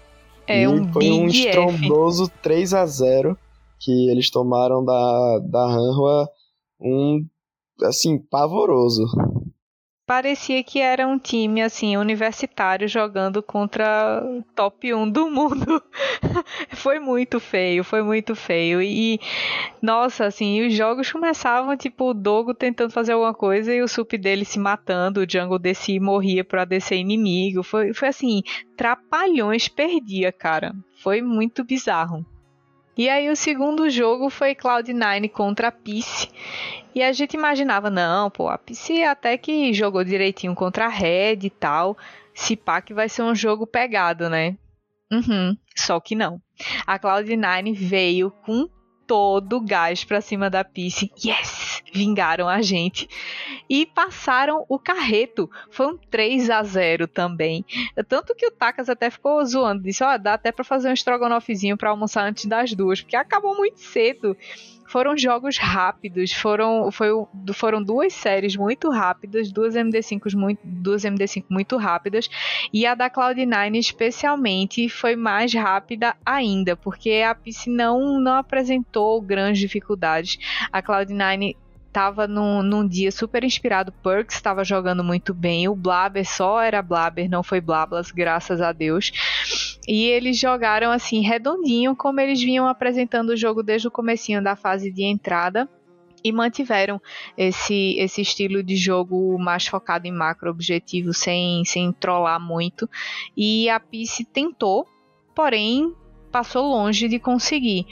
É 0.47 0.63
e 0.63 0.67
um 0.67 0.91
foi 0.91 1.11
um 1.11 1.27
estrondoso 1.27 2.29
3 2.41 2.73
a 2.73 2.85
0 2.85 3.37
que 3.79 4.09
eles 4.09 4.29
tomaram 4.29 4.83
da, 4.83 5.39
da 5.39 5.63
Hanwha, 5.65 6.27
um 6.79 7.25
assim, 7.83 8.17
pavoroso. 8.17 9.05
Parecia 10.11 10.61
que 10.61 10.81
era 10.81 11.07
um 11.07 11.17
time 11.17 11.61
assim 11.61 11.95
universitário 11.95 12.85
jogando 12.85 13.41
contra 13.41 14.21
top 14.53 14.93
1 14.93 15.09
do 15.09 15.31
mundo. 15.31 15.81
foi 16.75 16.99
muito 16.99 17.39
feio, 17.39 17.81
foi 17.81 18.01
muito 18.01 18.35
feio. 18.35 18.81
E 18.81 19.21
nossa, 19.81 20.25
assim, 20.25 20.67
os 20.67 20.73
jogos 20.73 21.09
começavam 21.09 21.77
tipo 21.77 22.09
o 22.09 22.13
Dogo 22.13 22.53
tentando 22.53 22.91
fazer 22.91 23.13
alguma 23.13 23.33
coisa 23.33 23.73
e 23.73 23.81
o 23.81 23.87
sup 23.87 24.17
dele 24.17 24.43
se 24.43 24.59
matando, 24.59 25.21
o 25.21 25.25
jungle 25.25 25.57
desse 25.57 25.97
morria 25.97 26.43
para 26.43 26.65
descer 26.65 26.97
inimigo. 26.97 27.63
Foi 27.63 27.93
foi 27.93 28.09
assim, 28.09 28.43
trapalhões 28.75 29.69
perdia, 29.69 30.29
cara. 30.29 30.75
Foi 31.01 31.21
muito 31.21 31.63
bizarro. 31.63 32.25
E 32.97 33.07
aí 33.07 33.29
o 33.29 33.35
segundo 33.37 33.89
jogo 33.89 34.29
foi 34.29 34.53
Cloud9 34.53 35.29
contra 35.29 35.71
Peace. 35.71 36.27
E 36.93 37.01
a 37.01 37.11
gente 37.13 37.35
imaginava, 37.35 37.89
não, 37.89 38.29
pô, 38.29 38.49
a 38.49 38.57
Peace 38.57 39.03
até 39.03 39.37
que 39.37 39.73
jogou 39.73 40.03
direitinho 40.03 40.53
contra 40.53 40.85
a 40.85 40.89
Red 40.89 41.39
e 41.43 41.49
tal. 41.49 41.97
Se 42.33 42.55
pá 42.55 42.81
que 42.81 42.93
vai 42.93 43.07
ser 43.07 43.23
um 43.23 43.35
jogo 43.35 43.65
pegado, 43.65 44.29
né? 44.29 44.57
Uhum, 45.11 45.57
só 45.75 45.99
que 45.99 46.15
não. 46.15 46.41
A 46.87 46.97
Cloud9 46.97 47.73
veio 47.75 48.31
com 48.45 48.69
todo 49.05 49.57
o 49.57 49.61
gás 49.61 50.03
pra 50.03 50.21
cima 50.21 50.49
da 50.49 50.63
Peace. 50.63 51.11
Yes! 51.23 51.60
Vingaram 51.93 52.47
a 52.47 52.61
gente. 52.61 53.07
E 53.69 53.85
passaram 53.85 54.65
o 54.69 54.79
carreto. 54.79 55.49
Foi 55.69 55.87
um 55.87 55.97
3 55.97 56.49
a 56.49 56.63
0 56.63 57.07
também. 57.07 57.65
Tanto 58.07 58.35
que 58.35 58.47
o 58.47 58.51
Takas 58.51 58.89
até 58.89 59.09
ficou 59.09 59.43
zoando. 59.45 59.83
Disse: 59.83 60.03
Ó, 60.03 60.13
oh, 60.13 60.17
dá 60.17 60.33
até 60.33 60.51
pra 60.51 60.63
fazer 60.63 60.89
um 60.89 60.93
estrogonofezinho 60.93 61.77
pra 61.77 61.89
almoçar 61.89 62.23
antes 62.23 62.45
das 62.45 62.73
duas. 62.73 63.01
Porque 63.01 63.15
acabou 63.15 63.55
muito 63.55 63.79
cedo 63.79 64.35
foram 64.91 65.17
jogos 65.17 65.57
rápidos, 65.57 66.33
foram, 66.33 66.91
foi, 66.91 67.07
foram 67.53 67.81
duas 67.81 68.13
séries 68.13 68.57
muito 68.57 68.89
rápidas, 68.89 69.49
duas 69.49 69.73
MD5 69.73 70.35
muito, 70.35 70.59
duas 70.65 71.03
MD5 71.03 71.45
muito 71.49 71.77
rápidas, 71.77 72.29
e 72.73 72.85
a 72.85 72.93
da 72.93 73.09
Cloud9 73.09 73.77
especialmente 73.77 74.89
foi 74.89 75.15
mais 75.15 75.53
rápida 75.53 76.13
ainda, 76.25 76.75
porque 76.75 77.23
a 77.25 77.33
PC 77.33 77.69
não, 77.69 78.19
não 78.19 78.33
apresentou 78.33 79.21
grandes 79.21 79.61
dificuldades. 79.61 80.37
A 80.73 80.83
Cloud9 80.83 81.55
tava 81.91 82.27
num, 82.27 82.63
num 82.63 82.87
dia 82.87 83.11
super 83.11 83.43
inspirado. 83.43 83.91
Perks 83.91 84.35
estava 84.35 84.63
jogando 84.63 85.03
muito 85.03 85.33
bem. 85.33 85.67
O 85.67 85.75
Blaber 85.75 86.25
só 86.25 86.61
era 86.61 86.81
Blaber, 86.81 87.29
não 87.29 87.43
foi 87.43 87.59
Blablas, 87.61 88.11
graças 88.11 88.61
a 88.61 88.71
Deus. 88.71 89.11
E 89.87 90.05
eles 90.05 90.39
jogaram 90.39 90.91
assim 90.91 91.21
redondinho, 91.21 91.95
como 91.95 92.19
eles 92.19 92.41
vinham 92.41 92.67
apresentando 92.67 93.29
o 93.29 93.37
jogo 93.37 93.61
desde 93.63 93.87
o 93.87 93.91
comecinho 93.91 94.43
da 94.43 94.55
fase 94.55 94.91
de 94.91 95.03
entrada 95.03 95.67
e 96.23 96.31
mantiveram 96.31 97.01
esse, 97.37 97.95
esse 97.97 98.21
estilo 98.21 98.61
de 98.61 98.75
jogo 98.75 99.37
mais 99.39 99.65
focado 99.65 100.07
em 100.07 100.11
macro 100.11 100.51
objetivo, 100.51 101.13
sem, 101.13 101.65
sem 101.65 101.91
trollar 101.91 102.39
muito. 102.39 102.89
E 103.35 103.69
a 103.69 103.79
Peace 103.79 104.23
tentou, 104.25 104.87
porém 105.35 105.93
passou 106.31 106.71
longe 106.71 107.07
de 107.07 107.19
conseguir. 107.19 107.85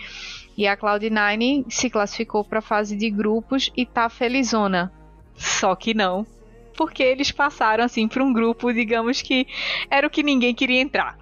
E 0.59 0.67
a 0.67 0.75
Cloud9 0.75 1.67
se 1.69 1.89
classificou 1.89 2.43
para 2.43 2.59
a 2.59 2.61
fase 2.61 2.93
de 2.93 3.09
grupos 3.09 3.71
e 3.77 3.85
tá 3.85 4.09
felizona. 4.09 4.91
Só 5.33 5.73
que 5.73 5.93
não, 5.93 6.27
porque 6.75 7.01
eles 7.01 7.31
passaram 7.31 7.85
assim 7.85 8.09
para 8.09 8.21
um 8.21 8.33
grupo, 8.33 8.73
digamos 8.73 9.21
que 9.21 9.47
era 9.89 10.05
o 10.05 10.09
que 10.09 10.21
ninguém 10.21 10.53
queria 10.53 10.81
entrar. 10.81 11.17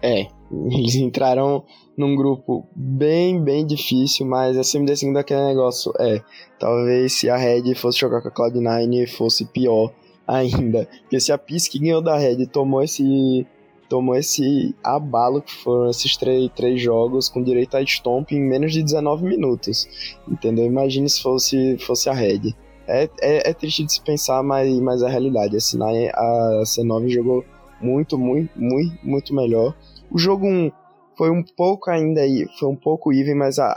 É, 0.00 0.28
eles 0.72 0.94
entraram 0.94 1.66
num 1.98 2.16
grupo 2.16 2.66
bem, 2.74 3.44
bem 3.44 3.66
difícil, 3.66 4.24
mas 4.24 4.56
acima 4.56 4.86
desse 4.86 5.12
daquele 5.12 5.44
negócio 5.44 5.92
é, 6.00 6.22
talvez 6.58 7.12
se 7.12 7.28
a 7.28 7.36
Red 7.36 7.74
fosse 7.74 7.98
jogar 7.98 8.22
com 8.22 8.28
a 8.28 8.32
Cloud9 8.32 9.06
fosse 9.06 9.44
pior 9.52 9.92
ainda, 10.26 10.88
porque 11.02 11.20
se 11.20 11.30
a 11.30 11.36
Peace 11.36 11.78
ganhou 11.78 12.00
da 12.00 12.16
Red 12.16 12.46
tomou 12.46 12.82
esse 12.82 13.46
tomou 13.88 14.14
esse 14.14 14.74
abalo 14.84 15.40
que 15.40 15.52
foram 15.52 15.90
esses 15.90 16.16
três, 16.16 16.50
três 16.54 16.80
jogos 16.80 17.28
com 17.28 17.42
direito 17.42 17.76
a 17.76 17.82
stomp 17.82 18.32
em 18.32 18.40
menos 18.40 18.72
de 18.72 18.82
19 18.82 19.24
minutos. 19.24 19.88
Entendeu? 20.28 20.66
Imagine 20.66 21.08
se 21.08 21.22
fosse, 21.22 21.78
fosse 21.78 22.08
a 22.08 22.12
Red. 22.12 22.54
É, 22.86 23.08
é, 23.20 23.50
é 23.50 23.52
triste 23.52 23.84
de 23.84 23.92
se 23.92 24.00
pensar, 24.00 24.42
mas, 24.42 24.72
mas 24.80 25.02
é 25.02 25.06
a 25.06 25.10
realidade. 25.10 25.56
A, 25.56 25.60
Sinai, 25.60 26.08
a 26.08 26.62
C9 26.64 27.08
jogou 27.08 27.44
muito, 27.80 28.18
muito, 28.18 28.50
muito, 28.58 29.06
muito 29.06 29.34
melhor. 29.34 29.74
O 30.10 30.18
jogo 30.18 30.46
1 30.46 30.70
foi 31.16 31.30
um 31.30 31.42
pouco 31.42 31.90
ainda 31.90 32.20
foi 32.58 32.68
um 32.68 32.76
pouco 32.76 33.12
even, 33.12 33.34
mas 33.34 33.58
a, 33.58 33.74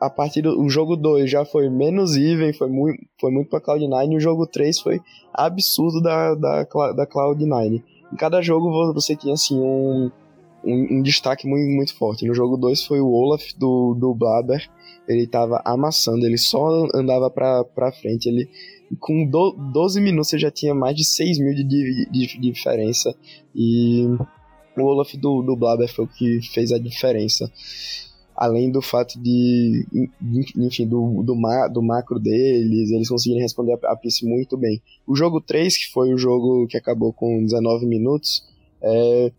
a 0.00 0.10
partir 0.10 0.42
do 0.42 0.68
jogo 0.68 0.96
2 0.96 1.30
já 1.30 1.44
foi 1.44 1.68
menos 1.68 2.16
even, 2.16 2.52
foi 2.52 2.68
muito, 2.68 2.98
foi 3.20 3.30
muito 3.30 3.48
pra 3.48 3.60
Cloud9, 3.60 4.12
e 4.12 4.16
o 4.16 4.20
jogo 4.20 4.46
3 4.46 4.80
foi 4.80 5.00
absurdo 5.32 6.00
da, 6.02 6.34
da, 6.34 6.64
da 6.64 7.06
Cloud9. 7.06 7.82
Em 8.12 8.16
cada 8.16 8.42
jogo 8.42 8.92
você 8.92 9.16
tinha 9.16 9.34
assim 9.34 9.58
um, 9.58 10.10
um, 10.64 10.98
um 10.98 11.02
destaque 11.02 11.46
muito, 11.46 11.70
muito 11.70 11.94
forte. 11.96 12.26
No 12.26 12.34
jogo 12.34 12.56
2 12.56 12.84
foi 12.84 13.00
o 13.00 13.10
Olaf 13.10 13.52
do, 13.56 13.94
do 13.94 14.14
Blaber. 14.14 14.68
Ele 15.08 15.26
tava 15.26 15.60
amassando, 15.64 16.24
ele 16.24 16.38
só 16.38 16.86
andava 16.94 17.30
pra, 17.30 17.64
pra 17.64 17.92
frente. 17.92 18.28
Ele, 18.28 18.48
com 19.00 19.26
do, 19.26 19.52
12 19.72 20.00
minutos 20.00 20.28
você 20.28 20.38
já 20.38 20.50
tinha 20.50 20.74
mais 20.74 20.94
de 20.94 21.04
6 21.04 21.38
mil 21.38 21.54
de, 21.54 21.64
de, 21.64 22.06
de, 22.10 22.38
diferença. 22.38 23.14
E 23.54 24.06
o 24.76 24.82
Olaf 24.82 25.14
do, 25.14 25.42
do 25.42 25.56
Blaber 25.56 25.92
foi 25.92 26.04
o 26.04 26.08
que 26.08 26.40
fez 26.52 26.70
a 26.70 26.78
diferença 26.78 27.50
além 28.42 28.72
do 28.72 28.82
fato 28.82 29.22
de, 29.22 29.86
enfim, 30.56 30.84
do, 30.84 31.22
do, 31.22 31.36
ma, 31.36 31.68
do 31.68 31.80
macro 31.80 32.18
deles, 32.18 32.90
eles 32.90 33.08
conseguirem 33.08 33.40
responder 33.40 33.78
a, 33.84 33.92
a 33.92 33.98
muito 34.24 34.56
bem. 34.56 34.82
O 35.06 35.14
jogo 35.14 35.40
3, 35.40 35.76
que 35.76 35.92
foi 35.92 36.12
o 36.12 36.18
jogo 36.18 36.66
que 36.66 36.76
acabou 36.76 37.12
com 37.12 37.44
19 37.44 37.86
minutos, 37.86 38.44
é, 38.82 39.30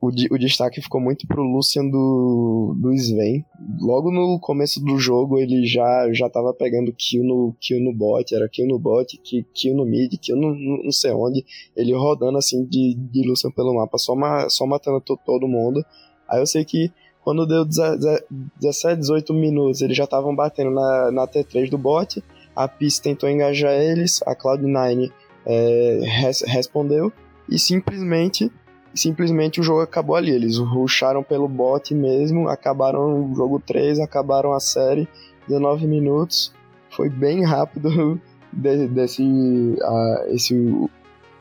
o, 0.00 0.06
o 0.06 0.38
destaque 0.38 0.80
ficou 0.80 1.00
muito 1.00 1.26
pro 1.26 1.42
Lucian 1.42 1.88
do, 1.88 2.76
do 2.78 2.92
Sven. 2.92 3.44
Logo 3.80 4.12
no 4.12 4.38
começo 4.38 4.78
do 4.78 4.96
jogo, 4.96 5.40
ele 5.40 5.66
já, 5.66 6.08
já 6.12 6.30
tava 6.30 6.54
pegando 6.54 6.94
kill 6.96 7.24
no, 7.24 7.56
kill 7.60 7.82
no 7.82 7.92
bot, 7.92 8.32
era 8.32 8.48
kill 8.48 8.68
no 8.68 8.78
bot, 8.78 9.18
kill, 9.24 9.44
kill 9.52 9.74
no 9.74 9.84
mid, 9.84 10.16
kill 10.20 10.36
no, 10.36 10.54
não 10.84 10.92
sei 10.92 11.10
onde, 11.10 11.44
ele 11.76 11.92
rodando 11.94 12.38
assim 12.38 12.64
de, 12.64 12.94
de 12.94 13.28
Lucian 13.28 13.50
pelo 13.50 13.74
mapa, 13.74 13.98
só, 13.98 14.14
ma, 14.14 14.48
só 14.48 14.64
matando 14.64 15.00
todo 15.00 15.48
mundo. 15.48 15.84
Aí 16.28 16.40
eu 16.40 16.46
sei 16.46 16.64
que 16.64 16.92
quando 17.24 17.46
deu 17.46 17.64
17, 17.64 19.00
18 19.00 19.32
minutos, 19.32 19.80
eles 19.80 19.96
já 19.96 20.04
estavam 20.04 20.34
batendo 20.34 20.70
na, 20.70 21.10
na 21.12 21.26
T3 21.26 21.70
do 21.70 21.78
bot. 21.78 22.22
A 22.54 22.66
PIS 22.66 22.98
tentou 22.98 23.28
engajar 23.28 23.72
eles, 23.72 24.20
a 24.26 24.34
Cloud9 24.34 25.10
é, 25.46 26.00
res, 26.02 26.42
respondeu 26.42 27.12
e 27.48 27.58
simplesmente 27.58 28.50
simplesmente 28.94 29.58
o 29.60 29.62
jogo 29.62 29.80
acabou 29.80 30.16
ali. 30.16 30.32
Eles 30.32 30.58
rusharam 30.58 31.22
pelo 31.22 31.48
bot 31.48 31.94
mesmo, 31.94 32.48
acabaram 32.48 33.30
o 33.30 33.34
jogo 33.34 33.60
3, 33.60 34.00
acabaram 34.00 34.52
a 34.52 34.60
série, 34.60 35.08
19 35.48 35.86
minutos. 35.86 36.52
Foi 36.90 37.08
bem 37.08 37.44
rápido 37.44 38.20
de, 38.52 38.88
desse 38.88 39.22
uh, 39.22 40.34
esse 40.34 40.54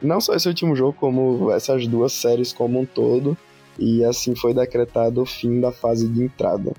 não 0.02 0.22
só 0.22 0.34
esse 0.34 0.48
último 0.48 0.76
jogo, 0.76 0.95
como 0.99 1.52
essas 1.52 1.86
duas 1.86 2.14
séries 2.14 2.53
como 2.53 2.80
um 2.80 2.86
todo 2.86 3.38
e 3.77 4.03
assim 4.03 4.35
foi 4.35 4.53
decretado 4.53 5.22
o 5.22 5.26
fim 5.26 5.60
da 5.60 5.72
fase 5.72 6.07
de 6.07 6.23
entrada. 6.23 6.73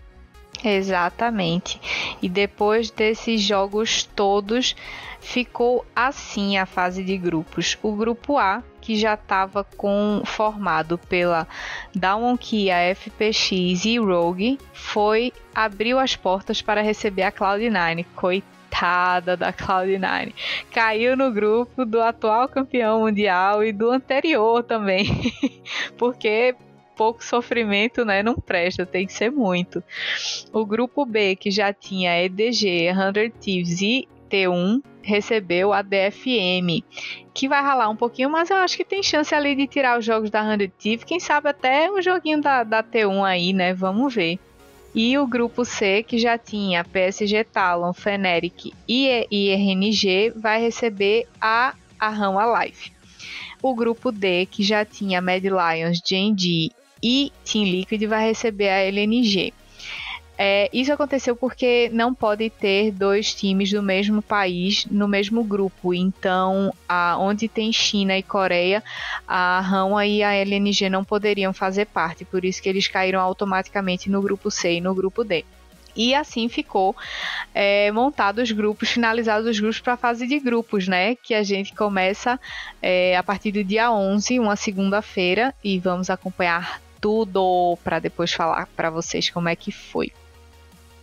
Exatamente. 0.64 1.80
E 2.22 2.28
depois 2.28 2.90
desses 2.90 3.40
jogos 3.40 4.04
todos, 4.04 4.76
ficou 5.20 5.84
assim 5.94 6.56
a 6.56 6.66
fase 6.66 7.02
de 7.02 7.16
grupos. 7.16 7.76
O 7.82 7.92
grupo 7.92 8.38
A, 8.38 8.62
que 8.80 8.96
já 8.96 9.14
estava 9.14 9.66
formado 10.24 10.98
pela 10.98 11.48
Dawn 11.94 12.36
Key, 12.36 12.70
a 12.70 12.94
FPX 12.94 13.84
e 13.84 13.98
Rogue, 13.98 14.58
foi 14.72 15.32
abriu 15.54 15.98
as 15.98 16.14
portas 16.14 16.62
para 16.62 16.80
receber 16.80 17.22
a 17.22 17.32
Cloud9. 17.32 18.06
Coitado 18.14 18.52
coitada 18.72 19.36
da 19.36 19.52
Cloud9. 19.52 20.32
Caiu 20.72 21.16
no 21.16 21.30
grupo 21.30 21.84
do 21.84 22.00
atual 22.00 22.48
campeão 22.48 23.00
mundial 23.00 23.62
e 23.62 23.72
do 23.72 23.90
anterior 23.90 24.62
também. 24.62 25.06
Porque 25.98 26.54
pouco 26.96 27.24
sofrimento, 27.24 28.04
né, 28.04 28.22
não 28.22 28.34
presta, 28.34 28.86
tem 28.86 29.06
que 29.06 29.12
ser 29.12 29.30
muito. 29.30 29.82
O 30.52 30.64
grupo 30.64 31.04
B, 31.04 31.36
que 31.36 31.50
já 31.50 31.72
tinha 31.72 32.22
EDG, 32.24 32.92
100 32.92 33.30
Thieves 33.40 33.80
e 33.80 34.08
T1, 34.30 34.82
recebeu 35.02 35.72
a 35.72 35.82
DFM, 35.82 36.82
que 37.34 37.48
vai 37.48 37.60
ralar 37.60 37.88
um 37.88 37.96
pouquinho, 37.96 38.30
mas 38.30 38.50
eu 38.50 38.56
acho 38.56 38.76
que 38.76 38.84
tem 38.84 39.02
chance 39.02 39.34
ali 39.34 39.54
de 39.54 39.66
tirar 39.66 39.98
os 39.98 40.04
jogos 40.04 40.30
da 40.30 40.42
100 40.56 40.68
Thieves, 40.78 41.04
quem 41.04 41.18
sabe 41.18 41.48
até 41.48 41.90
um 41.90 42.00
joguinho 42.00 42.40
da, 42.40 42.62
da 42.62 42.82
T1 42.82 43.24
aí, 43.24 43.52
né, 43.52 43.74
vamos 43.74 44.14
ver. 44.14 44.38
E 44.94 45.16
o 45.16 45.26
grupo 45.26 45.64
C, 45.64 46.02
que 46.02 46.18
já 46.18 46.36
tinha 46.36 46.84
PSG 46.84 47.44
Talon, 47.44 47.94
Feneric 47.94 48.74
e 48.86 49.26
IRNG, 49.30 50.30
vai 50.36 50.60
receber 50.60 51.26
a 51.40 51.74
Arram 51.98 52.38
Alive. 52.38 52.92
O 53.62 53.74
grupo 53.74 54.10
D, 54.10 54.44
que 54.46 54.62
já 54.62 54.84
tinha 54.84 55.22
Mad 55.22 55.44
Lions, 55.44 56.02
G&G 56.04 56.70
e 57.00 57.32
Team 57.44 57.64
Liquid, 57.64 58.04
vai 58.06 58.26
receber 58.26 58.68
a 58.68 58.82
LNG. 58.82 59.54
É, 60.36 60.68
isso 60.72 60.92
aconteceu 60.92 61.36
porque 61.36 61.88
não 61.92 62.12
pode 62.12 62.50
ter 62.50 62.90
dois 62.90 63.32
times 63.32 63.70
do 63.70 63.80
mesmo 63.80 64.20
país 64.20 64.84
no 64.86 65.06
mesmo 65.06 65.44
grupo. 65.44 65.94
Então, 65.94 66.74
a, 66.88 67.16
onde 67.18 67.46
tem 67.46 67.72
China 67.72 68.18
e 68.18 68.22
Coreia, 68.24 68.82
a 69.28 69.60
Rama 69.60 70.04
e 70.04 70.22
a 70.22 70.34
LNG 70.34 70.90
não 70.90 71.04
poderiam 71.04 71.52
fazer 71.52 71.86
parte. 71.86 72.24
Por 72.24 72.44
isso 72.44 72.60
que 72.60 72.68
eles 72.68 72.88
caíram 72.88 73.20
automaticamente 73.20 74.10
no 74.10 74.20
grupo 74.20 74.50
C 74.50 74.74
e 74.74 74.80
no 74.80 74.92
grupo 74.94 75.22
D. 75.22 75.44
E 75.94 76.14
assim 76.14 76.48
ficou 76.48 76.96
é, 77.54 77.90
montado 77.92 78.40
os 78.40 78.50
grupos, 78.50 78.90
finalizados 78.90 79.48
os 79.48 79.60
grupos 79.60 79.80
para 79.80 79.94
a 79.94 79.96
fase 79.96 80.26
de 80.26 80.38
grupos, 80.38 80.88
né? 80.88 81.14
Que 81.16 81.34
a 81.34 81.42
gente 81.42 81.74
começa 81.74 82.40
é, 82.80 83.16
a 83.16 83.22
partir 83.22 83.52
do 83.52 83.62
dia 83.62 83.92
11, 83.92 84.38
uma 84.38 84.56
segunda-feira, 84.56 85.54
e 85.62 85.78
vamos 85.78 86.10
acompanhar 86.10 86.80
tudo 87.00 87.76
para 87.82 87.98
depois 87.98 88.32
falar 88.32 88.68
para 88.76 88.88
vocês 88.88 89.28
como 89.28 89.48
é 89.48 89.56
que 89.56 89.72
foi. 89.72 90.12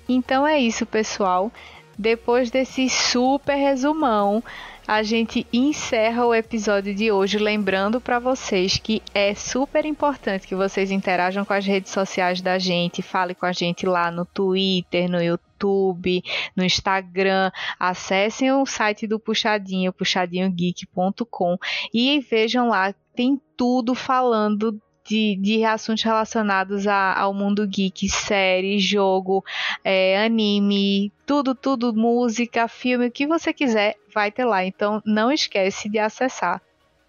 Então 0.08 0.48
é 0.48 0.60
isso, 0.60 0.86
pessoal. 0.86 1.52
Depois 1.98 2.50
desse 2.50 2.90
super 2.90 3.56
resumão, 3.56 4.42
a 4.90 5.04
gente 5.04 5.46
encerra 5.54 6.26
o 6.26 6.34
episódio 6.34 6.96
de 6.96 7.12
hoje 7.12 7.38
lembrando 7.38 8.02
para 8.02 8.18
vocês 8.18 8.80
que 8.80 9.04
é 9.14 9.36
super 9.36 9.86
importante 9.86 10.48
que 10.48 10.56
vocês 10.56 10.90
interajam 10.90 11.46
com 11.46 11.54
as 11.54 11.64
redes 11.64 11.92
sociais 11.92 12.42
da 12.42 12.58
gente, 12.58 13.04
fale 13.04 13.36
com 13.36 13.46
a 13.46 13.52
gente 13.52 13.86
lá 13.86 14.10
no 14.10 14.26
Twitter, 14.26 15.08
no 15.08 15.22
YouTube, 15.22 16.24
no 16.56 16.66
Instagram, 16.66 17.52
acessem 17.80 18.52
o 18.52 18.66
site 18.66 19.06
do 19.06 19.20
Puxadinho, 19.20 19.94
puxadinhogeek.com 19.94 21.56
e 21.94 22.20
vejam 22.22 22.70
lá, 22.70 22.92
tem 23.16 23.40
tudo 23.56 23.94
falando 23.94 24.82
de, 25.10 25.36
de 25.38 25.66
assuntos 25.66 26.04
relacionados 26.04 26.86
a, 26.86 27.20
ao 27.20 27.34
mundo 27.34 27.66
geek, 27.68 28.08
série, 28.08 28.78
jogo, 28.78 29.44
é, 29.84 30.24
anime, 30.24 31.12
tudo, 31.26 31.56
tudo, 31.56 31.92
música, 31.94 32.68
filme, 32.68 33.08
o 33.08 33.12
que 33.12 33.26
você 33.26 33.52
quiser, 33.52 33.96
vai 34.14 34.32
ter 34.32 34.46
lá. 34.46 34.64
Então 34.64 35.02
não 35.04 35.32
esquece 35.32 35.90
de 35.90 35.98
acessar. 35.98 36.62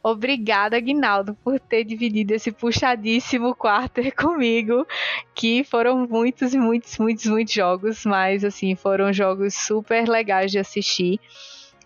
Obrigada, 0.03 0.81
Guinaldo, 0.81 1.37
por 1.45 1.61
ter 1.61 1.85
dividido 1.85 2.33
esse 2.33 2.51
puxadíssimo 2.51 3.55
quarto 3.55 4.01
comigo, 4.17 4.87
que 5.35 5.63
foram 5.63 6.07
muitos, 6.09 6.55
muitos, 6.55 6.97
muitos, 6.99 7.27
muitos 7.27 7.53
jogos, 7.53 8.07
mas 8.07 8.43
assim, 8.43 8.75
foram 8.75 9.13
jogos 9.13 9.53
super 9.55 10.09
legais 10.09 10.51
de 10.51 10.59
assistir. 10.59 11.21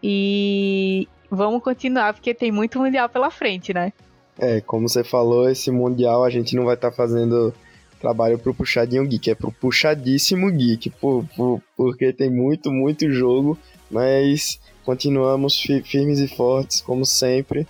E 0.00 1.08
vamos 1.28 1.60
continuar, 1.60 2.14
porque 2.14 2.32
tem 2.32 2.52
muito 2.52 2.78
mundial 2.78 3.08
pela 3.08 3.32
frente, 3.32 3.74
né? 3.74 3.92
É, 4.38 4.60
como 4.60 4.88
você 4.88 5.04
falou, 5.04 5.48
esse 5.48 5.70
Mundial 5.70 6.24
a 6.24 6.30
gente 6.30 6.56
não 6.56 6.64
vai 6.64 6.74
estar 6.74 6.90
tá 6.90 6.96
fazendo 6.96 7.54
trabalho 8.00 8.38
pro 8.38 8.54
Puxadinho 8.54 9.06
Geek, 9.06 9.30
é 9.30 9.34
pro 9.34 9.50
Puxadíssimo 9.50 10.50
Geek, 10.50 10.90
por, 10.90 11.24
por, 11.34 11.62
porque 11.76 12.12
tem 12.12 12.30
muito, 12.30 12.70
muito 12.70 13.10
jogo, 13.10 13.56
mas 13.90 14.60
continuamos 14.84 15.58
firmes 15.60 16.18
e 16.18 16.28
fortes, 16.28 16.82
como 16.82 17.06
sempre. 17.06 17.66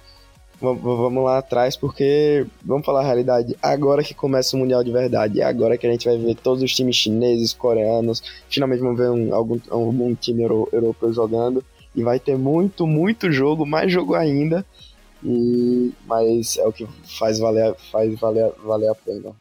V 0.60 0.74
vamos 0.82 1.24
lá 1.24 1.38
atrás, 1.38 1.76
porque, 1.76 2.46
vamos 2.64 2.86
falar 2.86 3.00
a 3.00 3.04
realidade, 3.04 3.56
agora 3.62 4.02
que 4.02 4.14
começa 4.14 4.56
o 4.56 4.58
Mundial 4.58 4.82
de 4.82 4.90
verdade, 4.90 5.40
é 5.40 5.44
agora 5.44 5.76
que 5.76 5.86
a 5.86 5.90
gente 5.90 6.06
vai 6.06 6.16
ver 6.16 6.34
todos 6.36 6.62
os 6.62 6.74
times 6.74 6.96
chineses, 6.96 7.52
coreanos, 7.52 8.22
finalmente 8.48 8.80
vamos 8.80 8.98
ver 8.98 9.10
um, 9.10 9.34
algum, 9.34 9.60
algum 9.68 10.14
time 10.14 10.42
euro, 10.42 10.68
europeu 10.72 11.12
jogando, 11.12 11.62
e 11.94 12.02
vai 12.02 12.18
ter 12.18 12.36
muito, 12.36 12.86
muito 12.86 13.30
jogo, 13.30 13.66
mais 13.66 13.92
jogo 13.92 14.14
ainda, 14.14 14.64
e, 15.24 15.92
mas 16.06 16.58
é 16.58 16.66
o 16.66 16.72
que 16.72 16.86
faz 17.18 17.38
valer, 17.38 17.74
faz 17.90 18.18
valer, 18.18 18.52
valer 18.62 18.90
a 18.90 18.94
pena. 18.94 19.34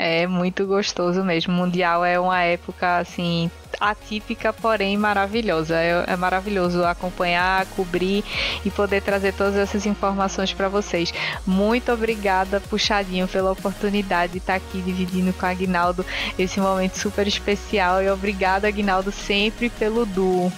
É 0.00 0.28
muito 0.28 0.64
gostoso 0.64 1.24
mesmo. 1.24 1.52
O 1.52 1.56
Mundial 1.56 2.04
é 2.04 2.20
uma 2.20 2.40
época 2.40 2.98
assim 2.98 3.50
atípica, 3.80 4.52
porém 4.52 4.96
maravilhosa. 4.96 5.74
É, 5.74 6.04
é, 6.06 6.16
maravilhoso 6.16 6.84
acompanhar, 6.84 7.66
cobrir 7.74 8.24
e 8.64 8.70
poder 8.70 9.02
trazer 9.02 9.34
todas 9.34 9.56
essas 9.56 9.86
informações 9.86 10.52
para 10.52 10.68
vocês. 10.68 11.12
Muito 11.44 11.90
obrigada, 11.90 12.60
Puxadinho, 12.60 13.26
pela 13.26 13.50
oportunidade 13.50 14.34
de 14.34 14.38
estar 14.38 14.54
aqui 14.54 14.80
dividindo 14.80 15.32
com 15.32 15.44
a 15.44 15.50
Aguinaldo 15.50 16.06
esse 16.38 16.60
momento 16.60 16.96
super 16.96 17.26
especial. 17.26 18.00
E 18.00 18.08
obrigada, 18.08 18.68
Aguinaldo, 18.68 19.10
sempre 19.10 19.68
pelo 19.68 20.06
duo. 20.06 20.52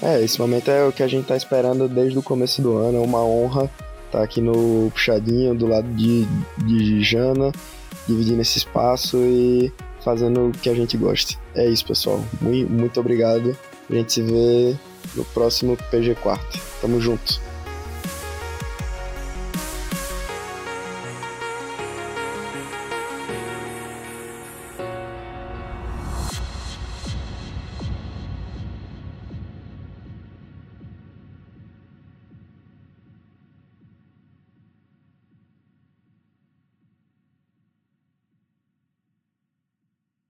É, 0.00 0.22
esse 0.22 0.38
momento 0.38 0.70
é 0.70 0.84
o 0.84 0.92
que 0.92 1.02
a 1.02 1.08
gente 1.08 1.22
está 1.22 1.36
esperando 1.36 1.88
desde 1.88 2.16
o 2.16 2.22
começo 2.22 2.62
do 2.62 2.76
ano. 2.76 2.98
É 2.98 3.00
uma 3.00 3.24
honra 3.24 3.68
tá 4.14 4.22
aqui 4.22 4.40
no 4.40 4.90
puxadinho 4.92 5.54
do 5.54 5.66
lado 5.66 5.88
de, 5.88 6.24
de 6.58 7.02
Jana, 7.02 7.50
dividindo 8.06 8.40
esse 8.40 8.58
espaço 8.58 9.18
e 9.18 9.72
fazendo 10.02 10.48
o 10.48 10.52
que 10.52 10.68
a 10.68 10.74
gente 10.74 10.96
gosta. 10.96 11.34
É 11.54 11.66
isso, 11.68 11.84
pessoal. 11.84 12.22
Muito, 12.40 12.70
muito 12.70 13.00
obrigado. 13.00 13.56
A 13.90 13.94
gente 13.94 14.12
se 14.12 14.22
vê 14.22 14.76
no 15.16 15.24
próximo 15.26 15.76
PG 15.90 16.14
Quarto. 16.16 16.60
Tamo 16.80 17.00
junto. 17.00 17.40